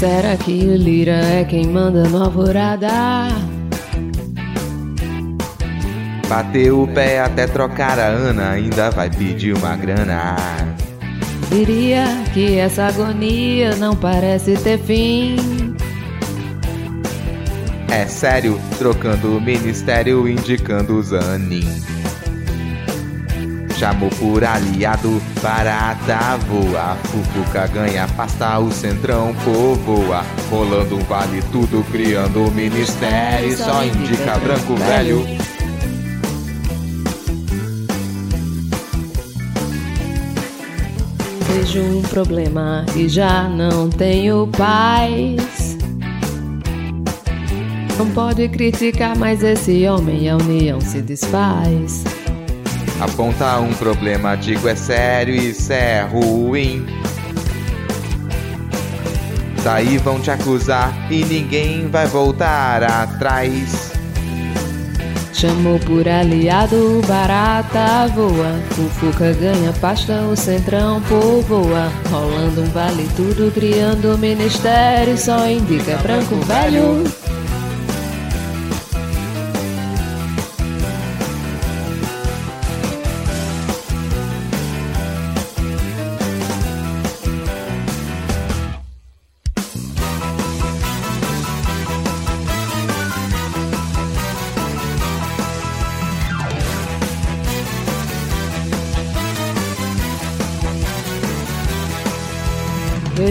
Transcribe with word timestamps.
Será 0.00 0.34
que 0.34 0.50
o 0.50 0.76
Lira 0.76 1.12
é 1.12 1.44
quem 1.44 1.66
manda 1.66 2.08
no 2.08 2.24
alvorada? 2.24 2.88
Bateu 6.26 6.84
o 6.84 6.88
pé 6.88 7.20
até 7.20 7.46
trocar 7.46 7.98
a 7.98 8.06
Ana, 8.06 8.52
ainda 8.52 8.88
vai 8.88 9.10
pedir 9.10 9.54
uma 9.54 9.76
grana. 9.76 10.36
Diria 11.50 12.06
que 12.32 12.56
essa 12.56 12.86
agonia 12.86 13.76
não 13.76 13.94
parece 13.94 14.54
ter 14.54 14.78
fim. 14.78 15.36
É 17.92 18.06
sério, 18.06 18.58
trocando 18.78 19.36
o 19.36 19.38
ministério, 19.38 20.26
indicando 20.26 20.94
o 20.94 21.02
Zanin. 21.02 21.89
Chamou 23.80 24.10
por 24.10 24.44
aliado, 24.44 25.22
barata 25.42 26.36
voa. 26.46 26.98
Fufuca 27.04 27.66
ganha 27.66 28.06
pasta, 28.08 28.58
o 28.58 28.70
centrão 28.70 29.34
povoa. 29.42 30.22
Rolando 30.50 30.96
um 30.96 31.04
vale 31.04 31.40
tudo, 31.50 31.82
criando 31.90 32.44
o 32.44 32.50
ministério. 32.50 33.56
Só 33.56 33.82
indica 33.82 34.36
branco 34.38 34.76
velho. 34.76 35.24
Vejo 41.48 41.80
um 41.80 42.02
problema 42.02 42.84
e 42.94 43.08
já 43.08 43.48
não 43.48 43.88
tenho 43.88 44.46
paz. 44.48 45.78
Não 47.96 48.10
pode 48.10 48.46
criticar, 48.50 49.16
mas 49.16 49.42
esse 49.42 49.88
homem 49.88 50.28
a 50.28 50.36
união 50.36 50.82
se 50.82 51.00
desfaz. 51.00 52.04
Aponta 53.00 53.58
um 53.58 53.72
problema, 53.72 54.36
digo 54.36 54.68
é 54.68 54.74
sério, 54.74 55.34
isso 55.34 55.72
é 55.72 56.02
ruim. 56.02 56.86
Daí 59.64 59.98
vão 59.98 60.20
te 60.20 60.30
acusar 60.30 61.10
e 61.10 61.24
ninguém 61.24 61.88
vai 61.88 62.06
voltar 62.06 62.82
atrás. 62.82 63.90
Chamou 65.32 65.78
por 65.78 66.06
aliado, 66.06 67.00
barata 67.06 68.06
voa. 68.14 68.60
Fufuca 68.70 69.32
ganha 69.32 69.72
pasta, 69.80 70.20
o 70.22 70.36
centrão 70.36 71.00
povoa. 71.02 71.90
Rolando 72.10 72.60
um 72.60 72.66
vale 72.66 73.08
tudo, 73.16 73.50
criando 73.50 74.18
ministério. 74.18 75.16
Só 75.16 75.46
indica 75.48 75.96
branco 75.96 76.36
velho. 76.44 77.04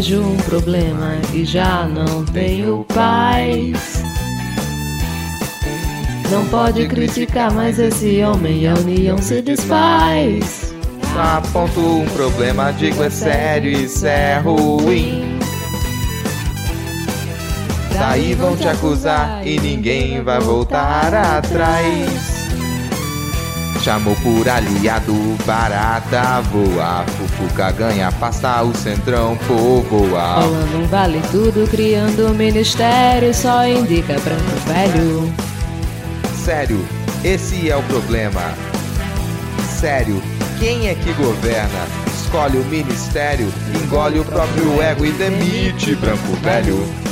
Vejo 0.09 0.24
um 0.24 0.38
problema 0.38 1.18
e 1.31 1.46
já 1.46 1.86
não 1.86 2.25
tenho 2.25 2.84
paz. 2.86 4.02
Não 6.31 6.47
pode 6.47 6.88
criticar, 6.88 7.53
mas 7.53 7.78
esse 7.78 8.24
homem 8.24 8.68
a 8.68 8.74
união 8.74 9.19
se 9.19 9.40
desfaz. 9.40 10.74
Aponto 11.16 11.80
um 11.80 12.06
problema, 12.08 12.72
digo 12.72 13.03
é 13.03 13.09
sério, 13.12 13.72
isso 13.72 14.08
é 14.08 14.40
ruim. 14.40 15.38
Daí 17.94 18.34
vão 18.34 18.58
te 18.58 18.68
acusar 18.68 19.46
e 19.46 19.59
ninguém 19.59 20.24
vai 20.24 20.40
voltar 20.40 21.14
atrás. 21.14 22.38
Chamou 23.89 24.16
por 24.17 24.47
aliado, 24.47 25.16
barata 25.47 26.41
voa. 26.41 27.03
Fufuca 27.07 27.72
ganha 27.72 28.11
pasta, 28.11 28.61
o 28.61 28.72
centrão 28.72 29.35
povoa. 29.47 30.41
Rolando 30.41 30.77
um 30.77 30.85
vale 30.85 31.19
tudo, 31.31 31.67
criando 31.67 32.27
um 32.27 32.35
ministério. 32.35 33.33
Só 33.33 33.66
indica 33.67 34.13
branco 34.19 34.44
velho. 34.67 35.33
Sério, 36.35 36.85
esse 37.23 37.67
é 37.67 37.75
o 37.75 37.81
problema. 37.81 38.53
Sério, 39.79 40.21
quem 40.59 40.88
é 40.88 40.94
que 40.94 41.11
governa? 41.13 41.88
Escolhe 42.13 42.59
o 42.59 42.66
ministério, 42.66 43.51
engole 43.73 44.19
o 44.19 44.23
próprio 44.23 44.83
ego 44.83 45.03
e 45.03 45.11
demite 45.13 45.95
branco 45.95 46.33
velho. 46.44 47.09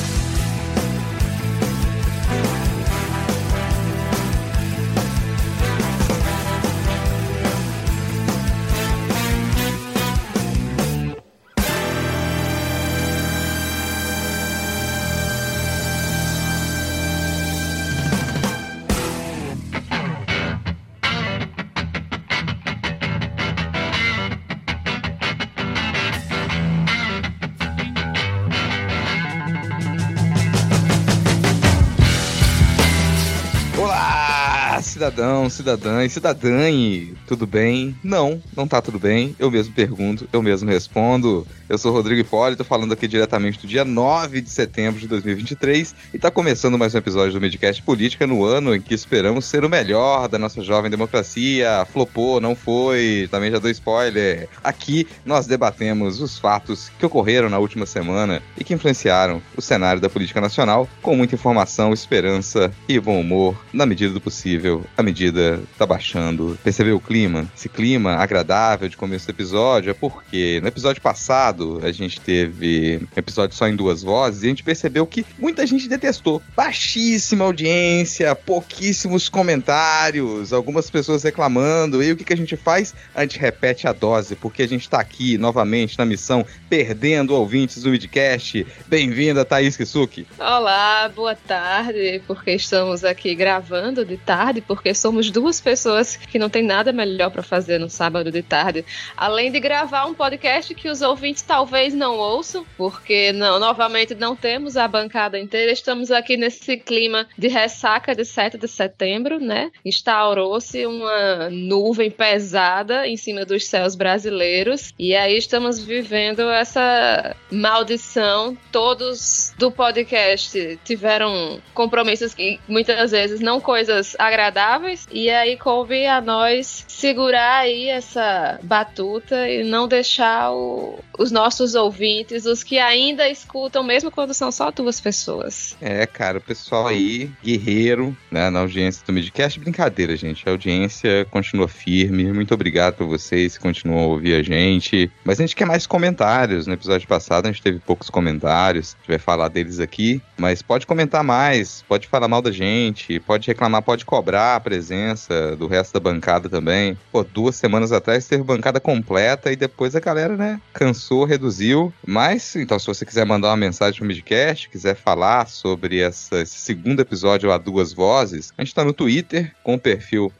Cidadã 35.50 36.04
e 36.04 36.10
cidadãe, 36.10 37.14
tudo 37.28 37.48
bem? 37.48 37.96
Não, 38.04 38.42
não 38.56 38.68
tá 38.68 38.82
tudo 38.82 39.00
bem. 39.00 39.36
Eu 39.40 39.52
mesmo 39.52 39.74
pergunto, 39.74 40.28
eu 40.32 40.42
mesmo 40.42 40.70
respondo. 40.70 41.46
Eu 41.70 41.78
sou 41.78 41.92
Rodrigo 41.92 42.22
Hipólito, 42.22 42.64
falando 42.64 42.94
aqui 42.94 43.10
diretamente 43.10 43.60
do 43.60 43.68
dia 43.68 43.84
9 43.84 44.40
de 44.40 44.50
setembro 44.50 45.02
de 45.02 45.08
2023 45.08 45.94
e 46.14 46.18
tá 46.18 46.32
começando 46.32 46.78
mais 46.78 46.96
um 46.96 46.98
episódio 46.98 47.34
do 47.34 47.42
Midcast 47.42 47.84
Política 47.84 48.26
no 48.26 48.46
ano 48.46 48.74
em 48.74 48.80
que 48.80 48.94
esperamos 48.94 49.44
ser 49.44 49.66
o 49.66 49.70
melhor 49.70 50.30
da 50.30 50.40
nossa 50.40 50.64
jovem 50.64 50.90
democracia. 50.90 51.86
Flopou, 51.92 52.40
não 52.40 52.56
foi, 52.56 53.28
também 53.30 53.52
já 53.52 53.60
dou 53.60 53.70
spoiler. 53.70 54.48
Aqui 54.64 55.06
nós 55.26 55.46
debatemos 55.46 56.22
os 56.22 56.40
fatos 56.40 56.90
que 56.98 57.06
ocorreram 57.06 57.50
na 57.50 57.60
última 57.60 57.86
semana 57.86 58.42
e 58.58 58.64
que 58.64 58.74
influenciaram 58.74 59.42
o 59.54 59.62
cenário 59.62 60.00
da 60.00 60.10
política 60.10 60.40
nacional 60.40 60.88
com 61.02 61.18
muita 61.18 61.36
informação, 61.36 61.92
esperança 61.92 62.72
e 62.88 62.98
bom 62.98 63.20
humor 63.20 63.62
na 63.74 63.86
medida 63.86 64.14
do 64.14 64.22
possível. 64.22 64.86
A 64.96 65.04
medida 65.04 65.62
tá 65.78 65.86
baixando. 65.86 66.58
Percebeu 66.64 66.96
o 66.96 67.02
clima? 67.02 67.46
Esse 67.54 67.68
clima 67.68 68.14
agradável 68.14 68.88
de 68.88 68.96
começo 68.96 69.28
do 69.28 69.32
episódio 69.32 69.92
é 69.92 69.94
porque 69.94 70.62
no 70.62 70.70
episódio 70.70 71.02
passado 71.02 71.57
a 71.84 71.92
gente 71.92 72.20
teve 72.20 73.00
um 73.02 73.20
episódio 73.20 73.56
só 73.56 73.68
em 73.68 73.76
duas 73.76 74.04
vozes 74.04 74.44
e 74.44 74.46
a 74.46 74.50
gente 74.50 74.64
percebeu 74.64 75.06
que 75.06 75.26
muita 75.38 75.66
gente 75.66 75.88
detestou. 75.88 76.42
Baixíssima 76.56 77.46
audiência, 77.46 78.36
pouquíssimos 78.36 79.30
comentários, 79.30 80.54
algumas 80.54 80.90
pessoas 80.90 81.24
reclamando. 81.24 82.04
E 82.04 82.12
o 82.12 82.18
que, 82.18 82.24
que 82.24 82.34
a 82.34 82.38
gente 82.38 82.56
faz? 82.56 82.94
A 83.16 83.22
gente 83.22 83.40
repete 83.40 83.88
a 83.88 83.94
dose, 83.94 84.36
porque 84.36 84.64
a 84.64 84.68
gente 84.68 84.90
tá 84.90 85.00
aqui 85.00 85.38
novamente 85.38 85.98
na 85.98 86.06
missão 86.06 86.46
perdendo 86.70 87.34
ouvintes 87.34 87.82
do 87.84 87.90
Midcast. 87.90 88.66
Bem-vinda, 88.88 89.44
Thaís 89.46 89.76
Kisuki. 89.76 90.28
Olá, 90.40 91.10
boa 91.10 91.36
tarde, 91.36 92.22
porque 92.28 92.52
estamos 92.52 93.04
aqui 93.04 93.34
gravando 93.34 94.06
de 94.06 94.18
tarde, 94.18 94.62
porque 94.62 94.94
somos 94.94 95.32
duas 95.32 95.60
pessoas 95.60 96.16
que 96.16 96.38
não 96.38 96.50
tem 96.50 96.64
nada 96.64 96.92
melhor 96.92 97.32
para 97.32 97.44
fazer 97.44 97.80
no 97.80 97.90
sábado 97.90 98.32
de 98.32 98.42
tarde, 98.42 98.86
além 99.16 99.52
de 99.52 99.60
gravar 99.60 100.06
um 100.06 100.14
podcast 100.14 100.74
que 100.76 100.90
os 100.90 101.02
ouvintes 101.02 101.42
talvez 101.48 101.94
não 101.94 102.18
ouçam, 102.18 102.66
porque 102.78 103.32
não, 103.32 103.58
novamente 103.58 104.14
não 104.14 104.36
temos 104.36 104.76
a 104.76 104.88
bancada 104.88 105.40
inteira. 105.40 105.72
Estamos 105.72 106.12
aqui 106.12 106.36
nesse 106.36 106.78
clima 106.78 107.26
de 107.38 107.48
ressaca 107.48 108.14
de 108.14 108.26
7 108.26 108.58
de 108.58 108.68
setembro, 108.68 109.40
né? 109.40 109.72
Instaurou-se 109.86 110.86
uma 110.86 111.50
nuvem 111.50 112.12
pesada 112.12 113.08
em 113.08 113.16
cima 113.16 113.46
dos 113.46 113.66
céus 113.66 113.96
brasileiros 113.96 114.94
e 115.00 115.16
aí 115.16 115.38
estamos 115.38 115.80
vivendo 115.80 116.42
essa 116.50 117.36
maldição. 117.50 118.58
Todos 118.72 119.54
do 119.58 119.72
podcast 119.72 120.80
tiveram 120.84 121.62
compromissos 121.74 122.34
que 122.34 122.60
muitas 122.68 123.12
vezes 123.12 123.40
não 123.40 123.62
coisas 123.62 124.16
agradáveis 124.20 125.08
e 125.12 125.30
aí 125.30 125.56
coube 125.56 126.06
a 126.06 126.20
nós 126.20 126.84
segurar 126.88 127.60
aí 127.60 127.88
essa 127.88 128.60
batuta 128.64 129.48
e 129.48 129.64
não 129.64 129.88
deixar 129.88 130.52
o, 130.52 131.00
os 131.18 131.32
nossos 131.38 131.76
ouvintes, 131.76 132.46
os 132.46 132.64
que 132.64 132.80
ainda 132.80 133.30
escutam, 133.30 133.84
mesmo 133.84 134.10
quando 134.10 134.34
são 134.34 134.52
só 134.52 134.72
duas 134.72 135.00
pessoas. 135.00 135.78
É, 135.80 136.06
cara, 136.08 136.40
o 136.40 136.42
pessoal 136.42 136.88
aí, 136.88 137.30
guerreiro, 137.44 138.18
né, 138.32 138.50
na 138.50 138.62
audiência 138.62 139.06
do 139.06 139.14
Midcast. 139.14 139.60
Brincadeira, 139.60 140.16
gente. 140.18 140.48
A 140.48 140.52
audiência 140.52 141.28
continua 141.30 141.68
firme. 141.68 142.34
Muito 142.34 142.56
obrigado 142.56 142.96
por 142.96 143.08
vocês 143.08 143.56
que 143.56 143.62
continuam 143.62 144.00
a 144.00 144.08
ouvir 144.08 144.34
a 144.34 144.42
gente. 144.42 145.12
Mas 145.24 145.40
a 145.40 145.44
gente 145.44 145.56
quer 145.56 145.66
mais 145.66 145.86
comentários. 145.86 146.66
No 146.66 146.74
episódio 146.74 147.08
passado 147.08 147.46
a 147.46 147.52
gente 147.52 147.62
teve 147.62 147.80
poucos 147.80 148.10
comentários. 148.10 148.96
A 148.96 148.98
gente 148.98 149.08
vai 149.10 149.20
falar 149.20 149.48
deles 149.50 149.80
aqui. 149.80 150.20
Mas 150.38 150.64
pode 150.64 150.88
comentar 150.88 151.24
mais, 151.24 151.84
pode 151.88 152.08
falar 152.08 152.28
mal 152.28 152.42
da 152.42 152.52
gente, 152.52 153.20
pode 153.20 153.48
reclamar, 153.48 153.84
pode 153.84 154.06
cobrar 154.06 154.56
a 154.56 154.60
presença 154.60 155.56
do 155.56 155.68
resto 155.68 155.94
da 155.94 156.00
bancada 156.00 156.50
também. 156.50 156.98
Pô, 157.12 157.24
duas 157.24 157.56
semanas 157.56 157.92
atrás 157.92 158.28
teve 158.28 158.44
bancada 158.44 158.80
completa 158.80 159.52
e 159.52 159.56
depois 159.56 159.96
a 159.96 160.00
galera, 160.00 160.36
né, 160.36 160.60
cansou, 160.74 161.27
reduziu. 161.28 161.94
Mas, 162.06 162.56
então, 162.56 162.80
se 162.80 162.88
você 162.88 163.06
quiser 163.06 163.26
mandar 163.26 163.50
uma 163.50 163.58
mensagem 163.58 164.00
pro 164.00 164.08
Midcast, 164.08 164.70
quiser 164.70 164.96
falar 164.96 165.48
sobre 165.48 166.00
essa, 166.00 166.42
esse 166.42 166.58
segundo 166.58 167.02
episódio 167.02 167.52
a 167.52 167.58
duas 167.58 167.94
vozes, 167.94 168.52
a 168.58 168.64
gente 168.64 168.74
tá 168.74 168.84
no 168.84 168.94
Twitter 168.94 169.54
com 169.64 169.76
o 169.76 169.80
perfil 169.80 170.32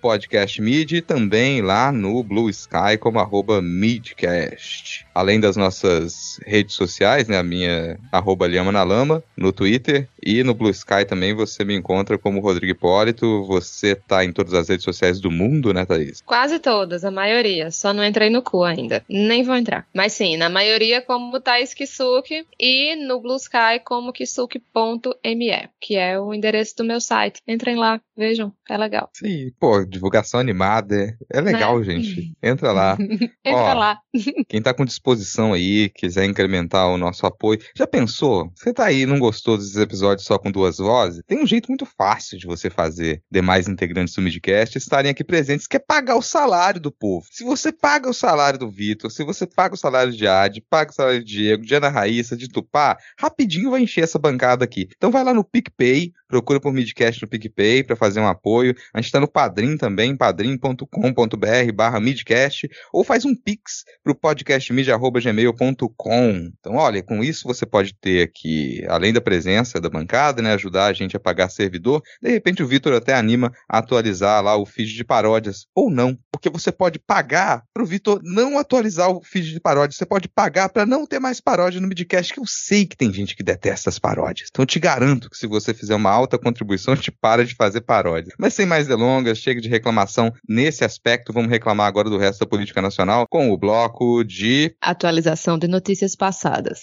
podcastmid 0.00 0.96
e 0.96 1.00
também 1.00 1.62
lá 1.62 1.90
no 1.90 2.22
Blue 2.22 2.50
Sky 2.50 2.98
como 2.98 3.24
midcast. 3.62 5.06
Além 5.14 5.38
das 5.40 5.56
nossas 5.56 6.40
redes 6.44 6.74
sociais, 6.74 7.28
né, 7.28 7.38
a 7.38 7.42
minha 7.42 7.98
arroba 8.10 8.46
Lhama 8.46 8.72
na 8.72 8.82
Lama, 8.82 9.22
no 9.36 9.52
Twitter 9.52 10.08
e 10.24 10.42
no 10.42 10.54
Blue 10.54 10.70
Sky 10.70 11.04
também 11.06 11.34
você 11.34 11.64
me 11.64 11.74
encontra 11.74 12.16
como 12.16 12.40
Rodrigo 12.40 12.72
Hipólito. 12.72 13.44
Você 13.44 13.94
tá 13.94 14.24
em 14.24 14.32
todas 14.32 14.54
as 14.54 14.68
redes 14.68 14.84
sociais 14.84 15.20
do 15.20 15.30
mundo, 15.30 15.72
né, 15.72 15.84
Thaís? 15.84 16.22
Quase 16.24 16.58
todas, 16.58 17.04
a 17.04 17.10
maioria. 17.10 17.70
Só 17.70 17.92
não 17.92 18.04
entrei 18.04 18.30
no 18.30 18.42
cu 18.42 18.64
ainda. 18.64 19.04
Nem 19.08 19.42
vou 19.42 19.54
entrar. 19.54 19.86
Mas 19.94 20.12
sim, 20.14 20.23
na 20.36 20.48
maioria 20.48 21.02
como 21.02 21.38
Thaís 21.38 21.74
Kisuke 21.74 22.46
e 22.58 22.96
no 22.96 23.20
Blue 23.20 23.36
Sky 23.36 23.80
como 23.84 24.12
kisuke.me, 24.12 25.68
que 25.80 25.96
é 25.96 26.18
o 26.18 26.32
endereço 26.32 26.76
do 26.78 26.84
meu 26.84 27.00
site. 27.00 27.40
Entrem 27.46 27.76
lá, 27.76 28.00
vejam, 28.16 28.52
é 28.68 28.76
legal. 28.78 29.10
Sim, 29.14 29.52
pô, 29.60 29.84
divulgação 29.84 30.40
animada. 30.40 31.16
É 31.30 31.40
legal, 31.40 31.78
né? 31.78 31.84
gente. 31.84 32.32
Entra 32.42 32.72
lá. 32.72 32.96
Entra 33.44 33.74
Ó, 33.74 33.74
lá. 33.74 34.00
quem 34.48 34.62
tá 34.62 34.72
com 34.72 34.84
disposição 34.84 35.52
aí, 35.52 35.90
quiser 35.90 36.24
incrementar 36.24 36.88
o 36.88 36.96
nosso 36.96 37.26
apoio. 37.26 37.60
Já 37.76 37.86
pensou? 37.86 38.50
Você 38.54 38.72
tá 38.72 38.86
aí, 38.86 39.04
não 39.04 39.18
gostou 39.18 39.58
desses 39.58 39.76
episódios 39.76 40.26
só 40.26 40.38
com 40.38 40.50
duas 40.50 40.78
vozes? 40.78 41.22
Tem 41.26 41.42
um 41.42 41.46
jeito 41.46 41.68
muito 41.68 41.84
fácil 41.84 42.38
de 42.38 42.46
você 42.46 42.70
fazer 42.70 43.22
demais 43.30 43.68
integrantes 43.68 44.14
do 44.14 44.22
Midcast 44.22 44.78
estarem 44.78 45.10
aqui 45.10 45.22
presentes, 45.22 45.66
que 45.66 45.76
é 45.76 45.80
pagar 45.80 46.16
o 46.16 46.22
salário 46.22 46.80
do 46.80 46.90
povo. 46.90 47.26
Se 47.30 47.44
você 47.44 47.70
paga 47.72 48.08
o 48.08 48.14
salário 48.14 48.58
do 48.58 48.70
Vitor, 48.70 49.10
se 49.10 49.22
você 49.24 49.46
paga 49.46 49.74
o 49.74 49.78
salário 49.78 50.13
de 50.16 50.26
Ad, 50.26 50.60
paga 50.68 50.90
o 50.90 50.94
salário 50.94 51.24
de 51.24 51.34
Diego, 51.34 51.64
de 51.64 51.74
Ana 51.74 51.88
Raíssa, 51.88 52.36
de 52.36 52.48
Tupá, 52.48 52.96
rapidinho 53.18 53.70
vai 53.70 53.82
encher 53.82 54.04
essa 54.04 54.18
bancada 54.18 54.64
aqui. 54.64 54.88
Então 54.96 55.10
vai 55.10 55.24
lá 55.24 55.34
no 55.34 55.44
PicPay, 55.44 56.12
procura 56.34 56.58
por 56.58 56.72
Midcast 56.72 57.22
no 57.22 57.28
PicPay 57.28 57.84
para 57.84 57.94
fazer 57.94 58.18
um 58.18 58.26
apoio. 58.26 58.74
A 58.92 59.00
gente 59.00 59.12
tá 59.12 59.20
no 59.20 59.28
Padrim 59.28 59.76
também, 59.76 60.16
padrim.com.br 60.16 61.72
barra 61.72 62.00
Midcast, 62.00 62.68
ou 62.92 63.04
faz 63.04 63.24
um 63.24 63.36
pix 63.36 63.84
pro 64.02 64.16
podcastmid.gmail.com. 64.16 66.50
Então, 66.58 66.74
olha, 66.74 67.04
com 67.04 67.22
isso 67.22 67.46
você 67.46 67.64
pode 67.64 67.94
ter 67.94 68.22
aqui, 68.22 68.84
além 68.88 69.12
da 69.12 69.20
presença 69.20 69.80
da 69.80 69.88
bancada, 69.88 70.42
né, 70.42 70.54
ajudar 70.54 70.86
a 70.86 70.92
gente 70.92 71.16
a 71.16 71.20
pagar 71.20 71.48
servidor, 71.48 72.02
de 72.20 72.30
repente 72.30 72.64
o 72.64 72.66
Vitor 72.66 72.94
até 72.94 73.14
anima 73.14 73.52
a 73.68 73.78
atualizar 73.78 74.42
lá 74.42 74.56
o 74.56 74.66
feed 74.66 74.92
de 74.92 75.04
paródias, 75.04 75.68
ou 75.72 75.88
não, 75.88 76.18
porque 76.32 76.50
você 76.50 76.72
pode 76.72 76.98
pagar 76.98 77.62
pro 77.72 77.86
Vitor 77.86 78.20
não 78.24 78.58
atualizar 78.58 79.08
o 79.08 79.22
feed 79.22 79.52
de 79.52 79.60
paródias, 79.60 79.94
você 79.96 80.06
pode 80.06 80.28
pagar 80.28 80.68
para 80.68 80.84
não 80.84 81.06
ter 81.06 81.20
mais 81.20 81.40
paródia 81.40 81.80
no 81.80 81.86
Midcast, 81.86 82.34
que 82.34 82.40
eu 82.40 82.46
sei 82.46 82.86
que 82.86 82.96
tem 82.96 83.12
gente 83.12 83.36
que 83.36 83.44
detesta 83.44 83.88
as 83.88 84.00
paródias. 84.00 84.48
Então 84.50 84.64
eu 84.64 84.66
te 84.66 84.80
garanto 84.80 85.30
que 85.30 85.36
se 85.36 85.46
você 85.46 85.72
fizer 85.72 85.94
uma 85.94 86.10
alta 86.24 86.38
contribuição, 86.38 86.96
te 86.96 87.12
para 87.12 87.44
de 87.44 87.54
fazer 87.54 87.82
paródia. 87.82 88.34
Mas 88.38 88.54
sem 88.54 88.66
mais 88.66 88.86
delongas, 88.86 89.38
chega 89.38 89.60
de 89.60 89.68
reclamação 89.68 90.32
nesse 90.48 90.84
aspecto, 90.84 91.32
vamos 91.32 91.50
reclamar 91.50 91.86
agora 91.86 92.10
do 92.10 92.18
resto 92.18 92.40
da 92.40 92.46
política 92.46 92.82
nacional 92.82 93.26
com 93.28 93.50
o 93.50 93.56
bloco 93.56 94.24
de 94.24 94.74
atualização 94.80 95.58
de 95.58 95.68
notícias 95.68 96.16
passadas. 96.16 96.82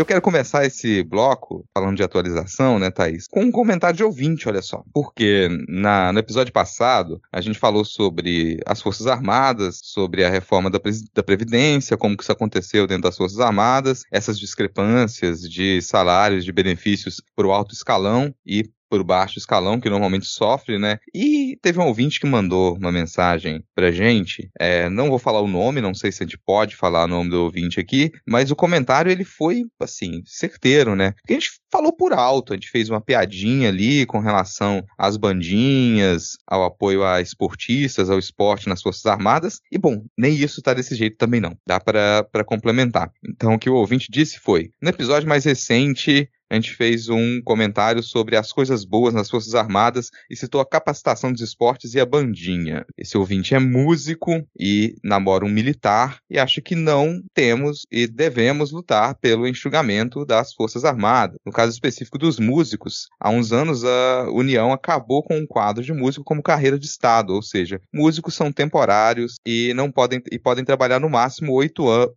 Eu 0.00 0.06
quero 0.06 0.22
começar 0.22 0.64
esse 0.64 1.02
bloco, 1.02 1.62
falando 1.74 1.94
de 1.94 2.02
atualização, 2.02 2.78
né, 2.78 2.90
Thaís, 2.90 3.26
com 3.28 3.42
um 3.42 3.52
comentário 3.52 3.98
de 3.98 4.02
ouvinte, 4.02 4.48
olha 4.48 4.62
só. 4.62 4.82
Porque 4.94 5.46
na, 5.68 6.10
no 6.10 6.18
episódio 6.18 6.54
passado, 6.54 7.20
a 7.30 7.38
gente 7.42 7.58
falou 7.58 7.84
sobre 7.84 8.58
as 8.64 8.80
Forças 8.80 9.06
Armadas, 9.06 9.78
sobre 9.82 10.24
a 10.24 10.30
reforma 10.30 10.70
da, 10.70 10.80
da 11.12 11.22
Previdência, 11.22 11.98
como 11.98 12.16
que 12.16 12.22
isso 12.22 12.32
aconteceu 12.32 12.86
dentro 12.86 13.02
das 13.02 13.18
Forças 13.18 13.40
Armadas, 13.40 14.02
essas 14.10 14.38
discrepâncias 14.38 15.42
de 15.42 15.82
salários, 15.82 16.46
de 16.46 16.52
benefícios 16.52 17.20
para 17.36 17.46
o 17.46 17.52
alto 17.52 17.74
escalão 17.74 18.34
e 18.46 18.70
por 18.90 19.04
baixo 19.04 19.38
escalão, 19.38 19.80
que 19.80 19.88
normalmente 19.88 20.26
sofre, 20.26 20.76
né? 20.78 20.98
E 21.14 21.56
teve 21.62 21.78
um 21.78 21.86
ouvinte 21.86 22.18
que 22.18 22.26
mandou 22.26 22.76
uma 22.76 22.90
mensagem 22.90 23.62
pra 23.74 23.92
gente. 23.92 24.50
É, 24.58 24.90
não 24.90 25.08
vou 25.08 25.18
falar 25.18 25.40
o 25.40 25.46
nome, 25.46 25.80
não 25.80 25.94
sei 25.94 26.10
se 26.10 26.24
a 26.24 26.26
gente 26.26 26.36
pode 26.36 26.74
falar 26.74 27.04
o 27.04 27.08
nome 27.08 27.30
do 27.30 27.44
ouvinte 27.44 27.78
aqui, 27.78 28.10
mas 28.26 28.50
o 28.50 28.56
comentário 28.56 29.10
ele 29.10 29.24
foi, 29.24 29.64
assim, 29.78 30.22
certeiro, 30.26 30.96
né? 30.96 31.12
Porque 31.12 31.34
a 31.34 31.38
gente 31.38 31.52
falou 31.70 31.92
por 31.92 32.12
alto, 32.12 32.52
a 32.52 32.56
gente 32.56 32.68
fez 32.68 32.90
uma 32.90 33.00
piadinha 33.00 33.68
ali 33.68 34.04
com 34.04 34.18
relação 34.18 34.84
às 34.98 35.16
bandinhas, 35.16 36.36
ao 36.44 36.64
apoio 36.64 37.04
a 37.04 37.20
esportistas, 37.20 38.10
ao 38.10 38.18
esporte 38.18 38.68
nas 38.68 38.82
Forças 38.82 39.06
Armadas, 39.06 39.60
e 39.70 39.78
bom, 39.78 40.02
nem 40.18 40.34
isso 40.34 40.60
tá 40.60 40.74
desse 40.74 40.96
jeito 40.96 41.16
também 41.16 41.40
não. 41.40 41.56
Dá 41.64 41.78
para 41.78 42.44
complementar. 42.44 43.12
Então, 43.24 43.54
o 43.54 43.58
que 43.58 43.70
o 43.70 43.74
ouvinte 43.74 44.08
disse 44.10 44.40
foi: 44.40 44.72
no 44.82 44.88
episódio 44.88 45.28
mais 45.28 45.44
recente, 45.44 46.28
a 46.50 46.54
gente 46.56 46.74
fez 46.74 47.08
um 47.08 47.40
comentário 47.42 48.02
sobre 48.02 48.36
as 48.36 48.52
coisas 48.52 48.84
boas 48.84 49.14
nas 49.14 49.30
Forças 49.30 49.54
Armadas 49.54 50.10
e 50.28 50.36
citou 50.36 50.60
a 50.60 50.66
capacitação 50.66 51.32
dos 51.32 51.40
esportes 51.40 51.94
e 51.94 52.00
a 52.00 52.04
bandinha. 52.04 52.84
Esse 52.98 53.16
ouvinte 53.16 53.54
é 53.54 53.58
músico 53.60 54.44
e 54.58 54.96
namora 55.04 55.44
um 55.44 55.48
militar 55.48 56.18
e 56.28 56.38
acha 56.38 56.60
que 56.60 56.74
não 56.74 57.22
temos 57.32 57.86
e 57.90 58.08
devemos 58.08 58.72
lutar 58.72 59.14
pelo 59.14 59.46
enxugamento 59.46 60.24
das 60.24 60.52
Forças 60.52 60.84
Armadas. 60.84 61.38
No 61.46 61.52
caso 61.52 61.72
específico 61.72 62.18
dos 62.18 62.40
músicos, 62.40 63.06
há 63.20 63.30
uns 63.30 63.52
anos 63.52 63.84
a 63.84 64.28
União 64.30 64.72
acabou 64.72 65.22
com 65.22 65.38
um 65.38 65.46
quadro 65.46 65.84
de 65.84 65.92
músico 65.92 66.24
como 66.24 66.42
carreira 66.42 66.78
de 66.78 66.86
Estado, 66.86 67.32
ou 67.32 67.42
seja, 67.42 67.80
músicos 67.94 68.34
são 68.34 68.50
temporários 68.50 69.36
e 69.46 69.72
não 69.74 69.90
podem 69.90 70.20
e 70.32 70.38
podem 70.38 70.64
trabalhar 70.64 70.98
no 70.98 71.08
máximo 71.08 71.52
oito, 71.52 71.88
an 71.88 72.08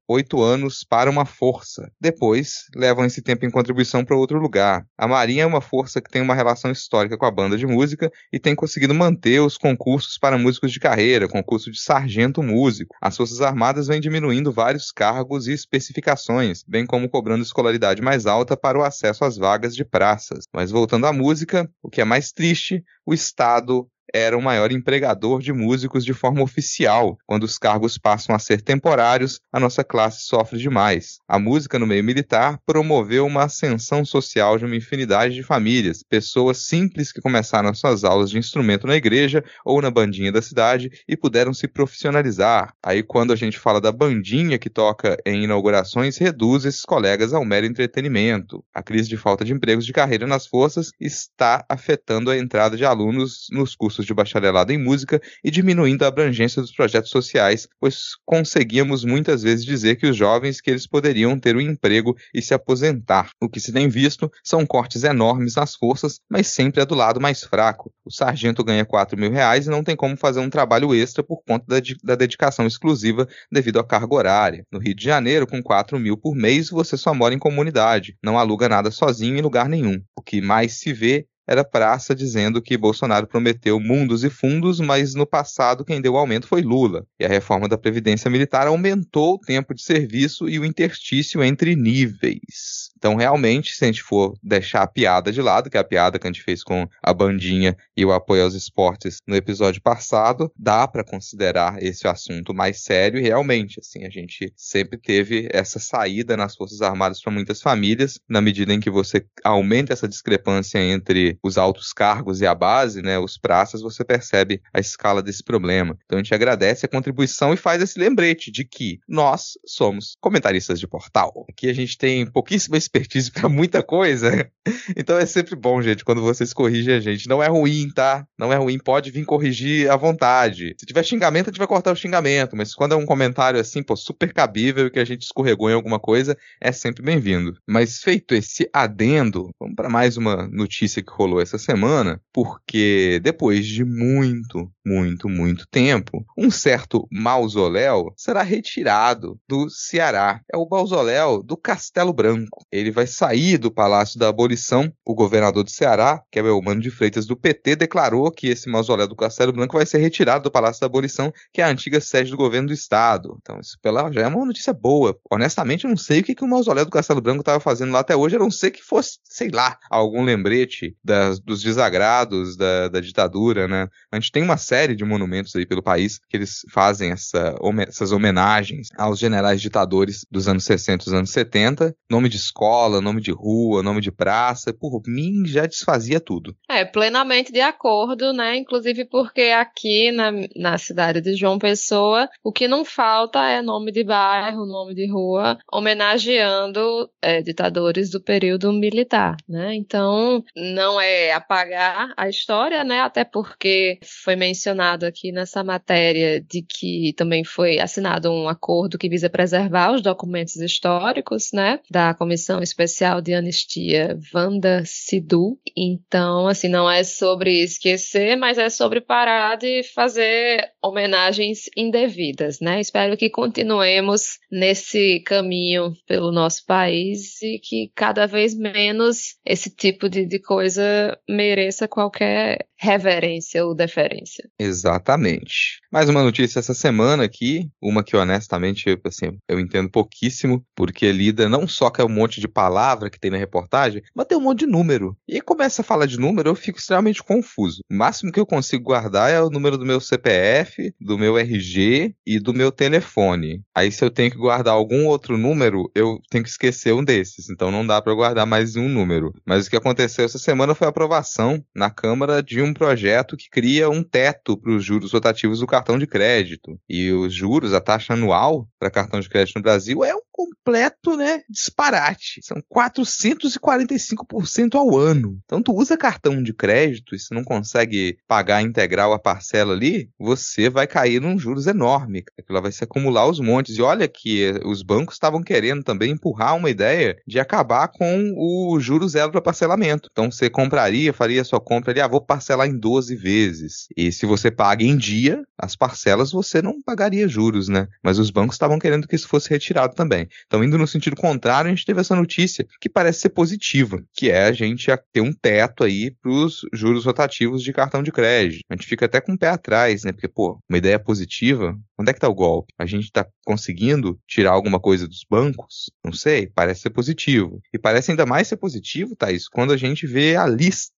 anos 0.41 0.83
para 0.83 1.09
uma 1.09 1.25
força. 1.25 1.91
Depois 2.01 2.63
levam 2.75 3.05
esse 3.05 3.21
tempo 3.21 3.45
em 3.45 3.51
contribuição 3.51 4.03
para 4.03 4.22
outro 4.23 4.39
lugar. 4.39 4.85
A 4.97 5.07
Marinha 5.07 5.43
é 5.43 5.45
uma 5.45 5.61
força 5.61 6.01
que 6.01 6.09
tem 6.09 6.21
uma 6.21 6.33
relação 6.33 6.71
histórica 6.71 7.17
com 7.17 7.25
a 7.25 7.31
banda 7.31 7.57
de 7.57 7.67
música 7.67 8.11
e 8.31 8.39
tem 8.39 8.55
conseguido 8.55 8.93
manter 8.93 9.39
os 9.39 9.57
concursos 9.57 10.17
para 10.17 10.37
músicos 10.37 10.71
de 10.71 10.79
carreira, 10.79 11.27
concurso 11.27 11.71
de 11.71 11.79
sargento 11.79 12.41
músico. 12.41 12.95
As 13.01 13.15
Forças 13.15 13.41
Armadas 13.41 13.87
vêm 13.87 14.01
diminuindo 14.01 14.51
vários 14.51 14.91
cargos 14.91 15.47
e 15.47 15.53
especificações, 15.53 16.63
bem 16.67 16.85
como 16.85 17.09
cobrando 17.09 17.43
escolaridade 17.43 18.01
mais 18.01 18.25
alta 18.25 18.57
para 18.57 18.79
o 18.79 18.83
acesso 18.83 19.23
às 19.23 19.37
vagas 19.37 19.75
de 19.75 19.85
praças. 19.85 20.45
Mas 20.53 20.71
voltando 20.71 21.05
à 21.05 21.13
música, 21.13 21.69
o 21.81 21.89
que 21.89 22.01
é 22.01 22.05
mais 22.05 22.31
triste, 22.31 22.83
o 23.05 23.13
Estado 23.13 23.87
era 24.13 24.37
o 24.37 24.41
maior 24.41 24.71
empregador 24.71 25.41
de 25.41 25.51
músicos 25.51 26.05
de 26.05 26.13
forma 26.13 26.43
oficial. 26.43 27.17
Quando 27.25 27.43
os 27.43 27.57
cargos 27.57 27.97
passam 27.97 28.35
a 28.35 28.39
ser 28.39 28.61
temporários, 28.61 29.39
a 29.51 29.59
nossa 29.59 29.83
classe 29.83 30.21
sofre 30.21 30.59
demais. 30.59 31.17
A 31.27 31.39
música 31.39 31.79
no 31.79 31.87
meio 31.87 32.03
militar 32.03 32.59
promoveu 32.65 33.25
uma 33.25 33.45
ascensão 33.45 34.05
social 34.05 34.57
de 34.57 34.65
uma 34.65 34.75
infinidade 34.75 35.33
de 35.33 35.41
famílias, 35.41 36.03
pessoas 36.03 36.65
simples 36.65 37.11
que 37.11 37.21
começaram 37.21 37.73
suas 37.73 38.03
aulas 38.03 38.29
de 38.29 38.37
instrumento 38.37 38.85
na 38.85 38.95
igreja 38.95 39.43
ou 39.65 39.81
na 39.81 39.89
bandinha 39.89 40.31
da 40.31 40.41
cidade 40.41 40.91
e 41.07 41.17
puderam 41.17 41.53
se 41.53 41.67
profissionalizar. 41.67 42.73
Aí 42.83 43.01
quando 43.01 43.33
a 43.33 43.35
gente 43.35 43.57
fala 43.57 43.81
da 43.81 43.91
bandinha 43.91 44.59
que 44.59 44.69
toca 44.69 45.17
em 45.25 45.43
inaugurações, 45.43 46.17
reduz 46.17 46.65
esses 46.65 46.83
colegas 46.83 47.33
ao 47.33 47.43
mero 47.43 47.65
entretenimento. 47.65 48.63
A 48.73 48.83
crise 48.83 49.09
de 49.09 49.17
falta 49.17 49.43
de 49.43 49.53
empregos 49.53 49.85
de 49.85 49.93
carreira 49.93 50.27
nas 50.27 50.45
forças 50.45 50.91
está 50.99 51.65
afetando 51.67 52.29
a 52.29 52.37
entrada 52.37 52.77
de 52.77 52.85
alunos 52.85 53.47
nos 53.51 53.75
cursos 53.75 54.02
cursos 54.03 54.05
de 54.05 54.13
bacharelado 54.13 54.71
em 54.71 54.77
música 54.77 55.21
e 55.43 55.49
diminuindo 55.49 56.03
a 56.03 56.07
abrangência 56.07 56.61
dos 56.61 56.71
projetos 56.71 57.09
sociais, 57.09 57.67
pois 57.79 58.15
conseguíamos 58.25 59.03
muitas 59.03 59.41
vezes 59.41 59.65
dizer 59.65 59.95
que 59.95 60.07
os 60.07 60.15
jovens 60.15 60.61
que 60.61 60.69
eles 60.69 60.85
poderiam 60.85 61.39
ter 61.39 61.55
um 61.55 61.61
emprego 61.61 62.15
e 62.33 62.41
se 62.41 62.53
aposentar. 62.53 63.29
O 63.41 63.49
que 63.49 63.59
se 63.59 63.71
tem 63.71 63.87
visto 63.87 64.31
são 64.43 64.65
cortes 64.65 65.03
enormes 65.03 65.55
nas 65.55 65.75
forças, 65.75 66.19
mas 66.29 66.47
sempre 66.47 66.81
é 66.81 66.85
do 66.85 66.95
lado 66.95 67.19
mais 67.19 67.43
fraco. 67.43 67.91
O 68.05 68.11
sargento 68.11 68.63
ganha 68.63 68.85
4 68.85 69.17
mil 69.17 69.31
reais 69.31 69.65
e 69.65 69.69
não 69.69 69.83
tem 69.83 69.95
como 69.95 70.17
fazer 70.17 70.39
um 70.39 70.49
trabalho 70.49 70.93
extra 70.93 71.23
por 71.23 71.41
conta 71.43 71.65
da, 71.67 71.81
da 72.03 72.15
dedicação 72.15 72.67
exclusiva 72.67 73.27
devido 73.51 73.79
à 73.79 73.83
carga 73.83 74.13
horária. 74.13 74.65
No 74.71 74.79
Rio 74.79 74.95
de 74.95 75.03
Janeiro, 75.03 75.47
com 75.47 75.61
4 75.61 75.99
mil 75.99 76.17
por 76.17 76.35
mês, 76.35 76.69
você 76.69 76.97
só 76.97 77.13
mora 77.13 77.33
em 77.33 77.39
comunidade, 77.39 78.17
não 78.21 78.37
aluga 78.37 78.67
nada 78.67 78.91
sozinho 78.91 79.37
em 79.37 79.41
lugar 79.41 79.69
nenhum. 79.69 80.01
O 80.15 80.21
que 80.21 80.41
mais 80.41 80.73
se 80.73 80.91
vê 80.93 81.27
era 81.47 81.63
praça 81.63 82.15
dizendo 82.15 82.61
que 82.61 82.77
Bolsonaro 82.77 83.27
prometeu 83.27 83.79
mundos 83.79 84.23
e 84.23 84.29
fundos, 84.29 84.79
mas 84.79 85.13
no 85.13 85.25
passado 85.25 85.85
quem 85.85 86.01
deu 86.01 86.13
o 86.13 86.17
aumento 86.17 86.47
foi 86.47 86.61
Lula. 86.61 87.05
E 87.19 87.25
a 87.25 87.29
reforma 87.29 87.67
da 87.67 87.77
Previdência 87.77 88.29
Militar 88.29 88.67
aumentou 88.67 89.35
o 89.35 89.39
tempo 89.39 89.73
de 89.73 89.81
serviço 89.81 90.49
e 90.49 90.59
o 90.59 90.65
interstício 90.65 91.43
entre 91.43 91.75
níveis. 91.75 92.83
Então, 93.03 93.15
realmente, 93.15 93.75
se 93.75 93.83
a 93.83 93.87
gente 93.87 94.01
for 94.01 94.33
deixar 94.41 94.81
a 94.81 94.87
piada 94.87 95.29
de 95.29 95.41
lado, 95.41 95.69
que 95.69 95.75
é 95.75 95.79
a 95.79 95.83
piada 95.83 96.17
que 96.17 96.25
a 96.25 96.31
gente 96.31 96.41
fez 96.41 96.63
com 96.63 96.87
a 97.01 97.13
bandinha 97.13 97.75
e 97.97 98.05
o 98.05 98.13
apoio 98.13 98.43
aos 98.43 98.53
esportes 98.53 99.17
no 99.27 99.35
episódio 99.35 99.81
passado, 99.81 100.49
dá 100.57 100.87
para 100.87 101.03
considerar 101.03 101.83
esse 101.83 102.07
assunto 102.07 102.53
mais 102.53 102.81
sério 102.81 103.19
e 103.19 103.23
realmente, 103.23 103.81
assim, 103.81 104.05
a 104.05 104.09
gente 104.09 104.53
sempre 104.55 104.97
teve 104.97 105.49
essa 105.51 105.79
saída 105.79 106.37
nas 106.37 106.55
Forças 106.55 106.81
Armadas 106.81 107.21
para 107.21 107.33
muitas 107.33 107.61
famílias, 107.61 108.19
na 108.29 108.39
medida 108.39 108.73
em 108.73 108.79
que 108.79 108.89
você 108.89 109.25
aumenta 109.43 109.91
essa 109.91 110.07
discrepância 110.07 110.79
entre 110.79 111.32
os 111.41 111.57
altos 111.57 111.93
cargos 111.93 112.41
e 112.41 112.45
a 112.45 112.53
base, 112.53 113.01
né, 113.01 113.17
os 113.17 113.37
praças, 113.37 113.81
você 113.81 114.03
percebe 114.03 114.61
a 114.73 114.79
escala 114.79 115.21
desse 115.21 115.43
problema. 115.43 115.97
Então, 116.05 116.17
a 116.17 116.21
gente 116.21 116.33
agradece 116.33 116.85
a 116.85 116.89
contribuição 116.89 117.53
e 117.53 117.57
faz 117.57 117.81
esse 117.81 117.99
lembrete 117.99 118.51
de 118.51 118.65
que 118.65 118.99
nós 119.07 119.57
somos 119.65 120.15
comentaristas 120.19 120.79
de 120.79 120.87
portal. 120.87 121.45
Aqui 121.49 121.69
a 121.69 121.73
gente 121.73 121.97
tem 121.97 122.25
pouquíssima 122.25 122.77
expertise 122.77 123.31
para 123.31 123.49
muita 123.49 123.83
coisa. 123.83 124.49
Então 124.95 125.17
é 125.17 125.25
sempre 125.25 125.55
bom, 125.55 125.81
gente, 125.81 126.05
quando 126.05 126.21
vocês 126.21 126.53
corrigem 126.53 126.93
a 126.93 126.99
gente. 126.99 127.27
Não 127.27 127.41
é 127.41 127.47
ruim, 127.47 127.89
tá? 127.89 128.25
Não 128.37 128.51
é 128.51 128.55
ruim, 128.55 128.77
pode 128.77 129.11
vir 129.11 129.25
corrigir 129.25 129.89
à 129.89 129.95
vontade. 129.95 130.75
Se 130.77 130.85
tiver 130.85 131.03
xingamento, 131.03 131.49
a 131.49 131.51
gente 131.51 131.57
vai 131.57 131.67
cortar 131.67 131.91
o 131.91 131.95
xingamento, 131.95 132.55
mas 132.55 132.73
quando 132.73 132.93
é 132.93 132.95
um 132.95 133.05
comentário 133.05 133.59
assim, 133.59 133.83
pô, 133.83 133.95
super 133.95 134.33
cabível 134.33 134.89
que 134.89 134.99
a 134.99 135.05
gente 135.05 135.23
escorregou 135.23 135.69
em 135.69 135.73
alguma 135.73 135.99
coisa, 135.99 136.37
é 136.61 136.71
sempre 136.71 137.03
bem-vindo. 137.03 137.57
Mas 137.67 138.01
feito 138.01 138.33
esse 138.33 138.69
adendo, 138.73 139.49
vamos 139.59 139.75
para 139.75 139.89
mais 139.89 140.17
uma 140.17 140.47
notícia 140.47 141.01
que 141.01 141.11
rolou 141.11 141.22
essa 141.41 141.57
semana, 141.57 142.21
porque 142.31 143.19
depois 143.23 143.65
de 143.65 143.83
muito, 143.83 144.71
muito, 144.85 145.29
muito 145.29 145.65
tempo, 145.67 146.25
um 146.37 146.51
certo 146.51 147.07
mausoléu 147.11 148.13
será 148.17 148.41
retirado 148.43 149.39
do 149.47 149.69
Ceará. 149.69 150.41
É 150.51 150.57
o 150.57 150.67
mausoléu 150.69 151.41
do 151.41 151.55
Castelo 151.55 152.13
Branco. 152.13 152.65
Ele 152.71 152.91
vai 152.91 153.07
sair 153.07 153.57
do 153.57 153.71
Palácio 153.71 154.19
da 154.19 154.27
Abolição. 154.27 154.91
O 155.05 155.15
governador 155.15 155.63
do 155.63 155.71
Ceará, 155.71 156.21
que 156.31 156.39
é 156.39 156.43
o 156.43 156.61
Mano 156.61 156.81
de 156.81 156.91
Freitas 156.91 157.25
do 157.25 157.35
PT, 157.35 157.75
declarou 157.75 158.29
que 158.31 158.47
esse 158.47 158.69
mausoléu 158.69 159.07
do 159.07 159.15
Castelo 159.15 159.53
Branco 159.53 159.77
vai 159.77 159.85
ser 159.85 159.99
retirado 159.99 160.43
do 160.43 160.51
Palácio 160.51 160.81
da 160.81 160.87
Abolição, 160.87 161.33
que 161.51 161.61
é 161.61 161.63
a 161.63 161.69
antiga 161.69 162.01
sede 162.01 162.31
do 162.31 162.37
governo 162.37 162.67
do 162.67 162.73
estado. 162.73 163.37
Então, 163.41 163.59
isso 163.59 163.77
pela, 163.81 164.11
já 164.11 164.21
é 164.21 164.27
uma 164.27 164.45
notícia 164.45 164.73
boa. 164.73 165.17
Honestamente, 165.31 165.85
eu 165.85 165.89
não 165.89 165.97
sei 165.97 166.19
o 166.19 166.23
que, 166.23 166.35
que 166.35 166.43
o 166.43 166.47
mausoléu 166.47 166.85
do 166.85 166.91
Castelo 166.91 167.21
Branco 167.21 167.41
estava 167.41 167.59
fazendo 167.59 167.91
lá 167.91 167.99
até 167.99 168.15
hoje, 168.15 168.35
a 168.35 168.39
não 168.39 168.51
ser 168.51 168.71
que 168.71 168.83
fosse, 168.83 169.19
sei 169.23 169.49
lá, 169.49 169.77
algum 169.89 170.23
lembrete 170.23 170.95
das, 171.03 171.39
dos 171.39 171.61
desagrados 171.61 172.57
da, 172.57 172.89
da 172.89 172.99
ditadura, 172.99 173.67
né? 173.67 173.87
A 174.11 174.19
gente 174.19 174.31
tem 174.31 174.43
uma 174.43 174.57
de 174.95 175.05
monumentos 175.05 175.55
aí 175.55 175.65
pelo 175.65 175.83
país 175.83 176.19
que 176.29 176.37
eles 176.37 176.61
fazem 176.71 177.11
essa, 177.11 177.55
essas 177.87 178.11
homenagens 178.11 178.87
aos 178.97 179.19
generais 179.19 179.61
ditadores 179.61 180.25
dos 180.29 180.47
anos 180.47 180.63
60 180.63 181.09
e 181.09 181.15
anos 181.15 181.29
70, 181.29 181.95
nome 182.09 182.29
de 182.29 182.37
escola 182.37 182.63
escola, 182.63 183.01
nome 183.01 183.21
de 183.21 183.31
rua, 183.31 183.83
nome 183.83 184.01
de 184.01 184.11
praça, 184.11 184.73
por 184.73 185.01
mim 185.05 185.45
já 185.45 185.65
desfazia 185.65 186.19
tudo. 186.19 186.55
É, 186.69 186.85
plenamente 186.85 187.51
de 187.51 187.61
acordo, 187.61 188.33
né? 188.33 188.55
Inclusive 188.55 189.05
porque 189.05 189.41
aqui 189.41 190.11
na, 190.11 190.31
na 190.55 190.77
cidade 190.77 191.21
de 191.21 191.35
João 191.35 191.59
Pessoa, 191.59 192.29
o 192.43 192.51
que 192.51 192.67
não 192.67 192.85
falta 192.85 193.39
é 193.47 193.61
nome 193.61 193.91
de 193.91 194.03
bairro, 194.03 194.65
nome 194.65 194.95
de 194.95 195.09
rua, 195.11 195.57
homenageando 195.71 197.09
é, 197.21 197.41
ditadores 197.41 198.09
do 198.09 198.21
período 198.21 198.71
militar, 198.71 199.35
né? 199.47 199.75
Então, 199.75 200.43
não 200.55 200.99
é 200.99 201.31
apagar 201.31 202.13
a 202.15 202.29
história, 202.29 202.83
né? 202.83 203.01
Até 203.01 203.23
porque 203.23 203.99
foi 204.23 204.35
mencionado 204.35 204.62
aqui 204.69 205.31
nessa 205.31 205.63
matéria 205.63 206.41
de 206.41 206.61
que 206.61 207.13
também 207.17 207.43
foi 207.43 207.79
assinado 207.79 208.31
um 208.31 208.47
acordo 208.47 208.97
que 208.97 209.09
visa 209.09 209.29
preservar 209.29 209.93
os 209.93 210.01
documentos 210.01 210.55
históricos, 210.55 211.51
né? 211.53 211.79
Da 211.89 212.13
Comissão 212.13 212.61
Especial 212.61 213.21
de 213.21 213.33
Anistia 213.33 214.17
Wanda 214.33 214.83
Sidu. 214.85 215.57
Então, 215.75 216.47
assim, 216.47 216.67
não 216.67 216.89
é 216.89 217.03
sobre 217.03 217.63
esquecer, 217.63 218.35
mas 218.35 218.57
é 218.57 218.69
sobre 218.69 219.01
parar 219.01 219.57
de 219.57 219.83
fazer 219.83 220.71
homenagens 220.81 221.69
indevidas, 221.75 222.59
né? 222.59 222.79
Espero 222.79 223.17
que 223.17 223.29
continuemos 223.29 224.39
nesse 224.51 225.19
caminho 225.21 225.93
pelo 226.07 226.31
nosso 226.31 226.65
país 226.65 227.41
e 227.41 227.59
que 227.59 227.91
cada 227.95 228.25
vez 228.25 228.55
menos 228.55 229.35
esse 229.45 229.69
tipo 229.69 230.09
de, 230.09 230.25
de 230.25 230.39
coisa 230.39 231.17
mereça 231.27 231.87
qualquer 231.87 232.67
reverência 232.83 233.65
ou 233.65 233.73
deferência. 233.73 234.49
Exatamente. 234.59 235.79
Mais 235.91 236.07
uma 236.07 236.23
notícia 236.23 236.59
essa 236.59 236.73
semana 236.73 237.23
aqui, 237.23 237.69
uma 237.81 238.03
que 238.03 238.15
honestamente 238.15 238.99
assim, 239.03 239.37
eu 239.47 239.59
entendo 239.59 239.89
pouquíssimo, 239.89 240.63
porque 240.75 241.11
lida 241.11 241.49
não 241.49 241.67
só 241.67 241.89
com 241.89 242.03
um 242.03 242.09
monte 242.09 242.39
de 242.39 242.47
palavra 242.47 243.09
que 243.09 243.19
tem 243.19 243.31
na 243.31 243.37
reportagem, 243.37 244.01
mas 244.15 244.27
tem 244.27 244.37
um 244.37 244.41
monte 244.41 244.59
de 244.59 244.67
número. 244.67 245.17
E 245.27 245.41
começa 245.41 245.81
a 245.81 245.85
falar 245.85 246.05
de 246.05 246.19
número, 246.19 246.49
eu 246.49 246.55
fico 246.55 246.77
extremamente 246.77 247.23
confuso. 247.23 247.81
O 247.91 247.95
máximo 247.95 248.31
que 248.31 248.39
eu 248.39 248.45
consigo 248.45 248.83
guardar 248.83 249.31
é 249.31 249.41
o 249.41 249.49
número 249.49 249.77
do 249.77 249.85
meu 249.85 249.99
CPF, 249.99 250.93
do 250.99 251.17
meu 251.17 251.37
RG 251.37 252.15
e 252.25 252.39
do 252.39 252.53
meu 252.53 252.71
telefone. 252.71 253.61
Aí 253.75 253.91
se 253.91 254.03
eu 254.03 254.11
tenho 254.11 254.31
que 254.31 254.37
guardar 254.37 254.73
algum 254.73 255.05
outro 255.07 255.37
número, 255.37 255.91
eu 255.95 256.19
tenho 256.29 256.43
que 256.43 256.49
esquecer 256.49 256.93
um 256.93 257.03
desses. 257.03 257.49
Então 257.49 257.71
não 257.71 257.85
dá 257.85 258.01
para 258.01 258.13
guardar 258.13 258.45
mais 258.45 258.75
um 258.75 258.87
número. 258.87 259.33
Mas 259.45 259.65
o 259.65 259.69
que 259.69 259.75
aconteceu 259.75 260.25
essa 260.25 260.39
semana 260.39 260.75
foi 260.75 260.87
a 260.87 260.89
aprovação 260.89 261.63
na 261.75 261.89
Câmara 261.89 262.41
de 262.41 262.61
um 262.61 262.73
projeto 262.73 263.35
que 263.35 263.49
cria 263.49 263.89
um 263.89 264.03
teto 264.03 264.52
para 264.57 264.71
os 264.71 264.83
juros 264.83 265.11
rotativos 265.11 265.59
do 265.59 265.67
cartão 265.67 265.97
de 265.97 266.07
crédito. 266.07 266.79
E 266.89 267.11
os 267.11 267.33
juros, 267.33 267.73
a 267.73 267.81
taxa 267.81 268.13
anual 268.13 268.67
para 268.79 268.91
cartão 268.91 269.19
de 269.19 269.29
crédito 269.29 269.57
no 269.57 269.61
Brasil 269.61 270.03
é 270.03 270.15
um 270.15 270.21
completo, 270.33 271.15
né, 271.15 271.43
disparate. 271.47 272.41
São 272.43 272.57
445% 272.73 274.75
ao 274.75 274.97
ano. 274.97 275.39
Então 275.45 275.61
tu 275.61 275.73
usa 275.73 275.95
cartão 275.95 276.41
de 276.41 276.53
crédito 276.53 277.15
e 277.15 277.19
se 277.19 277.33
não 277.33 277.43
consegue 277.43 278.17
pagar 278.27 278.63
integral 278.63 279.13
a 279.13 279.19
parcela 279.19 279.73
ali, 279.73 280.09
você 280.17 280.69
vai 280.69 280.87
cair 280.87 281.21
num 281.21 281.37
juros 281.37 281.67
enorme. 281.67 282.23
Aquilo 282.37 282.61
vai 282.61 282.71
se 282.71 282.83
acumular 282.83 283.27
os 283.27 283.39
montes. 283.39 283.77
E 283.77 283.81
olha 283.81 284.07
que 284.07 284.53
os 284.65 284.81
bancos 284.81 285.15
estavam 285.15 285.43
querendo 285.43 285.83
também 285.83 286.11
empurrar 286.11 286.55
uma 286.55 286.69
ideia 286.69 287.15
de 287.27 287.39
acabar 287.39 287.87
com 287.89 288.33
o 288.35 288.79
juros 288.79 289.11
zero 289.11 289.31
para 289.31 289.41
parcelamento. 289.41 290.09
Então 290.11 290.31
você 290.31 290.49
compraria, 290.49 291.13
faria 291.13 291.43
sua 291.43 291.61
compra 291.61 291.91
ali, 291.91 292.01
ah, 292.01 292.07
vou 292.07 292.21
parcelar 292.21 292.67
em 292.67 292.77
12 292.77 293.15
vezes. 293.15 293.87
E 293.95 294.11
se 294.11 294.25
você 294.37 294.49
paga 294.49 294.83
em 294.83 294.97
dia, 294.97 295.43
as 295.57 295.75
parcelas 295.75 296.31
você 296.31 296.61
não 296.61 296.81
pagaria 296.81 297.27
juros, 297.27 297.67
né? 297.67 297.87
Mas 298.03 298.17
os 298.17 298.31
bancos 298.31 298.55
estavam 298.55 298.79
querendo 298.79 299.07
que 299.07 299.15
isso 299.15 299.27
fosse 299.27 299.49
retirado 299.49 299.93
também. 299.93 300.27
Então, 300.47 300.63
indo 300.63 300.77
no 300.77 300.87
sentido 300.87 301.15
contrário, 301.15 301.69
a 301.69 301.73
gente 301.73 301.85
teve 301.85 302.01
essa 302.01 302.15
notícia 302.15 302.65
que 302.81 302.89
parece 302.89 303.21
ser 303.21 303.29
positiva, 303.29 304.03
que 304.13 304.31
é 304.31 304.45
a 304.45 304.51
gente 304.51 304.87
ter 305.11 305.21
um 305.21 305.31
teto 305.31 305.83
aí 305.83 306.11
para 306.21 306.31
os 306.31 306.61
juros 306.73 307.05
rotativos 307.05 307.61
de 307.61 307.71
cartão 307.71 308.01
de 308.01 308.11
crédito. 308.11 308.61
A 308.69 308.75
gente 308.75 308.87
fica 308.87 309.05
até 309.05 309.21
com 309.21 309.33
o 309.33 309.37
pé 309.37 309.49
atrás, 309.49 310.03
né? 310.03 310.11
Porque, 310.11 310.27
pô, 310.27 310.59
uma 310.67 310.77
ideia 310.77 310.97
positiva, 310.97 311.77
onde 311.97 312.09
é 312.09 312.13
que 312.13 312.19
tá 312.19 312.27
o 312.27 312.33
golpe? 312.33 312.73
A 312.77 312.85
gente 312.85 313.05
está 313.05 313.25
conseguindo 313.45 314.19
tirar 314.27 314.51
alguma 314.51 314.79
coisa 314.79 315.07
dos 315.07 315.23
bancos? 315.29 315.91
Não 316.03 316.13
sei, 316.13 316.47
parece 316.47 316.81
ser 316.81 316.89
positivo. 316.89 317.61
E 317.71 317.77
parece 317.77 318.11
ainda 318.11 318.25
mais 318.25 318.47
ser 318.47 318.57
positivo, 318.57 319.15
Thaís, 319.15 319.47
quando 319.47 319.73
a 319.73 319.77
gente 319.77 320.07
vê 320.07 320.35
a 320.35 320.47
lista 320.47 320.92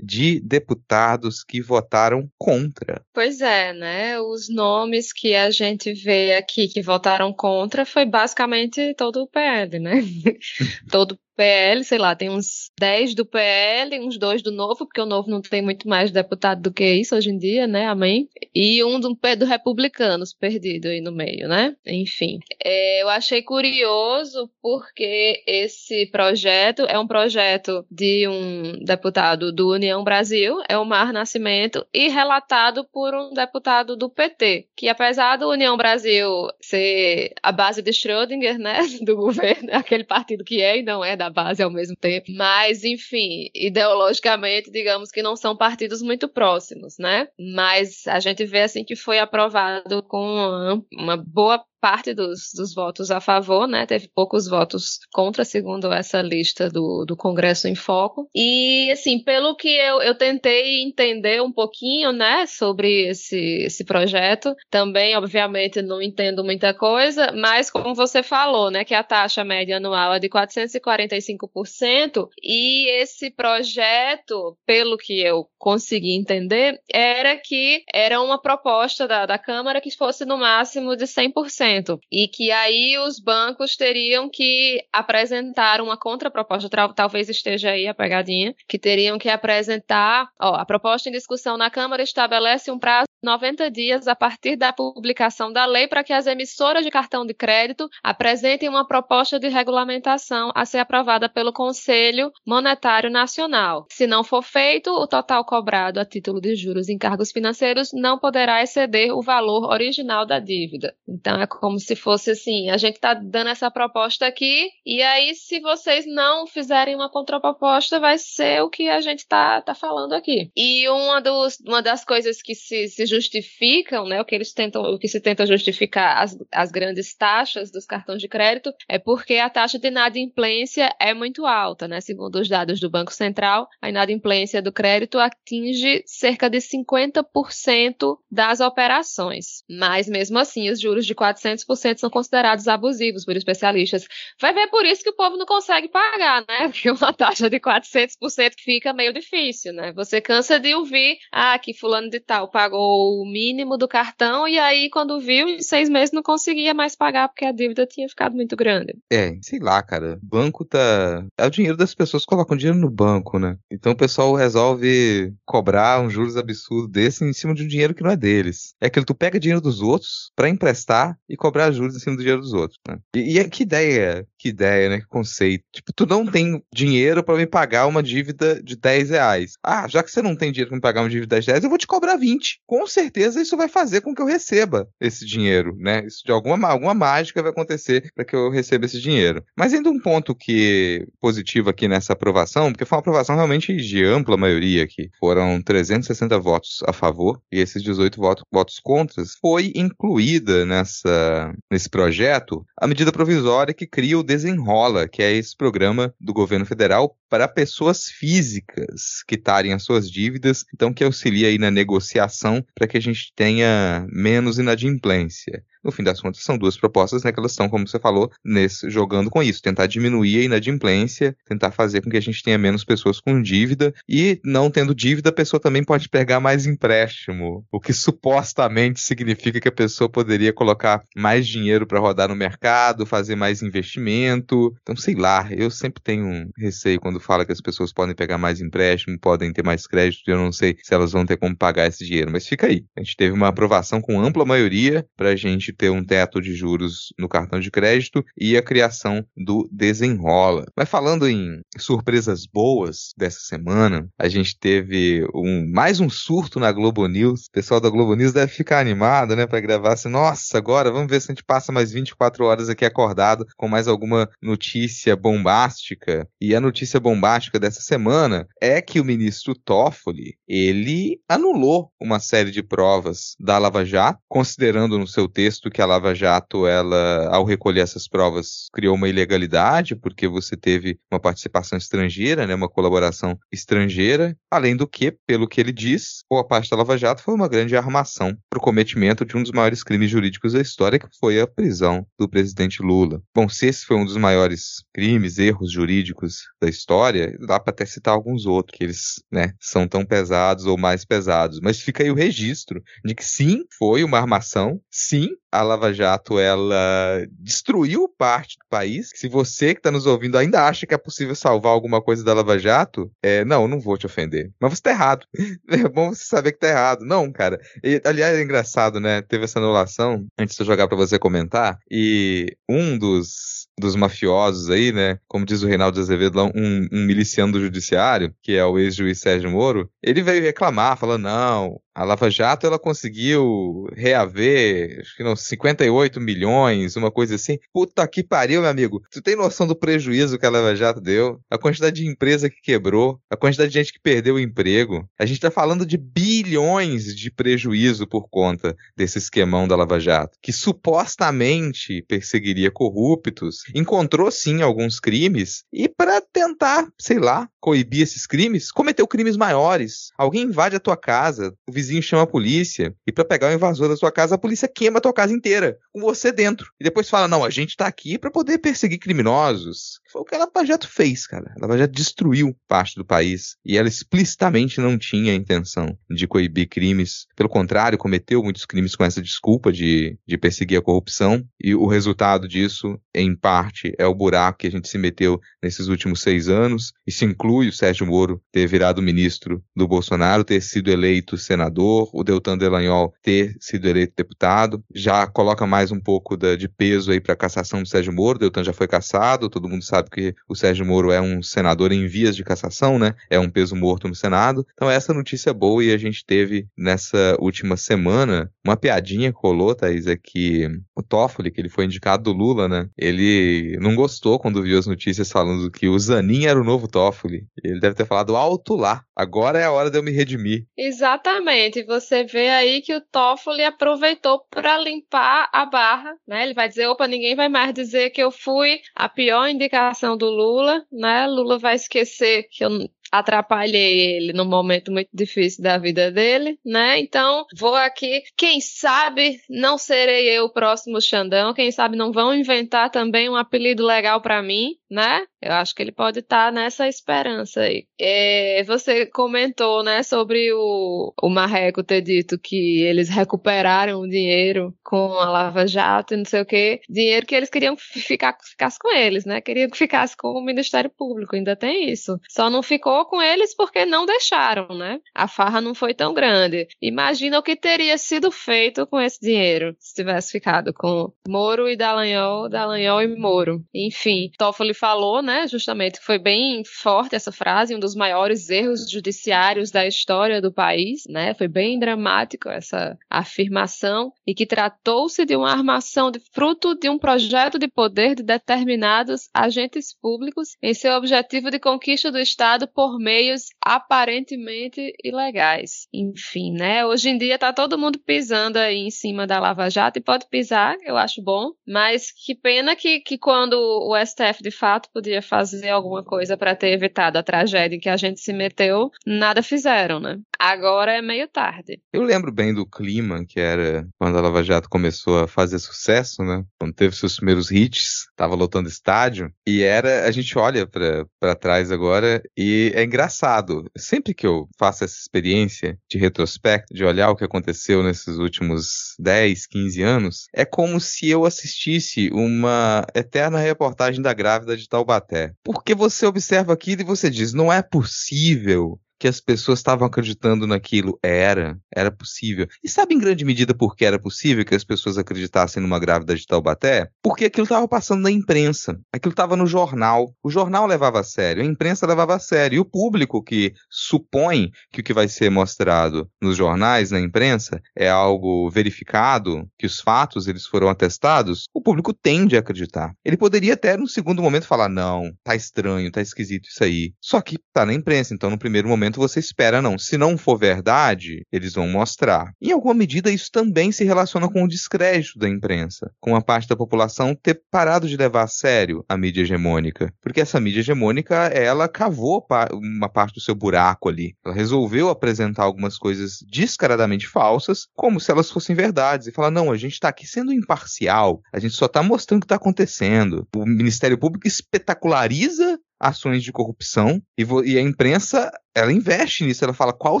de 0.02 0.40
deputados 0.40 1.42
que 1.42 1.60
votaram 1.60 2.28
contra. 2.38 3.02
Pois 3.12 3.40
é, 3.40 3.72
né? 3.72 4.20
Os 4.20 4.48
nomes 4.48 5.12
que 5.12 5.34
a 5.34 5.50
gente 5.50 5.92
vê 5.92 6.34
aqui 6.34 6.68
que 6.68 6.82
votaram 6.82 7.32
contra 7.32 7.86
foi 7.86 8.04
basicamente 8.04 8.94
todo 8.94 9.22
o 9.22 9.28
PL, 9.28 9.78
né? 9.78 9.94
todo 10.90 11.18
PL, 11.36 11.84
sei 11.84 11.98
lá, 11.98 12.14
tem 12.14 12.30
uns 12.30 12.70
10 12.78 13.14
do 13.14 13.24
PL, 13.24 14.00
uns 14.00 14.18
2 14.18 14.42
do 14.42 14.50
Novo, 14.50 14.86
porque 14.86 15.00
o 15.00 15.06
Novo 15.06 15.30
não 15.30 15.40
tem 15.40 15.62
muito 15.62 15.88
mais 15.88 16.10
deputado 16.10 16.62
do 16.62 16.72
que 16.72 16.84
isso 16.84 17.16
hoje 17.16 17.30
em 17.30 17.38
dia, 17.38 17.66
né? 17.66 17.86
Amém. 17.86 18.28
E 18.54 18.82
um 18.84 19.00
do, 19.00 19.16
do 19.38 19.44
Republicanos 19.44 20.32
perdido 20.32 20.88
aí 20.88 21.00
no 21.00 21.12
meio, 21.12 21.48
né? 21.48 21.74
Enfim. 21.86 22.40
É, 22.62 23.02
eu 23.02 23.08
achei 23.08 23.42
curioso 23.42 24.50
porque 24.60 25.42
esse 25.46 26.06
projeto 26.06 26.82
é 26.82 26.98
um 26.98 27.06
projeto 27.06 27.84
de 27.90 28.28
um 28.28 28.84
deputado 28.84 29.52
do 29.52 29.72
União 29.72 30.04
Brasil, 30.04 30.58
é 30.68 30.76
o 30.76 30.84
Mar 30.84 31.12
Nascimento, 31.12 31.86
e 31.92 32.08
relatado 32.08 32.84
por 32.92 33.14
um 33.14 33.32
deputado 33.32 33.96
do 33.96 34.10
PT, 34.10 34.68
que 34.76 34.88
apesar 34.88 35.36
do 35.36 35.48
União 35.48 35.76
Brasil 35.76 36.48
ser 36.60 37.32
a 37.42 37.52
base 37.52 37.82
de 37.82 37.90
Schrödinger, 37.92 38.58
né? 38.58 38.80
Do 39.02 39.16
governo, 39.16 39.68
aquele 39.72 40.04
partido 40.04 40.44
que 40.44 40.62
é 40.62 40.78
e 40.78 40.82
não 40.82 41.04
é 41.04 41.16
da 41.22 41.30
base 41.30 41.62
ao 41.62 41.70
mesmo 41.70 41.96
tempo. 41.96 42.26
Mas, 42.32 42.82
enfim, 42.82 43.48
ideologicamente, 43.54 44.70
digamos 44.70 45.10
que 45.10 45.22
não 45.22 45.36
são 45.36 45.56
partidos 45.56 46.02
muito 46.02 46.28
próximos, 46.28 46.96
né? 46.98 47.28
Mas 47.54 48.06
a 48.08 48.18
gente 48.18 48.44
vê 48.44 48.62
assim 48.62 48.84
que 48.84 48.96
foi 48.96 49.18
aprovado 49.18 50.02
com 50.02 50.82
uma 50.92 51.16
boa 51.16 51.62
parte 51.82 52.14
dos, 52.14 52.52
dos 52.54 52.72
votos 52.72 53.10
a 53.10 53.20
favor, 53.20 53.66
né? 53.66 53.84
Teve 53.84 54.08
poucos 54.14 54.46
votos 54.46 55.00
contra, 55.12 55.44
segundo 55.44 55.92
essa 55.92 56.22
lista 56.22 56.70
do, 56.70 57.04
do 57.04 57.16
Congresso 57.16 57.66
em 57.66 57.74
Foco. 57.74 58.28
E, 58.32 58.88
assim, 58.92 59.18
pelo 59.18 59.56
que 59.56 59.68
eu, 59.68 60.00
eu 60.00 60.14
tentei 60.14 60.80
entender 60.80 61.42
um 61.42 61.50
pouquinho, 61.50 62.12
né, 62.12 62.46
sobre 62.46 63.08
esse, 63.08 63.64
esse 63.64 63.84
projeto, 63.84 64.54
também, 64.70 65.16
obviamente, 65.16 65.82
não 65.82 66.00
entendo 66.00 66.44
muita 66.44 66.72
coisa, 66.72 67.32
mas 67.32 67.68
como 67.68 67.96
você 67.96 68.22
falou, 68.22 68.70
né, 68.70 68.84
que 68.84 68.94
a 68.94 69.02
taxa 69.02 69.42
média 69.42 69.78
anual 69.78 70.14
é 70.14 70.20
de 70.20 70.28
445%, 70.28 72.28
e 72.40 72.88
esse 73.02 73.28
projeto, 73.30 74.56
pelo 74.64 74.96
que 74.96 75.20
eu 75.20 75.48
consegui 75.58 76.14
entender, 76.14 76.80
era 76.92 77.36
que 77.36 77.82
era 77.92 78.20
uma 78.20 78.40
proposta 78.40 79.08
da, 79.08 79.26
da 79.26 79.38
Câmara 79.38 79.80
que 79.80 79.90
fosse 79.90 80.24
no 80.24 80.36
máximo 80.36 80.94
de 80.94 81.06
100%, 81.06 81.71
e 82.10 82.28
que 82.28 82.50
aí 82.50 82.98
os 82.98 83.18
bancos 83.18 83.76
teriam 83.76 84.28
que 84.28 84.84
apresentar 84.92 85.80
uma 85.80 85.96
contraproposta, 85.96 86.68
talvez 86.94 87.28
esteja 87.28 87.70
aí 87.70 87.86
a 87.86 87.94
pegadinha, 87.94 88.54
que 88.68 88.78
teriam 88.78 89.18
que 89.18 89.28
apresentar, 89.28 90.28
ó, 90.40 90.54
a 90.54 90.64
proposta 90.64 91.08
em 91.08 91.12
discussão 91.12 91.56
na 91.56 91.70
Câmara 91.70 92.02
estabelece 92.02 92.70
um 92.70 92.78
prazo 92.78 93.06
90 93.22 93.70
dias 93.70 94.08
a 94.08 94.16
partir 94.16 94.56
da 94.56 94.72
publicação 94.72 95.52
da 95.52 95.64
lei 95.64 95.86
para 95.86 96.02
que 96.02 96.12
as 96.12 96.26
emissoras 96.26 96.84
de 96.84 96.90
cartão 96.90 97.24
de 97.24 97.32
crédito 97.32 97.88
apresentem 98.02 98.68
uma 98.68 98.86
proposta 98.86 99.38
de 99.38 99.48
regulamentação 99.48 100.50
a 100.54 100.64
ser 100.64 100.78
aprovada 100.78 101.28
pelo 101.28 101.52
Conselho 101.52 102.32
Monetário 102.44 103.08
Nacional. 103.08 103.86
Se 103.90 104.08
não 104.08 104.24
for 104.24 104.42
feito, 104.42 104.90
o 104.90 105.06
total 105.06 105.44
cobrado 105.44 106.00
a 106.00 106.04
título 106.04 106.40
de 106.40 106.56
juros 106.56 106.88
em 106.88 106.98
cargos 106.98 107.30
financeiros 107.30 107.90
não 107.92 108.18
poderá 108.18 108.60
exceder 108.60 109.16
o 109.16 109.22
valor 109.22 109.70
original 109.70 110.26
da 110.26 110.40
dívida. 110.40 110.92
Então 111.08 111.40
é 111.40 111.46
como 111.62 111.78
se 111.78 111.94
fosse 111.94 112.32
assim, 112.32 112.70
a 112.70 112.76
gente 112.76 112.96
está 112.96 113.14
dando 113.14 113.50
essa 113.50 113.70
proposta 113.70 114.26
aqui 114.26 114.68
e 114.84 115.00
aí 115.00 115.32
se 115.36 115.60
vocês 115.60 116.04
não 116.04 116.44
fizerem 116.44 116.96
uma 116.96 117.08
contraproposta 117.08 118.00
vai 118.00 118.18
ser 118.18 118.60
o 118.62 118.68
que 118.68 118.88
a 118.88 119.00
gente 119.00 119.20
está 119.20 119.62
tá 119.62 119.72
falando 119.72 120.12
aqui. 120.12 120.50
E 120.56 120.88
uma, 120.88 121.20
dos, 121.20 121.60
uma 121.64 121.80
das 121.80 122.04
coisas 122.04 122.42
que 122.42 122.52
se, 122.56 122.88
se 122.88 123.06
justificam, 123.06 124.08
né, 124.08 124.20
o 124.20 124.24
que 124.24 124.34
eles 124.34 124.52
tentam, 124.52 124.82
o 124.82 124.98
que 124.98 125.06
se 125.06 125.20
tenta 125.20 125.46
justificar 125.46 126.20
as, 126.20 126.36
as 126.50 126.72
grandes 126.72 127.14
taxas 127.14 127.70
dos 127.70 127.86
cartões 127.86 128.20
de 128.20 128.26
crédito 128.26 128.74
é 128.88 128.98
porque 128.98 129.36
a 129.36 129.48
taxa 129.48 129.78
de 129.78 129.86
inadimplência 129.86 130.92
é 130.98 131.14
muito 131.14 131.46
alta, 131.46 131.86
né? 131.86 132.00
Segundo 132.00 132.40
os 132.40 132.48
dados 132.48 132.80
do 132.80 132.90
Banco 132.90 133.12
Central, 133.12 133.68
a 133.80 133.88
inadimplência 133.88 134.60
do 134.60 134.72
crédito 134.72 135.20
atinge 135.20 136.02
cerca 136.06 136.50
de 136.50 136.58
50% 136.58 138.18
das 138.28 138.58
operações. 138.58 139.62
Mas 139.70 140.08
mesmo 140.08 140.40
assim, 140.40 140.68
os 140.68 140.80
juros 140.80 141.06
de 141.06 141.14
400% 141.14 141.51
são 141.98 142.10
considerados 142.10 142.68
abusivos 142.68 143.24
por 143.24 143.36
especialistas. 143.36 144.06
Vai 144.40 144.52
ver 144.52 144.68
por 144.68 144.84
isso 144.84 145.02
que 145.02 145.10
o 145.10 145.16
povo 145.16 145.36
não 145.36 145.46
consegue 145.46 145.88
pagar, 145.88 146.44
né? 146.48 146.68
Porque 146.72 146.90
uma 146.90 147.12
taxa 147.12 147.48
de 147.50 147.60
400% 147.60 148.52
fica 148.58 148.92
meio 148.92 149.12
difícil, 149.12 149.72
né? 149.72 149.92
Você 149.92 150.20
cansa 150.20 150.58
de 150.58 150.74
ouvir, 150.74 151.18
ah, 151.30 151.58
que 151.58 151.74
fulano 151.74 152.08
de 152.08 152.20
tal 152.20 152.48
pagou 152.48 153.20
o 153.20 153.26
mínimo 153.26 153.76
do 153.76 153.88
cartão 153.88 154.46
e 154.46 154.58
aí, 154.58 154.90
quando 154.90 155.20
viu, 155.20 155.48
em 155.48 155.60
seis 155.60 155.88
meses 155.88 156.12
não 156.12 156.22
conseguia 156.22 156.74
mais 156.74 156.96
pagar 156.96 157.28
porque 157.28 157.44
a 157.44 157.52
dívida 157.52 157.86
tinha 157.86 158.08
ficado 158.08 158.34
muito 158.34 158.56
grande. 158.56 158.94
É, 159.10 159.36
sei 159.42 159.58
lá, 159.58 159.82
cara. 159.82 160.18
Banco 160.22 160.64
tá. 160.64 161.24
É 161.36 161.46
o 161.46 161.50
dinheiro 161.50 161.76
das 161.76 161.94
pessoas 161.94 162.24
colocam 162.24 162.56
dinheiro 162.56 162.78
no 162.78 162.90
banco, 162.90 163.38
né? 163.38 163.56
Então 163.70 163.92
o 163.92 163.96
pessoal 163.96 164.34
resolve 164.34 165.32
cobrar 165.44 166.00
um 166.00 166.10
juros 166.10 166.36
absurdo 166.36 166.88
desse 166.88 167.24
em 167.24 167.32
cima 167.32 167.54
de 167.54 167.64
um 167.64 167.68
dinheiro 167.68 167.94
que 167.94 168.02
não 168.02 168.10
é 168.10 168.16
deles. 168.16 168.74
É 168.80 168.86
aquilo, 168.86 169.04
tu 169.04 169.14
pega 169.14 169.40
dinheiro 169.40 169.60
dos 169.60 169.80
outros 169.80 170.30
para 170.34 170.48
emprestar 170.48 171.18
e 171.32 171.36
cobrar 171.36 171.72
juros 171.72 171.96
em 171.96 171.98
cima 171.98 172.14
do 172.14 172.20
dinheiro 172.20 172.42
dos 172.42 172.52
outros, 172.52 172.78
né? 172.86 172.98
E, 173.16 173.34
e 173.34 173.38
é, 173.38 173.48
que 173.48 173.62
ideia, 173.62 174.26
que 174.38 174.50
ideia, 174.50 174.90
né? 174.90 175.00
Que 175.00 175.06
conceito. 175.06 175.64
Tipo, 175.72 175.90
tu 175.94 176.04
não 176.04 176.26
tem 176.26 176.62
dinheiro 176.72 177.24
para 177.24 177.38
me 177.38 177.46
pagar 177.46 177.86
uma 177.86 178.02
dívida 178.02 178.62
de 178.62 178.76
10 178.76 179.10
reais. 179.10 179.54
Ah, 179.62 179.88
já 179.88 180.02
que 180.02 180.10
você 180.10 180.20
não 180.20 180.36
tem 180.36 180.52
dinheiro 180.52 180.68
pra 180.68 180.76
me 180.76 180.82
pagar 180.82 181.00
uma 181.00 181.08
dívida 181.08 181.26
de 181.26 181.30
10 181.30 181.46
reais, 181.46 181.64
eu 181.64 181.70
vou 181.70 181.78
te 181.78 181.86
cobrar 181.86 182.16
20. 182.16 182.60
Com 182.66 182.86
certeza 182.86 183.40
isso 183.40 183.56
vai 183.56 183.66
fazer 183.66 184.02
com 184.02 184.14
que 184.14 184.20
eu 184.20 184.26
receba 184.26 184.86
esse 185.00 185.24
dinheiro, 185.24 185.74
né? 185.78 186.04
Isso 186.04 186.22
de 186.22 186.32
alguma, 186.32 186.68
alguma 186.68 186.92
mágica 186.92 187.42
vai 187.42 187.50
acontecer 187.50 188.12
para 188.14 188.26
que 188.26 188.36
eu 188.36 188.50
receba 188.50 188.84
esse 188.84 189.00
dinheiro. 189.00 189.42
Mas 189.56 189.72
ainda 189.72 189.88
um 189.88 189.98
ponto 189.98 190.34
que 190.34 191.06
positivo 191.18 191.70
aqui 191.70 191.88
nessa 191.88 192.12
aprovação, 192.12 192.70
porque 192.70 192.84
foi 192.84 192.96
uma 192.96 193.00
aprovação 193.00 193.36
realmente 193.36 193.74
de 193.74 194.04
ampla 194.04 194.36
maioria 194.36 194.84
aqui. 194.84 195.08
Foram 195.18 195.62
360 195.62 196.38
votos 196.38 196.80
a 196.86 196.92
favor 196.92 197.40
e 197.50 197.58
esses 197.58 197.82
18 197.82 198.20
votos, 198.20 198.44
votos 198.52 198.78
contra. 198.78 199.22
Foi 199.40 199.72
incluída 199.74 200.66
nessa, 200.66 201.21
nesse 201.70 201.88
projeto 201.88 202.64
a 202.76 202.86
medida 202.86 203.12
provisória 203.12 203.74
que 203.74 203.86
cria 203.86 204.18
o 204.18 204.22
Desenrola, 204.22 205.08
que 205.08 205.22
é 205.22 205.32
esse 205.32 205.56
programa 205.56 206.14
do 206.20 206.32
governo 206.32 206.66
federal 206.66 207.16
para 207.28 207.48
pessoas 207.48 208.06
físicas 208.06 209.22
quitarem 209.26 209.72
as 209.72 209.82
suas 209.82 210.10
dívidas, 210.10 210.64
então 210.74 210.92
que 210.92 211.04
auxilia 211.04 211.48
aí 211.48 211.58
na 211.58 211.70
negociação 211.70 212.64
para 212.74 212.86
que 212.86 212.96
a 212.96 213.00
gente 213.00 213.32
tenha 213.34 214.06
menos 214.10 214.58
inadimplência 214.58 215.64
no 215.82 215.92
fim 215.92 216.02
das 216.02 216.20
contas, 216.20 216.42
são 216.42 216.58
duas 216.58 216.76
propostas, 216.76 217.22
né, 217.24 217.32
que 217.32 217.38
elas 217.38 217.52
estão, 217.52 217.68
como 217.68 217.86
você 217.86 217.98
falou, 217.98 218.30
nesse, 218.44 218.88
jogando 218.90 219.30
com 219.30 219.42
isso, 219.42 219.62
tentar 219.62 219.86
diminuir 219.86 220.40
a 220.40 220.44
inadimplência, 220.44 221.36
tentar 221.46 221.70
fazer 221.70 222.02
com 222.02 222.10
que 222.10 222.16
a 222.16 222.22
gente 222.22 222.42
tenha 222.42 222.58
menos 222.58 222.84
pessoas 222.84 223.20
com 223.20 223.40
dívida, 223.40 223.92
e 224.08 224.40
não 224.44 224.70
tendo 224.70 224.94
dívida, 224.94 225.30
a 225.30 225.32
pessoa 225.32 225.60
também 225.60 225.84
pode 225.84 226.08
pegar 226.08 226.40
mais 226.40 226.66
empréstimo, 226.66 227.64
o 227.70 227.80
que 227.80 227.92
supostamente 227.92 229.00
significa 229.00 229.60
que 229.60 229.68
a 229.68 229.72
pessoa 229.72 230.08
poderia 230.08 230.52
colocar 230.52 231.02
mais 231.16 231.46
dinheiro 231.46 231.86
para 231.86 232.00
rodar 232.00 232.28
no 232.28 232.36
mercado, 232.36 233.06
fazer 233.06 233.36
mais 233.36 233.62
investimento. 233.62 234.74
Então, 234.82 234.96
sei 234.96 235.14
lá, 235.14 235.48
eu 235.50 235.70
sempre 235.70 236.02
tenho 236.02 236.24
um 236.24 236.50
receio 236.56 237.00
quando 237.00 237.20
fala 237.20 237.44
que 237.44 237.52
as 237.52 237.60
pessoas 237.60 237.92
podem 237.92 238.14
pegar 238.14 238.38
mais 238.38 238.60
empréstimo, 238.60 239.18
podem 239.18 239.52
ter 239.52 239.64
mais 239.64 239.86
crédito, 239.86 240.28
eu 240.30 240.36
não 240.36 240.52
sei 240.52 240.76
se 240.82 240.94
elas 240.94 241.12
vão 241.12 241.26
ter 241.26 241.36
como 241.36 241.56
pagar 241.56 241.86
esse 241.86 242.04
dinheiro, 242.04 242.30
mas 242.30 242.46
fica 242.46 242.66
aí. 242.66 242.84
A 242.96 243.02
gente 243.02 243.16
teve 243.16 243.34
uma 243.34 243.48
aprovação 243.48 244.00
com 244.00 244.20
ampla 244.20 244.44
maioria 244.44 245.06
para 245.16 245.30
a 245.30 245.36
gente 245.36 245.71
ter 245.72 245.90
um 245.90 246.04
teto 246.04 246.40
de 246.40 246.54
juros 246.54 247.12
no 247.18 247.28
cartão 247.28 247.60
de 247.60 247.70
crédito 247.70 248.24
e 248.36 248.56
a 248.56 248.62
criação 248.62 249.24
do 249.36 249.68
Desenrola. 249.72 250.66
Mas 250.76 250.88
falando 250.88 251.28
em 251.28 251.60
surpresas 251.78 252.46
boas 252.46 253.12
dessa 253.16 253.40
semana, 253.40 254.08
a 254.18 254.28
gente 254.28 254.58
teve 254.58 255.26
um, 255.34 255.70
mais 255.70 256.00
um 256.00 256.08
surto 256.08 256.60
na 256.60 256.70
Globo 256.72 257.06
News. 257.06 257.46
O 257.46 257.50
pessoal 257.52 257.80
da 257.80 257.90
Globo 257.90 258.14
News 258.14 258.32
deve 258.32 258.52
ficar 258.52 258.80
animado, 258.80 259.34
né, 259.34 259.46
para 259.46 259.60
gravar 259.60 259.94
assim, 259.94 260.08
nossa, 260.08 260.58
agora 260.58 260.90
vamos 260.90 261.10
ver 261.10 261.20
se 261.20 261.30
a 261.30 261.34
gente 261.34 261.44
passa 261.44 261.72
mais 261.72 261.92
24 261.92 262.44
horas 262.44 262.68
aqui 262.68 262.84
acordado 262.84 263.46
com 263.56 263.68
mais 263.68 263.88
alguma 263.88 264.28
notícia 264.40 265.16
bombástica. 265.16 266.28
E 266.40 266.54
a 266.54 266.60
notícia 266.60 267.00
bombástica 267.00 267.58
dessa 267.58 267.80
semana 267.80 268.46
é 268.60 268.80
que 268.80 269.00
o 269.00 269.04
ministro 269.04 269.54
Toffoli, 269.54 270.36
ele 270.46 271.20
anulou 271.28 271.90
uma 272.00 272.18
série 272.18 272.50
de 272.50 272.62
provas 272.62 273.34
da 273.38 273.58
Lava 273.58 273.84
Jato, 273.84 274.20
considerando 274.28 274.98
no 274.98 275.06
seu 275.06 275.28
texto 275.28 275.61
que 275.70 275.80
a 275.80 275.86
Lava 275.86 276.14
Jato, 276.14 276.66
ela, 276.66 277.28
ao 277.28 277.44
recolher 277.44 277.80
essas 277.80 278.08
provas, 278.08 278.68
criou 278.72 278.94
uma 278.94 279.08
ilegalidade, 279.08 279.96
porque 279.96 280.26
você 280.28 280.56
teve 280.56 280.98
uma 281.10 281.20
participação 281.20 281.76
estrangeira, 281.76 282.46
né, 282.46 282.54
uma 282.54 282.68
colaboração 282.68 283.38
estrangeira, 283.50 284.36
além 284.50 284.76
do 284.76 284.86
que, 284.86 285.16
pelo 285.26 285.48
que 285.48 285.60
ele 285.60 285.72
diz, 285.72 286.24
boa 286.30 286.46
parte 286.46 286.70
da 286.70 286.76
Lava 286.76 286.96
Jato 286.96 287.22
foi 287.22 287.34
uma 287.34 287.48
grande 287.48 287.76
armação 287.76 288.36
para 288.48 288.58
o 288.58 288.62
cometimento 288.62 289.24
de 289.24 289.36
um 289.36 289.42
dos 289.42 289.52
maiores 289.52 289.82
crimes 289.82 290.10
jurídicos 290.10 290.52
da 290.52 290.60
história, 290.60 290.98
que 290.98 291.08
foi 291.18 291.40
a 291.40 291.46
prisão 291.46 292.06
do 292.18 292.28
presidente 292.28 292.82
Lula. 292.82 293.22
Bom, 293.34 293.48
se 293.48 293.66
esse 293.66 293.84
foi 293.84 293.96
um 293.96 294.04
dos 294.04 294.16
maiores 294.16 294.84
crimes, 294.92 295.38
erros 295.38 295.72
jurídicos 295.72 296.42
da 296.60 296.68
história, 296.68 297.36
dá 297.46 297.58
para 297.58 297.72
até 297.72 297.86
citar 297.86 298.14
alguns 298.14 298.46
outros, 298.46 298.76
que 298.76 298.84
eles 298.84 299.22
né, 299.30 299.52
são 299.60 299.86
tão 299.86 300.04
pesados 300.04 300.66
ou 300.66 300.78
mais 300.78 301.04
pesados. 301.04 301.60
Mas 301.60 301.80
fica 301.80 302.02
aí 302.02 302.10
o 302.10 302.14
registro 302.14 302.82
de 303.04 303.14
que 303.14 303.24
sim, 303.24 303.64
foi 303.78 304.04
uma 304.04 304.18
armação, 304.18 304.80
sim, 304.90 305.28
a 305.52 305.62
Lava 305.62 305.92
Jato 305.92 306.38
ela 306.38 307.26
destruiu 307.30 308.08
parte 308.08 308.56
do 308.58 308.64
país. 308.70 309.10
Se 309.14 309.28
você 309.28 309.74
que 309.74 309.80
está 309.80 309.90
nos 309.90 310.06
ouvindo 310.06 310.38
ainda 310.38 310.66
acha 310.66 310.86
que 310.86 310.94
é 310.94 310.98
possível 310.98 311.34
salvar 311.34 311.72
alguma 311.72 312.00
coisa 312.00 312.24
da 312.24 312.32
Lava 312.32 312.58
Jato, 312.58 313.10
é, 313.22 313.44
não, 313.44 313.68
não 313.68 313.78
vou 313.78 313.98
te 313.98 314.06
ofender. 314.06 314.50
Mas 314.58 314.72
você 314.72 314.78
está 314.78 314.90
errado. 314.90 315.26
É 315.68 315.88
bom 315.88 316.10
você 316.10 316.24
saber 316.24 316.52
que 316.52 316.58
está 316.58 316.68
errado. 316.68 317.04
Não, 317.04 317.30
cara. 317.32 317.58
E, 317.82 318.00
aliás, 318.04 318.36
é 318.36 318.42
engraçado, 318.42 319.00
né? 319.00 319.22
Teve 319.22 319.44
essa 319.44 319.58
anulação 319.58 320.26
antes 320.38 320.54
de 320.54 320.62
eu 320.62 320.66
jogar 320.66 320.86
para 320.86 320.96
você 320.96 321.18
comentar. 321.18 321.78
E 321.90 322.56
um 322.68 322.96
dos 322.96 323.62
dos 323.78 323.96
mafiosos 323.96 324.70
aí, 324.70 324.92
né? 324.92 325.18
Como 325.26 325.44
diz 325.44 325.62
o 325.62 325.66
Reinaldo 325.66 325.98
Azevedo, 325.98 326.44
um, 326.54 326.88
um 326.92 327.06
miliciano 327.06 327.52
do 327.52 327.60
judiciário, 327.60 328.34
que 328.42 328.52
é 328.52 328.64
o 328.64 328.78
ex-juiz 328.78 329.18
Sérgio 329.18 329.50
Moro, 329.50 329.90
ele 330.02 330.22
veio 330.22 330.42
reclamar, 330.42 330.96
falando, 330.96 331.22
não, 331.22 331.80
a 331.94 332.04
Lava 332.04 332.30
Jato 332.30 332.66
ela 332.66 332.78
conseguiu 332.78 333.86
reaver, 333.94 335.00
acho 335.00 335.16
que 335.16 335.22
não, 335.22 335.36
58 335.36 336.20
milhões, 336.20 336.96
uma 336.96 337.10
coisa 337.10 337.34
assim. 337.34 337.58
Puta 337.72 338.06
que 338.08 338.22
pariu, 338.22 338.62
meu 338.62 338.70
amigo. 338.70 339.02
Tu 339.10 339.20
tem 339.20 339.36
noção 339.36 339.66
do 339.66 339.76
prejuízo 339.76 340.38
que 340.38 340.46
a 340.46 340.50
Lava 340.50 340.74
Jato 340.74 341.00
deu? 341.00 341.40
A 341.50 341.58
quantidade 341.58 342.00
de 342.00 342.06
empresa 342.06 342.48
que 342.48 342.60
quebrou, 342.62 343.20
a 343.30 343.36
quantidade 343.36 343.70
de 343.70 343.78
gente 343.78 343.92
que 343.92 344.00
perdeu 344.00 344.36
o 344.36 344.40
emprego. 344.40 345.06
A 345.18 345.26
gente 345.26 345.40
tá 345.40 345.50
falando 345.50 345.84
de 345.84 345.96
bilhões 345.96 346.31
bilhões 346.42 347.14
de 347.14 347.30
prejuízo 347.30 348.06
por 348.06 348.28
conta 348.28 348.76
desse 348.96 349.18
esquemão 349.18 349.68
da 349.68 349.76
Lava 349.76 350.00
Jato, 350.00 350.36
que 350.42 350.52
supostamente 350.52 352.02
perseguiria 352.02 352.70
corruptos, 352.70 353.62
encontrou 353.74 354.30
sim 354.30 354.60
alguns 354.60 354.98
crimes 354.98 355.64
e 355.72 355.88
para 355.88 356.20
tentar, 356.20 356.88
sei 356.98 357.18
lá, 357.18 357.48
coibir 357.60 358.02
esses 358.02 358.26
crimes, 358.26 358.72
cometeu 358.72 359.06
crimes 359.06 359.36
maiores. 359.36 360.10
Alguém 360.18 360.42
invade 360.42 360.74
a 360.74 360.80
tua 360.80 360.96
casa, 360.96 361.54
o 361.68 361.72
vizinho 361.72 362.02
chama 362.02 362.24
a 362.24 362.26
polícia 362.26 362.92
e 363.06 363.12
para 363.12 363.24
pegar 363.24 363.50
o 363.50 363.54
invasor 363.54 363.88
da 363.88 363.96
sua 363.96 364.10
casa, 364.10 364.34
a 364.34 364.38
polícia 364.38 364.66
queima 364.66 364.98
a 364.98 365.00
tua 365.00 365.12
casa 365.12 365.32
inteira, 365.32 365.78
com 365.92 366.00
você 366.00 366.32
dentro. 366.32 366.72
E 366.80 366.84
depois 366.84 367.08
fala: 367.08 367.28
"Não, 367.28 367.44
a 367.44 367.50
gente 367.50 367.76
tá 367.76 367.86
aqui 367.86 368.18
para 368.18 368.30
poder 368.30 368.58
perseguir 368.58 368.98
criminosos". 368.98 370.00
Foi 370.10 370.22
o 370.22 370.24
que 370.24 370.34
a 370.34 370.38
Lava 370.38 370.66
Jato 370.66 370.88
fez, 370.88 371.26
cara. 371.26 371.54
A 371.56 371.60
Lava 371.60 371.78
Jato 371.78 371.92
destruiu 371.92 372.56
parte 372.66 372.96
do 372.96 373.04
país 373.04 373.56
e 373.64 373.78
ela 373.78 373.88
explicitamente 373.88 374.80
não 374.80 374.98
tinha 374.98 375.32
a 375.32 375.36
intenção 375.36 375.96
de 376.10 376.26
coibir 376.32 376.66
crimes. 376.66 377.26
Pelo 377.36 377.48
contrário, 377.50 377.98
cometeu 377.98 378.42
muitos 378.42 378.64
crimes 378.64 378.96
com 378.96 379.04
essa 379.04 379.20
desculpa 379.20 379.70
de, 379.70 380.16
de 380.26 380.38
perseguir 380.38 380.78
a 380.78 380.82
corrupção. 380.82 381.44
E 381.62 381.74
o 381.74 381.86
resultado 381.86 382.48
disso, 382.48 382.98
em 383.14 383.36
parte, 383.36 383.94
é 383.98 384.06
o 384.06 384.14
buraco 384.14 384.60
que 384.60 384.66
a 384.66 384.70
gente 384.70 384.88
se 384.88 384.96
meteu 384.96 385.38
nesses 385.62 385.88
últimos 385.88 386.22
seis 386.22 386.48
anos. 386.48 386.94
Isso 387.06 387.26
inclui 387.26 387.68
o 387.68 387.72
Sérgio 387.72 388.06
Moro 388.06 388.40
ter 388.50 388.66
virado 388.66 389.02
ministro 389.02 389.62
do 389.76 389.86
Bolsonaro, 389.86 390.42
ter 390.42 390.62
sido 390.62 390.90
eleito 390.90 391.36
senador, 391.36 392.08
o 392.14 392.24
Deltan 392.24 392.56
Delanhol 392.56 393.12
ter 393.22 393.54
sido 393.60 393.86
eleito 393.86 394.14
deputado. 394.16 394.82
Já 394.94 395.26
coloca 395.26 395.66
mais 395.66 395.92
um 395.92 396.00
pouco 396.00 396.34
da, 396.34 396.56
de 396.56 396.66
peso 396.66 397.12
aí 397.12 397.20
para 397.20 397.34
a 397.34 397.36
cassação 397.36 397.82
do 397.82 397.88
Sérgio 397.88 398.10
Moro. 398.10 398.36
O 398.36 398.40
Deltan 398.40 398.64
já 398.64 398.72
foi 398.72 398.88
cassado, 398.88 399.50
todo 399.50 399.68
mundo 399.68 399.84
sabe 399.84 400.08
que 400.08 400.34
o 400.48 400.54
Sérgio 400.54 400.86
Moro 400.86 401.12
é 401.12 401.20
um 401.20 401.42
senador 401.42 401.92
em 401.92 402.06
vias 402.06 402.34
de 402.34 402.42
cassação, 402.42 402.98
né? 402.98 403.14
É 403.28 403.38
um 403.38 403.50
peso 403.50 403.76
morto 403.76 404.08
no 404.08 404.14
Senado. 404.14 404.66
Então 404.72 404.90
essa 404.90 405.12
notícia 405.12 405.50
é 405.50 405.52
boa 405.52 405.84
e 405.84 405.92
a 405.92 405.98
gente 405.98 406.21
teve 406.24 406.66
nessa 406.76 407.36
última 407.38 407.76
semana 407.76 408.50
uma 408.64 408.76
piadinha 408.76 409.32
que 409.32 409.38
rolou, 409.40 409.74
Thaís, 409.74 410.06
é 410.06 410.16
que 410.16 410.68
o 410.94 411.02
Toffoli, 411.02 411.50
que 411.50 411.60
ele 411.60 411.68
foi 411.68 411.84
indicado 411.84 412.24
do 412.24 412.32
Lula, 412.32 412.68
né? 412.68 412.88
Ele 412.96 413.76
não 413.80 413.94
gostou 413.94 414.38
quando 414.38 414.62
viu 414.62 414.78
as 414.78 414.86
notícias 414.86 415.30
falando 415.30 415.70
que 415.70 415.88
o 415.88 415.98
Zanin 415.98 416.46
era 416.46 416.60
o 416.60 416.64
novo 416.64 416.88
Toffoli. 416.88 417.46
Ele 417.62 417.80
deve 417.80 417.94
ter 417.94 418.06
falado 418.06 418.36
alto 418.36 418.74
lá. 418.74 419.04
Agora 419.16 419.58
é 419.58 419.64
a 419.64 419.72
hora 419.72 419.90
de 419.90 419.98
eu 419.98 420.02
me 420.02 420.10
redimir. 420.10 420.66
Exatamente. 420.76 421.84
Você 421.84 422.24
vê 422.24 422.50
aí 422.50 422.80
que 422.80 422.94
o 422.94 423.00
Toffoli 423.00 423.64
aproveitou 423.64 424.44
para 424.50 424.78
limpar 424.78 425.48
a 425.52 425.66
barra, 425.66 426.14
né? 426.26 426.44
Ele 426.44 426.54
vai 426.54 426.68
dizer, 426.68 426.86
opa, 426.86 427.06
ninguém 427.06 427.34
vai 427.34 427.48
mais 427.48 427.74
dizer 427.74 428.10
que 428.10 428.22
eu 428.22 428.30
fui 428.30 428.80
a 428.94 429.08
pior 429.08 429.48
indicação 429.48 430.16
do 430.16 430.26
Lula, 430.26 430.84
né? 430.90 431.26
Lula 431.26 431.58
vai 431.58 431.74
esquecer 431.74 432.46
que 432.50 432.64
eu 432.64 432.70
atrapalhei 433.12 434.16
ele 434.16 434.32
num 434.32 434.46
momento 434.46 434.90
muito 434.90 435.10
difícil 435.12 435.62
da 435.62 435.76
vida 435.76 436.10
dele, 436.10 436.58
né? 436.64 436.98
Então, 436.98 437.44
vou 437.58 437.74
aqui, 437.74 438.22
quem 438.36 438.60
sabe 438.60 439.38
não 439.50 439.76
serei 439.76 440.28
eu 440.30 440.46
o 440.46 440.52
próximo 440.52 441.00
Xandão, 441.00 441.52
quem 441.52 441.70
sabe 441.70 441.96
não 441.96 442.10
vão 442.10 442.34
inventar 442.34 442.90
também 442.90 443.28
um 443.28 443.36
apelido 443.36 443.84
legal 443.84 444.20
para 444.22 444.42
mim, 444.42 444.76
né? 444.90 445.24
Eu 445.40 445.52
acho 445.52 445.74
que 445.74 445.82
ele 445.82 445.92
pode 445.92 446.20
estar 446.20 446.46
tá 446.46 446.52
nessa 446.52 446.88
esperança 446.88 447.62
aí. 447.62 447.86
É, 448.00 448.62
você 448.64 449.06
comentou, 449.06 449.82
né, 449.82 450.02
sobre 450.02 450.52
o, 450.52 451.12
o 451.20 451.28
Marreco 451.28 451.82
ter 451.82 452.00
dito 452.00 452.38
que 452.38 452.80
eles 452.82 453.08
recuperaram 453.08 454.00
o 454.00 454.08
dinheiro 454.08 454.74
com 454.84 455.14
a 455.14 455.28
Lava 455.28 455.66
Jato 455.66 456.14
e 456.14 456.16
não 456.16 456.24
sei 456.24 456.40
o 456.42 456.46
quê. 456.46 456.80
Dinheiro 456.88 457.26
que 457.26 457.34
eles 457.34 457.50
queriam 457.50 457.76
ficar 457.76 458.36
ficasse 458.42 458.78
com 458.78 458.94
eles, 458.94 459.24
né? 459.24 459.40
Queriam 459.40 459.68
que 459.68 459.76
ficasse 459.76 460.16
com 460.16 460.28
o 460.28 460.44
Ministério 460.44 460.90
Público, 460.90 461.34
ainda 461.34 461.56
tem 461.56 461.90
isso. 461.90 462.18
Só 462.28 462.48
não 462.48 462.62
ficou 462.62 463.01
com 463.04 463.20
eles 463.20 463.54
porque 463.54 463.84
não 463.84 464.06
deixaram, 464.06 464.68
né? 464.76 465.00
A 465.14 465.28
farra 465.28 465.60
não 465.60 465.74
foi 465.74 465.94
tão 465.94 466.14
grande. 466.14 466.68
Imagina 466.80 467.38
o 467.38 467.42
que 467.42 467.56
teria 467.56 467.96
sido 467.98 468.30
feito 468.30 468.86
com 468.86 469.00
esse 469.00 469.20
dinheiro 469.20 469.76
se 469.78 469.94
tivesse 469.94 470.32
ficado 470.32 470.72
com 470.72 471.12
Moro 471.28 471.68
e 471.68 471.76
Dallagnol, 471.76 472.48
Dallagnol 472.48 473.02
e 473.02 473.16
Moro. 473.16 473.64
Enfim, 473.74 474.30
Toffoli 474.38 474.74
falou, 474.74 475.22
né? 475.22 475.46
Justamente 475.46 476.00
foi 476.00 476.18
bem 476.18 476.62
forte 476.64 477.14
essa 477.14 477.32
frase, 477.32 477.74
um 477.74 477.80
dos 477.80 477.94
maiores 477.94 478.48
erros 478.48 478.90
judiciários 478.90 479.70
da 479.70 479.86
história 479.86 480.40
do 480.40 480.52
país, 480.52 481.04
né? 481.08 481.34
Foi 481.34 481.48
bem 481.48 481.78
dramático 481.78 482.48
essa 482.48 482.98
afirmação 483.08 484.12
e 484.26 484.34
que 484.34 484.46
tratou-se 484.46 485.24
de 485.24 485.36
uma 485.36 485.50
armação 485.50 486.10
de 486.10 486.20
fruto 486.32 486.74
de 486.74 486.88
um 486.88 486.98
projeto 486.98 487.58
de 487.58 487.68
poder 487.68 488.14
de 488.14 488.22
determinados 488.22 489.28
agentes 489.32 489.94
públicos 489.94 490.56
em 490.62 490.74
seu 490.74 490.94
objetivo 490.94 491.50
de 491.50 491.58
conquista 491.58 492.10
do 492.10 492.18
Estado 492.18 492.66
por 492.66 492.91
meios 492.98 493.46
aparentemente 493.60 494.92
ilegais. 495.02 495.86
Enfim, 495.92 496.52
né? 496.52 496.84
Hoje 496.84 497.10
em 497.10 497.18
dia 497.18 497.38
tá 497.38 497.52
todo 497.52 497.78
mundo 497.78 497.98
pisando 497.98 498.58
aí 498.58 498.78
em 498.78 498.90
cima 498.90 499.26
da 499.26 499.38
Lava 499.38 499.70
Jato 499.70 499.98
e 499.98 500.02
pode 500.02 500.26
pisar, 500.28 500.76
eu 500.84 500.96
acho 500.96 501.22
bom, 501.22 501.52
mas 501.66 502.12
que 502.12 502.34
pena 502.34 502.76
que, 502.76 503.00
que 503.00 503.18
quando 503.18 503.54
o 503.54 503.96
STF 503.96 504.42
de 504.42 504.50
fato 504.50 504.88
podia 504.92 505.22
fazer 505.22 505.70
alguma 505.70 506.04
coisa 506.04 506.36
para 506.36 506.54
ter 506.54 506.72
evitado 506.72 507.18
a 507.18 507.22
tragédia 507.22 507.76
em 507.76 507.80
que 507.80 507.88
a 507.88 507.96
gente 507.96 508.20
se 508.20 508.32
meteu, 508.32 508.90
nada 509.06 509.42
fizeram, 509.42 510.00
né? 510.00 510.18
Agora 510.44 510.92
é 510.92 511.00
meio 511.00 511.28
tarde. 511.28 511.80
Eu 511.92 512.02
lembro 512.02 512.32
bem 512.32 512.52
do 512.52 512.66
clima 512.66 513.24
que 513.24 513.38
era 513.38 513.86
quando 513.96 514.18
a 514.18 514.20
Lava 514.20 514.42
Jato 514.42 514.68
começou 514.68 515.20
a 515.20 515.28
fazer 515.28 515.60
sucesso, 515.60 516.24
né? 516.24 516.44
Quando 516.58 516.74
teve 516.74 516.96
seus 516.96 517.14
primeiros 517.14 517.52
hits, 517.52 518.08
tava 518.16 518.34
lotando 518.34 518.68
estádio, 518.68 519.32
e 519.46 519.62
era, 519.62 520.04
a 520.04 520.10
gente 520.10 520.36
olha 520.36 520.66
para 520.66 521.36
trás 521.36 521.70
agora 521.70 522.20
e 522.36 522.72
é 522.74 522.82
engraçado. 522.82 523.70
Sempre 523.78 524.12
que 524.12 524.26
eu 524.26 524.48
faço 524.58 524.82
essa 524.82 524.98
experiência 524.98 525.78
de 525.88 525.96
retrospecto, 525.96 526.74
de 526.74 526.84
olhar 526.84 527.10
o 527.10 527.16
que 527.16 527.22
aconteceu 527.22 527.80
nesses 527.84 528.16
últimos 528.16 528.96
10, 528.98 529.46
15 529.46 529.80
anos, 529.80 530.26
é 530.34 530.44
como 530.44 530.80
se 530.80 531.08
eu 531.08 531.24
assistisse 531.24 532.10
uma 532.12 532.84
eterna 532.96 533.38
reportagem 533.38 534.02
da 534.02 534.12
grávida 534.12 534.56
de 534.56 534.68
Taubaté 534.68 535.34
porque 535.44 535.74
você 535.74 536.04
observa 536.04 536.52
aquilo 536.52 536.80
e 536.80 536.84
você 536.84 537.08
diz, 537.08 537.32
não 537.32 537.52
é 537.52 537.62
possível 537.62 538.80
que 539.02 539.08
as 539.08 539.20
pessoas 539.20 539.58
estavam 539.58 539.84
acreditando 539.84 540.46
naquilo 540.46 540.96
era, 541.02 541.58
era 541.74 541.90
possível. 541.90 542.46
E 542.62 542.68
sabe 542.68 542.94
em 542.94 543.00
grande 543.00 543.24
medida 543.24 543.52
por 543.52 543.74
que 543.74 543.84
era 543.84 543.98
possível 543.98 544.44
que 544.44 544.54
as 544.54 544.62
pessoas 544.62 544.96
acreditassem 544.96 545.60
numa 545.60 545.80
grávida 545.80 546.14
de 546.14 546.24
Taubaté? 546.24 546.88
Porque 547.02 547.24
aquilo 547.24 547.42
estava 547.42 547.66
passando 547.66 548.02
na 548.02 548.12
imprensa, 548.12 548.78
aquilo 548.92 549.10
estava 549.10 549.34
no 549.34 549.44
jornal. 549.44 550.14
O 550.22 550.30
jornal 550.30 550.68
levava 550.68 551.00
a 551.00 551.02
sério, 551.02 551.42
a 551.42 551.44
imprensa 551.44 551.84
levava 551.84 552.14
a 552.14 552.20
sério. 552.20 552.54
E 552.54 552.60
o 552.60 552.64
público 552.64 553.20
que 553.20 553.52
supõe 553.68 554.52
que 554.70 554.82
o 554.82 554.84
que 554.84 554.94
vai 554.94 555.08
ser 555.08 555.30
mostrado 555.30 556.08
nos 556.20 556.36
jornais, 556.36 556.92
na 556.92 557.00
imprensa, 557.00 557.60
é 557.76 557.90
algo 557.90 558.48
verificado, 558.50 559.48
que 559.58 559.66
os 559.66 559.80
fatos 559.80 560.28
eles 560.28 560.46
foram 560.46 560.68
atestados, 560.68 561.46
o 561.52 561.60
público 561.60 561.92
tende 561.92 562.36
a 562.36 562.38
acreditar. 562.38 562.94
Ele 563.04 563.16
poderia 563.16 563.54
até, 563.54 563.76
no 563.76 563.88
segundo 563.88 564.22
momento, 564.22 564.46
falar: 564.46 564.68
não, 564.68 565.10
tá 565.24 565.34
estranho, 565.34 565.90
tá 565.90 566.00
esquisito 566.00 566.48
isso 566.48 566.62
aí. 566.62 566.94
Só 567.00 567.20
que 567.20 567.36
tá 567.52 567.66
na 567.66 567.74
imprensa, 567.74 568.14
então 568.14 568.30
no 568.30 568.38
primeiro 568.38 568.68
momento 568.68 568.91
momento 568.92 569.00
você 569.00 569.20
espera, 569.20 569.62
não. 569.62 569.78
Se 569.78 569.96
não 569.96 570.18
for 570.18 570.36
verdade, 570.36 571.26
eles 571.32 571.54
vão 571.54 571.68
mostrar. 571.68 572.32
Em 572.40 572.52
alguma 572.52 572.74
medida, 572.74 573.10
isso 573.10 573.30
também 573.30 573.72
se 573.72 573.84
relaciona 573.84 574.28
com 574.28 574.44
o 574.44 574.48
descrédito 574.48 575.18
da 575.18 575.28
imprensa, 575.28 575.90
com 576.00 576.14
a 576.14 576.20
parte 576.20 576.48
da 576.48 576.56
população 576.56 577.14
ter 577.14 577.40
parado 577.50 577.88
de 577.88 577.96
levar 577.96 578.22
a 578.22 578.28
sério 578.28 578.84
a 578.88 578.96
mídia 578.96 579.22
hegemônica. 579.22 579.92
Porque 580.00 580.20
essa 580.20 580.40
mídia 580.40 580.60
hegemônica, 580.60 581.14
ela 581.14 581.68
cavou 581.68 582.26
uma 582.52 582.88
parte 582.88 583.14
do 583.14 583.20
seu 583.20 583.34
buraco 583.34 583.88
ali. 583.88 584.14
Ela 584.24 584.34
resolveu 584.34 584.88
apresentar 584.88 585.44
algumas 585.44 585.78
coisas 585.78 586.18
descaradamente 586.30 587.06
falsas, 587.06 587.66
como 587.74 588.00
se 588.00 588.10
elas 588.10 588.30
fossem 588.30 588.54
verdades, 588.54 589.06
e 589.06 589.12
falar: 589.12 589.30
não, 589.30 589.50
a 589.50 589.56
gente 589.56 589.72
está 589.72 589.88
aqui 589.88 590.06
sendo 590.06 590.32
imparcial, 590.32 591.20
a 591.32 591.38
gente 591.38 591.54
só 591.54 591.66
está 591.66 591.82
mostrando 591.82 592.18
o 592.18 592.20
que 592.20 592.26
está 592.26 592.36
acontecendo. 592.36 593.26
O 593.34 593.46
Ministério 593.46 593.98
Público 593.98 594.26
espetaculariza 594.26 595.58
ações 595.82 596.22
de 596.22 596.30
corrupção 596.30 597.02
e, 597.18 597.26
e, 597.44 597.58
a 597.58 597.60
imprensa 597.60 598.30
ela 598.54 598.72
investe 598.72 599.24
nisso, 599.24 599.44
ela 599.44 599.54
fala 599.54 599.72
qual 599.72 600.00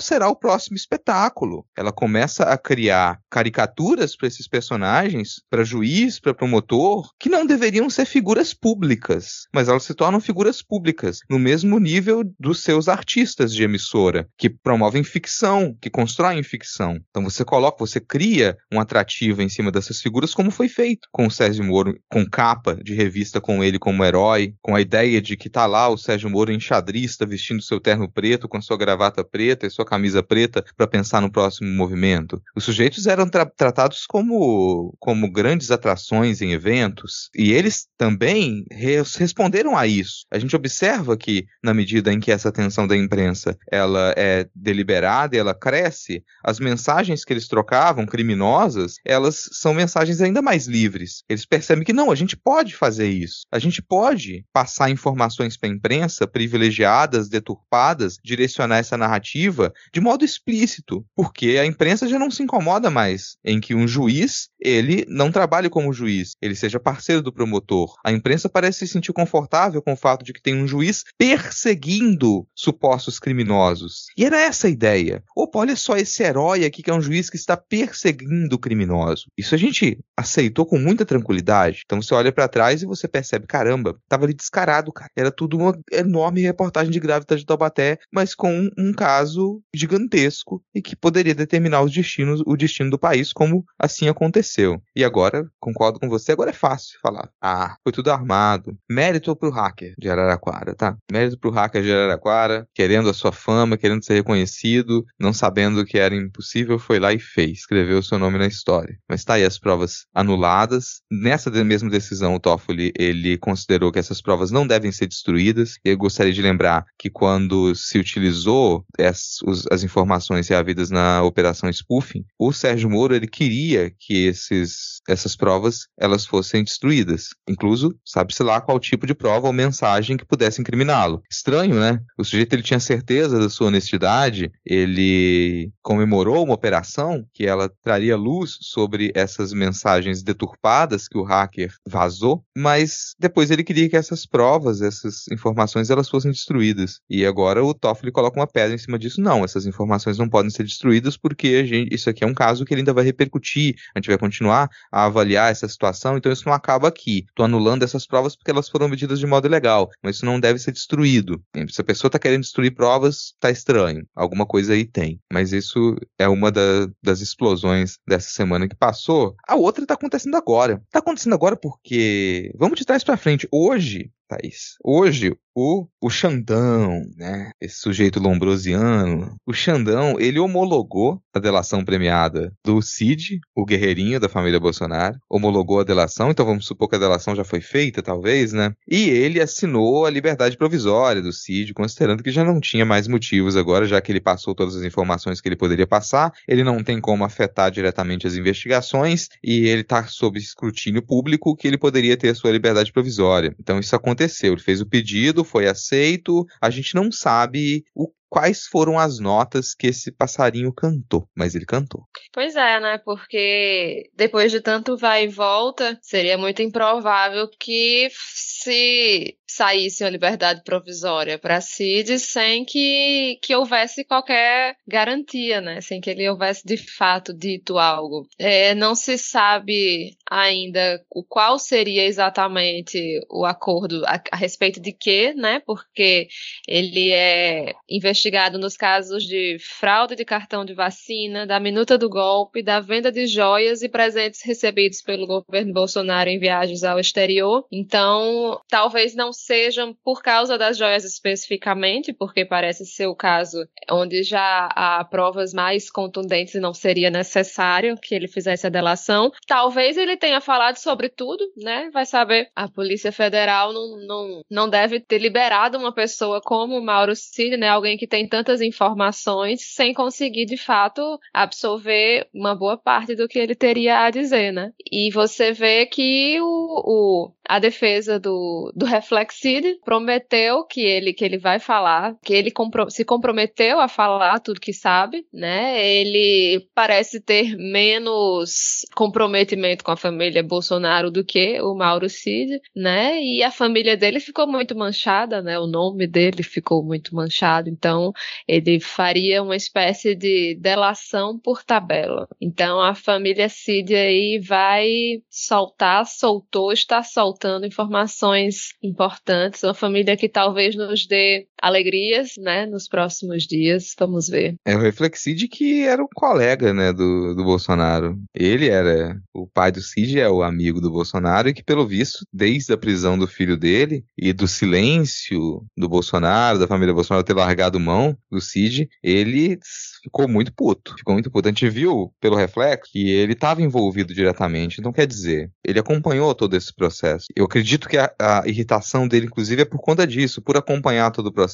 será 0.00 0.28
o 0.28 0.36
próximo 0.36 0.76
espetáculo. 0.76 1.64
Ela 1.76 1.92
começa 1.92 2.44
a 2.44 2.58
criar 2.58 3.18
caricaturas 3.30 4.16
para 4.16 4.28
esses 4.28 4.46
personagens, 4.46 5.42
para 5.48 5.64
juiz, 5.64 6.20
para 6.20 6.34
promotor, 6.34 7.08
que 7.18 7.28
não 7.28 7.46
deveriam 7.46 7.88
ser 7.88 8.04
figuras 8.04 8.52
públicas, 8.52 9.46
mas 9.54 9.68
elas 9.68 9.84
se 9.84 9.94
tornam 9.94 10.20
figuras 10.20 10.62
públicas 10.62 11.20
no 11.30 11.38
mesmo 11.38 11.78
nível 11.78 12.22
dos 12.38 12.62
seus 12.62 12.88
artistas 12.88 13.54
de 13.54 13.62
emissora, 13.62 14.28
que 14.36 14.50
promovem 14.50 15.02
ficção, 15.02 15.76
que 15.80 15.90
constroem 15.90 16.42
ficção. 16.42 16.98
Então 17.10 17.24
você 17.24 17.44
coloca, 17.44 17.78
você 17.78 18.00
cria 18.00 18.56
um 18.72 18.78
atrativo 18.78 19.40
em 19.42 19.48
cima 19.48 19.70
dessas 19.70 20.00
figuras, 20.00 20.34
como 20.34 20.50
foi 20.50 20.68
feito 20.68 21.08
com 21.10 21.26
o 21.26 21.30
Sérgio 21.30 21.64
Moro, 21.64 21.98
com 22.10 22.28
capa 22.28 22.76
de 22.82 22.94
revista 22.94 23.40
com 23.40 23.64
ele 23.64 23.78
como 23.78 24.04
herói, 24.04 24.54
com 24.60 24.74
a 24.74 24.80
ideia 24.80 25.20
de 25.20 25.36
que 25.36 25.48
tá 25.48 25.66
lá 25.66 25.88
o 25.88 25.96
Sérgio 25.96 26.28
Moro 26.28 26.52
enxadrista 26.52 27.24
vestindo 27.24 27.62
seu 27.62 27.80
terno 27.80 28.10
preto 28.10 28.41
com 28.48 28.60
sua 28.60 28.76
gravata 28.76 29.24
preta 29.24 29.66
e 29.66 29.70
sua 29.70 29.84
camisa 29.84 30.22
preta 30.22 30.64
para 30.76 30.86
pensar 30.86 31.20
no 31.20 31.30
próximo 31.30 31.68
movimento. 31.70 32.40
Os 32.56 32.64
sujeitos 32.64 33.06
eram 33.06 33.28
tra 33.28 33.46
tratados 33.46 34.06
como, 34.06 34.94
como 34.98 35.30
grandes 35.30 35.70
atrações 35.70 36.40
em 36.40 36.52
eventos 36.52 37.30
e 37.34 37.52
eles 37.52 37.86
também 37.96 38.64
res 38.70 39.14
responderam 39.14 39.76
a 39.76 39.86
isso. 39.86 40.24
A 40.30 40.38
gente 40.38 40.56
observa 40.56 41.16
que, 41.16 41.46
na 41.62 41.74
medida 41.74 42.12
em 42.12 42.20
que 42.20 42.32
essa 42.32 42.48
atenção 42.48 42.86
da 42.86 42.96
imprensa 42.96 43.56
ela 43.70 44.14
é 44.16 44.48
deliberada 44.54 45.36
e 45.36 45.38
ela 45.38 45.54
cresce, 45.54 46.22
as 46.42 46.58
mensagens 46.58 47.24
que 47.24 47.32
eles 47.32 47.48
trocavam, 47.48 48.06
criminosas, 48.06 48.94
elas 49.04 49.48
são 49.52 49.74
mensagens 49.74 50.20
ainda 50.20 50.42
mais 50.42 50.66
livres. 50.66 51.22
Eles 51.28 51.46
percebem 51.46 51.84
que 51.84 51.92
não, 51.92 52.10
a 52.10 52.14
gente 52.14 52.36
pode 52.36 52.74
fazer 52.74 53.08
isso. 53.08 53.46
A 53.50 53.58
gente 53.58 53.82
pode 53.82 54.44
passar 54.52 54.90
informações 54.90 55.56
para 55.56 55.68
a 55.68 55.72
imprensa 55.72 56.26
privilegiadas, 56.26 57.28
deturpadas, 57.28 58.18
direcionar 58.32 58.78
essa 58.78 58.96
narrativa 58.96 59.72
de 59.92 60.00
modo 60.00 60.24
explícito, 60.24 61.04
porque 61.14 61.58
a 61.58 61.66
imprensa 61.66 62.08
já 62.08 62.18
não 62.18 62.30
se 62.30 62.42
incomoda 62.42 62.90
mais 62.90 63.36
em 63.44 63.60
que 63.60 63.74
um 63.74 63.86
juiz, 63.86 64.48
ele 64.58 65.04
não 65.08 65.30
trabalhe 65.30 65.68
como 65.68 65.92
juiz, 65.92 66.32
ele 66.40 66.54
seja 66.54 66.80
parceiro 66.80 67.22
do 67.22 67.32
promotor. 67.32 67.94
A 68.04 68.10
imprensa 68.10 68.48
parece 68.48 68.80
se 68.80 68.92
sentir 68.92 69.12
confortável 69.12 69.82
com 69.82 69.92
o 69.92 69.96
fato 69.96 70.24
de 70.24 70.32
que 70.32 70.42
tem 70.42 70.54
um 70.54 70.66
juiz 70.66 71.04
perseguindo 71.18 72.46
supostos 72.54 73.18
criminosos. 73.18 74.06
E 74.16 74.24
era 74.24 74.40
essa 74.40 74.66
a 74.66 74.70
ideia. 74.70 75.22
Opa, 75.36 75.58
olha 75.58 75.76
só 75.76 75.96
esse 75.96 76.22
herói 76.22 76.64
aqui 76.64 76.82
que 76.82 76.90
é 76.90 76.94
um 76.94 77.02
juiz 77.02 77.28
que 77.28 77.36
está 77.36 77.56
perseguindo 77.56 78.56
o 78.56 78.58
criminoso. 78.58 79.26
Isso 79.36 79.54
a 79.54 79.58
gente 79.58 79.98
aceitou 80.16 80.64
com 80.64 80.78
muita 80.78 81.04
tranquilidade. 81.04 81.82
Então 81.84 82.00
você 82.00 82.14
olha 82.14 82.32
para 82.32 82.48
trás 82.48 82.82
e 82.82 82.86
você 82.86 83.06
percebe, 83.06 83.46
caramba, 83.46 83.96
tava 84.08 84.24
ali 84.24 84.34
descarado, 84.34 84.92
cara. 84.92 85.10
Era 85.16 85.30
tudo 85.30 85.58
uma 85.58 85.78
enorme 85.90 86.40
reportagem 86.40 86.90
de 86.90 87.00
Gravitas 87.00 87.40
de 87.40 87.46
Taubaté, 87.46 87.98
mas 88.12 88.21
com 88.34 88.52
um, 88.52 88.70
um 88.78 88.92
caso 88.92 89.60
gigantesco 89.74 90.62
e 90.74 90.80
que 90.80 90.94
poderia 90.94 91.34
determinar 91.34 91.82
os 91.82 91.92
destinos, 91.92 92.42
o 92.46 92.56
destino 92.56 92.90
do 92.90 92.98
país, 92.98 93.32
como 93.32 93.64
assim 93.78 94.08
aconteceu. 94.08 94.80
E 94.94 95.04
agora, 95.04 95.50
concordo 95.58 95.98
com 95.98 96.08
você, 96.08 96.32
agora 96.32 96.50
é 96.50 96.54
fácil 96.54 96.98
falar. 97.02 97.28
Ah, 97.42 97.76
foi 97.82 97.92
tudo 97.92 98.10
armado. 98.10 98.76
Mérito 98.88 99.34
pro 99.34 99.50
hacker 99.50 99.94
de 99.98 100.08
Araraquara, 100.08 100.74
tá? 100.74 100.96
Mérito 101.10 101.38
pro 101.38 101.50
hacker 101.50 101.82
de 101.82 101.92
Araraquara, 101.92 102.66
querendo 102.74 103.08
a 103.08 103.14
sua 103.14 103.32
fama, 103.32 103.76
querendo 103.76 104.04
ser 104.04 104.14
reconhecido, 104.14 105.04
não 105.18 105.32
sabendo 105.32 105.84
que 105.84 105.98
era 105.98 106.14
impossível, 106.14 106.78
foi 106.78 107.00
lá 107.00 107.12
e 107.12 107.18
fez, 107.18 107.58
escreveu 107.58 107.98
o 107.98 108.02
seu 108.02 108.18
nome 108.18 108.38
na 108.38 108.46
história. 108.46 108.96
Mas 109.08 109.24
tá 109.24 109.34
aí 109.34 109.44
as 109.44 109.58
provas 109.58 110.06
anuladas. 110.14 111.00
Nessa 111.10 111.50
mesma 111.64 111.90
decisão, 111.90 112.34
o 112.34 112.40
Toffoli, 112.40 112.92
ele 112.98 113.38
considerou 113.38 113.90
que 113.90 113.98
essas 113.98 114.20
provas 114.20 114.50
não 114.50 114.66
devem 114.66 114.92
ser 114.92 115.06
destruídas. 115.06 115.78
Eu 115.84 115.96
gostaria 115.96 116.32
de 116.32 116.42
lembrar 116.42 116.84
que 116.98 117.10
quando 117.10 117.74
se 117.74 117.98
utilizou 118.12 118.84
as, 118.98 119.38
as 119.70 119.82
informações 119.82 120.48
reavidas 120.48 120.90
na 120.90 121.22
operação 121.22 121.70
spoofing, 121.70 122.24
o 122.38 122.52
Sérgio 122.52 122.90
Moro, 122.90 123.14
ele 123.14 123.26
queria 123.26 123.90
que 123.90 124.26
esses, 124.26 125.00
essas 125.08 125.34
provas, 125.34 125.86
elas 125.98 126.26
fossem 126.26 126.62
destruídas. 126.62 127.30
Incluso, 127.48 127.96
sabe-se 128.04 128.42
lá 128.42 128.60
qual 128.60 128.78
tipo 128.78 129.06
de 129.06 129.14
prova 129.14 129.46
ou 129.46 129.52
mensagem 129.52 130.16
que 130.16 130.26
pudesse 130.26 130.60
incriminá-lo. 130.60 131.22
Estranho, 131.30 131.78
né? 131.78 132.00
O 132.18 132.24
sujeito, 132.24 132.52
ele 132.52 132.62
tinha 132.62 132.80
certeza 132.80 133.38
da 133.38 133.48
sua 133.48 133.68
honestidade, 133.68 134.50
ele 134.64 135.70
comemorou 135.82 136.44
uma 136.44 136.54
operação 136.54 137.24
que 137.32 137.46
ela 137.46 137.70
traria 137.82 138.16
luz 138.16 138.58
sobre 138.60 139.10
essas 139.14 139.52
mensagens 139.52 140.22
deturpadas 140.22 141.08
que 141.08 141.18
o 141.18 141.24
hacker 141.24 141.72
vazou, 141.86 142.44
mas 142.56 143.14
depois 143.18 143.50
ele 143.50 143.64
queria 143.64 143.88
que 143.88 143.96
essas 143.96 144.26
provas, 144.26 144.80
essas 144.82 145.26
informações, 145.30 145.90
elas 145.90 146.08
fossem 146.08 146.30
destruídas. 146.30 147.00
E 147.08 147.24
agora 147.24 147.64
o 147.64 147.74
Toffoli 148.02 148.12
coloca 148.12 148.38
uma 148.38 148.46
pedra 148.46 148.74
em 148.74 148.78
cima 148.78 148.98
disso. 148.98 149.20
Não, 149.20 149.44
essas 149.44 149.64
informações 149.64 150.18
não 150.18 150.28
podem 150.28 150.50
ser 150.50 150.64
destruídas 150.64 151.16
porque 151.16 151.64
gente, 151.64 151.94
isso 151.94 152.10
aqui 152.10 152.24
é 152.24 152.26
um 152.26 152.34
caso 152.34 152.64
que 152.64 152.74
ele 152.74 152.80
ainda 152.80 152.92
vai 152.92 153.04
repercutir. 153.04 153.76
A 153.94 153.98
gente 153.98 154.08
vai 154.08 154.18
continuar 154.18 154.68
a 154.90 155.04
avaliar 155.04 155.50
essa 155.50 155.68
situação, 155.68 156.16
então 156.16 156.32
isso 156.32 156.46
não 156.46 156.52
acaba 156.52 156.88
aqui. 156.88 157.24
Estou 157.28 157.44
anulando 157.44 157.84
essas 157.84 158.06
provas 158.06 158.34
porque 158.34 158.50
elas 158.50 158.68
foram 158.68 158.88
medidas 158.88 159.18
de 159.18 159.26
modo 159.26 159.46
ilegal, 159.46 159.88
mas 160.02 160.16
isso 160.16 160.26
não 160.26 160.40
deve 160.40 160.58
ser 160.58 160.72
destruído. 160.72 161.42
Se 161.68 161.80
a 161.80 161.84
pessoa 161.84 162.08
está 162.08 162.18
querendo 162.18 162.42
destruir 162.42 162.74
provas, 162.74 163.32
está 163.34 163.50
estranho. 163.50 164.06
Alguma 164.14 164.44
coisa 164.44 164.72
aí 164.72 164.84
tem. 164.84 165.20
Mas 165.32 165.52
isso 165.52 165.96
é 166.18 166.28
uma 166.28 166.50
da, 166.50 166.88
das 167.02 167.20
explosões 167.20 167.98
dessa 168.06 168.30
semana 168.30 168.68
que 168.68 168.76
passou. 168.76 169.36
A 169.46 169.54
outra 169.54 169.84
está 169.84 169.94
acontecendo 169.94 170.36
agora. 170.36 170.82
Está 170.86 170.98
acontecendo 170.98 171.34
agora 171.34 171.56
porque, 171.56 172.52
vamos 172.56 172.78
de 172.78 172.84
trás 172.84 173.04
para 173.04 173.16
frente, 173.16 173.46
hoje 173.50 174.10
Thaís. 174.32 174.76
Hoje, 174.82 175.36
o, 175.54 175.86
o 176.00 176.10
Xandão, 176.10 177.02
né? 177.16 177.50
Esse 177.60 177.76
sujeito 177.76 178.20
lombrosiano, 178.20 179.36
o 179.46 179.52
Xandão, 179.52 180.18
ele 180.18 180.38
homologou 180.38 181.20
a 181.34 181.38
delação 181.38 181.84
premiada 181.84 182.52
do 182.64 182.80
Cid, 182.80 183.40
o 183.54 183.64
guerreirinho 183.64 184.20
da 184.20 184.28
família 184.28 184.60
Bolsonaro, 184.60 185.18
homologou 185.28 185.80
a 185.80 185.84
delação, 185.84 186.30
então 186.30 186.44
vamos 186.44 186.66
supor 186.66 186.88
que 186.88 186.96
a 186.96 186.98
delação 186.98 187.34
já 187.34 187.44
foi 187.44 187.60
feita, 187.60 188.02
talvez, 188.02 188.52
né? 188.52 188.72
E 188.88 189.08
ele 189.10 189.40
assinou 189.40 190.06
a 190.06 190.10
liberdade 190.10 190.56
provisória 190.56 191.22
do 191.22 191.32
Cid, 191.32 191.72
considerando 191.74 192.22
que 192.22 192.30
já 192.30 192.44
não 192.44 192.60
tinha 192.60 192.84
mais 192.84 193.06
motivos 193.06 193.56
agora, 193.56 193.86
já 193.86 194.00
que 194.00 194.10
ele 194.10 194.20
passou 194.20 194.54
todas 194.54 194.76
as 194.76 194.82
informações 194.82 195.40
que 195.40 195.48
ele 195.48 195.56
poderia 195.56 195.86
passar, 195.86 196.32
ele 196.48 196.64
não 196.64 196.82
tem 196.82 197.00
como 197.00 197.24
afetar 197.24 197.70
diretamente 197.70 198.26
as 198.26 198.34
investigações 198.34 199.28
e 199.42 199.66
ele 199.66 199.82
está 199.82 200.04
sob 200.06 200.38
escrutínio 200.38 201.02
público 201.02 201.54
que 201.56 201.66
ele 201.66 201.78
poderia 201.78 202.16
ter 202.16 202.30
a 202.30 202.34
sua 202.34 202.50
liberdade 202.50 202.92
provisória. 202.92 203.54
Então 203.58 203.78
isso 203.78 203.94
aconteceu, 203.94 204.52
ele 204.52 204.62
fez 204.62 204.80
o 204.80 204.86
pedido, 204.86 205.41
foi 205.44 205.66
aceito. 205.66 206.46
A 206.60 206.70
gente 206.70 206.94
não 206.94 207.10
sabe 207.10 207.84
o 207.94 208.10
quais 208.32 208.66
foram 208.66 208.98
as 208.98 209.18
notas 209.18 209.74
que 209.74 209.88
esse 209.88 210.10
passarinho 210.10 210.72
cantou, 210.72 211.28
mas 211.36 211.54
ele 211.54 211.66
cantou. 211.66 212.08
Pois 212.32 212.56
é, 212.56 212.80
né? 212.80 212.96
Porque 212.96 214.08
depois 214.16 214.50
de 214.50 214.62
tanto 214.62 214.96
vai 214.96 215.24
e 215.24 215.28
volta, 215.28 215.98
seria 216.00 216.38
muito 216.38 216.62
improvável 216.62 217.46
que 217.60 218.08
se 218.16 219.36
saísse 219.46 220.02
uma 220.02 220.08
liberdade 220.08 220.62
provisória 220.64 221.38
para 221.38 221.60
Cid 221.60 222.18
sem 222.18 222.64
que, 222.64 223.38
que 223.42 223.54
houvesse 223.54 224.02
qualquer 224.02 224.76
garantia, 224.88 225.60
né? 225.60 225.82
Sem 225.82 226.00
que 226.00 226.08
ele 226.08 226.26
houvesse 226.26 226.64
de 226.64 226.78
fato 226.78 227.34
dito 227.34 227.76
algo. 227.76 228.26
É, 228.38 228.74
não 228.74 228.94
se 228.94 229.18
sabe 229.18 230.16
ainda 230.30 231.04
o 231.10 231.22
qual 231.22 231.58
seria 231.58 232.06
exatamente 232.06 233.20
o 233.28 233.44
acordo 233.44 234.02
a, 234.06 234.18
a 234.32 234.36
respeito 234.36 234.80
de 234.80 234.92
quê, 234.92 235.34
né? 235.36 235.60
Porque 235.66 236.28
ele 236.66 237.10
é 237.10 237.74
investigado 237.90 238.21
nos 238.58 238.76
casos 238.76 239.24
de 239.24 239.56
fraude 239.60 240.14
de 240.14 240.24
cartão 240.24 240.64
de 240.64 240.74
vacina, 240.74 241.46
da 241.46 241.58
minuta 241.58 241.96
do 241.98 242.08
golpe, 242.08 242.62
da 242.62 242.80
venda 242.80 243.10
de 243.10 243.26
joias 243.26 243.82
e 243.82 243.88
presentes 243.88 244.42
recebidos 244.44 245.02
pelo 245.02 245.26
governo 245.26 245.72
Bolsonaro 245.72 246.28
em 246.28 246.38
viagens 246.38 246.84
ao 246.84 246.98
exterior. 246.98 247.66
Então, 247.70 248.60
talvez 248.68 249.14
não 249.14 249.32
sejam 249.32 249.94
por 250.04 250.22
causa 250.22 250.56
das 250.58 250.76
joias 250.76 251.04
especificamente, 251.04 252.12
porque 252.12 252.44
parece 252.44 252.86
ser 252.86 253.06
o 253.06 253.14
caso 253.14 253.66
onde 253.90 254.22
já 254.22 254.68
há 254.74 255.04
provas 255.04 255.52
mais 255.52 255.90
contundentes 255.90 256.54
e 256.54 256.60
não 256.60 256.74
seria 256.74 257.10
necessário 257.10 257.96
que 257.96 258.14
ele 258.14 258.28
fizesse 258.28 258.66
a 258.66 258.70
delação. 258.70 259.30
Talvez 259.46 259.96
ele 259.96 260.16
tenha 260.16 260.40
falado 260.40 260.76
sobre 260.76 261.08
tudo, 261.08 261.44
né? 261.56 261.90
Vai 261.92 262.06
saber. 262.06 262.50
A 262.54 262.68
Polícia 262.68 263.12
Federal 263.12 263.72
não, 263.72 264.06
não, 264.06 264.42
não 264.50 264.68
deve 264.68 265.00
ter 265.00 265.18
liberado 265.18 265.78
uma 265.78 265.92
pessoa 265.92 266.40
como 266.40 266.80
Mauro 266.80 267.14
Cid, 267.14 267.56
né? 267.56 267.68
Alguém 267.68 267.96
que 267.96 268.06
tem 268.12 268.28
tantas 268.28 268.60
informações 268.60 269.62
sem 269.62 269.94
conseguir, 269.94 270.44
de 270.44 270.58
fato, 270.58 271.18
absorver 271.32 272.28
uma 272.34 272.54
boa 272.54 272.76
parte 272.76 273.16
do 273.16 273.26
que 273.26 273.38
ele 273.38 273.54
teria 273.54 274.04
a 274.04 274.10
dizer, 274.10 274.52
né? 274.52 274.70
E 274.92 275.10
você 275.10 275.50
vê 275.50 275.86
que 275.86 276.38
o, 276.42 276.44
o 276.44 277.32
a 277.48 277.58
defesa 277.58 278.18
do, 278.18 278.72
do 278.74 278.86
Reflexid 278.86 279.78
prometeu 279.84 280.64
que 280.64 280.80
ele, 280.80 281.12
que 281.12 281.24
ele 281.24 281.38
vai 281.38 281.58
falar, 281.58 282.16
que 282.24 282.32
ele 282.32 282.50
compro 282.50 282.90
se 282.90 283.04
comprometeu 283.04 283.80
a 283.80 283.88
falar 283.88 284.40
tudo 284.40 284.60
que 284.60 284.72
sabe, 284.72 285.26
né? 285.32 285.84
Ele 285.84 286.66
parece 286.74 287.20
ter 287.20 287.56
menos 287.56 288.86
comprometimento 288.94 289.84
com 289.84 289.90
a 289.90 289.96
família 289.96 290.42
Bolsonaro 290.42 291.10
do 291.10 291.24
que 291.24 291.60
o 291.60 291.74
Mauro 291.74 292.08
Cid, 292.08 292.60
né? 292.74 293.20
E 293.22 293.42
a 293.42 293.50
família 293.50 293.96
dele 293.96 294.20
ficou 294.20 294.46
muito 294.46 294.76
manchada, 294.76 295.42
né? 295.42 295.58
O 295.58 295.66
nome 295.66 296.06
dele 296.06 296.42
ficou 296.42 296.82
muito 296.82 297.14
manchado, 297.14 297.68
então 297.68 298.12
ele 298.46 298.80
faria 298.80 299.42
uma 299.42 299.56
espécie 299.56 300.14
de 300.14 300.56
delação 300.60 301.38
por 301.38 301.62
tabela. 301.62 302.28
Então 302.40 302.80
a 302.80 302.94
família 302.94 303.48
Cid 303.48 303.94
aí 303.94 304.38
vai 304.38 305.22
soltar, 305.28 306.06
soltou, 306.06 306.72
está 306.72 307.02
soltando 307.02 307.31
informações 307.66 308.74
importantes, 308.82 309.62
uma 309.62 309.74
família 309.74 310.16
que 310.16 310.28
talvez 310.28 310.74
nos 310.76 311.06
dê 311.06 311.48
alegrias, 311.62 312.32
né, 312.36 312.66
nos 312.66 312.88
próximos 312.88 313.44
dias. 313.44 313.94
Vamos 313.98 314.28
ver. 314.28 314.56
É, 314.64 314.74
o 314.74 314.80
Reflexide 314.80 315.46
que 315.46 315.82
era 315.84 316.02
um 316.02 316.08
colega, 316.12 316.74
né, 316.74 316.92
do, 316.92 317.34
do 317.34 317.44
Bolsonaro. 317.44 318.18
Ele 318.34 318.68
era 318.68 319.16
o 319.32 319.46
pai 319.46 319.70
do 319.70 319.80
Cid, 319.80 320.18
é 320.18 320.28
o 320.28 320.42
amigo 320.42 320.80
do 320.80 320.90
Bolsonaro 320.90 321.48
e 321.48 321.54
que, 321.54 321.62
pelo 321.62 321.86
visto, 321.86 322.26
desde 322.32 322.72
a 322.72 322.76
prisão 322.76 323.16
do 323.16 323.26
filho 323.26 323.56
dele 323.56 324.04
e 324.18 324.32
do 324.32 324.48
silêncio 324.48 325.64
do 325.76 325.88
Bolsonaro, 325.88 326.58
da 326.58 326.66
família 326.66 326.94
Bolsonaro 326.94 327.24
ter 327.24 327.34
largado 327.34 327.78
mão 327.78 328.16
do 328.30 328.40
Cid, 328.40 328.88
ele 329.02 329.58
ficou 330.02 330.26
muito 330.28 330.52
puto. 330.52 330.94
Ficou 330.98 331.14
muito 331.14 331.30
puto. 331.30 331.48
A 331.48 331.52
gente 331.52 331.68
viu 331.68 332.12
pelo 332.20 332.36
reflexo 332.36 332.90
que 332.92 333.10
ele 333.10 333.32
estava 333.32 333.62
envolvido 333.62 334.12
diretamente. 334.12 334.80
Então, 334.80 334.92
quer 334.92 335.06
dizer, 335.06 335.50
ele 335.64 335.78
acompanhou 335.78 336.34
todo 336.34 336.56
esse 336.56 336.74
processo. 336.74 337.26
Eu 337.36 337.44
acredito 337.44 337.88
que 337.88 337.96
a, 337.96 338.12
a, 338.18 338.42
irritação 338.46 339.06
dele, 339.06 339.26
inclusive, 339.26 339.62
é 339.62 339.64
por 339.64 339.80
conta 339.80 340.06
disso. 340.06 340.42
Por 340.42 340.56
acompanhar 340.56 341.10
todo 341.10 341.26
o 341.26 341.32
processo, 341.32 341.51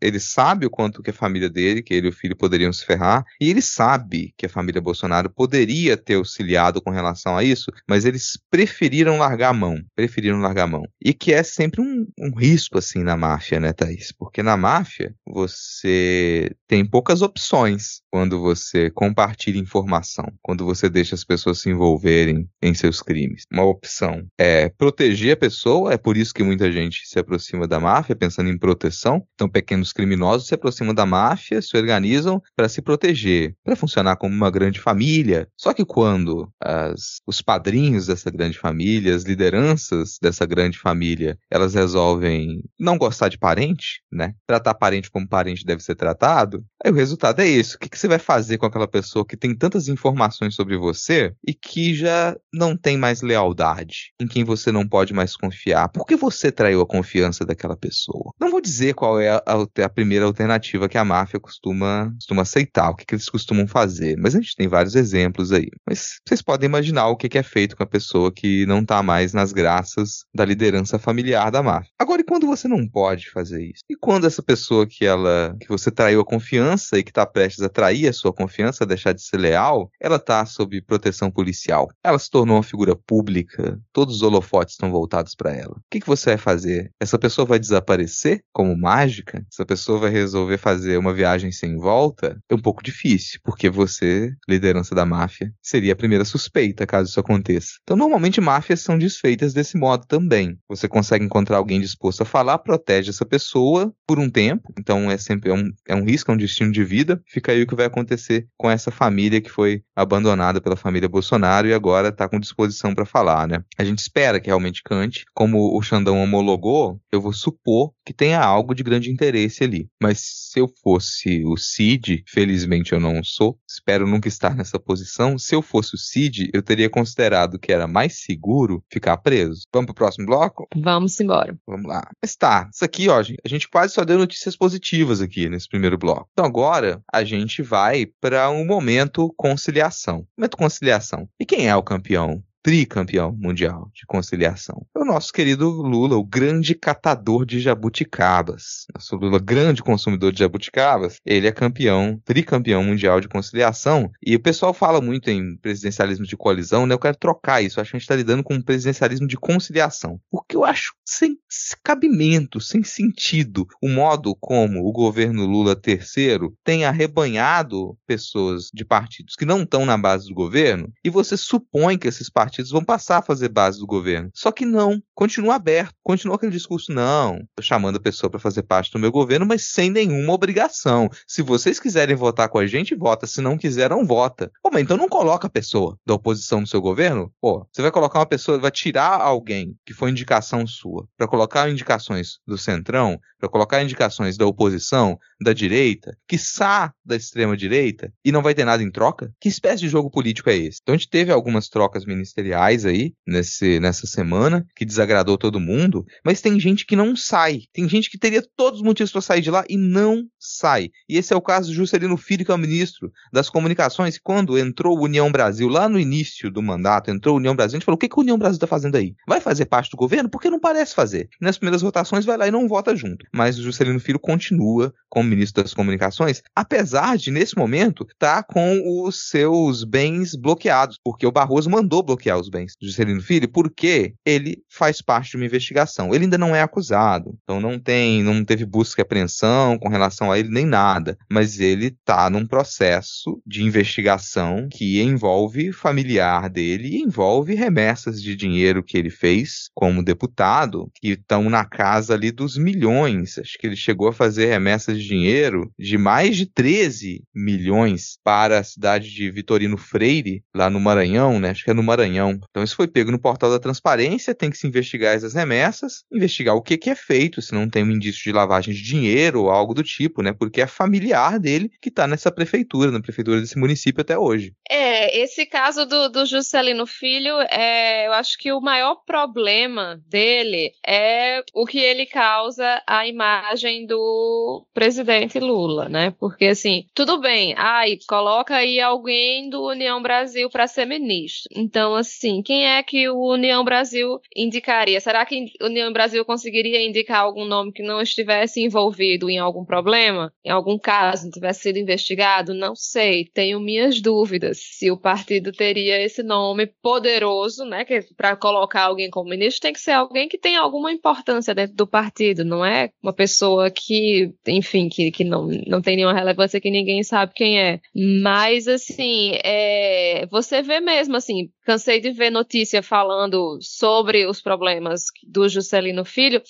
ele 0.00 0.20
sabe 0.20 0.66
o 0.66 0.70
quanto 0.70 1.02
que 1.02 1.10
a 1.10 1.14
família 1.14 1.48
dele, 1.48 1.82
que 1.82 1.94
ele 1.94 2.06
e 2.06 2.10
o 2.10 2.12
filho 2.12 2.36
poderiam 2.36 2.72
se 2.72 2.84
ferrar, 2.84 3.24
e 3.40 3.50
ele 3.50 3.62
sabe 3.62 4.32
que 4.36 4.46
a 4.46 4.48
família 4.48 4.80
Bolsonaro 4.80 5.30
poderia 5.30 5.96
ter 5.96 6.14
auxiliado 6.14 6.80
com 6.80 6.90
relação 6.90 7.36
a 7.36 7.44
isso, 7.44 7.70
mas 7.88 8.04
eles 8.04 8.38
preferiram 8.50 9.18
largar 9.18 9.50
a 9.50 9.54
mão. 9.54 9.76
Preferiram 9.94 10.40
largar 10.40 10.64
a 10.64 10.66
mão. 10.66 10.82
E 11.00 11.12
que 11.12 11.32
é 11.32 11.42
sempre 11.42 11.80
um, 11.80 12.06
um 12.18 12.36
risco, 12.36 12.78
assim, 12.78 13.02
na 13.02 13.16
máfia, 13.16 13.60
né, 13.60 13.72
Thaís? 13.72 14.12
Porque 14.12 14.42
na 14.42 14.56
máfia, 14.56 15.14
você 15.26 16.54
tem 16.66 16.84
poucas 16.84 17.22
opções 17.22 18.02
quando 18.10 18.40
você 18.40 18.90
compartilha 18.90 19.58
informação, 19.58 20.26
quando 20.42 20.64
você 20.64 20.88
deixa 20.88 21.14
as 21.14 21.24
pessoas 21.24 21.60
se 21.60 21.70
envolverem 21.70 22.48
em 22.62 22.74
seus 22.74 23.00
crimes. 23.00 23.44
Uma 23.52 23.64
opção 23.64 24.26
é 24.38 24.68
proteger 24.68 25.34
a 25.34 25.36
pessoa, 25.36 25.92
é 25.92 25.96
por 25.96 26.16
isso 26.16 26.34
que 26.34 26.42
muita 26.42 26.70
gente 26.70 27.06
se 27.06 27.18
aproxima 27.18 27.66
da 27.66 27.80
máfia 27.80 28.16
pensando 28.16 28.50
em 28.50 28.58
proteção. 28.58 29.26
Então, 29.42 29.50
pequenos 29.50 29.92
criminosos 29.92 30.46
se 30.46 30.54
aproximam 30.54 30.94
da 30.94 31.04
máfia, 31.04 31.60
se 31.60 31.76
organizam 31.76 32.40
para 32.54 32.68
se 32.68 32.80
proteger, 32.80 33.56
para 33.64 33.74
funcionar 33.74 34.14
como 34.14 34.32
uma 34.32 34.52
grande 34.52 34.78
família. 34.78 35.48
Só 35.56 35.74
que 35.74 35.84
quando 35.84 36.48
as, 36.60 37.20
os 37.26 37.42
padrinhos 37.42 38.06
dessa 38.06 38.30
grande 38.30 38.56
família, 38.56 39.12
as 39.12 39.24
lideranças 39.24 40.16
dessa 40.22 40.46
grande 40.46 40.78
família, 40.78 41.36
elas 41.50 41.74
resolvem 41.74 42.62
não 42.78 42.96
gostar 42.96 43.28
de 43.28 43.36
parente, 43.36 44.00
né? 44.12 44.32
Tratar 44.46 44.74
parente 44.74 45.10
como 45.10 45.28
parente 45.28 45.66
deve 45.66 45.82
ser 45.82 45.96
tratado, 45.96 46.64
aí 46.84 46.92
o 46.92 46.94
resultado 46.94 47.40
é 47.42 47.48
isso? 47.48 47.74
O 47.74 47.78
que, 47.80 47.88
que 47.88 47.98
você 47.98 48.06
vai 48.06 48.20
fazer 48.20 48.58
com 48.58 48.66
aquela 48.66 48.86
pessoa 48.86 49.26
que 49.26 49.36
tem 49.36 49.56
tantas 49.56 49.88
informações 49.88 50.54
sobre 50.54 50.76
você 50.76 51.34
e 51.44 51.52
que 51.52 51.96
já 51.96 52.36
não 52.54 52.76
tem 52.76 52.96
mais 52.96 53.22
lealdade, 53.22 54.12
em 54.20 54.28
quem 54.28 54.44
você 54.44 54.70
não 54.70 54.86
pode 54.86 55.12
mais 55.12 55.34
confiar? 55.34 55.88
Por 55.88 56.06
que 56.06 56.14
você 56.14 56.52
traiu 56.52 56.80
a 56.80 56.86
confiança 56.86 57.44
daquela 57.44 57.76
pessoa? 57.76 58.32
Não 58.40 58.52
vou 58.52 58.60
dizer 58.60 58.94
qual 58.94 59.18
é 59.18 59.31
a, 59.36 59.42
a, 59.46 59.84
a 59.84 59.88
primeira 59.88 60.24
alternativa 60.24 60.88
que 60.88 60.98
a 60.98 61.04
máfia 61.04 61.40
costuma, 61.40 62.12
costuma 62.14 62.42
aceitar, 62.42 62.90
o 62.90 62.96
que, 62.96 63.04
que 63.04 63.14
eles 63.14 63.28
costumam 63.28 63.66
fazer, 63.66 64.16
mas 64.18 64.34
a 64.34 64.40
gente 64.40 64.56
tem 64.56 64.68
vários 64.68 64.94
exemplos 64.94 65.52
aí. 65.52 65.68
Mas 65.88 66.20
vocês 66.26 66.42
podem 66.42 66.68
imaginar 66.68 67.08
o 67.08 67.16
que, 67.16 67.28
que 67.28 67.38
é 67.38 67.42
feito 67.42 67.76
com 67.76 67.82
a 67.82 67.86
pessoa 67.86 68.32
que 68.32 68.66
não 68.66 68.80
está 68.80 69.02
mais 69.02 69.32
nas 69.32 69.52
graças 69.52 70.24
da 70.34 70.44
liderança 70.44 70.98
familiar 70.98 71.50
da 71.50 71.62
máfia. 71.62 71.90
Agora, 71.98 72.20
e 72.20 72.24
quando 72.24 72.46
você 72.46 72.68
não 72.68 72.86
pode 72.88 73.30
fazer 73.30 73.62
isso? 73.64 73.82
E 73.88 73.96
quando 73.96 74.26
essa 74.26 74.42
pessoa 74.42 74.86
que 74.86 75.04
ela 75.04 75.54
que 75.60 75.68
você 75.68 75.90
traiu 75.90 76.20
a 76.20 76.24
confiança 76.24 76.98
e 76.98 77.02
que 77.02 77.10
está 77.10 77.26
prestes 77.26 77.62
atrair 77.62 78.08
a 78.08 78.12
sua 78.12 78.32
confiança, 78.32 78.86
deixar 78.86 79.12
de 79.12 79.22
ser 79.22 79.36
leal, 79.36 79.90
ela 80.00 80.16
está 80.16 80.44
sob 80.46 80.80
proteção 80.82 81.30
policial. 81.30 81.88
Ela 82.02 82.18
se 82.18 82.30
tornou 82.30 82.56
uma 82.56 82.62
figura 82.62 82.96
pública, 82.96 83.78
todos 83.92 84.16
os 84.16 84.22
holofotes 84.22 84.74
estão 84.74 84.90
voltados 84.90 85.34
para 85.34 85.54
ela. 85.54 85.72
O 85.72 85.82
que, 85.90 86.00
que 86.00 86.06
você 86.06 86.30
vai 86.30 86.38
fazer? 86.38 86.90
Essa 87.00 87.18
pessoa 87.18 87.46
vai 87.46 87.58
desaparecer 87.58 88.42
como 88.52 88.76
mágica? 88.76 89.11
Essa 89.52 89.66
pessoa 89.66 89.98
vai 89.98 90.10
resolver 90.10 90.56
fazer 90.56 90.96
uma 90.96 91.12
viagem 91.12 91.52
sem 91.52 91.76
volta? 91.76 92.38
É 92.48 92.54
um 92.54 92.60
pouco 92.60 92.82
difícil, 92.82 93.40
porque 93.42 93.68
você, 93.68 94.32
liderança 94.48 94.94
da 94.94 95.04
máfia, 95.04 95.52
seria 95.60 95.92
a 95.92 95.96
primeira 95.96 96.24
suspeita 96.24 96.86
caso 96.86 97.10
isso 97.10 97.20
aconteça. 97.20 97.72
Então, 97.82 97.96
normalmente 97.96 98.40
máfias 98.40 98.80
são 98.80 98.96
desfeitas 98.96 99.52
desse 99.52 99.76
modo 99.76 100.06
também. 100.06 100.56
Você 100.68 100.88
consegue 100.88 101.24
encontrar 101.24 101.58
alguém 101.58 101.80
disposto 101.80 102.22
a 102.22 102.26
falar, 102.26 102.58
protege 102.58 103.10
essa 103.10 103.26
pessoa 103.26 103.92
por 104.06 104.18
um 104.18 104.30
tempo, 104.30 104.72
então 104.78 105.10
é 105.10 105.18
sempre 105.18 105.50
é 105.50 105.54
um, 105.54 105.70
é 105.88 105.94
um 105.94 106.04
risco, 106.04 106.30
é 106.30 106.34
um 106.34 106.38
destino 106.38 106.72
de 106.72 106.84
vida, 106.84 107.20
fica 107.26 107.52
aí 107.52 107.62
o 107.62 107.66
que 107.66 107.74
vai 107.74 107.86
acontecer 107.86 108.46
com 108.56 108.70
essa 108.70 108.90
família 108.90 109.40
que 109.40 109.50
foi 109.50 109.82
abandonada 109.94 110.60
pela 110.60 110.76
família 110.76 111.08
Bolsonaro 111.08 111.66
e 111.66 111.74
agora 111.74 112.08
está 112.08 112.28
com 112.28 112.38
disposição 112.38 112.94
para 112.94 113.04
falar, 113.04 113.48
né? 113.48 113.62
A 113.78 113.84
gente 113.84 113.98
espera 113.98 114.40
que 114.40 114.46
realmente 114.46 114.82
cante. 114.82 115.24
Como 115.34 115.76
o 115.76 115.82
Xandão 115.82 116.22
homologou, 116.22 117.00
eu 117.10 117.20
vou 117.20 117.32
supor 117.32 117.92
que 118.04 118.12
tenha 118.12 118.40
algo 118.40 118.74
de 118.74 118.82
grande 118.82 119.01
interesse 119.10 119.64
ali. 119.64 119.88
Mas 120.00 120.20
se 120.20 120.60
eu 120.60 120.68
fosse 120.82 121.44
o 121.44 121.56
Cid, 121.56 122.24
felizmente 122.26 122.92
eu 122.92 123.00
não 123.00 123.22
sou, 123.22 123.58
espero 123.68 124.06
nunca 124.06 124.28
estar 124.28 124.54
nessa 124.56 124.78
posição. 124.78 125.38
Se 125.38 125.54
eu 125.54 125.62
fosse 125.62 125.94
o 125.94 125.98
Cid, 125.98 126.50
eu 126.52 126.62
teria 126.62 126.90
considerado 126.90 127.58
que 127.58 127.72
era 127.72 127.86
mais 127.86 128.22
seguro 128.22 128.82
ficar 128.90 129.16
preso. 129.18 129.62
Vamos 129.72 129.86
pro 129.86 129.94
próximo 129.94 130.26
bloco? 130.26 130.66
Vamos 130.76 131.18
embora. 131.20 131.56
Vamos 131.66 131.86
lá. 131.86 132.08
Mas 132.22 132.36
tá, 132.36 132.68
isso 132.72 132.84
aqui, 132.84 133.08
ó, 133.08 133.18
a 133.18 133.48
gente 133.48 133.68
quase 133.68 133.94
só 133.94 134.04
deu 134.04 134.18
notícias 134.18 134.56
positivas 134.56 135.20
aqui 135.20 135.48
nesse 135.48 135.68
primeiro 135.68 135.98
bloco. 135.98 136.28
Então 136.32 136.44
agora 136.44 137.02
a 137.12 137.24
gente 137.24 137.42
gente 137.52 137.62
vai 137.62 138.06
para 138.06 138.50
um 138.50 138.64
momento 138.64 139.32
conciliação. 139.36 140.26
Momento 140.36 140.56
conciliação. 140.56 141.28
E 141.38 141.44
quem 141.44 141.68
é 141.68 141.76
o 141.76 141.82
campeão 141.82 142.42
tricampeão 142.62 143.32
mundial 143.32 143.90
de 143.92 144.06
conciliação. 144.06 144.86
É 144.94 145.00
o 145.00 145.04
nosso 145.04 145.32
querido 145.32 145.68
Lula, 145.68 146.16
o 146.16 146.24
grande 146.24 146.74
catador 146.74 147.44
de 147.44 147.60
jabuticabas. 147.60 148.86
Nosso 148.94 149.16
Lula, 149.16 149.38
grande 149.38 149.82
consumidor 149.82 150.32
de 150.32 150.38
jabuticabas, 150.38 151.16
ele 151.26 151.46
é 151.48 151.52
campeão, 151.52 152.20
tricampeão 152.24 152.84
mundial 152.84 153.20
de 153.20 153.28
conciliação. 153.28 154.10
E 154.24 154.36
o 154.36 154.40
pessoal 154.40 154.72
fala 154.72 155.00
muito 155.00 155.28
em 155.28 155.56
presidencialismo 155.56 156.24
de 156.24 156.36
coalizão, 156.36 156.86
né? 156.86 156.94
Eu 156.94 156.98
quero 156.98 157.16
trocar 157.16 157.62
isso. 157.62 157.78
Eu 157.78 157.82
acho 157.82 157.90
que 157.90 157.96
a 157.96 157.98
gente 157.98 158.04
está 158.04 158.16
lidando 158.16 158.44
com 158.44 158.54
um 158.54 158.62
presidencialismo 158.62 159.26
de 159.26 159.36
conciliação. 159.36 160.20
Porque 160.30 160.56
eu 160.56 160.64
acho 160.64 160.94
sem 161.04 161.36
cabimento, 161.82 162.60
sem 162.60 162.82
sentido, 162.82 163.66
o 163.82 163.88
modo 163.88 164.34
como 164.36 164.86
o 164.86 164.92
governo 164.92 165.44
Lula 165.44 165.74
terceiro 165.74 166.54
tem 166.64 166.84
arrebanhado 166.84 167.96
pessoas 168.06 168.68
de 168.72 168.84
partidos 168.84 169.34
que 169.34 169.44
não 169.44 169.62
estão 169.62 169.84
na 169.84 169.98
base 169.98 170.28
do 170.28 170.34
governo 170.34 170.92
e 171.04 171.10
você 171.10 171.36
supõe 171.36 171.98
que 171.98 172.08
esses 172.08 172.30
partidos 172.30 172.51
partidos 172.52 172.70
vão 172.70 172.84
passar 172.84 173.18
a 173.18 173.22
fazer 173.22 173.48
base 173.48 173.78
do 173.78 173.86
governo. 173.86 174.30
Só 174.34 174.52
que 174.52 174.66
não, 174.66 175.02
continua 175.14 175.54
aberto, 175.54 175.94
continua 176.02 176.36
aquele 176.36 176.52
discurso, 176.52 176.92
não, 176.92 177.40
chamando 177.60 177.96
a 177.96 178.00
pessoa 178.00 178.28
para 178.28 178.38
fazer 178.38 178.62
parte 178.62 178.92
do 178.92 178.98
meu 178.98 179.10
governo, 179.10 179.46
mas 179.46 179.62
sem 179.62 179.90
nenhuma 179.90 180.34
obrigação. 180.34 181.08
Se 181.26 181.40
vocês 181.40 181.80
quiserem 181.80 182.14
votar 182.14 182.50
com 182.50 182.58
a 182.58 182.66
gente, 182.66 182.94
vota, 182.94 183.26
se 183.26 183.40
não 183.40 183.56
quiser, 183.56 183.88
não 183.88 184.06
vota. 184.06 184.52
Pô, 184.62 184.68
mas 184.70 184.82
então 184.82 184.98
não 184.98 185.08
coloca 185.08 185.46
a 185.46 185.50
pessoa 185.50 185.98
da 186.06 186.12
oposição 186.12 186.60
no 186.60 186.66
seu 186.66 186.82
governo? 186.82 187.32
Pô, 187.40 187.66
você 187.72 187.80
vai 187.80 187.90
colocar 187.90 188.18
uma 188.18 188.26
pessoa, 188.26 188.58
vai 188.58 188.70
tirar 188.70 189.20
alguém 189.20 189.74
que 189.86 189.94
foi 189.94 190.10
indicação 190.10 190.66
sua, 190.66 191.08
para 191.16 191.26
colocar 191.26 191.70
indicações 191.70 192.38
do 192.46 192.58
Centrão, 192.58 193.18
para 193.38 193.48
colocar 193.48 193.82
indicações 193.82 194.36
da 194.36 194.46
oposição, 194.46 195.18
da 195.42 195.52
direita, 195.52 196.16
que 196.28 196.36
sa 196.36 196.92
da 197.04 197.16
extrema 197.16 197.56
direita, 197.56 198.12
e 198.24 198.30
não 198.30 198.42
vai 198.42 198.54
ter 198.54 198.64
nada 198.64 198.82
em 198.82 198.90
troca? 198.90 199.32
Que 199.40 199.48
espécie 199.48 199.80
de 199.80 199.88
jogo 199.88 200.10
político 200.10 200.50
é 200.50 200.56
esse? 200.56 200.80
Então 200.82 200.94
a 200.94 200.98
gente 200.98 201.08
teve 201.08 201.32
algumas 201.32 201.68
trocas 201.68 202.04
ministeriais 202.04 202.41
ministeriais 202.42 202.84
aí 202.84 203.12
nesse, 203.26 203.78
nessa 203.80 204.06
semana, 204.06 204.66
que 204.76 204.84
desagradou 204.84 205.38
todo 205.38 205.60
mundo, 205.60 206.04
mas 206.24 206.40
tem 206.40 206.58
gente 206.58 206.84
que 206.84 206.96
não 206.96 207.16
sai. 207.16 207.60
Tem 207.72 207.88
gente 207.88 208.10
que 208.10 208.18
teria 208.18 208.42
todos 208.56 208.80
os 208.80 208.84
motivos 208.84 209.12
para 209.12 209.20
sair 209.20 209.40
de 209.40 209.50
lá 209.50 209.64
e 209.68 209.76
não 209.76 210.24
sai. 210.38 210.90
E 211.08 211.16
esse 211.16 211.32
é 211.32 211.36
o 211.36 211.40
caso 211.40 211.68
do 211.68 211.74
Juscelino 211.74 212.16
Filho, 212.16 212.44
que 212.44 212.50
é 212.50 212.54
o 212.54 212.58
ministro 212.58 213.10
das 213.32 213.48
Comunicações. 213.48 214.18
Quando 214.18 214.58
entrou 214.58 215.00
União 215.00 215.30
Brasil, 215.30 215.68
lá 215.68 215.88
no 215.88 215.98
início 215.98 216.50
do 216.50 216.62
mandato, 216.62 217.10
entrou 217.10 217.36
União 217.36 217.54
Brasil, 217.54 217.76
a 217.76 217.78
gente 217.78 217.84
falou: 217.84 217.96
o 217.96 217.98
que, 217.98 218.08
que 218.08 218.18
a 218.18 218.22
União 218.22 218.38
Brasil 218.38 218.56
está 218.56 218.66
fazendo 218.66 218.96
aí? 218.96 219.14
Vai 219.26 219.40
fazer 219.40 219.66
parte 219.66 219.90
do 219.90 219.96
governo? 219.96 220.28
Porque 220.28 220.50
não 220.50 220.60
parece 220.60 220.94
fazer. 220.94 221.28
E 221.40 221.44
nas 221.44 221.56
primeiras 221.56 221.82
votações 221.82 222.24
vai 222.24 222.36
lá 222.36 222.48
e 222.48 222.50
não 222.50 222.68
vota 222.68 222.94
junto. 222.96 223.24
Mas 223.32 223.58
o 223.58 223.62
Juscelino 223.62 224.00
Filho 224.00 224.18
continua 224.18 224.92
como 225.08 225.28
ministro 225.28 225.62
das 225.62 225.74
Comunicações, 225.74 226.42
apesar 226.56 227.16
de, 227.16 227.30
nesse 227.30 227.56
momento, 227.56 228.06
estar 228.10 228.42
tá 228.42 228.42
com 228.42 229.04
os 229.04 229.28
seus 229.28 229.84
bens 229.84 230.34
bloqueados, 230.34 230.98
porque 231.04 231.26
o 231.26 231.32
Barroso 231.32 231.68
mandou 231.68 232.02
bloquear 232.02 232.31
os 232.36 232.48
bens 232.48 232.74
do 232.80 232.86
Juscelino 232.86 233.20
Filho, 233.20 233.48
porque 233.48 234.14
ele 234.24 234.62
faz 234.68 235.00
parte 235.00 235.30
de 235.32 235.36
uma 235.36 235.46
investigação. 235.46 236.14
Ele 236.14 236.24
ainda 236.24 236.38
não 236.38 236.54
é 236.54 236.62
acusado, 236.62 237.36
então 237.42 237.60
não 237.60 237.78
tem, 237.78 238.22
não 238.22 238.44
teve 238.44 238.64
busca 238.64 239.00
e 239.00 239.02
apreensão 239.02 239.78
com 239.78 239.88
relação 239.88 240.30
a 240.30 240.38
ele 240.38 240.48
nem 240.48 240.66
nada, 240.66 241.16
mas 241.30 241.60
ele 241.60 241.86
está 241.86 242.28
num 242.30 242.46
processo 242.46 243.40
de 243.46 243.62
investigação 243.62 244.68
que 244.70 245.00
envolve 245.00 245.72
familiar 245.72 246.48
dele 246.48 246.88
e 246.88 247.02
envolve 247.02 247.54
remessas 247.54 248.22
de 248.22 248.34
dinheiro 248.34 248.82
que 248.82 248.96
ele 248.96 249.10
fez 249.10 249.68
como 249.74 250.02
deputado, 250.02 250.90
que 250.94 251.08
estão 251.08 251.48
na 251.48 251.64
casa 251.64 252.14
ali 252.14 252.30
dos 252.30 252.56
milhões. 252.56 253.38
Acho 253.38 253.58
que 253.58 253.66
ele 253.66 253.76
chegou 253.76 254.08
a 254.08 254.12
fazer 254.12 254.46
remessas 254.46 254.98
de 254.98 255.06
dinheiro 255.06 255.72
de 255.78 255.98
mais 255.98 256.36
de 256.36 256.46
13 256.46 257.22
milhões 257.34 258.18
para 258.22 258.58
a 258.58 258.64
cidade 258.64 259.10
de 259.10 259.30
Vitorino 259.30 259.76
Freire, 259.76 260.42
lá 260.54 260.68
no 260.70 260.80
Maranhão, 260.80 261.38
né? 261.38 261.50
Acho 261.50 261.64
que 261.64 261.70
é 261.70 261.74
no 261.74 261.82
Maranhão 261.82 262.21
Então 262.30 262.62
isso 262.62 262.76
foi 262.76 262.86
pego 262.86 263.10
no 263.10 263.18
portal 263.18 263.50
da 263.50 263.58
transparência, 263.58 264.34
tem 264.34 264.50
que 264.50 264.56
se 264.56 264.66
investigar 264.66 265.14
essas 265.14 265.34
remessas, 265.34 266.04
investigar 266.12 266.54
o 266.54 266.62
que, 266.62 266.76
que 266.76 266.90
é 266.90 266.94
feito, 266.94 267.42
se 267.42 267.52
não 267.52 267.68
tem 267.68 267.84
um 267.84 267.90
indício 267.90 268.22
de 268.22 268.32
lavagem 268.32 268.74
de 268.74 268.82
dinheiro 268.82 269.42
ou 269.42 269.50
algo 269.50 269.74
do 269.74 269.82
tipo, 269.82 270.22
né? 270.22 270.32
Porque 270.32 270.60
é 270.60 270.66
familiar 270.66 271.38
dele 271.38 271.70
que 271.80 271.88
está 271.88 272.06
nessa 272.06 272.30
prefeitura, 272.30 272.90
na 272.90 273.00
prefeitura 273.00 273.40
desse 273.40 273.58
município 273.58 274.00
até 274.00 274.18
hoje. 274.18 274.52
É, 274.68 275.18
esse 275.18 275.46
caso 275.46 275.86
do, 275.86 276.08
do 276.08 276.26
Juscelino 276.26 276.86
Filho, 276.86 277.40
é, 277.50 278.06
eu 278.06 278.12
acho 278.12 278.38
que 278.38 278.52
o 278.52 278.60
maior 278.60 278.96
problema 279.06 280.00
dele 280.08 280.72
é 280.86 281.42
o 281.54 281.66
que 281.66 281.78
ele 281.78 282.06
causa 282.06 282.82
à 282.86 283.06
imagem 283.06 283.86
do 283.86 284.66
presidente 284.72 285.38
Lula, 285.38 285.88
né? 285.88 286.14
Porque 286.18 286.46
assim, 286.46 286.86
tudo 286.94 287.20
bem, 287.20 287.54
ai, 287.56 287.98
coloca 288.08 288.56
aí 288.56 288.80
alguém 288.80 289.48
do 289.48 289.66
União 289.66 290.02
Brasil 290.02 290.48
para 290.50 290.66
ser 290.66 290.86
ministro. 290.86 291.48
Então, 291.54 291.94
assim, 291.94 292.11
quem 292.44 292.66
é 292.66 292.82
que 292.82 293.08
o 293.08 293.32
União 293.32 293.64
Brasil 293.64 294.20
indicaria? 294.34 295.00
Será 295.00 295.24
que 295.24 295.52
o 295.60 295.66
União 295.66 295.92
Brasil 295.92 296.24
conseguiria 296.24 296.84
indicar 296.84 297.20
algum 297.20 297.44
nome 297.44 297.72
que 297.72 297.82
não 297.82 298.00
estivesse 298.00 298.62
envolvido 298.62 299.28
em 299.28 299.38
algum 299.38 299.64
problema, 299.64 300.32
em 300.44 300.50
algum 300.50 300.78
caso, 300.78 301.24
não 301.24 301.30
tivesse 301.30 301.60
sido 301.62 301.78
investigado? 301.78 302.54
Não 302.54 302.74
sei, 302.74 303.24
tenho 303.32 303.60
minhas 303.60 304.00
dúvidas 304.00 304.58
se 304.58 304.90
o 304.90 304.96
partido 304.96 305.52
teria 305.52 306.00
esse 306.00 306.22
nome 306.22 306.66
poderoso, 306.66 307.64
né, 307.64 307.84
que 307.84 308.00
para 308.16 308.36
colocar 308.36 308.82
alguém 308.82 309.10
como 309.10 309.30
ministro 309.30 309.62
tem 309.62 309.72
que 309.72 309.80
ser 309.80 309.92
alguém 309.92 310.28
que 310.28 310.38
tem 310.38 310.56
alguma 310.56 310.92
importância 310.92 311.54
dentro 311.54 311.76
do 311.76 311.86
partido, 311.86 312.44
não 312.44 312.64
é 312.64 312.90
uma 313.02 313.12
pessoa 313.12 313.70
que, 313.70 314.32
enfim, 314.46 314.88
que, 314.88 315.10
que 315.10 315.24
não, 315.24 315.48
não 315.66 315.80
tem 315.80 315.96
nenhuma 315.96 316.14
relevância 316.14 316.60
que 316.60 316.70
ninguém 316.70 317.02
sabe 317.02 317.32
quem 317.34 317.60
é. 317.60 317.80
Mas, 318.22 318.68
assim, 318.68 319.32
é, 319.44 320.26
você 320.30 320.62
vê 320.62 320.80
mesmo, 320.80 321.16
assim, 321.16 321.50
cansei 321.64 322.00
de 322.00 322.10
ver 322.10 322.30
notícia 322.30 322.82
falando 322.82 323.58
sobre 323.60 324.26
os 324.26 324.40
problemas 324.40 325.04
do 325.22 325.48
Juscelino 325.48 326.04
Filho, 326.04 326.42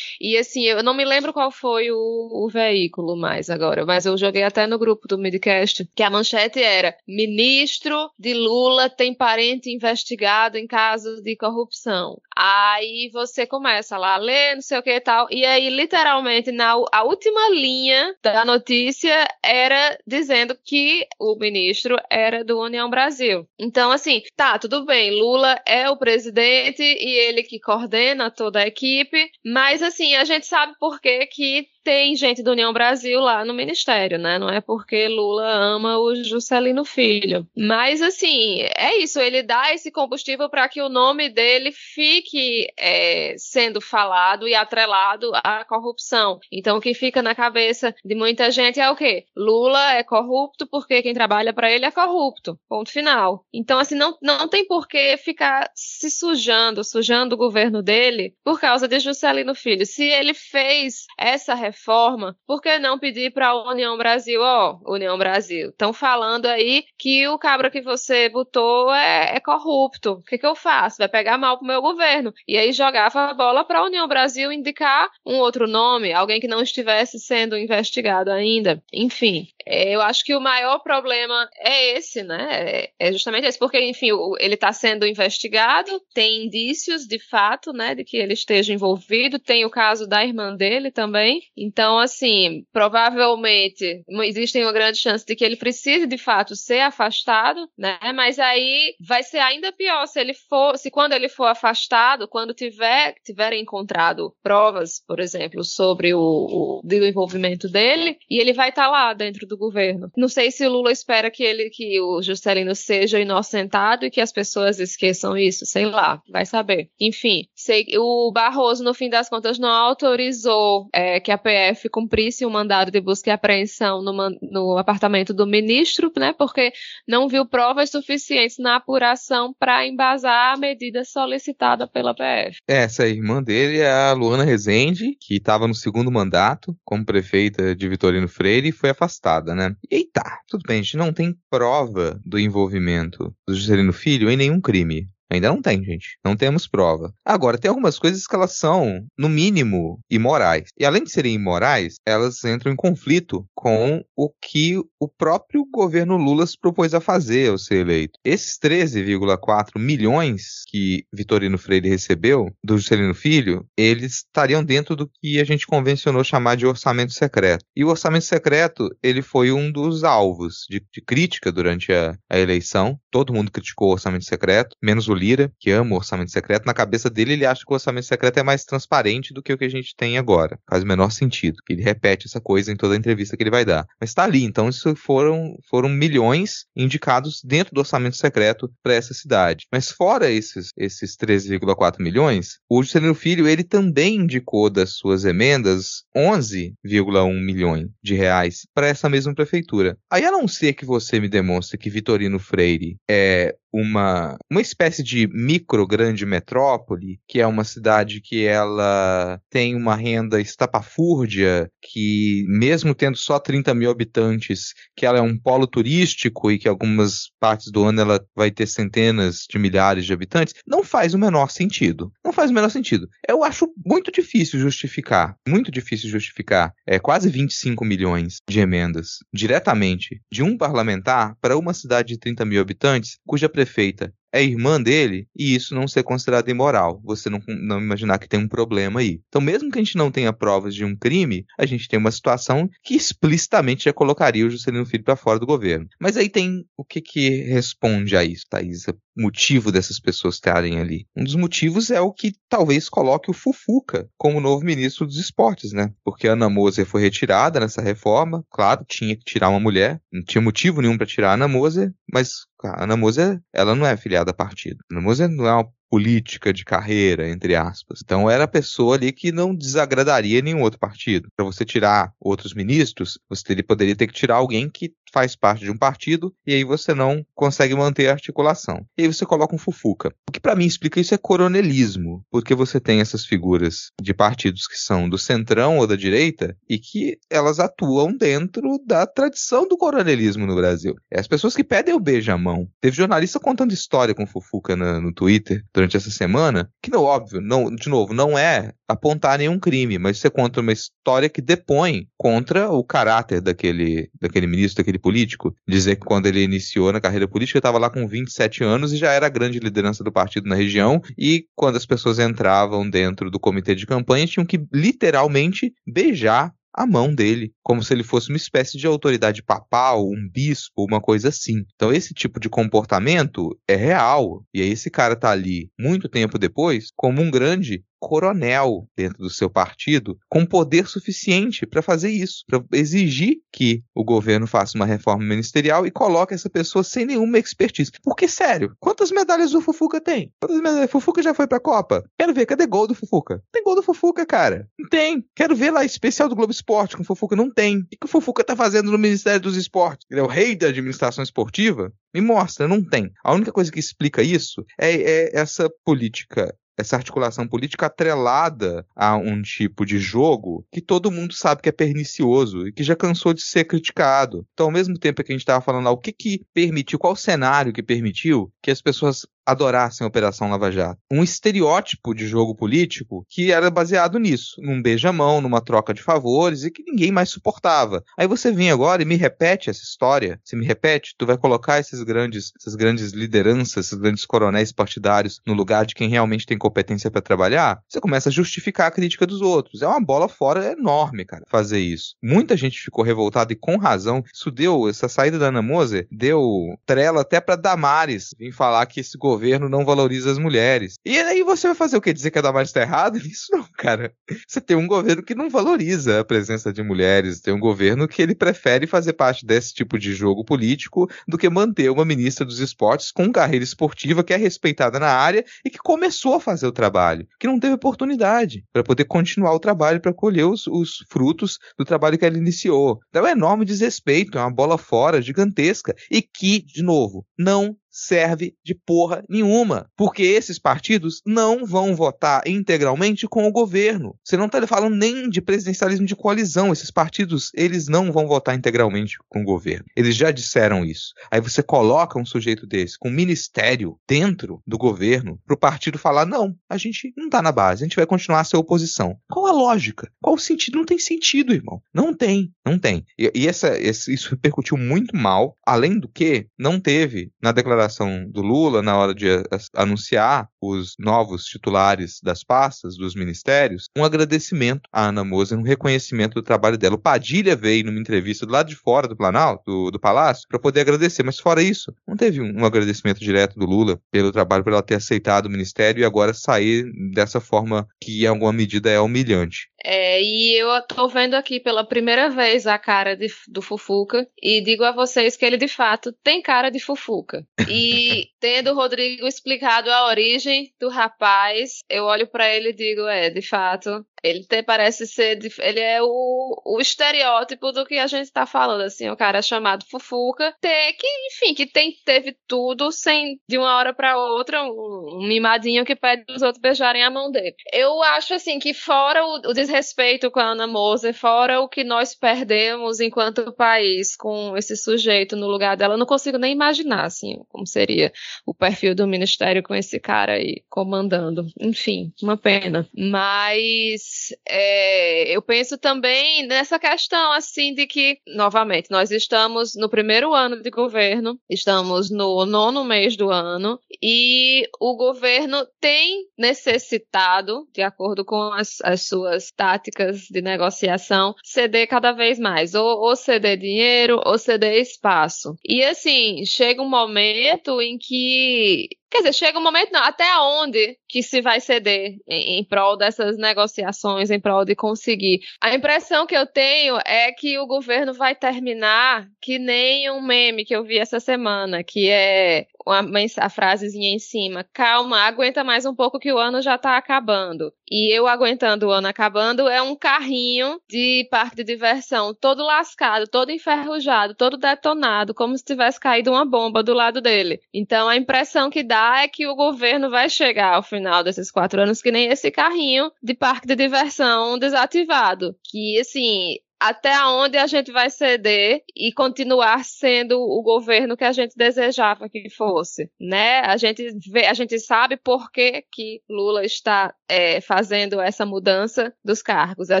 e 0.20 0.36
assim, 0.36 0.64
eu 0.64 0.82
não 0.82 0.94
me 0.94 1.04
lembro 1.04 1.32
qual 1.32 1.50
foi 1.50 1.90
o, 1.90 1.96
o 1.96 2.48
veículo 2.48 3.16
mais 3.16 3.50
agora, 3.50 3.84
mas 3.84 4.06
eu 4.06 4.16
joguei 4.16 4.42
até 4.42 4.66
no 4.66 4.78
grupo 4.78 5.06
do 5.08 5.18
Midcast, 5.18 5.88
que 5.94 6.02
a 6.02 6.10
manchete 6.10 6.62
era 6.62 6.96
ministro 7.06 8.10
de 8.18 8.34
Lula 8.34 8.88
tem 8.88 9.14
parente 9.14 9.70
investigado 9.70 10.56
em 10.56 10.66
casos 10.66 11.22
de 11.22 11.36
corrupção. 11.36 12.20
Aí 12.36 13.10
você 13.12 13.46
começa 13.46 13.98
lá 13.98 14.14
a 14.14 14.18
ler, 14.18 14.54
não 14.54 14.62
sei 14.62 14.78
o 14.78 14.82
que 14.82 14.90
e 14.90 15.00
tal, 15.00 15.26
e 15.30 15.44
aí 15.44 15.68
literalmente 15.68 16.50
na 16.52 16.72
a 16.92 17.02
última 17.02 17.50
linha 17.50 18.14
da 18.22 18.44
notícia 18.44 19.26
era 19.42 19.98
dizendo 20.06 20.56
que 20.64 21.06
o 21.18 21.36
ministro 21.36 21.96
era 22.10 22.44
do 22.44 22.60
União 22.60 22.88
Brasil. 22.88 23.46
Então 23.58 23.90
assim, 23.90 24.22
tá, 24.36 24.58
tudo 24.58 24.84
bem, 24.84 25.10
Lula 25.10 25.60
é 25.66 25.90
o 25.90 25.96
presidente 25.96 26.82
e 26.82 27.18
ele 27.18 27.42
que 27.42 27.60
coordena 27.60 28.30
toda 28.30 28.60
a 28.60 28.66
equipe, 28.66 29.30
mas 29.44 29.82
assim, 29.82 30.14
a 30.14 30.24
gente 30.24 30.46
sabe 30.46 30.74
por 30.78 31.00
que 31.00 31.26
que 31.26 31.68
tem 31.82 32.14
gente 32.14 32.42
do 32.42 32.52
União 32.52 32.72
Brasil 32.72 33.20
lá 33.20 33.44
no 33.44 33.54
ministério, 33.54 34.18
né? 34.18 34.38
Não 34.38 34.48
é 34.48 34.60
porque 34.60 35.08
Lula 35.08 35.48
ama 35.48 35.98
o 35.98 36.14
Juscelino 36.14 36.84
Filho. 36.84 37.46
Mas, 37.56 38.02
assim, 38.02 38.62
é 38.76 38.98
isso. 38.98 39.18
Ele 39.20 39.42
dá 39.42 39.72
esse 39.72 39.90
combustível 39.90 40.48
para 40.48 40.68
que 40.68 40.80
o 40.80 40.88
nome 40.88 41.28
dele 41.28 41.72
fique 41.72 42.68
é, 42.76 43.34
sendo 43.38 43.80
falado 43.80 44.46
e 44.46 44.54
atrelado 44.54 45.30
à 45.34 45.64
corrupção. 45.64 46.38
Então, 46.52 46.76
o 46.76 46.80
que 46.80 46.94
fica 46.94 47.22
na 47.22 47.34
cabeça 47.34 47.94
de 48.04 48.14
muita 48.14 48.50
gente 48.50 48.80
é 48.80 48.90
o 48.90 48.96
quê? 48.96 49.24
Lula 49.36 49.94
é 49.94 50.02
corrupto 50.02 50.66
porque 50.66 51.02
quem 51.02 51.14
trabalha 51.14 51.52
para 51.52 51.70
ele 51.70 51.84
é 51.86 51.90
corrupto. 51.90 52.58
Ponto 52.68 52.90
final. 52.90 53.44
Então, 53.52 53.78
assim, 53.78 53.94
não, 53.94 54.16
não 54.22 54.48
tem 54.48 54.66
por 54.66 54.86
que 54.86 55.16
ficar 55.16 55.70
se 55.74 56.10
sujando, 56.10 56.84
sujando 56.84 57.34
o 57.34 57.38
governo 57.38 57.82
dele 57.82 58.34
por 58.44 58.60
causa 58.60 58.86
de 58.86 58.98
Juscelino 58.98 59.54
Filho. 59.54 59.86
Se 59.86 60.04
ele 60.04 60.34
fez 60.34 61.06
essa 61.18 61.54
reforma, 61.54 61.69
reforma, 61.70 62.36
por 62.46 62.60
que 62.60 62.78
não 62.78 62.98
pedir 62.98 63.32
para 63.32 63.48
a 63.48 63.70
União 63.70 63.96
Brasil, 63.96 64.40
ó, 64.42 64.78
União 64.84 65.16
Brasil, 65.16 65.70
estão 65.70 65.92
falando 65.92 66.46
aí 66.46 66.84
que 66.98 67.26
o 67.28 67.38
cabra 67.38 67.70
que 67.70 67.80
você 67.80 68.28
botou 68.28 68.92
é, 68.92 69.36
é 69.36 69.40
corrupto. 69.40 70.12
O 70.12 70.22
que, 70.22 70.38
que 70.38 70.46
eu 70.46 70.54
faço? 70.54 70.98
Vai 70.98 71.08
pegar 71.08 71.38
mal 71.38 71.58
pro 71.58 71.66
meu 71.66 71.80
governo. 71.80 72.32
E 72.46 72.58
aí 72.58 72.72
jogava 72.72 73.30
a 73.30 73.34
bola 73.34 73.64
para 73.64 73.78
a 73.78 73.84
União 73.84 74.06
Brasil 74.06 74.52
indicar 74.52 75.08
um 75.24 75.36
outro 75.36 75.66
nome, 75.66 76.12
alguém 76.12 76.40
que 76.40 76.48
não 76.48 76.60
estivesse 76.60 77.18
sendo 77.18 77.56
investigado 77.56 78.30
ainda. 78.30 78.82
Enfim, 78.92 79.46
eu 79.66 80.00
acho 80.00 80.24
que 80.24 80.34
o 80.34 80.40
maior 80.40 80.78
problema 80.80 81.48
é 81.58 81.96
esse, 81.96 82.22
né? 82.22 82.48
É, 82.50 82.90
é 82.98 83.12
justamente 83.12 83.46
esse, 83.46 83.58
porque, 83.58 83.80
enfim, 83.80 84.08
ele 84.38 84.54
está 84.54 84.72
sendo 84.72 85.06
investigado, 85.06 86.00
tem 86.14 86.44
indícios 86.44 87.06
de 87.06 87.18
fato, 87.18 87.72
né, 87.72 87.94
de 87.94 88.04
que 88.04 88.16
ele 88.16 88.34
esteja 88.34 88.72
envolvido, 88.72 89.38
tem 89.38 89.64
o 89.64 89.70
caso 89.70 90.06
da 90.06 90.24
irmã 90.24 90.54
dele 90.54 90.90
também. 90.90 91.42
Então, 91.56 91.98
assim, 91.98 92.64
provavelmente 92.72 94.02
existe 94.24 94.60
uma 94.62 94.72
grande 94.72 94.98
chance 94.98 95.24
de 95.24 95.34
que 95.34 95.44
ele 95.44 95.56
precise 95.56 96.06
de 96.06 96.18
fato 96.18 96.54
ser 96.56 96.80
afastado, 96.80 97.68
né? 97.76 97.98
Mas 98.14 98.38
aí 98.38 98.94
vai 99.00 99.22
ser 99.22 99.38
ainda 99.38 99.72
pior 99.72 100.06
se 100.06 100.20
ele 100.20 100.34
for, 100.34 100.76
se 100.76 100.90
quando 100.90 101.12
ele 101.12 101.28
for 101.28 101.46
afastado, 101.46 102.28
quando 102.28 102.54
tiver 102.54 103.14
tiverem 103.24 103.62
encontrado 103.62 104.34
provas, 104.42 105.02
por 105.06 105.20
exemplo, 105.20 105.64
sobre 105.64 106.14
o, 106.14 106.20
o 106.20 106.80
do 106.84 107.06
envolvimento 107.06 107.68
dele, 107.68 108.18
e 108.28 108.38
ele 108.38 108.52
vai 108.52 108.70
estar 108.70 108.84
tá 108.84 108.90
lá 108.90 109.12
dentro 109.12 109.46
do 109.50 109.58
governo. 109.58 110.10
Não 110.16 110.28
sei 110.28 110.50
se 110.50 110.64
o 110.64 110.70
Lula 110.70 110.92
espera 110.92 111.30
que 111.30 111.42
ele, 111.42 111.68
que 111.70 112.00
o 112.00 112.22
Juscelino 112.22 112.74
seja 112.74 113.20
inocentado 113.20 114.06
e 114.06 114.10
que 114.10 114.20
as 114.20 114.32
pessoas 114.32 114.78
esqueçam 114.78 115.36
isso, 115.36 115.66
sei 115.66 115.86
lá, 115.86 116.22
vai 116.30 116.46
saber. 116.46 116.88
Enfim, 116.98 117.46
sei, 117.54 117.84
o 117.98 118.30
Barroso, 118.32 118.84
no 118.84 118.94
fim 118.94 119.10
das 119.10 119.28
contas, 119.28 119.58
não 119.58 119.68
autorizou 119.68 120.88
é, 120.94 121.18
que 121.18 121.32
a 121.32 121.38
PF 121.38 121.88
cumprisse 121.88 122.44
o 122.44 122.48
um 122.48 122.52
mandado 122.52 122.90
de 122.90 123.00
busca 123.00 123.30
e 123.30 123.32
apreensão 123.32 124.02
no, 124.02 124.12
no 124.40 124.78
apartamento 124.78 125.34
do 125.34 125.46
ministro, 125.46 126.12
né, 126.16 126.32
porque 126.32 126.72
não 127.06 127.28
viu 127.28 127.44
provas 127.44 127.90
suficientes 127.90 128.58
na 128.58 128.76
apuração 128.76 129.52
para 129.58 129.84
embasar 129.86 130.54
a 130.54 130.56
medida 130.56 131.04
solicitada 131.04 131.88
pela 131.88 132.14
PF. 132.14 132.58
É, 132.68 132.84
essa 132.84 133.06
irmã 133.06 133.42
dele 133.42 133.78
é 133.78 133.90
a 133.90 134.12
Luana 134.12 134.44
Rezende, 134.44 135.16
que 135.20 135.34
estava 135.34 135.66
no 135.66 135.74
segundo 135.74 136.10
mandato 136.10 136.76
como 136.84 137.04
prefeita 137.04 137.74
de 137.74 137.88
Vitorino 137.88 138.28
Freire 138.28 138.68
e 138.68 138.72
foi 138.72 138.90
afastada 138.90 139.39
né? 139.42 139.76
E 139.90 139.96
aí 139.96 140.10
tá, 140.12 140.40
tudo 140.48 140.62
bem, 140.66 140.80
a 140.80 140.82
gente 140.82 140.96
não 140.96 141.12
tem 141.12 141.36
prova 141.48 142.20
do 142.24 142.38
envolvimento 142.38 143.34
do 143.46 143.54
Juscelino 143.54 143.92
Filho 143.92 144.30
em 144.30 144.36
nenhum 144.36 144.60
crime. 144.60 145.08
Ainda 145.30 145.48
não 145.48 145.62
tem, 145.62 145.84
gente. 145.84 146.18
Não 146.24 146.36
temos 146.36 146.66
prova. 146.66 147.12
Agora, 147.24 147.58
tem 147.58 147.68
algumas 147.68 147.98
coisas 147.98 148.26
que 148.26 148.34
elas 148.34 148.56
são, 148.56 149.06
no 149.16 149.28
mínimo, 149.28 150.00
imorais. 150.10 150.70
E 150.78 150.84
além 150.84 151.04
de 151.04 151.10
serem 151.10 151.34
imorais, 151.34 151.96
elas 152.04 152.42
entram 152.44 152.72
em 152.72 152.76
conflito 152.76 153.46
com 153.54 154.02
o 154.16 154.30
que 154.42 154.76
o 154.98 155.08
próprio 155.08 155.64
governo 155.70 156.16
Lula 156.16 156.46
se 156.46 156.58
propôs 156.58 156.94
a 156.94 157.00
fazer 157.00 157.50
ao 157.50 157.58
ser 157.58 157.76
eleito. 157.76 158.18
Esses 158.24 158.58
13,4 158.58 159.78
milhões 159.78 160.62
que 160.66 161.04
Vitorino 161.12 161.58
Freire 161.58 161.88
recebeu 161.88 162.50
do 162.62 162.76
Juscelino 162.76 163.14
Filho, 163.14 163.66
eles 163.76 164.16
estariam 164.16 164.64
dentro 164.64 164.96
do 164.96 165.08
que 165.08 165.40
a 165.40 165.44
gente 165.44 165.66
convencionou 165.66 166.24
chamar 166.24 166.56
de 166.56 166.66
orçamento 166.66 167.12
secreto. 167.12 167.64
E 167.76 167.84
o 167.84 167.88
orçamento 167.88 168.24
secreto, 168.24 168.88
ele 169.02 169.22
foi 169.22 169.52
um 169.52 169.70
dos 169.70 170.04
alvos 170.04 170.66
de, 170.68 170.80
de 170.92 171.00
crítica 171.00 171.52
durante 171.52 171.92
a, 171.92 172.16
a 172.28 172.38
eleição. 172.38 172.98
Todo 173.10 173.32
mundo 173.32 173.50
criticou 173.50 173.88
o 173.88 173.92
orçamento 173.92 174.24
secreto, 174.24 174.76
menos 174.82 175.08
o 175.08 175.14
Lira, 175.20 175.52
que 175.58 175.70
ama 175.70 175.94
o 175.94 175.98
orçamento 175.98 176.30
secreto, 176.30 176.64
na 176.64 176.74
cabeça 176.74 177.10
dele 177.10 177.34
ele 177.34 177.46
acha 177.46 177.62
que 177.64 177.70
o 177.70 177.74
orçamento 177.74 178.06
secreto 178.06 178.38
é 178.38 178.42
mais 178.42 178.64
transparente 178.64 179.34
do 179.34 179.42
que 179.42 179.52
o 179.52 179.58
que 179.58 179.64
a 179.64 179.68
gente 179.68 179.94
tem 179.94 180.16
agora. 180.16 180.58
Faz 180.68 180.82
o 180.82 180.86
menor 180.86 181.10
sentido. 181.10 181.58
Ele 181.68 181.82
repete 181.82 182.26
essa 182.26 182.40
coisa 182.40 182.72
em 182.72 182.76
toda 182.76 182.94
a 182.94 182.96
entrevista 182.96 183.36
que 183.36 183.42
ele 183.42 183.50
vai 183.50 183.64
dar. 183.64 183.86
Mas 184.00 184.10
está 184.10 184.24
ali, 184.24 184.42
então 184.44 184.68
isso 184.68 184.94
foram, 184.96 185.56
foram 185.68 185.88
milhões 185.88 186.64
indicados 186.74 187.40
dentro 187.44 187.74
do 187.74 187.80
orçamento 187.80 188.16
secreto 188.16 188.70
para 188.82 188.94
essa 188.94 189.12
cidade. 189.12 189.66
Mas 189.70 189.90
fora 189.90 190.30
esses, 190.30 190.70
esses 190.76 191.16
13,4 191.16 191.96
milhões, 192.00 192.58
o 192.68 192.82
Juscelino 192.82 193.14
Filho 193.14 193.46
ele 193.46 193.62
também 193.62 194.16
indicou 194.16 194.70
das 194.70 194.94
suas 194.94 195.24
emendas 195.24 196.04
11,1 196.16 197.44
milhões 197.44 197.88
de 198.02 198.14
reais 198.14 198.66
para 198.74 198.88
essa 198.88 199.08
mesma 199.08 199.34
prefeitura. 199.34 199.96
Aí 200.10 200.24
a 200.24 200.30
não 200.30 200.48
ser 200.48 200.72
que 200.72 200.84
você 200.84 201.20
me 201.20 201.28
demonstre 201.28 201.78
que 201.78 201.90
Vitorino 201.90 202.38
Freire 202.38 202.96
é 203.08 203.54
uma, 203.72 204.36
uma 204.50 204.60
espécie 204.60 205.02
de 205.02 205.28
micro 205.28 205.86
grande 205.86 206.26
metrópole, 206.26 207.20
que 207.26 207.40
é 207.40 207.46
uma 207.46 207.64
cidade 207.64 208.20
que 208.20 208.44
ela 208.44 209.40
tem 209.50 209.74
uma 209.74 209.96
renda 209.96 210.40
estapafúrdia, 210.40 211.70
que 211.80 212.44
mesmo 212.48 212.94
tendo 212.94 213.16
só 213.16 213.38
30 213.38 213.74
mil 213.74 213.90
habitantes, 213.90 214.74
que 214.96 215.06
ela 215.06 215.18
é 215.18 215.22
um 215.22 215.38
polo 215.38 215.66
turístico 215.66 216.50
e 216.50 216.58
que 216.58 216.68
algumas 216.68 217.30
partes 217.38 217.70
do 217.70 217.84
ano 217.84 218.00
ela 218.00 218.24
vai 218.34 218.50
ter 218.50 218.66
centenas 218.66 219.46
de 219.48 219.58
milhares 219.58 220.04
de 220.04 220.12
habitantes, 220.12 220.54
não 220.66 220.82
faz 220.82 221.14
o 221.14 221.18
menor 221.18 221.50
sentido. 221.50 222.12
Não 222.24 222.32
faz 222.32 222.50
o 222.50 222.54
menor 222.54 222.70
sentido. 222.70 223.08
Eu 223.28 223.42
acho 223.44 223.68
muito 223.84 224.10
difícil 224.10 224.58
justificar, 224.58 225.36
muito 225.48 225.70
difícil 225.70 226.08
justificar, 226.10 226.72
é 226.86 226.98
quase 226.98 227.28
25 227.28 227.84
milhões 227.84 228.38
de 228.48 228.60
emendas 228.60 229.18
diretamente 229.32 230.20
de 230.30 230.42
um 230.42 230.56
parlamentar 230.56 231.36
para 231.40 231.56
uma 231.56 231.74
cidade 231.74 232.08
de 232.08 232.18
30 232.18 232.44
mil 232.44 232.60
habitantes, 232.60 233.18
cuja 233.26 233.48
prefeita 233.60 234.12
é 234.32 234.42
irmã 234.42 234.80
dele 234.80 235.26
e 235.36 235.54
isso 235.54 235.74
não 235.74 235.88
ser 235.88 236.02
considerado 236.02 236.48
imoral. 236.48 237.00
Você 237.04 237.28
não, 237.28 237.40
não 237.46 237.80
imaginar 237.80 238.18
que 238.18 238.28
tem 238.28 238.40
um 238.40 238.48
problema 238.48 239.00
aí. 239.00 239.20
Então, 239.28 239.40
mesmo 239.40 239.70
que 239.70 239.78
a 239.78 239.82
gente 239.82 239.96
não 239.96 240.10
tenha 240.10 240.32
provas 240.32 240.74
de 240.74 240.84
um 240.84 240.96
crime, 240.96 241.44
a 241.58 241.66
gente 241.66 241.88
tem 241.88 241.98
uma 241.98 242.10
situação 242.10 242.68
que 242.82 242.94
explicitamente 242.94 243.84
já 243.84 243.92
colocaria 243.92 244.46
o 244.46 244.50
Juscelino 244.50 244.86
Filho 244.86 245.04
para 245.04 245.16
fora 245.16 245.38
do 245.38 245.46
governo. 245.46 245.86
Mas 246.00 246.16
aí 246.16 246.28
tem 246.28 246.64
o 246.76 246.84
que, 246.84 247.00
que 247.00 247.42
responde 247.44 248.16
a 248.16 248.24
isso, 248.24 248.44
Thaís? 248.48 248.86
motivo 249.16 249.70
dessas 249.70 250.00
pessoas 250.00 250.36
estarem 250.36 250.80
ali. 250.80 251.06
Um 251.14 251.24
dos 251.24 251.34
motivos 251.34 251.90
é 251.90 252.00
o 252.00 252.12
que 252.12 252.34
talvez 252.48 252.88
coloque 252.88 253.30
o 253.30 253.34
Fufuca 253.34 254.08
como 254.16 254.40
novo 254.40 254.64
ministro 254.64 255.06
dos 255.06 255.18
esportes, 255.18 255.72
né? 255.72 255.92
Porque 256.04 256.26
a 256.26 256.32
Ana 256.32 256.48
Moser 256.48 256.86
foi 256.86 257.02
retirada 257.02 257.60
nessa 257.60 257.82
reforma, 257.82 258.44
claro, 258.50 258.84
tinha 258.88 259.16
que 259.16 259.24
tirar 259.24 259.50
uma 259.50 259.60
mulher, 259.60 260.00
não 260.12 260.22
tinha 260.22 260.40
motivo 260.40 260.80
nenhum 260.80 260.96
para 260.96 261.06
tirar 261.06 261.30
a 261.30 261.34
Ana 261.34 261.48
Moser, 261.48 261.92
mas 262.12 262.46
a 262.62 262.84
Ana 262.84 262.96
Moser, 262.96 263.40
ela 263.52 263.74
não 263.74 263.86
é 263.86 263.96
afiliada 264.20 264.30
a 264.30 264.34
partido. 264.34 264.84
Ana 264.90 265.00
Moser 265.00 265.28
não 265.28 265.46
é 265.46 265.52
uma 265.52 265.68
política 265.90 266.52
de 266.52 266.64
carreira, 266.64 267.28
entre 267.28 267.56
aspas. 267.56 268.00
Então 268.02 268.30
era 268.30 268.44
a 268.44 268.48
pessoa 268.48 268.94
ali 268.94 269.10
que 269.10 269.32
não 269.32 269.54
desagradaria 269.54 270.40
nenhum 270.40 270.62
outro 270.62 270.78
partido. 270.78 271.28
Para 271.34 271.44
você 271.44 271.64
tirar 271.64 272.12
outros 272.20 272.54
ministros, 272.54 273.18
você 273.28 273.42
teria, 273.42 273.64
poderia 273.64 273.96
ter 273.96 274.06
que 274.06 274.12
tirar 274.12 274.36
alguém 274.36 274.70
que 274.70 274.92
faz 275.12 275.36
parte 275.36 275.64
de 275.64 275.70
um 275.70 275.76
partido 275.76 276.34
e 276.46 276.54
aí 276.54 276.64
você 276.64 276.94
não 276.94 277.24
consegue 277.34 277.74
manter 277.74 278.08
a 278.08 278.12
articulação. 278.12 278.84
E 278.96 279.02
aí 279.02 279.08
você 279.08 279.24
coloca 279.26 279.54
um 279.54 279.58
fufuca. 279.58 280.12
O 280.28 280.32
que 280.32 280.40
para 280.40 280.56
mim 280.56 280.66
explica 280.66 281.00
isso 281.00 281.14
é 281.14 281.18
coronelismo, 281.18 282.24
porque 282.30 282.54
você 282.54 282.80
tem 282.80 283.00
essas 283.00 283.24
figuras 283.24 283.90
de 284.00 284.14
partidos 284.14 284.66
que 284.66 284.76
são 284.76 285.08
do 285.08 285.18
centrão 285.18 285.78
ou 285.78 285.86
da 285.86 285.96
direita 285.96 286.56
e 286.68 286.78
que 286.78 287.18
elas 287.28 287.58
atuam 287.58 288.16
dentro 288.16 288.80
da 288.86 289.06
tradição 289.06 289.66
do 289.66 289.76
coronelismo 289.76 290.46
no 290.46 290.54
Brasil. 290.54 290.94
É 291.10 291.20
as 291.20 291.28
pessoas 291.28 291.54
que 291.54 291.64
pedem 291.64 291.94
o 291.94 292.00
beijo 292.00 292.32
à 292.32 292.38
mão. 292.38 292.68
Teve 292.80 292.96
jornalista 292.96 293.40
contando 293.40 293.72
história 293.72 294.14
com 294.14 294.26
fufuca 294.26 294.76
no, 294.76 295.12
Twitter 295.12 295.64
durante 295.74 295.96
essa 295.96 296.10
semana, 296.10 296.70
que 296.82 296.90
não, 296.90 297.02
óbvio, 297.02 297.40
não, 297.40 297.74
de 297.74 297.88
novo, 297.88 298.14
não 298.14 298.38
é 298.38 298.72
apontar 298.88 299.38
nenhum 299.38 299.58
crime, 299.58 299.98
mas 299.98 300.18
você 300.18 300.28
conta 300.28 300.60
uma 300.60 300.72
história 300.72 301.28
que 301.28 301.40
depõe 301.40 302.06
contra 302.16 302.70
o 302.70 302.82
caráter 302.84 303.40
daquele, 303.40 304.10
daquele 304.20 304.46
ministro, 304.46 304.82
daquele 304.82 304.98
político. 305.00 305.54
Dizer 305.66 305.96
que 305.96 306.04
quando 306.04 306.26
ele 306.26 306.42
iniciou 306.42 306.92
na 306.92 307.00
carreira 307.00 307.26
política, 307.26 307.58
estava 307.58 307.78
lá 307.78 307.90
com 307.90 308.06
27 308.06 308.62
anos 308.62 308.92
e 308.92 308.96
já 308.96 309.12
era 309.12 309.26
a 309.26 309.30
grande 309.30 309.58
liderança 309.58 310.04
do 310.04 310.12
partido 310.12 310.48
na 310.48 310.54
região, 310.54 311.00
e 311.16 311.46
quando 311.54 311.76
as 311.76 311.86
pessoas 311.86 312.18
entravam 312.18 312.88
dentro 312.88 313.30
do 313.30 313.40
comitê 313.40 313.74
de 313.74 313.86
campanha, 313.86 314.26
tinham 314.26 314.46
que 314.46 314.60
literalmente 314.72 315.72
beijar 315.86 316.52
a 316.72 316.86
mão 316.86 317.14
dele, 317.14 317.52
como 317.62 317.82
se 317.82 317.92
ele 317.92 318.02
fosse 318.02 318.28
uma 318.28 318.36
espécie 318.36 318.78
de 318.78 318.86
autoridade 318.86 319.42
papal, 319.42 320.08
um 320.08 320.28
bispo, 320.28 320.84
uma 320.84 321.00
coisa 321.00 321.28
assim. 321.28 321.64
Então 321.74 321.92
esse 321.92 322.14
tipo 322.14 322.38
de 322.38 322.48
comportamento 322.48 323.58
é 323.68 323.74
real. 323.74 324.44
E 324.54 324.62
aí 324.62 324.70
esse 324.70 324.90
cara 324.90 325.16
tá 325.16 325.30
ali 325.30 325.70
muito 325.78 326.08
tempo 326.08 326.38
depois 326.38 326.90
como 326.94 327.20
um 327.20 327.30
grande 327.30 327.84
coronel 328.00 328.88
dentro 328.96 329.18
do 329.18 329.30
seu 329.30 329.50
partido 329.50 330.18
com 330.28 330.46
poder 330.46 330.86
suficiente 330.88 331.66
para 331.66 331.82
fazer 331.82 332.10
isso, 332.10 332.42
para 332.48 332.64
exigir 332.72 333.36
que 333.52 333.84
o 333.94 334.02
governo 334.02 334.46
faça 334.46 334.76
uma 334.76 334.86
reforma 334.86 335.24
ministerial 335.24 335.86
e 335.86 335.90
coloque 335.90 336.34
essa 336.34 336.48
pessoa 336.48 336.82
sem 336.82 337.04
nenhuma 337.04 337.38
expertise. 337.38 337.92
Porque, 338.02 338.26
sério, 338.26 338.74
quantas 338.80 339.10
medalhas 339.10 339.54
o 339.54 339.60
Fufuca 339.60 340.00
tem? 340.00 340.32
Quantas 340.40 340.60
medalhas? 340.60 340.90
Fufuca 340.90 341.22
já 341.22 341.34
foi 341.34 341.46
pra 341.46 341.60
Copa? 341.60 342.04
Quero 342.18 342.32
ver, 342.32 342.46
cadê 342.46 342.66
gol 342.66 342.86
do 342.86 342.94
Fufuca? 342.94 343.42
Tem 343.52 343.62
gol 343.62 343.74
do 343.74 343.82
Fufuca, 343.82 344.24
cara? 344.24 344.68
Não 344.78 344.88
tem. 344.88 345.24
Quero 345.36 345.54
ver 345.54 345.70
lá 345.70 345.84
especial 345.84 346.28
do 346.28 346.34
Globo 346.34 346.52
Esporte 346.52 346.96
com 346.96 347.02
o 347.02 347.06
Fufuca. 347.06 347.36
Não 347.36 347.52
tem. 347.52 347.80
O 347.80 347.86
que 347.88 348.06
o 348.06 348.08
Fufuca 348.08 348.42
tá 348.42 348.56
fazendo 348.56 348.90
no 348.90 348.98
Ministério 348.98 349.40
dos 349.40 349.56
Esportes? 349.56 350.06
Ele 350.10 350.20
é 350.20 350.22
o 350.22 350.26
rei 350.26 350.56
da 350.56 350.68
administração 350.68 351.22
esportiva? 351.22 351.92
Me 352.14 352.20
mostra, 352.20 352.66
não 352.66 352.82
tem. 352.82 353.12
A 353.22 353.32
única 353.32 353.52
coisa 353.52 353.70
que 353.70 353.78
explica 353.78 354.22
isso 354.22 354.64
é, 354.78 354.94
é 354.94 355.36
essa 355.36 355.70
política 355.84 356.54
essa 356.80 356.96
articulação 356.96 357.46
política 357.46 357.86
atrelada 357.86 358.86
a 358.94 359.16
um 359.16 359.42
tipo 359.42 359.84
de 359.84 359.98
jogo 359.98 360.66
que 360.72 360.80
todo 360.80 361.10
mundo 361.10 361.34
sabe 361.34 361.62
que 361.62 361.68
é 361.68 361.72
pernicioso 361.72 362.66
e 362.66 362.72
que 362.72 362.82
já 362.82 362.96
cansou 362.96 363.32
de 363.32 363.42
ser 363.42 363.64
criticado. 363.64 364.46
Então, 364.52 364.66
ao 364.66 364.72
mesmo 364.72 364.98
tempo 364.98 365.22
que 365.22 365.32
a 365.32 365.34
gente 365.34 365.42
estava 365.42 365.64
falando 365.64 365.84
lá, 365.84 365.90
o 365.90 365.98
que, 365.98 366.12
que 366.12 366.42
permitiu, 366.52 366.98
qual 366.98 367.12
o 367.12 367.16
cenário 367.16 367.72
que 367.72 367.82
permitiu 367.82 368.52
que 368.62 368.70
as 368.70 368.82
pessoas 368.82 369.26
adorassem 369.46 370.04
a 370.04 370.08
Operação 370.08 370.50
Lava 370.50 370.70
Jato. 370.70 371.00
Um 371.10 371.22
estereótipo 371.22 372.14
de 372.14 372.26
jogo 372.26 372.54
político 372.54 373.24
que 373.28 373.50
era 373.52 373.70
baseado 373.70 374.18
nisso, 374.18 374.60
num 374.62 374.80
beijamão, 374.80 375.40
numa 375.40 375.60
troca 375.60 375.92
de 375.92 376.02
favores 376.02 376.64
e 376.64 376.70
que 376.70 376.82
ninguém 376.82 377.10
mais 377.10 377.30
suportava. 377.30 378.02
Aí 378.16 378.26
você 378.26 378.52
vem 378.52 378.70
agora 378.70 379.02
e 379.02 379.04
me 379.04 379.16
repete 379.16 379.70
essa 379.70 379.82
história. 379.82 380.40
Se 380.44 380.56
me 380.56 380.64
repete, 380.64 381.14
tu 381.16 381.26
vai 381.26 381.36
colocar 381.36 381.78
esses 381.78 382.02
grandes, 382.02 382.52
essas 382.58 382.74
grandes 382.74 383.12
lideranças, 383.12 383.86
esses 383.86 383.98
grandes 383.98 384.24
coronéis 384.24 384.72
partidários 384.72 385.40
no 385.46 385.54
lugar 385.54 385.84
de 385.84 385.94
quem 385.94 386.08
realmente 386.08 386.46
tem 386.46 386.58
competência 386.58 387.10
para 387.10 387.20
trabalhar. 387.20 387.80
Você 387.88 388.00
começa 388.00 388.28
a 388.28 388.32
justificar 388.32 388.88
a 388.88 388.90
crítica 388.90 389.26
dos 389.26 389.40
outros. 389.40 389.82
É 389.82 389.86
uma 389.86 390.00
bola 390.00 390.28
fora 390.28 390.72
enorme, 390.72 391.24
cara, 391.24 391.44
fazer 391.48 391.80
isso. 391.80 392.14
Muita 392.22 392.56
gente 392.56 392.80
ficou 392.80 393.04
revoltada 393.04 393.52
e 393.52 393.56
com 393.56 393.76
razão. 393.76 394.22
Isso 394.32 394.50
deu, 394.50 394.88
essa 394.88 395.08
saída 395.08 395.38
da 395.38 395.48
Ana 395.48 395.62
Moser, 395.62 396.06
deu 396.10 396.78
trela 396.86 397.22
até 397.22 397.40
para 397.40 397.56
Damares 397.56 398.34
vir 398.38 398.52
falar 398.52 398.86
que 398.86 399.00
esse 399.00 399.16
governo 399.18 399.29
governo 399.30 399.68
não 399.68 399.84
valoriza 399.84 400.30
as 400.30 400.38
mulheres. 400.38 400.94
E 401.04 401.18
aí 401.18 401.42
você 401.42 401.68
vai 401.68 401.76
fazer 401.76 401.96
o 401.96 402.00
quê? 402.00 402.12
Dizer 402.12 402.30
que 402.30 402.38
a 402.38 402.42
Damares 402.42 402.70
está 402.70 402.82
errada? 402.82 403.18
Isso 403.24 403.46
não, 403.52 403.64
cara. 403.76 404.12
Você 404.46 404.60
tem 404.60 404.76
um 404.76 404.86
governo 404.86 405.22
que 405.22 405.34
não 405.34 405.48
valoriza 405.48 406.20
a 406.20 406.24
presença 406.24 406.72
de 406.72 406.82
mulheres, 406.82 407.40
tem 407.40 407.54
um 407.54 407.60
governo 407.60 408.08
que 408.08 408.20
ele 408.20 408.34
prefere 408.34 408.86
fazer 408.86 409.12
parte 409.12 409.46
desse 409.46 409.72
tipo 409.72 409.98
de 409.98 410.12
jogo 410.12 410.44
político 410.44 411.08
do 411.28 411.38
que 411.38 411.48
manter 411.48 411.90
uma 411.90 412.04
ministra 412.04 412.44
dos 412.44 412.58
esportes 412.58 413.12
com 413.12 413.30
carreira 413.30 413.64
esportiva 413.64 414.24
que 414.24 414.32
é 414.32 414.36
respeitada 414.36 414.98
na 414.98 415.08
área 415.08 415.44
e 415.64 415.70
que 415.70 415.78
começou 415.78 416.34
a 416.34 416.40
fazer 416.40 416.66
o 416.66 416.72
trabalho, 416.72 417.26
que 417.38 417.46
não 417.46 417.60
teve 417.60 417.74
oportunidade 417.74 418.64
para 418.72 418.82
poder 418.82 419.04
continuar 419.04 419.54
o 419.54 419.60
trabalho, 419.60 420.00
para 420.00 420.12
colher 420.12 420.46
os, 420.46 420.66
os 420.66 421.04
frutos 421.08 421.58
do 421.78 421.84
trabalho 421.84 422.18
que 422.18 422.24
ela 422.24 422.36
iniciou. 422.36 422.98
Então 423.08 423.26
é 423.26 423.30
um 423.30 423.36
enorme 423.36 423.64
desrespeito, 423.64 424.38
é 424.38 424.40
uma 424.40 424.50
bola 424.50 424.76
fora 424.76 425.22
gigantesca 425.22 425.94
e 426.10 426.20
que, 426.22 426.60
de 426.60 426.82
novo, 426.82 427.24
não 427.38 427.76
serve 427.90 428.54
de 428.64 428.74
porra 428.74 429.24
nenhuma, 429.28 429.90
porque 429.96 430.22
esses 430.22 430.58
partidos 430.58 431.20
não 431.26 431.66
vão 431.66 431.94
votar 431.94 432.42
integralmente 432.46 433.26
com 433.26 433.46
o 433.46 433.52
governo. 433.52 434.16
Você 434.24 434.36
não 434.36 434.46
está 434.46 434.64
falando 434.66 434.94
nem 434.94 435.28
de 435.28 435.40
presidencialismo 435.40 436.06
de 436.06 436.16
coalizão, 436.16 436.72
esses 436.72 436.90
partidos, 436.90 437.50
eles 437.54 437.88
não 437.88 438.12
vão 438.12 438.26
votar 438.26 438.54
integralmente 438.54 439.16
com 439.28 439.42
o 439.42 439.44
governo. 439.44 439.86
Eles 439.96 440.14
já 440.14 440.30
disseram 440.30 440.84
isso. 440.84 441.12
Aí 441.30 441.40
você 441.40 441.62
coloca 441.62 442.18
um 442.18 442.24
sujeito 442.24 442.66
desse 442.66 442.98
com 442.98 443.08
um 443.08 443.12
ministério 443.12 443.98
dentro 444.08 444.62
do 444.66 444.78
governo 444.78 445.38
para 445.44 445.54
o 445.54 445.58
partido 445.58 445.98
falar: 445.98 446.26
"Não, 446.26 446.54
a 446.68 446.76
gente 446.76 447.12
não 447.16 447.26
está 447.26 447.42
na 447.42 447.52
base, 447.52 447.82
a 447.82 447.86
gente 447.86 447.96
vai 447.96 448.06
continuar 448.06 448.40
a 448.40 448.44
ser 448.44 448.56
oposição". 448.56 449.16
Qual 449.28 449.46
a 449.46 449.52
lógica? 449.52 450.10
Qual 450.20 450.36
o 450.36 450.38
sentido? 450.38 450.78
Não 450.78 450.84
tem 450.84 450.98
sentido, 450.98 451.52
irmão. 451.52 451.82
Não 451.92 452.14
tem, 452.14 452.52
não 452.64 452.78
tem. 452.78 453.04
E, 453.18 453.30
e 453.34 453.48
essa, 453.48 453.78
esse, 453.78 454.12
isso 454.12 454.30
repercutiu 454.30 454.76
muito 454.76 455.16
mal, 455.16 455.56
além 455.66 455.98
do 455.98 456.08
que 456.08 456.46
não 456.58 456.78
teve 456.78 457.32
na 457.42 457.52
declaração 457.52 457.79
declaração 457.80 458.28
do 458.28 458.42
Lula 458.42 458.82
na 458.82 458.96
hora 458.96 459.14
de 459.14 459.26
anunciar 459.74 460.48
os 460.60 460.94
novos 460.98 461.44
titulares 461.44 462.20
das 462.22 462.44
pastas, 462.44 462.96
dos 462.96 463.14
ministérios, 463.14 463.86
um 463.96 464.04
agradecimento 464.04 464.82
à 464.92 465.06
Ana 465.06 465.24
Moser, 465.24 465.58
um 465.58 465.62
reconhecimento 465.62 466.34
do 466.34 466.42
trabalho 466.42 466.76
dela. 466.76 466.96
O 466.96 467.00
Padilha 467.00 467.56
veio 467.56 467.84
numa 467.84 467.98
entrevista 467.98 468.44
do 468.44 468.52
lado 468.52 468.68
de 468.68 468.76
fora 468.76 469.08
do 469.08 469.16
Planalto, 469.16 469.62
do, 469.66 469.90
do 469.90 470.00
Palácio, 470.00 470.46
para 470.48 470.58
poder 470.58 470.82
agradecer, 470.82 471.22
mas 471.22 471.38
fora 471.38 471.62
isso, 471.62 471.94
não 472.06 472.16
teve 472.16 472.40
um, 472.40 472.60
um, 472.60 472.64
agradecimento 472.64 473.20
direto 473.20 473.58
do 473.58 473.64
Lula 473.64 473.98
pelo 474.10 474.32
trabalho, 474.32 474.62
por 474.62 474.72
ela 474.72 474.82
ter 474.82 474.96
aceitado 474.96 475.46
o 475.46 475.50
ministério 475.50 476.02
e 476.02 476.04
agora 476.04 476.34
sair 476.34 476.84
dessa 477.12 477.40
forma 477.40 477.86
que, 478.00 478.24
em 478.24 478.26
alguma 478.26 478.52
medida, 478.52 478.90
é 478.90 479.00
humilhante. 479.00 479.70
É, 479.82 480.22
e 480.22 480.60
eu 480.60 480.68
tô 480.82 481.08
vendo 481.08 481.34
aqui 481.34 481.58
pela 481.58 481.84
primeira 481.84 482.28
vez 482.28 482.66
a 482.66 482.78
cara 482.78 483.16
de, 483.16 483.28
do 483.48 483.62
Fufuca 483.62 484.26
e 484.40 484.60
digo 484.60 484.84
a 484.84 484.92
vocês 484.92 485.36
que 485.36 485.44
ele 485.44 485.56
de 485.56 485.68
fato 485.68 486.12
tem 486.22 486.42
cara 486.42 486.68
de 486.68 486.78
Fufuca. 486.78 487.46
E 488.26 488.30
tendo 488.40 488.72
o 488.72 488.74
Rodrigo 488.74 489.26
explicado 489.26 489.90
a 489.90 490.06
origem 490.06 490.74
do 490.78 490.88
rapaz, 490.88 491.80
eu 491.88 492.04
olho 492.04 492.26
para 492.26 492.48
ele 492.54 492.70
e 492.70 492.72
digo, 492.72 493.06
é, 493.06 493.30
de 493.30 493.42
fato, 493.42 494.04
ele 494.22 494.44
te, 494.44 494.62
parece 494.62 495.06
ser. 495.06 495.38
Ele 495.58 495.80
é 495.80 496.02
o, 496.02 496.62
o 496.64 496.80
estereótipo 496.80 497.72
do 497.72 497.84
que 497.84 497.98
a 497.98 498.06
gente 498.06 498.30
tá 498.30 498.46
falando, 498.46 498.82
assim, 498.82 499.08
o 499.08 499.16
cara 499.16 499.42
chamado 499.42 499.84
Fufuca, 499.86 500.54
ter 500.60 500.92
que, 500.94 501.06
enfim, 501.26 501.54
que 501.54 501.66
tem, 501.66 501.94
teve 502.04 502.36
tudo 502.46 502.92
sem, 502.92 503.40
de 503.48 503.58
uma 503.58 503.76
hora 503.76 503.94
para 503.94 504.16
outra, 504.16 504.62
um, 504.62 505.20
um, 505.20 505.26
mimadinho 505.26 505.84
que 505.84 505.96
pede 505.96 506.24
os 506.30 506.42
outros 506.42 506.60
beijarem 506.60 507.02
a 507.02 507.10
mão 507.10 507.30
dele. 507.30 507.54
Eu 507.72 508.02
acho, 508.02 508.34
assim, 508.34 508.58
que 508.58 508.74
fora 508.74 509.24
o, 509.24 509.50
o 509.50 509.54
desrespeito 509.54 510.30
com 510.30 510.40
a 510.40 510.52
Ana 510.52 510.66
Moser, 510.66 511.14
fora 511.14 511.60
o 511.60 511.68
que 511.68 511.84
nós 511.84 512.14
perdemos 512.14 513.00
enquanto 513.00 513.52
país 513.52 514.16
com 514.16 514.56
esse 514.56 514.76
sujeito 514.76 515.36
no 515.36 515.46
lugar 515.46 515.76
dela, 515.76 515.94
eu 515.94 515.98
não 515.98 516.06
consigo 516.06 516.38
nem 516.38 516.52
imaginar, 516.52 517.04
assim, 517.04 517.40
como 517.48 517.66
seria 517.66 518.12
o 518.44 518.54
perfil 518.54 518.94
do 518.94 519.06
ministério 519.06 519.62
com 519.62 519.74
esse 519.74 519.98
cara 519.98 520.34
aí 520.34 520.62
comandando. 520.68 521.46
Enfim, 521.58 522.12
uma 522.22 522.36
pena. 522.36 522.88
Mas 522.94 524.09
é, 524.48 525.24
eu 525.34 525.42
penso 525.42 525.78
também 525.78 526.46
nessa 526.46 526.78
questão, 526.78 527.32
assim, 527.32 527.74
de 527.74 527.86
que, 527.86 528.18
novamente, 528.26 528.90
nós 528.90 529.10
estamos 529.10 529.74
no 529.74 529.88
primeiro 529.88 530.34
ano 530.34 530.62
de 530.62 530.70
governo, 530.70 531.38
estamos 531.48 532.10
no 532.10 532.44
nono 532.44 532.84
mês 532.84 533.16
do 533.16 533.30
ano, 533.30 533.78
e 534.02 534.68
o 534.80 534.96
governo 534.96 535.66
tem 535.80 536.24
necessitado, 536.38 537.66
de 537.72 537.82
acordo 537.82 538.24
com 538.24 538.52
as, 538.52 538.78
as 538.82 539.06
suas 539.06 539.50
táticas 539.50 540.22
de 540.30 540.40
negociação, 540.40 541.34
ceder 541.42 541.88
cada 541.88 542.12
vez 542.12 542.38
mais, 542.38 542.74
ou, 542.74 543.00
ou 543.00 543.16
ceder 543.16 543.58
dinheiro, 543.58 544.20
ou 544.24 544.38
ceder 544.38 544.80
espaço. 544.80 545.54
E 545.64 545.82
assim, 545.84 546.44
chega 546.44 546.82
um 546.82 546.88
momento 546.88 547.80
em 547.80 547.98
que 547.98 548.88
Quer 549.10 549.18
dizer, 549.18 549.32
chega 549.32 549.58
um 549.58 549.62
momento, 549.62 549.90
não, 549.90 550.02
até 550.02 550.38
onde 550.38 550.96
que 551.08 551.20
se 551.20 551.40
vai 551.40 551.60
ceder 551.60 552.16
em, 552.28 552.58
em, 552.60 552.64
prol 552.64 552.96
dessas 552.96 553.36
negociações, 553.36 554.30
em 554.30 554.38
prol 554.38 554.64
de 554.64 554.76
conseguir. 554.76 555.40
A 555.60 555.74
impressão 555.74 556.26
que 556.26 556.36
eu 556.36 556.46
tenho 556.46 556.96
é 557.04 557.32
que 557.32 557.58
o 557.58 557.66
governo 557.66 558.14
vai 558.14 558.36
terminar 558.36 559.26
que 559.40 559.58
nem 559.58 560.08
um 560.10 560.22
meme 560.22 560.64
que 560.64 560.74
eu 560.74 560.84
vi 560.84 560.98
essa 560.98 561.18
semana, 561.18 561.82
que 561.82 562.08
é 562.08 562.66
uma, 562.86 563.02
a 563.38 563.48
frasezinha 563.48 564.10
em 564.10 564.18
cima, 564.18 564.64
calma, 564.72 565.20
aguenta 565.20 565.62
mais 565.62 565.84
um 565.84 565.94
pouco 565.94 566.18
que 566.18 566.32
o 566.32 566.38
ano 566.38 566.62
já 566.62 566.78
tá 566.78 566.96
acabando. 566.96 567.72
E 567.90 568.16
eu 568.16 568.26
aguentando 568.26 568.86
o 568.86 568.90
ano 568.90 569.08
acabando 569.08 569.68
é 569.68 569.82
um 569.82 569.96
carrinho 569.96 570.80
de 570.88 571.26
parque 571.30 571.56
de 571.56 571.64
diversão 571.64 572.32
todo 572.32 572.64
lascado, 572.64 573.26
todo 573.26 573.50
enferrujado, 573.50 574.34
todo 574.34 574.56
detonado, 574.56 575.34
como 575.34 575.56
se 575.56 575.64
tivesse 575.64 575.98
caído 575.98 576.30
uma 576.30 576.44
bomba 576.44 576.82
do 576.82 576.94
lado 576.94 577.20
dele. 577.20 577.60
Então 577.74 578.08
a 578.08 578.16
impressão 578.16 578.70
que 578.70 578.82
dá 578.82 579.22
é 579.22 579.28
que 579.28 579.46
o 579.46 579.56
governo 579.56 580.08
vai 580.08 580.28
chegar 580.28 580.74
ao 580.74 580.82
final 580.82 581.24
desses 581.24 581.50
quatro 581.50 581.82
anos 581.82 582.00
que 582.00 582.12
nem 582.12 582.28
esse 582.28 582.50
carrinho 582.50 583.10
de 583.22 583.34
parque 583.34 583.66
de 583.66 583.74
diversão 583.74 584.58
desativado. 584.58 585.56
Que 585.64 585.98
assim, 585.98 586.58
até 586.80 587.22
onde 587.26 587.58
a 587.58 587.66
gente 587.66 587.92
vai 587.92 588.08
ceder 588.08 588.82
e 588.96 589.12
continuar 589.12 589.84
sendo 589.84 590.40
o 590.40 590.62
governo 590.62 591.16
que 591.16 591.24
a 591.24 591.32
gente 591.32 591.54
desejava 591.54 592.28
que 592.28 592.48
fosse, 592.48 593.10
né? 593.20 593.60
A 593.60 593.76
gente 593.76 594.02
vê, 594.30 594.46
a 594.46 594.54
gente 594.54 594.78
sabe 594.78 595.18
por 595.18 595.50
que, 595.52 595.84
que 595.92 596.22
Lula 596.28 596.64
está 596.64 597.14
é, 597.28 597.60
fazendo 597.60 598.20
essa 598.20 598.46
mudança 598.46 599.12
dos 599.22 599.42
cargos. 599.42 599.90
A 599.90 600.00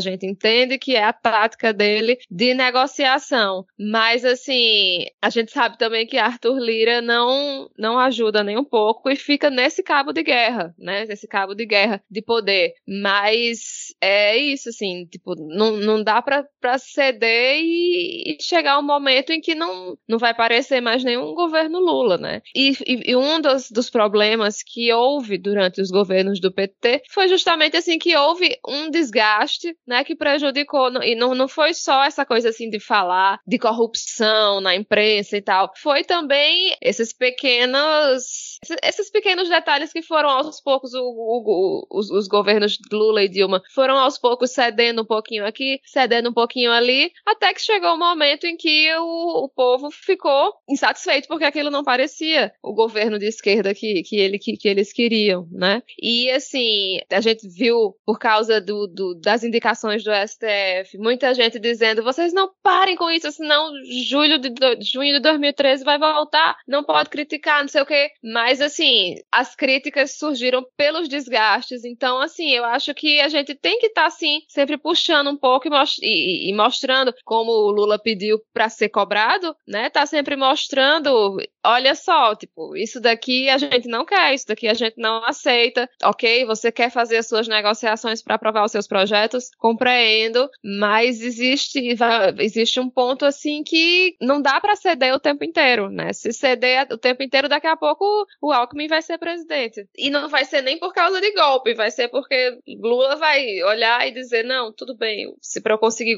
gente 0.00 0.26
entende 0.26 0.78
que 0.78 0.96
é 0.96 1.04
a 1.04 1.12
tática 1.12 1.72
dele 1.72 2.18
de 2.30 2.54
negociação, 2.54 3.66
mas 3.78 4.24
assim 4.24 5.04
a 5.20 5.28
gente 5.28 5.52
sabe 5.52 5.76
também 5.76 6.06
que 6.06 6.16
Arthur 6.16 6.58
Lira 6.58 7.02
não 7.02 7.68
não 7.78 7.98
ajuda 7.98 8.42
nem 8.42 8.58
um 8.58 8.64
pouco 8.64 9.10
e 9.10 9.16
fica 9.16 9.50
nesse 9.50 9.82
cabo 9.82 10.12
de 10.12 10.22
guerra, 10.22 10.74
né? 10.78 11.04
Nesse 11.04 11.28
cabo 11.28 11.54
de 11.54 11.66
guerra 11.66 12.02
de 12.10 12.22
poder. 12.22 12.72
Mas 12.86 13.94
é 14.00 14.36
isso, 14.36 14.70
assim, 14.70 15.04
tipo, 15.06 15.34
não, 15.36 15.76
não 15.76 16.02
dá 16.02 16.22
para 16.22 16.46
para 16.70 16.78
ceder 16.78 17.60
e, 17.60 18.36
e, 18.36 18.36
chegar 18.40 18.78
um 18.78 18.82
momento 18.82 19.30
em 19.30 19.40
que 19.40 19.54
não, 19.56 19.98
não 20.08 20.18
vai 20.18 20.32
parecer 20.32 20.80
mais 20.80 21.02
nenhum 21.02 21.34
governo 21.34 21.80
Lula, 21.80 22.16
né? 22.16 22.42
E, 22.54 22.70
e, 22.86 23.10
e 23.10 23.16
um 23.16 23.40
dos, 23.40 23.70
dos 23.70 23.90
problemas 23.90 24.62
que 24.62 24.92
houve 24.92 25.36
durante 25.36 25.80
os 25.80 25.90
governos 25.90 26.40
do 26.40 26.52
PT 26.52 27.02
foi 27.10 27.26
justamente 27.26 27.76
assim 27.76 27.98
que 27.98 28.16
houve 28.16 28.56
um 28.66 28.88
desgaste, 28.88 29.76
né, 29.86 30.04
que 30.04 30.14
prejudicou 30.14 30.90
e 31.02 31.16
não, 31.16 31.34
não 31.34 31.48
foi 31.48 31.74
só 31.74 32.04
essa 32.04 32.24
coisa 32.24 32.50
assim 32.50 32.70
de 32.70 32.78
falar 32.78 33.40
de 33.46 33.58
corrupção 33.58 34.60
na 34.60 34.74
imprensa 34.74 35.36
e 35.36 35.42
tal, 35.42 35.72
foi 35.76 36.04
também 36.04 36.76
esses 36.80 37.12
pequenos 37.12 38.50
esses 38.82 39.10
pequenos 39.10 39.48
detalhes 39.48 39.92
que 39.92 40.02
foram 40.02 40.28
aos 40.28 40.60
poucos 40.60 40.92
o, 40.92 41.02
o, 41.02 41.86
os, 41.90 42.10
os, 42.10 42.28
governos 42.28 42.78
Lula 42.92 43.22
e 43.22 43.28
Dilma 43.28 43.62
foram 43.74 43.96
aos 43.96 44.18
poucos 44.18 44.50
cedendo 44.50 45.02
um 45.02 45.04
pouquinho 45.04 45.46
aqui, 45.46 45.80
cedendo 45.84 46.28
um 46.28 46.32
pouquinho 46.32 46.59
ali, 46.68 47.12
até 47.24 47.54
que 47.54 47.62
chegou 47.62 47.90
o 47.90 47.94
um 47.94 47.98
momento 47.98 48.44
em 48.44 48.56
que 48.56 48.92
o, 48.96 49.48
povo 49.54 49.90
ficou 49.90 50.52
insatisfeito 50.68 51.28
porque 51.28 51.44
aquilo 51.44 51.70
não 51.70 51.84
parecia 51.84 52.52
o 52.62 52.72
governo 52.72 53.18
de 53.18 53.26
esquerda 53.26 53.74
que, 53.74 54.02
que, 54.02 54.16
ele, 54.16 54.38
que, 54.38 54.56
que 54.56 54.68
eles 54.68 54.92
queriam, 54.92 55.46
né? 55.50 55.82
E 56.00 56.30
assim, 56.30 56.98
a 57.10 57.20
gente 57.20 57.48
viu 57.48 57.94
por 58.04 58.18
causa 58.18 58.60
do, 58.60 58.86
do, 58.86 59.14
das 59.14 59.44
indicações 59.44 60.02
do 60.02 60.10
STF, 60.10 60.98
muita 60.98 61.34
gente 61.34 61.58
dizendo: 61.58 62.02
vocês 62.02 62.32
não 62.32 62.50
parem 62.62 62.96
com 62.96 63.10
isso, 63.10 63.30
senão 63.32 63.70
julho 64.08 64.38
de, 64.38 64.50
junho 64.80 65.14
de 65.14 65.20
2013 65.20 65.84
vai 65.84 65.98
voltar, 65.98 66.56
não 66.66 66.84
pode 66.84 67.10
criticar, 67.10 67.62
não 67.62 67.68
sei 67.68 67.82
o 67.82 67.86
quê. 67.86 68.10
Mas 68.22 68.60
assim, 68.60 69.16
as 69.30 69.54
críticas 69.54 70.16
surgiram 70.16 70.64
pelos 70.76 71.08
desgastes. 71.08 71.84
Então, 71.84 72.20
assim, 72.20 72.50
eu 72.50 72.64
acho 72.64 72.94
que 72.94 73.20
a 73.20 73.28
gente 73.28 73.54
tem 73.54 73.78
que 73.78 73.86
estar, 73.86 74.02
tá, 74.02 74.06
assim, 74.06 74.40
sempre 74.48 74.76
puxando 74.76 75.30
um 75.30 75.36
pouco 75.36 75.68
e, 76.02 76.48
e, 76.49 76.49
e 76.50 76.54
mostrando, 76.54 77.14
como 77.24 77.52
o 77.52 77.70
Lula 77.70 77.98
pediu 77.98 78.40
para 78.52 78.68
ser 78.68 78.88
cobrado, 78.88 79.54
né? 79.66 79.88
Tá 79.88 80.04
sempre 80.04 80.36
mostrando, 80.36 81.38
olha 81.64 81.94
só, 81.94 82.34
tipo, 82.34 82.76
isso 82.76 83.00
daqui 83.00 83.48
a 83.48 83.56
gente 83.56 83.88
não 83.88 84.04
quer, 84.04 84.34
isso 84.34 84.46
daqui 84.48 84.66
a 84.66 84.74
gente 84.74 84.94
não 84.98 85.24
aceita. 85.24 85.88
Ok, 86.02 86.44
você 86.44 86.72
quer 86.72 86.90
fazer 86.90 87.18
as 87.18 87.28
suas 87.28 87.46
negociações 87.46 88.20
para 88.20 88.34
aprovar 88.34 88.64
os 88.64 88.72
seus 88.72 88.88
projetos? 88.88 89.50
Compreendo, 89.58 90.48
mas 90.62 91.22
existe, 91.22 91.96
existe 92.38 92.80
um 92.80 92.90
ponto, 92.90 93.24
assim, 93.24 93.62
que 93.62 94.16
não 94.20 94.42
dá 94.42 94.60
para 94.60 94.74
ceder 94.74 95.14
o 95.14 95.20
tempo 95.20 95.44
inteiro, 95.44 95.88
né? 95.88 96.12
Se 96.12 96.32
ceder 96.32 96.88
o 96.90 96.98
tempo 96.98 97.22
inteiro, 97.22 97.48
daqui 97.48 97.68
a 97.68 97.76
pouco 97.76 98.26
o 98.42 98.52
Alckmin 98.52 98.88
vai 98.88 99.02
ser 99.02 99.18
presidente. 99.18 99.86
E 99.96 100.10
não 100.10 100.28
vai 100.28 100.44
ser 100.44 100.62
nem 100.62 100.78
por 100.78 100.92
causa 100.92 101.20
de 101.20 101.32
golpe, 101.32 101.74
vai 101.74 101.90
ser 101.90 102.08
porque 102.08 102.58
Lula 102.66 103.14
vai 103.16 103.62
olhar 103.62 104.08
e 104.08 104.12
dizer: 104.12 104.42
não, 104.42 104.72
tudo 104.72 104.96
bem, 104.96 105.32
se 105.40 105.60
para 105.60 105.74
eu 105.74 105.78
conseguir 105.78 106.16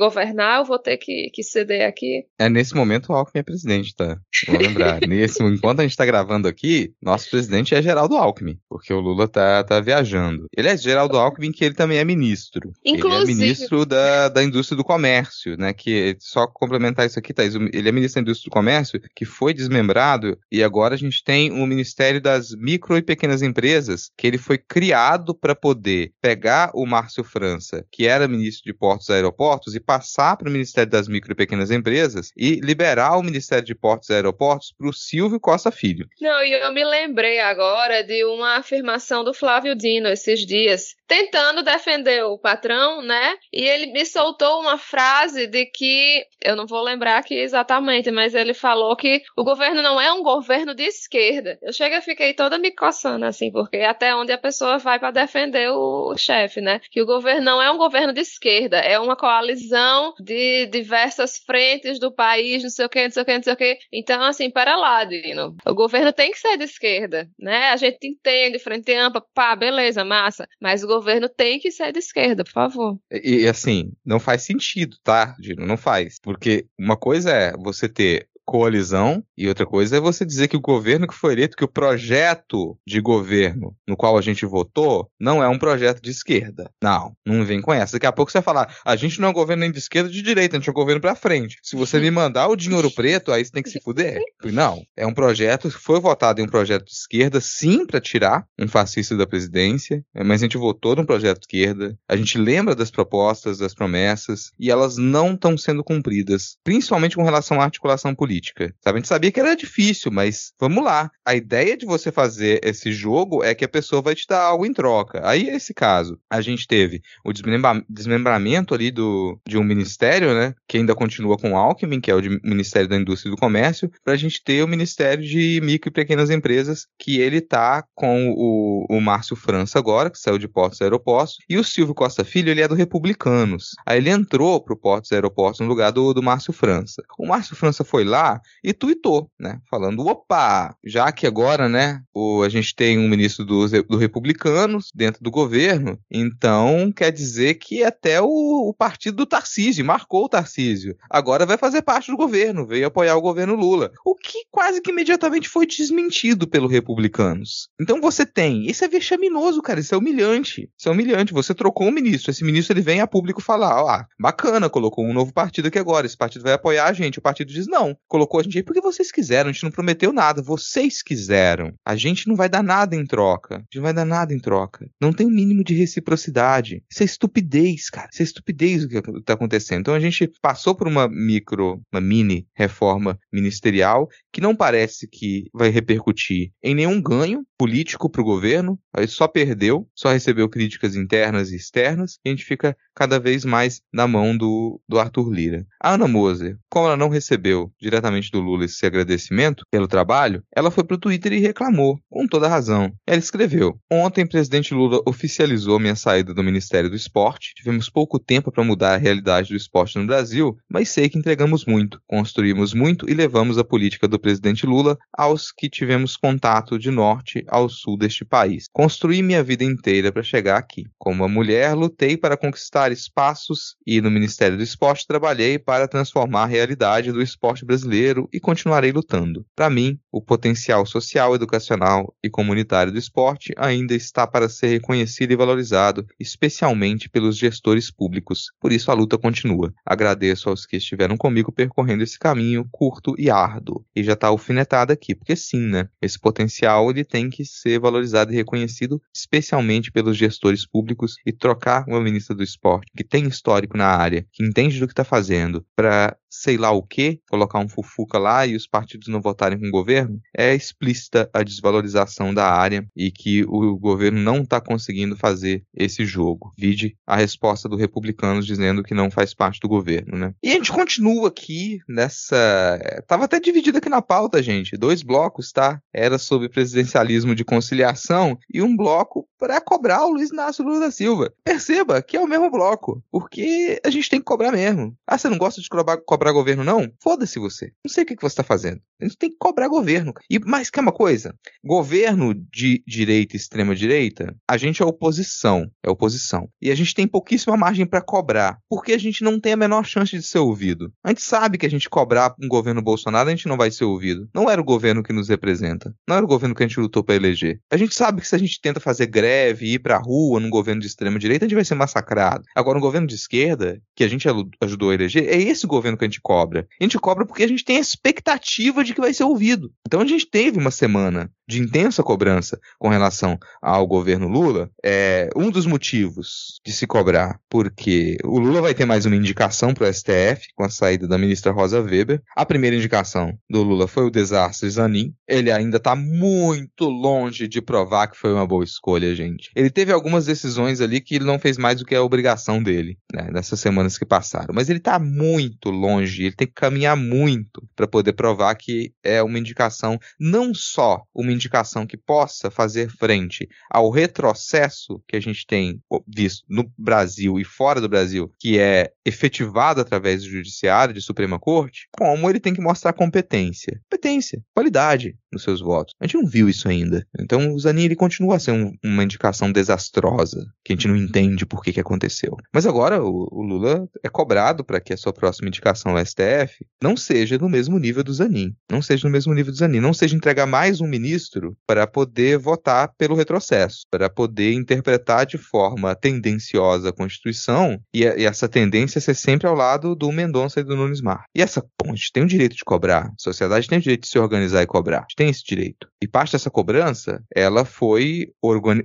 eu 0.58 0.64
vou 0.64 0.78
ter 0.78 0.96
que, 0.96 1.30
que 1.32 1.42
ceder 1.42 1.86
aqui. 1.86 2.24
É 2.38 2.48
nesse 2.48 2.74
momento 2.74 3.12
o 3.12 3.12
Alckmin 3.14 3.40
é 3.40 3.42
presidente, 3.42 3.94
tá? 3.94 4.18
Vou 4.46 4.58
lembrar. 4.58 5.00
nesse, 5.06 5.42
enquanto 5.42 5.80
a 5.80 5.82
gente 5.82 5.96
tá 5.96 6.04
gravando 6.04 6.48
aqui, 6.48 6.92
nosso 7.00 7.30
presidente 7.30 7.74
é 7.74 7.82
Geraldo 7.82 8.16
Alckmin, 8.16 8.58
porque 8.68 8.92
o 8.92 9.00
Lula 9.00 9.28
tá, 9.28 9.62
tá 9.64 9.80
viajando. 9.80 10.46
Ele 10.56 10.68
é 10.68 10.76
Geraldo 10.76 11.16
Alckmin, 11.16 11.52
que 11.52 11.64
ele 11.64 11.74
também 11.74 11.98
é 11.98 12.04
ministro. 12.04 12.72
Inclusive. 12.84 13.22
Ele 13.22 13.32
é 13.32 13.34
ministro 13.34 13.86
da, 13.86 14.28
da 14.28 14.42
indústria 14.42 14.76
do 14.76 14.84
comércio, 14.84 15.56
né? 15.56 15.72
Que 15.72 16.16
só 16.18 16.46
complementar 16.46 17.06
isso 17.06 17.18
aqui, 17.18 17.32
Thaís, 17.32 17.54
ele 17.54 17.88
é 17.88 17.92
ministro 17.92 18.20
da 18.20 18.28
indústria 18.28 18.50
do 18.50 18.52
comércio, 18.52 19.00
que 19.14 19.24
foi 19.24 19.54
desmembrado, 19.54 20.38
e 20.50 20.62
agora 20.62 20.94
a 20.94 20.98
gente 20.98 21.22
tem 21.22 21.52
um 21.52 21.66
ministério 21.66 21.92
Ministério 21.92 22.20
das 22.20 22.54
Micro 22.54 22.96
e 22.96 23.02
Pequenas 23.02 23.42
Empresas, 23.42 24.10
que 24.16 24.26
ele 24.26 24.38
foi 24.38 24.56
criado 24.56 25.34
para 25.34 25.54
poder 25.54 26.12
pegar 26.20 26.70
o 26.74 26.86
Márcio 26.86 27.22
França, 27.22 27.84
que 27.92 28.06
era 28.06 28.26
ministro 28.26 28.64
de 28.64 28.72
Portos 28.72 29.08
e 29.08 29.12
Aeroportos, 29.12 29.74
e 29.74 29.80
passar 29.80 30.01
para 30.36 30.48
o 30.48 30.52
Ministério 30.52 30.90
das 30.90 31.08
Micro 31.08 31.32
e 31.32 31.34
Pequenas 31.34 31.70
Empresas 31.70 32.32
e 32.36 32.60
liberar 32.60 33.16
o 33.16 33.22
Ministério 33.22 33.64
de 33.64 33.74
Portos 33.74 34.08
e 34.10 34.14
Aeroportos 34.14 34.72
para 34.76 34.88
o 34.88 34.92
Silvio 34.92 35.40
Costa 35.40 35.70
Filho. 35.70 36.06
Não, 36.20 36.44
e 36.44 36.52
eu 36.52 36.72
me 36.72 36.84
lembrei 36.84 37.40
agora 37.40 38.02
de 38.02 38.24
uma 38.24 38.56
afirmação 38.56 39.24
do 39.24 39.34
Flávio 39.34 39.74
Dino 39.74 40.08
esses 40.08 40.44
dias, 40.46 40.94
tentando 41.12 41.62
defender 41.62 42.24
o 42.24 42.38
patrão, 42.38 43.02
né? 43.02 43.36
E 43.52 43.62
ele 43.68 43.92
me 43.92 44.06
soltou 44.06 44.62
uma 44.62 44.78
frase 44.78 45.46
de 45.46 45.66
que 45.66 46.24
eu 46.40 46.56
não 46.56 46.66
vou 46.66 46.82
lembrar 46.82 47.18
aqui 47.18 47.34
exatamente, 47.34 48.10
mas 48.10 48.34
ele 48.34 48.54
falou 48.54 48.96
que 48.96 49.22
o 49.36 49.44
governo 49.44 49.82
não 49.82 50.00
é 50.00 50.10
um 50.10 50.22
governo 50.22 50.74
de 50.74 50.84
esquerda. 50.84 51.58
Eu 51.60 51.70
cheguei 51.70 52.00
fiquei 52.00 52.32
toda 52.32 52.56
me 52.56 52.70
coçando, 52.70 53.26
assim, 53.26 53.52
porque 53.52 53.76
até 53.76 54.16
onde 54.16 54.32
a 54.32 54.38
pessoa 54.38 54.78
vai 54.78 54.98
para 54.98 55.10
defender 55.10 55.70
o, 55.70 56.16
chefe, 56.16 56.62
né? 56.62 56.80
Que 56.90 57.02
o 57.02 57.06
governo 57.06 57.44
não 57.44 57.60
é 57.60 57.70
um 57.70 57.76
governo 57.76 58.14
de 58.14 58.20
esquerda, 58.20 58.78
é 58.78 58.98
uma 58.98 59.14
coalizão 59.14 60.14
de 60.18 60.64
diversas 60.68 61.36
frentes 61.38 61.98
do 61.98 62.10
país, 62.10 62.62
não 62.62 62.70
sei 62.70 62.86
o 62.86 62.88
que, 62.88 63.04
não 63.04 63.10
sei 63.10 63.22
o 63.22 63.26
que, 63.26 63.34
não 63.34 63.42
sei 63.42 63.52
o 63.52 63.56
que. 63.56 63.78
Então, 63.92 64.22
assim, 64.22 64.50
para 64.50 64.76
lá, 64.76 65.04
Dino. 65.04 65.54
O 65.66 65.74
governo 65.74 66.10
tem 66.10 66.30
que 66.30 66.38
ser 66.38 66.56
de 66.56 66.64
esquerda, 66.64 67.28
né? 67.38 67.68
A 67.68 67.76
gente 67.76 68.06
entende, 68.06 68.58
frente 68.58 68.94
ampla, 68.94 69.22
pá, 69.34 69.54
beleza, 69.54 70.02
massa. 70.04 70.48
Mas 70.58 70.82
o 70.82 70.86
governo 71.02 71.28
tem 71.28 71.58
que 71.58 71.70
ser 71.70 71.92
de 71.92 71.98
esquerda, 71.98 72.44
por 72.44 72.52
favor. 72.52 72.98
E, 73.10 73.42
e 73.42 73.48
assim, 73.48 73.92
não 74.04 74.20
faz 74.20 74.42
sentido, 74.42 74.96
tá, 75.02 75.36
Dino? 75.38 75.66
Não 75.66 75.76
faz. 75.76 76.18
Porque 76.22 76.66
uma 76.78 76.96
coisa 76.96 77.30
é 77.30 77.52
você 77.56 77.88
ter 77.88 78.28
coalizão, 78.44 79.22
e 79.36 79.48
outra 79.48 79.64
coisa 79.64 79.96
é 79.96 80.00
você 80.00 80.24
dizer 80.24 80.48
que 80.48 80.56
o 80.56 80.60
governo 80.60 81.06
que 81.06 81.14
foi 81.14 81.32
eleito, 81.32 81.56
que 81.56 81.64
o 81.64 81.68
projeto 81.68 82.76
de 82.86 83.00
governo 83.00 83.74
no 83.86 83.96
qual 83.96 84.18
a 84.18 84.20
gente 84.20 84.44
votou, 84.44 85.08
não 85.18 85.42
é 85.42 85.48
um 85.48 85.58
projeto 85.58 86.02
de 86.02 86.10
esquerda. 86.10 86.70
Não, 86.82 87.12
não 87.24 87.44
vem 87.44 87.60
com 87.60 87.72
essa. 87.72 87.94
Daqui 87.94 88.06
a 88.06 88.12
pouco 88.12 88.30
você 88.30 88.38
vai 88.38 88.42
falar, 88.42 88.76
a 88.84 88.96
gente 88.96 89.20
não 89.20 89.28
é 89.28 89.30
um 89.30 89.34
governo 89.34 89.60
nem 89.60 89.70
de 89.70 89.78
esquerda 89.78 90.08
nem 90.08 90.16
de 90.16 90.22
direita, 90.22 90.56
a 90.56 90.58
gente 90.60 90.68
é 90.68 90.72
um 90.72 90.74
governo 90.74 91.00
pra 91.00 91.14
frente. 91.14 91.58
Se 91.62 91.76
você 91.76 91.98
me 92.00 92.10
mandar 92.10 92.48
o 92.48 92.56
dinheiro 92.56 92.90
preto, 92.90 93.32
aí 93.32 93.44
você 93.44 93.52
tem 93.52 93.62
que 93.62 93.70
se 93.70 93.80
fuder. 93.80 94.20
Não, 94.44 94.82
é 94.96 95.06
um 95.06 95.14
projeto, 95.14 95.70
foi 95.70 96.00
votado 96.00 96.40
em 96.40 96.44
um 96.44 96.48
projeto 96.48 96.84
de 96.84 96.92
esquerda, 96.92 97.40
sim, 97.40 97.86
para 97.86 98.00
tirar 98.00 98.44
um 98.58 98.68
fascista 98.68 99.16
da 99.16 99.26
presidência, 99.26 100.04
mas 100.14 100.42
a 100.42 100.44
gente 100.44 100.58
votou 100.58 100.96
num 100.96 101.04
projeto 101.04 101.38
de 101.38 101.44
esquerda, 101.44 101.96
a 102.08 102.16
gente 102.16 102.38
lembra 102.38 102.74
das 102.74 102.90
propostas, 102.90 103.58
das 103.58 103.74
promessas, 103.74 104.50
e 104.58 104.70
elas 104.70 104.96
não 104.96 105.34
estão 105.34 105.56
sendo 105.56 105.84
cumpridas, 105.84 106.56
principalmente 106.64 107.16
com 107.16 107.22
relação 107.22 107.60
à 107.60 107.64
articulação 107.64 108.14
política 108.14 108.31
política. 108.32 108.74
A 108.84 108.92
gente 108.94 109.08
sabia 109.08 109.30
que 109.30 109.40
era 109.40 109.54
difícil, 109.54 110.10
mas 110.10 110.52
vamos 110.58 110.82
lá. 110.82 111.10
A 111.24 111.34
ideia 111.34 111.76
de 111.76 111.84
você 111.84 112.10
fazer 112.10 112.60
esse 112.64 112.90
jogo 112.92 113.44
é 113.44 113.54
que 113.54 113.64
a 113.64 113.68
pessoa 113.68 114.00
vai 114.00 114.14
te 114.14 114.26
dar 114.26 114.40
algo 114.40 114.64
em 114.64 114.72
troca. 114.72 115.20
Aí, 115.24 115.44
nesse 115.44 115.74
caso, 115.74 116.18
a 116.30 116.40
gente 116.40 116.66
teve 116.66 117.02
o 117.24 117.32
desmembra 117.32 117.84
desmembramento 117.88 118.74
ali 118.74 118.90
do, 118.90 119.38
de 119.46 119.58
um 119.58 119.64
ministério, 119.64 120.34
né? 120.34 120.54
Que 120.66 120.78
ainda 120.78 120.94
continua 120.94 121.36
com 121.36 121.52
o 121.52 121.56
Alckmin, 121.56 122.00
que 122.00 122.10
é 122.10 122.14
o 122.14 122.20
de 122.20 122.40
Ministério 122.42 122.88
da 122.88 122.96
Indústria 122.96 123.30
e 123.30 123.34
do 123.34 123.40
Comércio, 123.40 123.90
para 124.04 124.14
a 124.14 124.16
gente 124.16 124.42
ter 124.42 124.62
o 124.62 124.68
Ministério 124.68 125.24
de 125.24 125.60
Micro 125.62 125.90
e 125.90 125.92
Pequenas 125.92 126.30
Empresas, 126.30 126.86
que 126.98 127.20
ele 127.20 127.40
tá 127.40 127.84
com 127.94 128.30
o, 128.30 128.86
o 128.88 129.00
Márcio 129.00 129.36
França 129.36 129.78
agora, 129.78 130.10
que 130.10 130.18
saiu 130.18 130.38
de 130.38 130.48
Portos 130.48 130.80
e 130.80 130.84
Aeroportos, 130.84 131.36
e 131.48 131.58
o 131.58 131.64
Silvio 131.64 131.94
Costa 131.94 132.24
Filho, 132.24 132.50
ele 132.50 132.62
é 132.62 132.68
do 132.68 132.74
Republicanos. 132.74 133.72
Aí 133.86 133.98
ele 133.98 134.10
entrou 134.10 134.62
pro 134.62 134.76
Portos 134.76 135.10
e 135.10 135.14
Aeroportos 135.14 135.60
no 135.60 135.66
lugar 135.66 135.90
do, 135.90 136.14
do 136.14 136.22
Márcio 136.22 136.52
França. 136.52 137.02
O 137.18 137.26
Márcio 137.26 137.56
França 137.56 137.84
foi 137.84 138.04
lá 138.04 138.21
e 138.62 138.72
tuitou, 138.72 139.30
né? 139.38 139.58
Falando, 139.70 140.06
opa, 140.06 140.74
já 140.84 141.10
que 141.12 141.26
agora, 141.26 141.68
né, 141.68 142.00
o, 142.14 142.42
a 142.42 142.48
gente 142.48 142.74
tem 142.74 142.98
um 142.98 143.08
ministro 143.08 143.44
do, 143.44 143.68
do 143.82 143.96
Republicanos 143.96 144.90
dentro 144.94 145.22
do 145.22 145.30
governo, 145.30 145.98
então 146.10 146.92
quer 146.92 147.10
dizer 147.10 147.54
que 147.54 147.84
até 147.84 148.20
o, 148.20 148.68
o 148.68 148.74
partido 148.74 149.16
do 149.16 149.26
Tarcísio, 149.26 149.84
marcou 149.84 150.24
o 150.24 150.28
Tarcísio, 150.28 150.96
agora 151.10 151.46
vai 151.46 151.56
fazer 151.56 151.82
parte 151.82 152.10
do 152.10 152.16
governo, 152.16 152.66
veio 152.66 152.86
apoiar 152.86 153.16
o 153.16 153.22
governo 153.22 153.54
Lula. 153.54 153.90
O 154.04 154.14
que 154.14 154.44
quase 154.50 154.80
que 154.80 154.90
imediatamente 154.90 155.48
foi 155.48 155.66
desmentido 155.66 156.46
pelo 156.46 156.68
Republicanos. 156.68 157.68
Então 157.80 158.00
você 158.00 158.24
tem, 158.24 158.66
isso 158.66 158.84
é 158.84 158.88
vexaminoso, 158.88 159.62
cara, 159.62 159.80
isso 159.80 159.94
é 159.94 159.98
humilhante. 159.98 160.70
Isso 160.78 160.88
é 160.88 160.92
humilhante. 160.92 161.32
Você 161.32 161.54
trocou 161.54 161.86
um 161.86 161.92
ministro, 161.92 162.30
esse 162.30 162.44
ministro 162.44 162.74
ele 162.74 162.82
vem 162.82 163.00
a 163.00 163.06
público 163.06 163.40
falar, 163.40 163.82
ó, 163.82 163.88
ah, 163.88 164.06
bacana, 164.18 164.70
colocou 164.70 165.04
um 165.04 165.12
novo 165.12 165.32
partido 165.32 165.68
aqui 165.68 165.78
agora, 165.78 166.06
esse 166.06 166.16
partido 166.16 166.42
vai 166.42 166.52
apoiar 166.52 166.86
a 166.86 166.92
gente. 166.92 167.18
O 167.18 167.22
partido 167.22 167.52
diz, 167.52 167.66
não, 167.66 167.96
colocou 168.12 168.40
a 168.40 168.42
gente 168.42 168.58
aí 168.58 168.62
porque 168.62 168.82
vocês 168.82 169.10
quiseram, 169.10 169.48
a 169.48 169.52
gente 169.54 169.62
não 169.62 169.70
prometeu 169.70 170.12
nada, 170.12 170.42
vocês 170.42 171.02
quiseram. 171.02 171.72
A 171.82 171.96
gente 171.96 172.28
não 172.28 172.36
vai 172.36 172.46
dar 172.46 172.62
nada 172.62 172.94
em 172.94 173.06
troca. 173.06 173.54
A 173.54 173.58
gente 173.60 173.76
não 173.76 173.84
vai 173.84 173.94
dar 173.94 174.04
nada 174.04 174.34
em 174.34 174.38
troca. 174.38 174.86
Não 175.00 175.14
tem 175.14 175.26
um 175.26 175.30
mínimo 175.30 175.64
de 175.64 175.74
reciprocidade. 175.74 176.84
Isso 176.90 177.02
é 177.02 177.06
estupidez, 177.06 177.88
cara. 177.88 178.10
Isso 178.12 178.20
é 178.20 178.24
estupidez 178.24 178.84
o 178.84 178.88
que 178.88 178.98
está 178.98 179.32
acontecendo. 179.32 179.80
Então 179.80 179.94
a 179.94 180.00
gente 180.00 180.30
passou 180.42 180.74
por 180.74 180.86
uma 180.86 181.08
micro, 181.08 181.80
uma 181.90 182.02
mini 182.02 182.46
reforma 182.54 183.18
ministerial 183.32 184.06
que 184.30 184.42
não 184.42 184.54
parece 184.54 185.08
que 185.08 185.48
vai 185.54 185.70
repercutir 185.70 186.52
em 186.62 186.74
nenhum 186.74 187.00
ganho 187.00 187.46
político 187.56 188.10
para 188.10 188.20
o 188.20 188.24
governo, 188.24 188.78
aí 188.92 189.06
só 189.06 189.28
perdeu, 189.28 189.88
só 189.94 190.10
recebeu 190.10 190.48
críticas 190.48 190.96
internas 190.96 191.52
e 191.52 191.56
externas, 191.56 192.18
e 192.24 192.28
a 192.28 192.32
gente 192.32 192.44
fica 192.44 192.76
cada 192.94 193.18
vez 193.18 193.44
mais 193.44 193.80
na 193.92 194.06
mão 194.06 194.36
do, 194.36 194.80
do 194.88 194.98
Arthur 194.98 195.30
Lira. 195.30 195.66
A 195.80 195.94
Ana 195.94 196.06
Moser, 196.06 196.56
como 196.68 196.86
ela 196.86 196.96
não 196.96 197.08
recebeu 197.08 197.72
diretamente 197.80 198.30
do 198.30 198.40
Lula 198.40 198.64
esse 198.64 198.84
agradecimento 198.86 199.64
pelo 199.70 199.88
trabalho, 199.88 200.42
ela 200.54 200.70
foi 200.70 200.84
para 200.84 200.94
o 200.94 201.00
Twitter 201.00 201.32
e 201.32 201.38
reclamou, 201.38 201.98
com 202.10 202.26
toda 202.26 202.48
razão. 202.48 202.92
Ela 203.06 203.18
escreveu: 203.18 203.78
Ontem, 203.90 204.24
o 204.24 204.28
presidente 204.28 204.74
Lula 204.74 205.00
oficializou 205.06 205.78
minha 205.78 205.96
saída 205.96 206.34
do 206.34 206.42
Ministério 206.42 206.90
do 206.90 206.96
Esporte. 206.96 207.52
Tivemos 207.56 207.88
pouco 207.88 208.18
tempo 208.18 208.50
para 208.52 208.64
mudar 208.64 208.94
a 208.94 208.98
realidade 208.98 209.50
do 209.50 209.56
esporte 209.56 209.98
no 209.98 210.06
Brasil, 210.06 210.56
mas 210.68 210.88
sei 210.88 211.08
que 211.08 211.18
entregamos 211.18 211.64
muito, 211.64 212.00
construímos 212.06 212.74
muito 212.74 213.08
e 213.08 213.14
levamos 213.14 213.58
a 213.58 213.64
política 213.64 214.06
do 214.06 214.18
presidente 214.18 214.66
Lula 214.66 214.98
aos 215.16 215.50
que 215.50 215.68
tivemos 215.68 216.16
contato 216.16 216.78
de 216.78 216.90
norte 216.90 217.44
ao 217.48 217.68
sul 217.68 217.96
deste 217.96 218.24
país. 218.24 218.66
Construí 218.72 219.22
minha 219.22 219.42
vida 219.42 219.64
inteira 219.64 220.12
para 220.12 220.22
chegar 220.22 220.58
aqui. 220.58 220.84
Como 220.98 221.22
uma 221.22 221.28
mulher, 221.28 221.74
lutei 221.74 222.16
para 222.16 222.36
conquistar 222.36 222.81
espaços 222.90 223.76
e 223.86 224.00
no 224.00 224.10
Ministério 224.10 224.56
do 224.56 224.62
Esporte 224.62 225.06
trabalhei 225.06 225.58
para 225.58 225.86
transformar 225.86 226.44
a 226.44 226.46
realidade 226.46 227.12
do 227.12 227.22
esporte 227.22 227.64
brasileiro 227.64 228.28
e 228.32 228.40
continuarei 228.40 228.90
lutando. 228.90 229.46
Para 229.54 229.70
mim, 229.70 229.98
o 230.10 230.20
potencial 230.20 230.84
social, 230.86 231.34
educacional 231.34 232.14
e 232.22 232.28
comunitário 232.28 232.92
do 232.92 232.98
esporte 232.98 233.52
ainda 233.56 233.94
está 233.94 234.26
para 234.26 234.48
ser 234.48 234.68
reconhecido 234.68 235.32
e 235.32 235.36
valorizado, 235.36 236.06
especialmente 236.18 237.08
pelos 237.08 237.36
gestores 237.36 237.90
públicos. 237.90 238.50
Por 238.58 238.72
isso 238.72 238.90
a 238.90 238.94
luta 238.94 239.18
continua. 239.18 239.72
Agradeço 239.84 240.48
aos 240.48 240.66
que 240.66 240.78
estiveram 240.78 241.16
comigo 241.16 241.52
percorrendo 241.52 242.02
esse 242.02 242.18
caminho 242.18 242.66
curto 242.70 243.14
e 243.18 243.30
árduo. 243.30 243.84
E 243.94 244.02
já 244.02 244.14
está 244.14 244.28
alfinetado 244.28 244.92
aqui, 244.92 245.14
porque 245.14 245.36
sim, 245.36 245.60
né? 245.60 245.88
Esse 246.00 246.18
potencial 246.18 246.90
ele 246.90 247.04
tem 247.04 247.28
que 247.28 247.44
ser 247.44 247.78
valorizado 247.78 248.32
e 248.32 248.36
reconhecido, 248.36 249.00
especialmente 249.14 249.92
pelos 249.92 250.16
gestores 250.16 250.66
públicos 250.66 251.16
e 251.26 251.32
trocar 251.32 251.84
uma 251.86 252.00
ministra 252.00 252.34
do 252.34 252.42
esporte 252.42 252.71
que 252.96 253.04
tem 253.04 253.26
histórico 253.26 253.76
na 253.76 253.86
área, 253.86 254.26
que 254.32 254.44
entende 254.44 254.78
do 254.78 254.86
que 254.86 254.92
está 254.92 255.04
fazendo, 255.04 255.66
para 255.76 256.16
sei 256.32 256.56
lá 256.56 256.70
o 256.70 256.82
que, 256.82 257.20
colocar 257.28 257.58
um 257.58 257.68
fufuca 257.68 258.18
lá 258.18 258.46
e 258.46 258.56
os 258.56 258.66
partidos 258.66 259.08
não 259.08 259.20
votarem 259.20 259.60
com 259.60 259.66
o 259.66 259.70
governo, 259.70 260.18
é 260.34 260.54
explícita 260.54 261.28
a 261.32 261.42
desvalorização 261.42 262.32
da 262.32 262.46
área 262.46 262.86
e 262.96 263.10
que 263.10 263.44
o 263.44 263.76
governo 263.76 264.18
não 264.18 264.38
está 264.38 264.60
conseguindo 264.60 265.14
fazer 265.14 265.62
esse 265.74 266.06
jogo. 266.06 266.52
Vide 266.58 266.96
a 267.06 267.16
resposta 267.16 267.68
do 267.68 267.76
Republicanos 267.76 268.46
dizendo 268.46 268.82
que 268.82 268.94
não 268.94 269.10
faz 269.10 269.34
parte 269.34 269.60
do 269.60 269.68
governo, 269.68 270.16
né? 270.16 270.34
E 270.42 270.50
a 270.50 270.54
gente 270.54 270.72
continua 270.72 271.28
aqui 271.28 271.80
nessa. 271.86 272.78
É, 272.82 273.02
tava 273.02 273.26
até 273.26 273.38
dividido 273.38 273.78
aqui 273.78 273.90
na 273.90 274.00
pauta, 274.00 274.42
gente. 274.42 274.76
Dois 274.76 275.02
blocos, 275.02 275.52
tá? 275.52 275.80
Era 275.92 276.16
sobre 276.16 276.48
presidencialismo 276.48 277.34
de 277.34 277.44
conciliação 277.44 278.38
e 278.52 278.62
um 278.62 278.74
bloco 278.74 279.28
para 279.38 279.60
cobrar 279.60 280.06
o 280.06 280.10
Luiz 280.10 280.30
Inácio 280.30 280.64
Lula 280.64 280.80
da 280.80 280.90
Silva. 280.90 281.32
Perceba 281.44 282.00
que 282.00 282.16
é 282.16 282.20
o 282.20 282.28
mesmo 282.28 282.50
bloco, 282.50 283.02
porque 283.10 283.80
a 283.84 283.90
gente 283.90 284.08
tem 284.08 284.20
que 284.20 284.24
cobrar 284.24 284.52
mesmo. 284.52 284.96
Ah, 285.06 285.18
você 285.18 285.28
não 285.28 285.36
gosta 285.36 285.60
de 285.60 285.68
cobrar, 285.68 285.98
cobrar 286.22 286.32
governo, 286.32 286.62
não? 286.62 286.88
Foda-se 287.02 287.38
você. 287.40 287.72
Não 287.84 287.92
sei 287.92 288.04
o 288.04 288.06
que, 288.06 288.14
que 288.14 288.22
você 288.22 288.34
está 288.34 288.44
fazendo. 288.44 288.80
A 289.00 289.04
gente 289.04 289.18
tem 289.18 289.30
que 289.30 289.36
cobrar 289.36 289.66
governo. 289.66 290.12
E 290.30 290.38
mais 290.38 290.70
que 290.70 290.78
é 290.78 290.82
uma 290.82 290.92
coisa, 290.92 291.34
governo 291.64 292.32
de 292.32 292.80
direita 292.86 293.34
e 293.34 293.38
extrema 293.38 293.74
direita, 293.74 294.32
a 294.48 294.56
gente 294.56 294.80
é 294.80 294.86
oposição, 294.86 295.68
é 295.84 295.90
oposição. 295.90 296.48
E 296.60 296.70
a 296.70 296.74
gente 296.76 296.94
tem 296.94 297.08
pouquíssima 297.08 297.56
margem 297.56 297.84
para 297.84 298.00
cobrar, 298.00 298.58
porque 298.68 298.92
a 298.92 298.98
gente 298.98 299.24
não 299.24 299.40
tem 299.40 299.54
a 299.54 299.56
menor 299.56 299.84
chance 299.84 300.16
de 300.16 300.22
ser 300.22 300.38
ouvido. 300.38 300.92
A 301.02 301.08
gente 301.08 301.22
sabe 301.22 301.58
que 301.58 301.66
a 301.66 301.70
gente 301.70 301.90
cobrar 301.90 302.36
um 302.40 302.46
governo 302.46 302.80
Bolsonaro, 302.80 303.28
a 303.28 303.34
gente 303.34 303.48
não 303.48 303.56
vai 303.56 303.72
ser 303.72 303.84
ouvido. 303.84 304.28
Não 304.32 304.48
era 304.48 304.60
o 304.60 304.64
governo 304.64 305.02
que 305.02 305.12
nos 305.12 305.28
representa. 305.28 305.92
Não 306.08 306.14
era 306.14 306.24
o 306.24 306.28
governo 306.28 306.54
que 306.54 306.62
a 306.62 306.66
gente 306.68 306.78
lutou 306.78 307.02
para 307.02 307.16
eleger. 307.16 307.58
A 307.68 307.76
gente 307.76 307.96
sabe 307.96 308.20
que 308.20 308.28
se 308.28 308.36
a 308.36 308.38
gente 308.38 308.60
tenta 308.60 308.78
fazer 308.78 309.06
greve 309.06 309.74
ir 309.74 309.80
pra 309.80 309.98
rua 309.98 310.38
num 310.38 310.50
governo 310.50 310.80
de 310.80 310.86
extrema 310.86 311.18
direita, 311.18 311.44
a 311.44 311.48
gente 311.48 311.56
vai 311.56 311.64
ser 311.64 311.74
massacrado. 311.74 312.44
Agora, 312.54 312.78
um 312.78 312.82
governo 312.82 313.08
de 313.08 313.16
esquerda, 313.16 313.80
que 313.96 314.04
a 314.04 314.08
gente 314.08 314.28
ajudou 314.60 314.90
a 314.90 314.94
eleger, 314.94 315.28
é 315.28 315.36
esse 315.36 315.66
governo 315.66 315.98
que 315.98 316.04
a 316.04 316.08
gente 316.08 316.11
cobra. 316.20 316.66
A 316.80 316.84
gente 316.84 316.98
cobra 316.98 317.24
porque 317.26 317.42
a 317.42 317.48
gente 317.48 317.64
tem 317.64 317.76
a 317.76 317.80
expectativa 317.80 318.84
de 318.84 318.94
que 318.94 319.00
vai 319.00 319.12
ser 319.12 319.24
ouvido. 319.24 319.72
Então 319.86 320.00
a 320.00 320.06
gente 320.06 320.26
teve 320.26 320.58
uma 320.58 320.70
semana 320.70 321.30
de 321.48 321.60
intensa 321.60 322.02
cobrança 322.02 322.58
com 322.78 322.88
relação 322.88 323.38
ao 323.60 323.86
governo 323.86 324.28
Lula. 324.28 324.70
É 324.84 325.28
um 325.36 325.50
dos 325.50 325.66
motivos 325.66 326.60
de 326.64 326.72
se 326.72 326.86
cobrar, 326.86 327.38
porque 327.48 328.16
o 328.24 328.38
Lula 328.38 328.60
vai 328.60 328.74
ter 328.74 328.84
mais 328.84 329.06
uma 329.06 329.16
indicação 329.16 329.74
para 329.74 329.88
o 329.88 329.92
STF 329.92 330.48
com 330.54 330.64
a 330.64 330.70
saída 330.70 331.06
da 331.06 331.18
ministra 331.18 331.52
Rosa 331.52 331.80
Weber. 331.80 332.22
A 332.36 332.46
primeira 332.46 332.76
indicação 332.76 333.36
do 333.48 333.62
Lula 333.62 333.86
foi 333.88 334.04
o 334.04 334.10
desastre 334.10 334.70
Zanin. 334.70 335.14
Ele 335.26 335.50
ainda 335.50 335.76
está 335.76 335.96
muito 335.96 336.88
longe 336.88 337.48
de 337.48 337.60
provar 337.60 338.08
que 338.08 338.18
foi 338.18 338.32
uma 338.32 338.46
boa 338.46 338.64
escolha, 338.64 339.14
gente. 339.14 339.50
Ele 339.54 339.70
teve 339.70 339.92
algumas 339.92 340.26
decisões 340.26 340.80
ali 340.80 341.00
que 341.00 341.16
ele 341.16 341.24
não 341.24 341.38
fez 341.38 341.58
mais 341.58 341.78
do 341.78 341.84
que 341.84 341.94
a 341.94 342.02
obrigação 342.02 342.62
dele, 342.62 342.98
né, 343.12 343.30
nessas 343.32 343.60
semanas 343.60 343.98
que 343.98 344.04
passaram. 344.04 344.54
Mas 344.54 344.68
ele 344.68 344.78
está 344.78 344.98
muito 344.98 345.70
longe, 345.70 346.24
ele 346.24 346.36
tem 346.36 346.46
que 346.46 346.54
caminhar 346.54 346.96
muito 346.96 347.66
para 347.74 347.86
poder 347.86 348.12
provar 348.12 348.54
que 348.54 348.92
é 349.02 349.22
uma 349.22 349.38
indicação, 349.38 349.98
não 350.18 350.54
só 350.54 351.02
uma 351.14 351.31
indicação 351.32 351.86
que 351.86 351.96
possa 351.96 352.50
fazer 352.50 352.90
frente 352.90 353.48
ao 353.70 353.90
retrocesso 353.90 355.02
que 355.06 355.16
a 355.16 355.20
gente 355.20 355.46
tem 355.46 355.80
visto 356.06 356.44
no 356.48 356.70
Brasil 356.76 357.38
e 357.38 357.44
fora 357.44 357.80
do 357.80 357.88
Brasil, 357.88 358.30
que 358.38 358.58
é 358.58 358.90
efetivado 359.04 359.80
através 359.80 360.22
do 360.22 360.30
Judiciário, 360.30 360.94
de 360.94 361.00
Suprema 361.00 361.38
Corte, 361.38 361.88
como 361.92 362.28
ele 362.28 362.40
tem 362.40 362.54
que 362.54 362.60
mostrar 362.60 362.92
competência. 362.92 363.80
Competência, 363.90 364.42
qualidade 364.54 365.16
nos 365.32 365.42
seus 365.42 365.60
votos. 365.60 365.94
A 365.98 366.06
gente 366.06 366.16
não 366.16 366.26
viu 366.26 366.48
isso 366.48 366.68
ainda. 366.68 367.06
Então 367.18 367.52
o 367.52 367.58
Zanin 367.58 367.84
ele 367.84 367.96
continua 367.96 368.36
a 368.36 368.38
ser 368.38 368.52
um, 368.52 368.72
uma 368.84 369.02
indicação 369.02 369.50
desastrosa, 369.50 370.46
que 370.64 370.72
a 370.72 370.76
gente 370.76 370.88
não 370.88 370.96
entende 370.96 371.46
por 371.46 371.62
que, 371.62 371.72
que 371.72 371.80
aconteceu. 371.80 372.36
Mas 372.52 372.66
agora 372.66 373.02
o, 373.02 373.28
o 373.32 373.42
Lula 373.42 373.88
é 374.04 374.08
cobrado 374.08 374.64
para 374.64 374.80
que 374.80 374.92
a 374.92 374.96
sua 374.96 375.12
próxima 375.12 375.48
indicação 375.48 375.96
ao 375.96 376.04
STF 376.04 376.64
não 376.82 376.96
seja 376.96 377.38
no 377.38 377.48
mesmo 377.48 377.78
nível 377.78 378.04
do 378.04 378.12
Zanin. 378.12 378.54
Não 378.70 378.82
seja 378.82 379.06
no 379.06 379.12
mesmo 379.12 379.32
nível 379.32 379.52
do 379.52 379.58
Zanin. 379.58 379.80
Não 379.80 379.94
seja 379.94 380.16
entregar 380.16 380.46
mais 380.46 380.80
um 380.80 380.86
ministro 380.86 381.21
para 381.66 381.86
poder 381.86 382.38
votar 382.38 382.92
pelo 382.96 383.14
retrocesso, 383.14 383.82
para 383.90 384.08
poder 384.08 384.52
interpretar 384.52 385.26
de 385.26 385.38
forma 385.38 385.94
tendenciosa 385.94 386.88
a 386.88 386.92
Constituição 386.92 387.80
e, 387.92 388.02
e 388.02 388.24
essa 388.24 388.48
tendência 388.48 389.00
ser 389.00 389.14
sempre 389.14 389.46
ao 389.46 389.54
lado 389.54 389.94
do 389.94 390.10
Mendonça 390.12 390.60
e 390.60 390.64
do 390.64 390.76
Nunes 390.76 391.00
Mar. 391.00 391.24
E 391.34 391.42
essa 391.42 391.64
ponte 391.76 392.10
tem 392.12 392.22
o 392.22 392.28
direito 392.28 392.56
de 392.56 392.64
cobrar, 392.64 393.06
a 393.06 393.12
sociedade 393.18 393.68
tem 393.68 393.78
o 393.78 393.82
direito 393.82 394.02
de 394.02 394.08
se 394.08 394.18
organizar 394.18 394.62
e 394.62 394.66
cobrar, 394.66 395.00
a 395.00 395.06
tem 395.16 395.28
esse 395.28 395.44
direito. 395.44 395.88
E 396.02 396.08
parte 396.08 396.32
dessa 396.32 396.50
cobrança, 396.50 397.22
ela 397.34 397.64
foi 397.64 398.32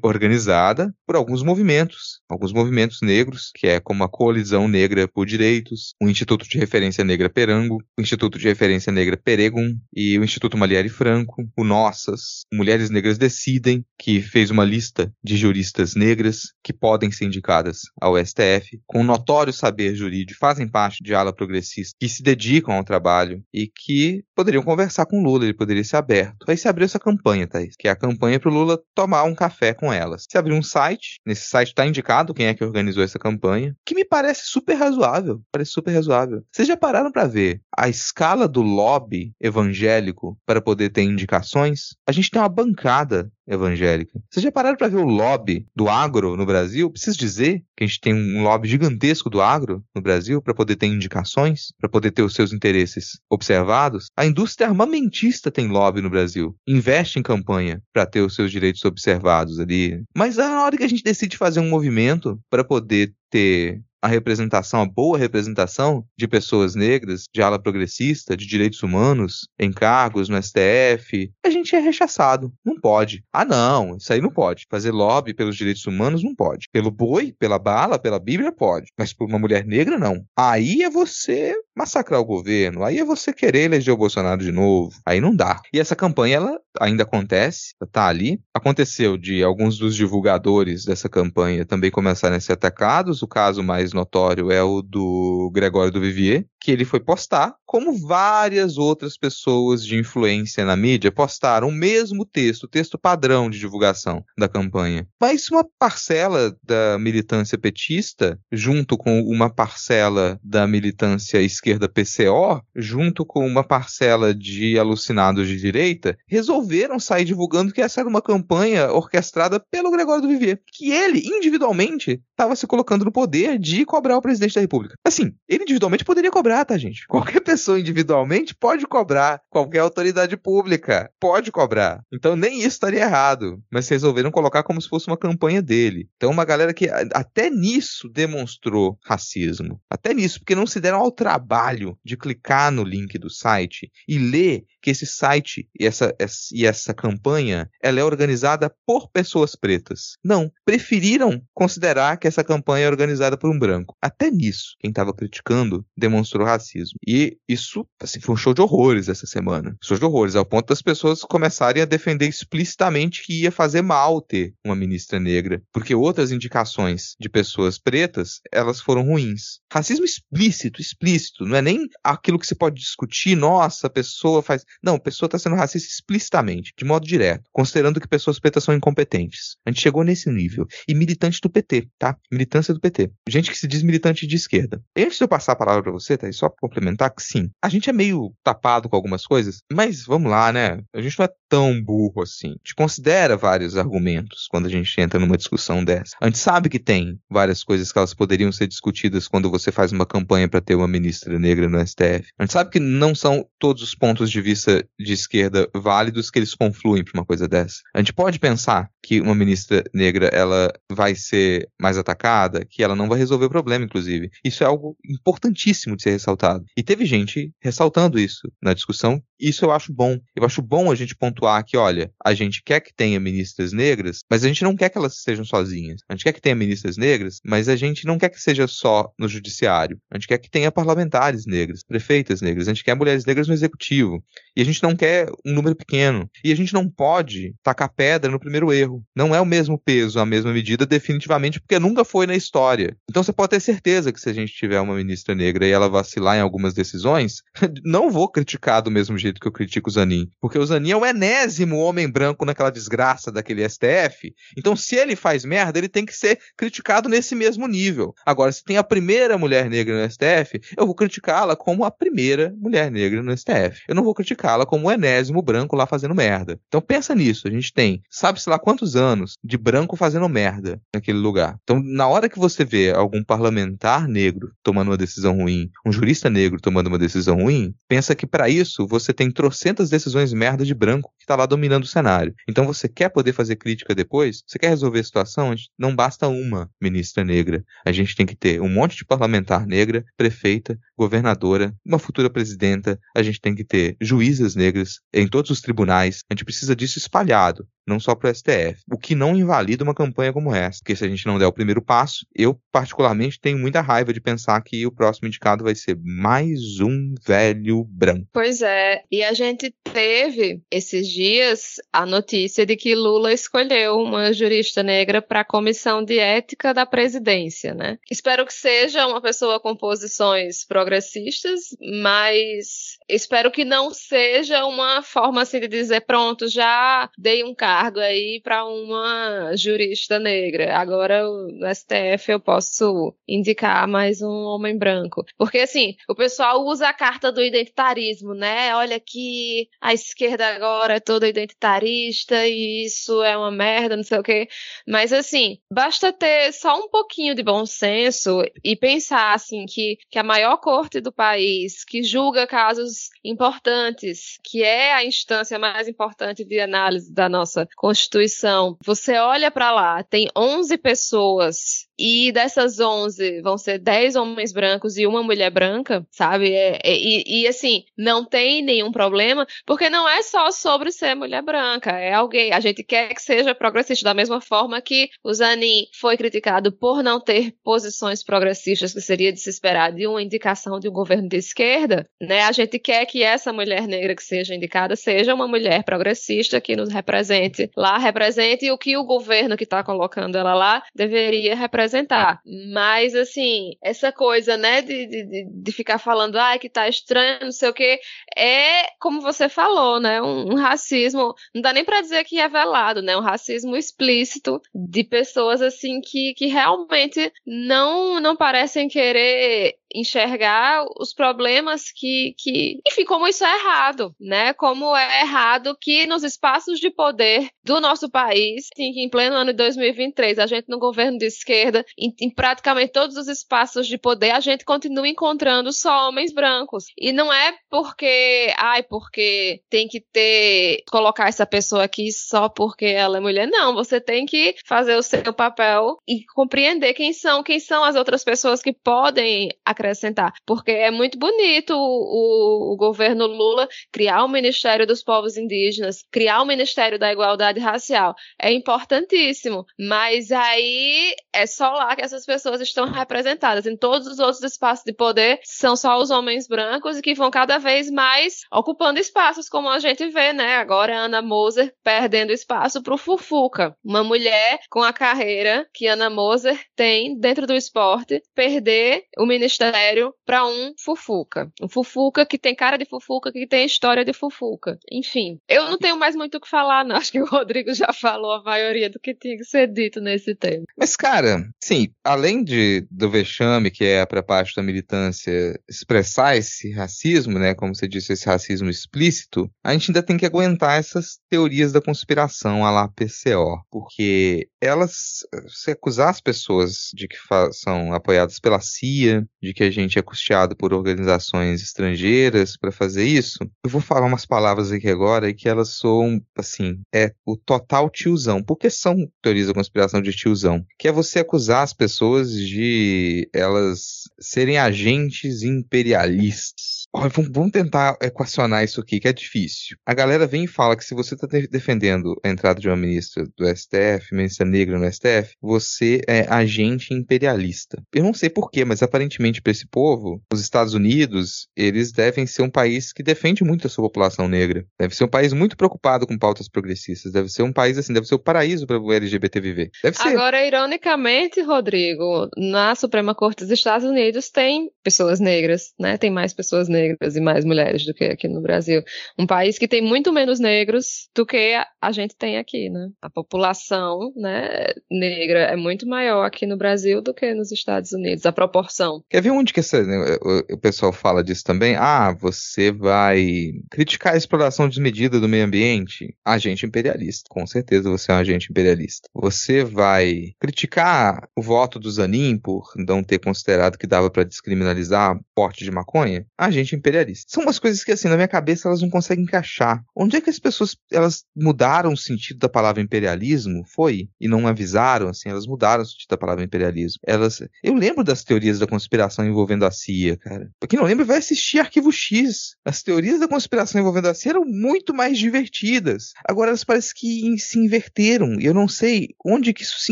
organizada 0.04 0.94
por 1.06 1.16
alguns 1.16 1.42
movimentos, 1.42 2.22
alguns 2.30 2.54
movimentos 2.54 3.00
negros, 3.02 3.52
que 3.54 3.68
é 3.68 3.80
como 3.80 4.04
a 4.04 4.10
Coalizão 4.10 4.68
Negra 4.68 5.08
por 5.08 5.26
Direitos, 5.26 5.94
o 6.02 6.08
Instituto 6.08 6.48
de 6.48 6.58
Referência 6.58 7.04
Negra 7.04 7.30
Perango, 7.30 7.82
o 7.98 8.02
Instituto 8.02 8.38
de 8.38 8.48
Referência 8.48 8.92
Negra 8.92 9.18
Peregum 9.18 9.76
e 9.96 10.18
o 10.20 10.24
Instituto 10.24 10.58
Malieri 10.58 10.90
Franco, 10.90 11.48
o 11.58 11.64
Nossas, 11.64 12.27
Mulheres 12.54 12.90
Negras 12.90 13.18
Decidem, 13.18 13.86
que 13.98 14.22
fez 14.22 14.50
uma 14.50 14.64
lista 14.64 15.12
de 15.24 15.38
juristas 15.38 15.96
negras 15.96 16.54
que 16.64 16.74
podem 16.74 17.12
ser 17.12 17.26
indicadas 17.26 17.82
ao 18.00 18.18
STF, 18.18 18.80
com 18.86 19.04
notório 19.04 19.54
saber 19.54 19.96
jurídico, 19.96 20.40
fazem 20.40 20.68
parte 20.68 21.04
de 21.04 21.14
ala 21.14 21.34
progressista, 21.34 21.96
que 22.00 22.10
se 22.10 22.24
dedicam 22.24 22.76
ao 22.76 22.84
trabalho 22.84 23.44
e 23.54 23.68
que 23.68 24.24
poderiam 24.36 24.64
conversar 24.64 25.06
com 25.06 25.24
Lula, 25.24 25.46
ele 25.46 25.54
poderia 25.54 25.84
ser 25.84 25.98
aberto. 25.98 26.46
Aí 26.48 26.58
se 26.58 26.68
abriu 26.68 26.86
essa 26.86 27.00
campanha, 27.00 27.48
Thaís, 27.48 27.76
que 27.78 27.88
é 27.88 27.92
a 27.92 27.96
campanha 27.96 28.40
para 28.40 28.50
o 28.50 28.54
Lula 28.54 28.80
tomar 28.94 29.24
um 29.24 29.36
café 29.36 29.74
com 29.74 29.92
elas. 29.92 30.26
Se 30.30 30.38
abriu 30.38 30.56
um 30.56 30.64
site, 30.64 31.20
nesse 31.26 31.50
site 31.50 31.70
está 31.70 31.86
indicado 31.86 32.34
quem 32.34 32.48
é 32.48 32.54
que 32.54 32.64
organizou 32.64 33.04
essa 33.04 33.20
campanha, 33.20 33.76
que 33.86 33.96
me 33.96 34.06
parece 34.06 34.44
super 34.46 34.76
razoável, 34.76 35.42
parece 35.52 35.72
super 35.72 35.94
razoável. 35.94 36.44
Vocês 36.52 36.68
já 36.68 36.78
pararam 36.78 37.12
para 37.12 37.28
ver 37.28 37.62
a 37.76 37.90
escala 37.90 38.48
do 38.48 38.62
lobby 38.62 39.34
evangélico 39.40 40.38
para 40.46 40.62
poder 40.62 40.90
ter 40.90 41.04
indicações? 41.04 41.96
A 42.06 42.12
gente 42.18 42.32
tem 42.32 42.42
uma 42.42 42.50
bancada 42.50 43.32
evangélica. 43.48 44.20
Vocês 44.30 44.44
já 44.44 44.52
pararam 44.52 44.78
para 44.78 44.90
ver 44.90 44.98
o 44.98 45.06
lobby 45.06 45.66
do 45.76 45.88
agro 45.88 46.36
no 46.36 46.46
Brasil? 46.46 46.92
Preciso 46.92 47.18
dizer 47.18 47.64
que 47.76 47.84
a 47.84 47.88
gente 47.88 48.02
tem 48.02 48.14
um 48.14 48.44
lobby 48.44 48.68
gigantesco 48.68 49.30
do 49.30 49.42
agro 49.42 49.84
no 49.96 50.02
Brasil 50.02 50.42
para 50.42 50.54
poder 50.54 50.76
ter 50.76 50.88
indicações, 50.88 51.68
para 51.80 51.90
poder 51.90 52.12
ter 52.12 52.24
os 52.24 52.34
seus 52.34 52.52
interesses 52.52 53.20
observados. 53.30 54.08
A 54.18 54.26
indústria 54.26 54.68
armamentista 54.68 55.50
tem 55.50 55.68
lobby 55.68 56.02
no 56.02 56.10
Brasil, 56.10 56.56
investe 56.68 57.20
em 57.20 57.24
campanha 57.24 57.82
para 57.94 58.06
ter 58.06 58.22
os 58.22 58.36
seus 58.36 58.52
direitos 58.52 58.84
observados 58.84 59.60
ali. 59.60 60.04
Mas 60.16 60.36
na 60.38 60.64
hora 60.64 60.76
que 60.76 60.84
a 60.84 60.90
gente 60.90 61.04
decide 61.04 61.38
fazer 61.38 61.60
um 61.60 61.70
movimento 61.70 62.40
para 62.50 62.64
poder 62.64 63.14
ter 63.30 63.82
a 64.08 64.10
representação, 64.10 64.82
a 64.82 64.86
boa 64.86 65.18
representação 65.18 66.06
de 66.18 66.28
pessoas 66.28 66.76
negras, 66.76 67.26
de 67.34 67.42
ala 67.42 67.60
progressista, 67.60 68.38
de 68.38 68.48
direitos 68.48 68.82
humanos, 68.82 69.50
em 69.60 69.72
cargos 69.72 70.30
no 70.30 70.42
STF, 70.42 71.30
a 71.46 71.50
gente 71.50 71.76
é 71.76 71.80
rechaçado. 71.80 72.52
Não 72.66 72.80
pode. 72.80 73.24
Ah, 73.34 73.44
não, 73.44 73.98
isso 73.98 74.12
aí 74.14 74.22
não 74.22 74.32
pode. 74.32 74.66
Fazer 74.70 74.92
lobby 74.92 75.34
pelos 75.34 75.58
direitos 75.58 75.86
humanos 75.86 76.24
não 76.24 76.34
pode. 76.34 76.68
Pelo 76.72 76.90
boi, 76.90 77.34
pela 77.38 77.60
bala, 77.60 78.00
pela 78.00 78.20
Bíblia 78.20 78.52
pode. 78.52 78.88
Mas 78.98 79.12
por 79.12 79.28
uma 79.28 79.38
mulher 79.38 79.66
negra, 79.66 80.00
não. 80.00 80.24
Aí 80.38 80.82
é 80.84 80.90
você 80.90 81.54
massacrar 81.76 82.20
o 82.20 82.26
governo. 82.26 82.84
Aí 82.84 82.98
é 83.00 83.06
você 83.06 83.34
querer 83.34 83.66
eleger 83.66 83.94
o 83.94 83.98
Bolsonaro 83.98 84.42
de 84.42 84.52
novo. 84.52 84.92
Aí 85.06 85.20
não 85.20 85.36
dá. 85.36 85.62
E 85.74 85.80
essa 85.80 85.96
campanha, 85.96 86.38
ela 86.38 86.60
ainda 86.80 87.04
acontece, 87.04 87.74
tá 87.92 88.08
ali. 88.08 88.40
Aconteceu 88.54 89.18
de 89.18 89.44
alguns 89.44 89.78
dos 89.78 89.96
divulgadores 89.96 90.86
dessa 90.86 91.10
campanha 91.10 91.66
também 91.66 91.92
começarem 91.92 92.38
a 92.38 92.42
ser 92.42 92.54
atacados. 92.54 93.22
O 93.22 93.28
caso 93.28 93.62
mais 93.62 93.94
notório 93.98 94.52
é 94.52 94.64
o 94.64 94.82
do 94.82 95.52
Gregório 95.54 95.92
do 95.92 96.00
Vivier, 96.00 96.46
que 96.60 96.72
ele 96.72 96.86
foi 96.86 97.00
postar, 97.00 97.56
como 97.66 97.94
várias 97.94 98.78
outras 98.78 99.18
pessoas 99.18 99.86
de 99.86 99.96
influência 99.96 100.66
na 100.66 100.76
mídia 100.76 101.12
postaram 101.12 101.70
o 101.70 101.72
mesmo 101.72 102.26
texto, 102.26 102.64
o 102.64 102.68
texto 102.68 102.98
padrão 102.98 103.50
de 103.50 103.60
divulgação 103.60 104.24
da 104.38 104.48
campanha. 104.48 105.08
Mas 105.20 105.50
uma 105.50 105.66
parcela 105.78 106.56
da 106.64 106.98
militância 107.00 107.58
petista, 107.58 108.40
junto 108.52 108.98
com 108.98 109.22
uma 109.22 109.50
parcela 109.50 110.40
da 110.44 110.68
militância 110.68 111.42
esquerda 111.42 111.90
PCO, 111.90 112.62
junto 112.76 113.26
com 113.26 113.46
uma 113.46 113.64
parcela 113.64 114.34
de 114.34 114.78
alucinados 114.78 115.48
de 115.48 115.58
direita, 115.58 116.18
resolveram 116.28 117.00
sair 117.00 117.26
divulgando 117.26 117.74
que 117.74 117.82
essa 117.82 118.02
era 118.02 118.10
uma 118.10 118.22
campanha 118.22 118.92
orquestrada 118.92 119.60
pelo 119.72 119.92
Gregório 119.92 120.22
do 120.22 120.28
Vivier, 120.28 120.60
que 120.74 120.92
ele 120.92 121.20
individualmente 121.20 122.22
estava 122.32 122.56
se 122.56 122.68
colocando 122.68 123.06
no 123.06 123.12
poder 123.12 123.58
de 123.58 123.77
cobrar 123.86 124.18
o 124.18 124.22
presidente 124.22 124.56
da 124.56 124.62
República. 124.62 124.96
Assim, 125.06 125.34
ele 125.48 125.64
individualmente 125.64 126.06
poderia 126.06 126.32
cobrar, 126.32 126.66
tá, 126.66 126.78
gente? 126.78 127.06
Qualquer 127.08 127.42
pessoa 127.42 127.80
individualmente 127.80 128.56
pode 128.56 128.86
cobrar. 128.86 129.42
Qualquer 129.50 129.80
autoridade 129.80 130.38
pública 130.38 131.10
pode 131.20 131.52
cobrar. 131.52 132.02
Então 132.14 132.36
nem 132.36 132.60
isso 132.60 132.68
estaria 132.68 133.02
errado. 133.02 133.62
Mas 133.72 133.90
resolveram 133.90 134.32
colocar 134.32 134.64
como 134.64 134.82
se 134.82 134.90
fosse 134.90 135.08
uma 135.08 135.18
campanha 135.18 135.62
dele. 135.62 136.10
Então 136.16 136.32
uma 136.32 136.46
galera 136.46 136.74
que 136.74 136.90
até 137.14 137.50
nisso 137.50 138.10
demonstrou 138.10 138.98
racismo. 139.04 139.80
Até 139.90 140.14
nisso, 140.14 140.40
porque 140.40 140.56
não 140.56 140.68
se 140.68 140.80
deram 140.80 141.00
ao 141.00 141.12
trabalho 141.12 141.98
de 142.04 142.18
clicar 142.18 142.72
no 142.72 142.84
link 142.84 143.18
do 143.18 143.30
site 143.30 143.92
e 144.08 144.18
ler 144.18 144.66
que 144.82 144.92
esse 144.92 145.06
site 145.06 145.68
e 145.78 145.86
essa, 145.86 146.16
e 146.54 146.66
essa 146.66 146.94
campanha 146.94 147.70
ela 147.82 148.00
é 148.00 148.04
organizada 148.04 148.74
por 148.86 149.10
pessoas 149.10 149.56
pretas. 149.56 150.18
Não, 150.24 150.52
preferiram 150.64 151.42
considerar 151.54 152.18
que 152.18 152.28
essa 152.28 152.44
campanha 152.44 152.86
é 152.86 152.90
organizada 152.90 153.38
por 153.38 153.50
um 153.50 153.60
branco. 153.60 153.67
Até 154.02 154.30
nisso, 154.32 154.76
quem 154.80 154.90
estava 154.90 155.14
criticando 155.14 155.86
demonstrou 155.98 156.46
racismo. 156.46 156.98
E 157.08 157.38
isso 157.48 157.86
assim, 158.02 158.20
foi 158.20 158.34
um 158.34 158.38
show 158.38 158.54
de 158.54 158.62
horrores 158.62 159.10
essa 159.10 159.26
semana. 159.26 159.76
Show 159.84 159.98
de 159.98 160.06
horrores, 160.06 160.36
ao 160.36 160.46
ponto 160.46 160.68
das 160.68 160.82
pessoas 160.82 161.22
começarem 161.22 161.82
a 161.82 161.86
defender 161.86 162.28
explicitamente 162.28 163.24
que 163.24 163.42
ia 163.42 163.52
fazer 163.52 163.82
mal 163.82 164.22
ter 164.22 164.54
uma 164.66 164.76
ministra 164.76 165.20
negra, 165.20 165.62
porque 165.72 165.96
outras 165.96 166.32
indicações 166.32 167.16
de 167.20 167.30
pessoas 167.30 167.78
pretas, 167.78 168.40
elas 168.52 168.80
foram 168.80 169.04
ruins. 169.04 169.60
Racismo 169.72 170.06
explícito, 170.06 170.82
explícito, 170.82 171.46
não 171.46 171.58
é 171.58 171.62
nem 171.62 171.88
aquilo 172.04 172.40
que 172.40 172.48
se 172.48 172.56
pode 172.56 172.80
discutir, 172.80 173.36
nossa, 173.36 173.88
a 173.88 173.90
pessoa 173.90 174.42
faz 174.42 174.64
não, 174.82 174.96
a 174.96 175.00
pessoa 175.00 175.28
está 175.28 175.40
sendo 175.40 175.56
racista 175.56 175.90
explicitamente, 175.90 176.74
de 176.78 176.86
modo 176.86 177.06
direto, 177.06 177.44
considerando 177.52 178.00
que 178.00 178.08
pessoas 178.08 178.40
pretas 178.40 178.64
são 178.64 178.76
incompetentes. 178.76 179.58
A 179.66 179.70
gente 179.70 179.82
chegou 179.82 180.04
nesse 180.04 180.30
nível. 180.30 180.68
E 180.88 180.94
militante 180.94 181.40
do 181.42 181.50
PT, 181.50 181.90
tá? 181.98 182.18
Militância 182.32 182.74
do 182.74 182.80
PT. 182.80 183.12
Gente 183.28 183.52
que 183.52 183.57
se 183.58 183.68
diz 183.68 183.84
militante 183.84 184.28
de 184.28 184.36
esquerda. 184.36 184.82
E 184.96 185.04
antes 185.04 185.18
de 185.18 185.24
eu 185.24 185.28
passar 185.28 185.54
a 185.54 185.56
palavra 185.58 185.84
para 185.84 185.92
você, 185.92 186.18
tá? 186.18 186.32
só 186.32 186.50
pra 186.50 186.60
complementar 186.60 187.14
que 187.14 187.22
sim, 187.22 187.50
a 187.62 187.70
gente 187.70 187.90
é 187.90 187.94
meio 187.94 188.34
tapado 188.44 188.90
com 188.90 188.96
algumas 188.96 189.26
coisas, 189.26 189.62
mas 189.72 190.06
vamos 190.06 190.30
lá, 190.30 190.52
né? 190.52 190.82
A 190.94 191.02
gente 191.02 191.18
não 191.18 191.26
é 191.26 191.30
tão 191.50 191.82
burro 191.82 192.22
assim. 192.22 192.50
A 192.50 192.52
gente 192.52 192.76
considera 192.76 193.38
vários 193.38 193.78
argumentos 193.78 194.48
quando 194.50 194.66
a 194.66 194.70
gente 194.70 195.00
entra 195.00 195.20
numa 195.20 195.38
discussão 195.38 195.84
dessa. 195.84 196.16
A 196.22 196.26
gente 196.26 196.38
sabe 196.38 196.70
que 196.70 196.80
tem 196.80 197.20
várias 197.30 197.64
coisas 197.64 197.92
que 197.92 197.98
elas 197.98 198.14
poderiam 198.14 198.52
ser 198.52 198.68
discutidas 198.68 199.28
quando 199.28 199.50
você 199.50 199.72
faz 199.72 199.92
uma 199.92 200.06
campanha 200.06 200.48
para 200.48 200.62
ter 200.62 200.76
uma 200.76 200.88
ministra 200.88 201.40
negra 201.40 201.70
no 201.70 201.80
STF. 201.86 202.30
A 202.38 202.44
gente 202.44 202.54
sabe 202.54 202.70
que 202.70 202.80
não 202.80 203.16
são 203.16 203.48
todos 203.60 203.82
os 203.82 203.96
pontos 203.96 204.30
de 204.30 204.42
vista 204.42 204.86
de 205.00 205.14
esquerda 205.14 205.68
válidos 205.76 206.30
que 206.30 206.40
eles 206.40 206.54
confluem 206.54 207.04
para 207.04 207.20
uma 207.20 207.26
coisa 207.26 207.48
dessa. 207.48 207.78
A 207.94 208.00
gente 208.00 208.14
pode 208.14 208.40
pensar 208.40 208.90
que 209.08 209.22
uma 209.22 209.34
ministra 209.34 209.86
negra 209.94 210.28
ela 210.34 210.70
vai 210.92 211.16
ser 211.16 211.70
mais 211.82 211.98
atacada, 211.98 212.66
que 212.66 212.84
ela 212.84 212.94
não 212.94 213.08
vai 213.08 213.18
resolver 213.18 213.46
o 213.46 213.50
problema, 213.50 213.86
inclusive. 213.86 214.30
Isso 214.44 214.66
é 214.66 214.68
algo 214.68 214.98
importantíssimo 215.10 215.96
de 215.96 216.04
ser 216.04 216.12
ressaltado. 216.12 216.66
E 216.76 216.84
teve 216.84 217.06
gente 217.06 217.54
ressaltando 217.62 218.20
isso 218.20 218.52
na 218.62 218.74
discussão. 218.74 219.24
Isso 219.40 219.66
eu 219.66 219.72
acho 219.72 219.94
bom. 219.94 220.18
Eu 220.36 220.44
acho 220.44 220.62
bom 220.62 220.92
a 220.92 220.96
gente 220.96 221.16
pontuar 221.16 221.64
que, 221.64 221.78
olha, 221.78 222.12
a 222.24 222.34
gente 222.34 222.62
quer 222.64 222.80
que 222.80 222.94
tenha 222.94 223.20
ministras 223.20 223.72
negras, 223.72 224.22
mas 224.30 224.44
a 224.44 224.48
gente 224.48 224.64
não 224.64 224.76
quer 224.76 224.90
que 224.90 224.98
elas 224.98 225.16
estejam 225.18 225.46
sozinhas. 225.46 226.02
A 226.10 226.14
gente 226.14 226.24
quer 226.24 226.34
que 226.34 226.42
tenha 226.42 226.56
ministras 226.56 226.98
negras, 226.98 227.40
mas 227.46 227.70
a 227.70 227.76
gente 227.76 228.06
não 228.06 228.18
quer 228.18 228.30
que 228.30 228.42
seja 228.42 228.68
só 228.68 229.12
no 229.18 229.28
judiciário. 229.28 230.00
A 230.12 230.18
gente 230.18 230.28
quer 230.28 230.38
que 230.38 230.50
tenha 230.50 230.72
parlamentares 230.72 231.46
negras, 231.46 231.84
prefeitas 231.84 232.42
negras. 232.42 232.68
A 232.68 232.74
gente 232.74 232.84
quer 232.84 232.96
mulheres 232.96 233.26
negras 233.26 233.48
no 233.48 233.54
executivo. 233.54 234.24
E 234.56 234.62
a 234.62 234.66
gente 234.66 234.82
não 234.82 234.96
quer 234.96 235.30
um 235.46 235.54
número 235.54 235.76
pequeno. 235.76 236.30
E 236.44 236.52
a 236.52 236.56
gente 236.56 236.74
não 236.74 236.90
pode 236.90 237.54
tacar 237.64 237.94
pedra 237.94 238.32
no 238.32 238.40
primeiro 238.40 238.72
erro. 238.74 239.04
Não 239.16 239.36
é 239.36 239.42
o 239.42 239.46
mesmo 239.46 239.78
peso, 239.78 240.20
a 240.20 240.26
mesma 240.26 240.52
medida, 240.52 240.86
definitivamente, 240.86 241.60
porque 241.60 241.80
nunca 241.80 242.04
foi 242.04 242.26
na 242.26 242.36
história. 242.36 242.96
Então 243.10 243.24
você 243.24 243.32
pode 243.32 243.52
ter 243.52 243.60
certeza 243.60 244.12
que 244.12 244.20
se 244.20 244.30
a 244.30 244.34
gente 244.34 244.54
tiver 244.54 244.80
uma 244.80 244.96
ministra 244.96 245.36
negra 245.36 245.66
e 245.66 245.72
ela 245.72 245.90
vacilar 245.90 246.38
em 246.38 246.42
algumas 246.42 246.74
decisões, 246.74 247.42
não 247.84 248.10
vou 248.10 248.30
criticar 248.30 248.82
do 248.82 248.92
mesmo 248.92 249.18
jeito 249.18 249.27
que 249.34 249.48
eu 249.48 249.52
critico 249.52 249.90
o 249.90 249.94
Zanin. 249.94 250.28
Porque 250.42 250.58
o 250.58 250.66
Zanin 250.66 250.92
é 250.92 250.98
o 250.98 251.06
enésimo 251.06 251.78
homem 251.78 252.10
branco 252.10 252.46
naquela 252.46 252.72
desgraça 252.72 253.32
daquele 253.32 253.68
STF. 253.68 254.34
Então, 254.58 254.76
se 254.76 254.96
ele 254.96 255.16
faz 255.16 255.46
merda, 255.46 255.78
ele 255.78 255.90
tem 255.90 256.06
que 256.06 256.16
ser 256.16 256.40
criticado 256.58 257.08
nesse 257.08 257.36
mesmo 257.36 257.68
nível. 257.68 258.14
Agora, 258.26 258.52
se 258.52 258.64
tem 258.64 258.78
a 258.78 258.84
primeira 258.84 259.38
mulher 259.38 259.70
negra 259.70 260.02
no 260.02 260.12
STF, 260.12 260.60
eu 260.76 260.86
vou 260.86 260.96
criticá-la 260.96 261.56
como 261.56 261.86
a 261.86 261.92
primeira 261.92 262.54
mulher 262.58 262.90
negra 262.90 263.22
no 263.22 263.38
STF. 263.38 263.82
Eu 263.88 263.96
não 263.96 264.04
vou 264.04 264.16
criticar 264.16 264.48
colocá-la 264.48 264.66
como 264.66 264.88
o 264.88 264.92
enésimo 264.92 265.42
branco 265.42 265.76
lá 265.76 265.86
fazendo 265.86 266.16
merda. 266.16 266.58
Então 266.68 266.80
pensa 266.80 267.14
nisso, 267.14 267.48
a 267.48 267.52
gente 267.52 267.74
tem, 267.74 268.02
sabe-se 268.10 268.50
lá 268.50 268.58
quantos 268.58 268.96
anos 268.96 269.34
de 269.44 269.58
branco 269.58 269.98
fazendo 269.98 270.30
merda 270.30 270.82
naquele 270.94 271.18
lugar. 271.18 271.58
Então, 271.64 271.82
na 271.84 272.08
hora 272.08 272.30
que 272.30 272.40
você 272.40 272.64
vê 272.64 272.92
algum 272.92 273.24
parlamentar 273.24 274.08
negro 274.08 274.52
tomando 274.64 274.90
uma 274.90 274.98
decisão 274.98 275.36
ruim, 275.36 275.70
um 275.86 275.92
jurista 275.92 276.30
negro 276.30 276.62
tomando 276.62 276.88
uma 276.88 276.98
decisão 276.98 277.38
ruim, 277.42 277.74
pensa 277.88 278.16
que 278.16 278.26
para 278.26 278.48
isso 278.48 278.88
você 278.88 279.14
tem 279.18 279.32
trocentas 279.32 279.90
decisões 279.90 280.32
merda 280.32 280.64
de 280.64 280.74
branco 280.74 281.12
que 281.20 281.26
tá 281.26 281.36
lá 281.36 281.46
dominando 281.46 281.84
o 281.84 281.88
cenário. 281.88 282.34
Então 282.48 282.66
você 282.66 282.88
quer 282.88 283.10
poder 283.10 283.34
fazer 283.34 283.56
crítica 283.56 283.96
depois? 283.96 284.44
Você 284.46 284.60
quer 284.60 284.70
resolver 284.70 285.00
a 285.00 285.04
situação? 285.04 285.56
Não 285.78 285.96
basta 285.96 286.28
uma 286.28 286.70
ministra 286.80 287.24
negra. 287.24 287.66
A 287.84 287.92
gente 287.92 288.16
tem 288.16 288.26
que 288.26 288.36
ter 288.36 288.62
um 288.62 288.70
monte 288.70 288.96
de 288.96 289.06
parlamentar 289.06 289.66
negra, 289.66 290.06
prefeita, 290.16 290.80
governadora, 290.96 291.76
uma 291.84 291.98
futura 291.98 292.30
presidenta. 292.30 293.00
A 293.16 293.24
gente 293.24 293.42
tem 293.42 293.56
que 293.56 293.64
ter 293.64 293.98
juízas 294.00 294.56
negras 294.56 295.00
em 295.12 295.28
todos 295.28 295.50
os 295.50 295.62
tribunais. 295.62 296.22
A 296.30 296.34
gente 296.34 296.46
precisa 296.46 296.76
disso 296.76 297.00
espalhado 297.00 297.68
não 297.88 298.00
só 298.00 298.14
para 298.14 298.30
o 298.30 298.36
STF. 298.36 298.82
O 298.92 298.98
que 298.98 299.16
não 299.16 299.36
invalida 299.36 299.84
uma 299.84 299.96
campanha 299.96 300.34
como 300.34 300.54
essa, 300.54 300.80
porque 300.80 300.96
se 300.96 301.06
a 301.06 301.08
gente 301.08 301.26
não 301.26 301.40
der 301.40 301.48
o 301.48 301.54
primeiro 301.54 301.82
passo, 301.82 302.26
eu 302.36 302.60
particularmente 302.72 303.40
tenho 303.40 303.58
muita 303.58 303.82
raiva 303.82 304.12
de 304.12 304.20
pensar 304.20 304.62
que 304.62 304.86
o 304.86 304.92
próximo 304.92 305.28
indicado 305.28 305.64
vai 305.64 305.74
ser 305.74 305.98
mais 306.04 306.80
um 306.82 307.16
velho 307.26 307.86
branco. 307.86 308.28
Pois 308.34 308.62
é, 308.62 309.04
e 309.10 309.24
a 309.24 309.34
gente 309.34 309.74
teve 309.94 310.62
esses 310.70 311.08
dias 311.08 311.76
a 311.94 312.06
notícia 312.06 312.66
de 312.66 312.76
que 312.76 312.94
Lula 312.94 313.32
escolheu 313.32 313.98
uma 313.98 314.34
jurista 314.34 314.84
negra 314.84 315.22
para 315.22 315.42
a 315.42 315.46
comissão 315.46 316.04
de 316.04 316.20
ética 316.20 316.74
da 316.74 316.86
presidência, 316.86 317.74
né? 317.74 317.98
Espero 318.12 318.46
que 318.46 318.54
seja 318.54 319.08
uma 319.08 319.22
pessoa 319.22 319.60
com 319.60 319.76
posições 319.76 320.66
progressistas, 320.66 321.76
mas 322.02 322.98
espero 323.08 323.52
que 323.52 323.64
não 323.64 323.94
seja 323.94 324.66
uma 324.66 325.02
forma 325.02 325.42
assim 325.42 325.60
de 325.60 325.68
dizer 325.68 326.02
pronto, 326.02 326.50
já 326.50 327.10
dei 327.18 327.44
um 327.44 327.56
cargo 327.56 327.77
cargo 327.78 328.00
aí 328.00 328.42
para 328.44 328.66
uma 328.66 329.56
jurista 329.56 330.18
negra. 330.18 330.76
Agora 330.76 331.24
no 331.24 331.68
STF 331.68 332.32
eu 332.32 332.40
posso 332.40 333.14
indicar 333.28 333.88
mais 333.88 334.20
um 334.20 334.46
homem 334.46 334.76
branco. 334.76 335.24
Porque 335.38 335.60
assim, 335.60 335.96
o 336.10 336.16
pessoal 336.16 336.66
usa 336.66 336.90
a 336.90 336.94
carta 336.94 337.32
do 337.32 337.40
identitarismo, 337.40 338.34
né? 338.34 338.76
Olha 338.76 339.00
que 339.00 339.70
a 339.80 339.94
esquerda 339.94 340.48
agora 340.56 340.96
é 340.96 341.00
toda 341.00 341.28
identitarista 341.28 342.48
e 342.48 342.86
isso 342.86 343.22
é 343.22 343.38
uma 343.38 343.52
merda, 343.52 343.96
não 343.96 344.04
sei 344.04 344.18
o 344.18 344.24
quê. 344.24 344.48
Mas 344.88 345.14
assim, 345.14 345.60
basta 345.72 346.12
ter 346.12 346.52
só 346.54 346.80
um 346.80 346.90
pouquinho 346.90 347.36
de 347.36 347.44
bom 347.44 347.64
senso 347.64 348.42
e 348.64 348.76
pensar 348.76 349.36
assim 349.36 349.68
que, 349.68 350.00
que 350.10 350.18
a 350.18 350.24
maior 350.24 350.58
corte 350.58 351.00
do 351.00 351.12
país, 351.12 351.84
que 351.86 352.02
julga 352.02 352.48
casos 352.48 353.10
importantes, 353.24 354.40
que 354.44 354.64
é 354.64 354.94
a 354.96 355.06
instância 355.06 355.60
mais 355.60 355.88
importante 355.88 356.44
de 356.44 356.60
análise 356.60 357.14
da 357.14 357.30
nossa 357.30 357.67
Constituição, 357.76 358.78
você 358.84 359.18
olha 359.18 359.50
para 359.52 359.72
lá, 359.72 360.04
tem 360.04 360.28
11 360.36 360.78
pessoas 360.78 361.87
e 361.98 362.32
dessas 362.32 362.80
11 362.80 363.42
vão 363.42 363.58
ser 363.58 363.80
10 363.80 364.16
homens 364.16 364.54
brancos 364.54 364.98
e 364.98 365.08
uma 365.08 365.24
mulher 365.24 365.50
branca, 365.50 366.06
sabe? 366.12 366.54
É, 366.54 366.80
é, 366.84 366.96
e, 366.96 367.42
e, 367.42 367.48
assim, 367.48 367.84
não 367.98 368.24
tem 368.24 368.62
nenhum 368.62 368.92
problema, 368.92 369.48
porque 369.66 369.90
não 369.90 370.08
é 370.08 370.22
só 370.22 370.52
sobre 370.52 370.92
ser 370.92 371.16
mulher 371.16 371.42
branca, 371.42 371.92
é 371.92 372.14
alguém. 372.14 372.54
A 372.54 372.60
gente 372.60 372.84
quer 372.84 373.14
que 373.14 373.22
seja 373.22 373.56
progressista, 373.56 374.04
da 374.04 374.14
mesma 374.14 374.40
forma 374.40 374.80
que 374.82 375.10
o 375.24 375.34
Zanin 375.34 375.86
foi 376.00 376.18
criticado 376.18 376.72
por 376.72 377.02
não 377.02 377.20
ter 377.20 377.54
posições 377.64 378.24
progressistas, 378.24 378.94
que 378.94 379.02
seria 379.02 379.34
de 379.34 379.40
se 379.40 379.50
esperar 379.50 379.92
de 379.92 380.06
uma 380.06 380.22
indicação 380.22 380.80
de 380.80 380.88
um 380.88 380.94
governo 380.94 381.28
de 381.28 381.38
esquerda, 381.38 382.06
né? 382.22 382.42
A 382.42 382.52
gente 382.52 382.78
quer 382.78 383.06
que 383.06 383.24
essa 383.24 383.52
mulher 383.52 383.88
negra 383.88 384.16
que 384.16 384.24
seja 384.24 384.54
indicada 384.54 384.96
seja 384.96 385.34
uma 385.34 385.48
mulher 385.48 385.84
progressista 385.84 386.62
que 386.62 386.76
nos 386.76 386.90
represente 386.90 387.70
lá, 387.76 387.98
represente 387.98 388.70
o 388.70 388.78
que 388.78 388.96
o 388.98 389.04
governo 389.04 389.58
que 389.58 389.64
está 389.64 389.84
colocando 389.84 390.38
ela 390.38 390.54
lá 390.54 390.84
deveria 390.94 391.56
representar 391.56 391.87
apresentar. 391.88 392.42
Mas, 392.72 393.16
assim, 393.16 393.72
essa 393.82 394.12
coisa, 394.12 394.58
né, 394.58 394.82
de, 394.82 395.08
de, 395.08 395.46
de 395.50 395.72
ficar 395.72 395.98
falando, 395.98 396.38
ai, 396.38 396.60
que 396.60 396.70
tá 396.70 396.88
estranho, 396.88 397.40
não 397.42 397.52
sei 397.52 397.70
o 397.70 397.74
quê, 397.74 398.00
é, 398.36 398.88
como 399.00 399.22
você 399.22 399.50
falou, 399.50 400.00
né, 400.00 400.22
um, 400.22 400.52
um 400.52 400.56
racismo, 400.56 401.34
não 401.56 401.62
dá 401.62 401.74
nem 401.74 401.84
para 401.84 402.02
dizer 402.02 402.24
que 402.26 402.40
é 402.40 402.48
velado, 402.48 403.02
né, 403.02 403.18
um 403.18 403.22
racismo 403.22 403.76
explícito 403.76 404.62
de 404.74 405.04
pessoas, 405.04 405.62
assim, 405.62 406.02
que, 406.02 406.34
que 406.36 406.48
realmente 406.48 407.32
não, 407.46 408.20
não 408.20 408.36
parecem 408.36 408.88
querer 408.88 409.76
enxergar 409.94 410.86
os 411.00 411.14
problemas 411.14 411.92
que, 411.92 412.34
que, 412.38 412.80
enfim, 412.88 413.06
como 413.06 413.28
isso 413.28 413.44
é 413.44 413.60
errado, 413.60 414.16
né? 414.20 414.54
Como 414.54 414.96
é 414.96 415.22
errado 415.22 415.78
que 415.80 416.06
nos 416.06 416.24
espaços 416.24 416.80
de 416.80 416.90
poder 416.90 417.50
do 417.64 417.80
nosso 417.80 418.10
país, 418.10 418.70
em 418.78 419.10
pleno 419.10 419.36
ano 419.36 419.52
de 419.52 419.58
2023, 419.58 420.40
a 420.40 420.48
gente 420.48 420.68
no 420.68 420.80
governo 420.80 421.18
de 421.18 421.26
esquerda, 421.26 421.86
em, 421.98 422.14
em, 422.20 422.30
praticamente 422.30 422.92
todos 422.92 423.18
os 423.18 423.28
espaços 423.28 423.88
de 423.88 423.98
poder, 423.98 424.32
a 424.32 424.40
gente 424.40 424.66
continua 424.66 425.08
encontrando 425.08 425.72
só 425.72 426.10
homens 426.10 426.34
brancos. 426.34 426.86
E 426.98 427.12
não 427.12 427.32
é 427.32 427.56
porque, 427.70 428.54
ai, 428.58 428.84
porque 428.84 429.62
tem 429.70 429.88
que 429.88 430.00
ter, 430.00 430.84
colocar 430.90 431.28
essa 431.28 431.46
pessoa 431.46 431.84
aqui 431.84 432.12
só 432.12 432.50
porque 432.50 432.86
ela 432.86 433.18
é 433.18 433.22
mulher. 433.22 433.48
Não, 433.48 433.74
você 433.74 434.00
tem 434.00 434.26
que 434.26 434.56
fazer 434.66 434.96
o 434.96 435.04
seu 435.04 435.34
papel 435.34 435.98
e 436.08 436.26
compreender 436.34 436.94
quem 436.94 437.14
são, 437.14 437.44
quem 437.44 437.60
são 437.60 437.84
as 437.84 437.96
outras 437.96 438.24
pessoas 438.24 438.62
que 438.62 438.74
podem 438.74 439.50
acrescentar. 439.78 440.34
Porque 440.46 440.72
é 440.72 440.90
muito 440.90 441.18
bonito 441.18 441.74
o, 441.76 442.74
o, 442.74 442.76
governo 442.76 443.28
Lula 443.28 443.68
criar 443.92 444.24
o 444.24 444.28
Ministério 444.28 444.88
dos 444.88 445.04
Povos 445.04 445.38
Indígenas, 445.38 446.04
criar 446.12 446.42
o 446.42 446.46
Ministério 446.46 446.98
da 446.98 447.12
Igualdade 447.12 447.60
Racial. 447.60 448.16
É 448.42 448.52
importantíssimo. 448.52 449.66
Mas 449.80 450.32
aí 450.32 451.14
é 451.34 451.46
só 451.46 451.72
lá 451.72 451.96
que 451.96 452.04
essas 452.04 452.26
pessoas 452.26 452.62
estão 452.62 452.86
representadas. 452.86 453.66
Em 453.66 453.78
todos 453.78 454.08
os 454.08 454.20
outros 454.20 454.44
espaços 454.44 454.84
de 454.86 454.94
poder 454.94 455.40
são 455.44 455.76
só 455.76 455.98
os 456.00 456.10
homens 456.10 456.48
brancos 456.48 456.98
e 456.98 457.02
que 457.02 457.14
vão 457.14 457.30
cada 457.30 457.58
vez 457.58 457.92
mais 457.92 458.42
ocupando 458.52 459.00
espaços, 459.00 459.48
como 459.50 459.70
a 459.70 459.80
gente 459.80 460.08
vê, 460.10 460.34
né? 460.34 460.58
Agora 460.58 460.98
Ana 460.98 461.22
Moser 461.22 461.74
perdendo 461.84 462.32
espaço 462.32 462.82
para 462.82 462.94
o 462.94 462.98
Fufuca, 462.98 463.76
uma 463.84 464.04
mulher 464.04 464.60
com 464.70 464.82
a 464.82 464.94
carreira 464.94 465.68
que 465.74 465.88
Ana 465.88 466.10
Moser 466.10 466.60
tem 466.76 467.18
dentro 467.20 467.46
do 467.46 467.54
esporte, 467.54 468.22
perder 468.34 469.04
o 469.18 469.26
ministério 469.26 469.67
sério 469.72 470.14
para 470.26 470.46
um 470.46 470.74
fufuca. 470.78 471.52
Um 471.62 471.68
fufuca 471.68 472.26
que 472.26 472.38
tem 472.38 472.56
cara 472.56 472.78
de 472.78 472.86
fufuca, 472.86 473.32
que 473.32 473.48
tem 473.48 473.66
história 473.66 474.04
de 474.04 474.14
fufuca. 474.14 474.78
Enfim, 474.92 475.40
eu 475.48 475.70
não 475.70 475.78
tenho 475.78 475.98
mais 475.98 476.16
muito 476.16 476.38
o 476.38 476.42
que 476.42 476.50
falar, 476.50 476.84
não. 476.86 476.96
Acho 477.08 477.12
que 477.12 477.22
o 477.22 477.26
Rodrigo 477.26 477.74
já 477.74 477.92
falou 477.94 478.34
a 478.34 478.44
maioria 478.44 478.90
do 478.90 479.00
que 479.00 479.14
tinha 479.14 479.38
que 479.38 479.44
ser 479.44 479.68
dito 479.68 480.00
nesse 480.02 480.36
tema. 480.36 480.64
Mas, 480.78 480.96
cara, 480.96 481.48
sim, 481.64 481.90
além 482.04 482.44
de, 482.44 482.88
do 482.92 483.10
vexame, 483.10 483.72
que 483.72 483.84
é 483.84 484.06
para 484.06 484.24
parte 484.24 484.56
da 484.56 484.64
militância 484.64 485.60
expressar 485.70 486.36
esse 486.36 486.72
racismo, 486.72 487.40
né, 487.40 487.54
como 487.54 487.76
você 487.76 487.88
disse, 487.88 488.14
esse 488.14 488.26
racismo 488.26 488.70
explícito, 488.70 489.50
a 489.64 489.74
gente 489.74 489.92
ainda 489.92 490.04
tem 490.04 490.18
que 490.18 490.26
aguentar 490.26 490.80
essas 490.80 491.20
teorias 491.30 491.72
da 491.72 491.82
conspiração 491.82 492.66
a 492.66 492.72
lá 492.72 492.88
PCO, 492.88 493.62
porque 493.70 494.48
elas, 494.62 495.26
se 495.48 495.72
acusar 495.72 496.10
as 496.10 496.22
pessoas 496.22 496.92
de 496.94 497.08
que 497.08 497.18
são 497.52 497.94
apoiadas 497.94 498.40
pela 498.40 498.60
CIA, 498.60 499.28
de 499.42 499.54
que 499.54 499.64
a 499.64 499.72
gente 499.72 500.00
é 500.00 500.02
custeado 500.02 500.56
por 500.56 500.74
organizações 500.74 501.62
estrangeiras 501.62 502.58
para 502.58 502.72
fazer 502.72 503.06
isso, 503.06 503.40
eu 503.64 503.70
vou 503.70 503.82
falar 503.82 504.08
umas 504.08 504.26
palavras 504.26 504.72
aqui 504.72 504.88
agora 504.88 505.34
que 505.34 505.48
elas 505.48 505.78
são, 505.78 506.22
assim, 506.36 506.80
é 506.94 507.14
o 507.26 507.36
total 507.38 507.90
tiozão. 507.90 508.44
Porque 508.44 508.70
são 508.70 508.96
teorias 509.22 509.48
da 509.48 509.54
conspiração 509.54 510.02
de 510.02 510.12
tiozão? 510.12 510.66
Que 510.78 510.88
é 510.88 510.92
você 510.92 511.20
acusar 511.20 511.64
as 511.64 511.74
pessoas 511.74 512.32
de 512.34 513.30
elas 513.34 514.04
serem 514.20 514.58
agentes 514.58 515.44
imperialistas. 515.44 516.77
Vamos 516.94 517.52
tentar 517.52 517.98
equacionar 518.02 518.64
isso 518.64 518.82
aqui, 518.82 519.00
que 519.00 519.08
é 519.08 519.14
difícil. 519.14 519.78
A 519.86 519.94
galera 519.94 520.26
vem 520.26 520.46
e 520.46 520.48
fala 520.48 520.76
que 520.76 520.84
se 520.84 520.96
você 520.96 521.16
está 521.16 521.28
defendendo 521.28 522.16
a 522.24 522.30
entrada 522.30 522.60
de 522.60 522.68
uma 522.68 522.76
ministra 522.76 523.24
do 523.38 523.46
STF, 523.46 524.14
ministra 524.14 524.46
negra 524.46 524.80
no 524.80 524.92
STF, 524.92 525.36
você 525.42 526.02
é 526.08 526.26
agente 526.28 526.94
imperialista. 526.94 527.82
Eu 527.94 528.04
não 528.04 528.14
sei 528.14 528.30
porquê, 528.30 528.66
mas 528.66 528.82
aparentemente 528.82 529.42
para 529.42 529.52
esse 529.52 529.68
povo, 529.68 530.22
os 530.32 530.42
Estados 530.42 530.74
Unidos, 530.74 531.48
eles 531.56 531.92
devem 531.92 532.26
ser 532.26 532.42
um 532.42 532.50
país 532.50 532.92
que 532.92 533.04
defende 533.04 533.44
muito 533.44 533.68
a 533.68 533.70
sua 533.70 533.86
população 533.86 534.28
negra. 534.28 534.66
Deve 534.80 534.96
ser 534.96 535.04
um 535.04 535.10
país 535.10 535.34
muito 535.34 535.56
preocupado 535.56 536.08
com 536.08 536.18
pautas 536.18 536.50
progressistas. 536.50 537.12
Deve 537.12 537.30
ser 537.30 537.44
um 537.44 537.54
país 537.54 537.78
assim, 537.78 537.94
deve 537.94 538.08
ser 538.08 538.16
o 538.16 538.18
um 538.18 538.24
paraíso 538.24 538.66
para 538.66 538.80
o 538.80 538.92
LGBT 538.92 539.40
viver. 539.40 539.70
Deve 539.84 539.98
ser. 539.98 540.10
Agora, 540.10 540.46
ironicamente, 540.46 541.42
Rodrigo, 541.42 542.30
na 542.36 542.74
Suprema 542.76 543.14
Corte 543.14 543.44
dos 543.44 543.52
Estados 543.52 543.88
Unidos 543.88 544.30
tem 544.30 544.70
pessoas 544.84 545.20
negras, 545.20 545.74
né? 545.80 545.98
Tem 545.98 546.10
mais 546.10 546.34
pessoas 546.34 546.68
negras 546.68 546.87
negras 546.88 547.16
e 547.16 547.22
mais 547.22 547.46
mulheres 547.46 547.86
do 547.86 547.94
que 547.94 548.06
aqui 548.06 548.28
no 548.28 548.42
Brasil. 548.42 548.84
Um 549.18 549.26
país 549.26 549.58
que 549.58 549.68
tem 549.68 549.82
muito 549.82 550.12
menos 550.12 550.40
negros 550.40 551.10
do 551.16 551.26
que 551.26 551.54
a, 551.82 551.92
gente 551.92 552.16
tem 552.16 552.38
aqui, 552.38 552.70
né? 552.70 552.90
A 553.02 553.10
população, 553.10 554.12
né, 554.16 554.74
negra 554.90 555.40
é 555.40 555.56
muito 555.56 555.88
maior 555.88 556.24
aqui 556.24 556.46
no 556.46 556.58
Brasil 556.58 557.02
do 557.02 557.14
que 557.14 557.34
nos 557.34 557.52
Estados 557.52 557.92
Unidos, 557.92 558.26
a 558.26 558.32
proporção. 558.32 559.04
Quer 559.10 559.22
ver 559.22 559.32
onde 559.32 559.54
que 559.54 559.60
essa, 559.60 559.84
né, 559.84 560.18
o, 560.22 560.56
o, 560.56 560.58
pessoal 560.58 560.92
fala 560.92 561.24
disso 561.24 561.44
também? 561.44 561.76
Ah, 561.76 562.16
você 562.20 562.72
vai 562.72 563.54
criticar 563.70 564.14
a 564.14 564.18
exploração 564.18 564.68
desmedida 564.68 565.20
do 565.20 565.28
meio 565.28 565.46
ambiente? 565.46 566.16
Agente 566.24 566.66
imperialista, 566.66 567.28
com 567.30 567.46
certeza 567.46 567.90
você 567.90 568.12
é 568.12 568.16
um 568.16 568.20
agente 568.20 568.52
imperialista. 568.52 569.10
Você 569.14 569.64
vai 569.64 570.34
criticar 570.40 571.28
o 571.36 571.42
voto 571.42 571.80
do 571.80 571.90
Zanin 571.90 572.38
por 572.38 572.72
não 572.76 573.04
ter 573.04 573.20
considerado 573.20 573.78
que 573.78 573.88
dava 573.88 574.10
para 574.10 574.24
descriminalizar 574.24 575.20
porte 575.34 575.64
de 575.64 575.72
maconha? 575.72 576.26
Agente 576.38 576.67
imperialista. 576.76 577.26
São 577.28 577.44
umas 577.44 577.60
coisas 577.60 577.84
que 577.84 577.92
assim 577.92 578.08
na 578.08 578.16
minha 578.16 578.28
cabeça 578.28 578.68
elas 578.68 578.82
não 578.82 578.90
conseguem 578.90 579.24
encaixar. 579.24 579.84
Onde 579.96 580.18
é 580.18 580.22
que 580.22 580.30
as 580.30 580.40
pessoas 580.40 580.76
elas 580.92 581.24
mudaram 581.36 581.94
o 581.94 581.98
sentido 581.98 582.40
da 582.40 582.50
palavra 582.50 582.82
imperialismo? 582.82 583.64
Foi 583.66 584.10
e 584.20 584.28
não 584.28 584.48
avisaram 584.48 585.10
assim, 585.10 585.30
elas 585.30 585.48
mudaram 585.48 585.84
o 585.84 585.86
sentido 585.86 586.10
da 586.10 586.18
palavra 586.18 586.44
imperialismo. 586.44 587.00
Elas, 587.06 587.42
eu 587.64 587.74
lembro 587.74 588.04
das 588.04 588.24
teorias 588.24 588.60
da 588.60 588.68
conspiração 588.68 589.26
envolvendo 589.26 589.66
a 589.66 589.72
CIA, 589.72 590.18
cara. 590.18 590.50
Pra 590.60 590.68
quem 590.68 590.80
não 590.80 590.86
lembra, 590.86 591.06
vai 591.06 591.18
assistir 591.18 591.60
Arquivo 591.60 591.92
X. 591.92 592.56
As 592.66 592.82
teorias 592.82 593.20
da 593.20 593.28
conspiração 593.28 593.80
envolvendo 593.80 594.08
a 594.08 594.14
CIA 594.14 594.32
eram 594.32 594.46
muito 594.46 594.94
mais 594.94 595.18
divertidas. 595.18 596.12
Agora 596.28 596.50
elas 596.50 596.64
parecem 596.64 596.94
que 596.96 597.38
se 597.40 597.60
inverteram 597.60 598.40
e 598.40 598.46
eu 598.46 598.54
não 598.54 598.68
sei 598.68 599.10
onde 599.26 599.54
que 599.54 599.64
isso 599.64 599.80
se 599.80 599.92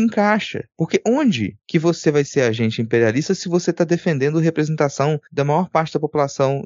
encaixa. 0.00 0.64
Porque 0.76 1.00
onde 1.06 1.56
que 1.66 1.78
você 1.78 2.10
vai 2.10 2.24
ser 2.24 2.42
agente 2.42 2.80
imperialista 2.80 3.34
se 3.34 3.48
você 3.48 3.70
está 3.70 3.84
defendendo 3.84 4.38
representação 4.38 5.20
da 5.32 5.44
maior 5.44 5.68
parte 5.68 5.94
da 5.94 6.00
população 6.00 6.65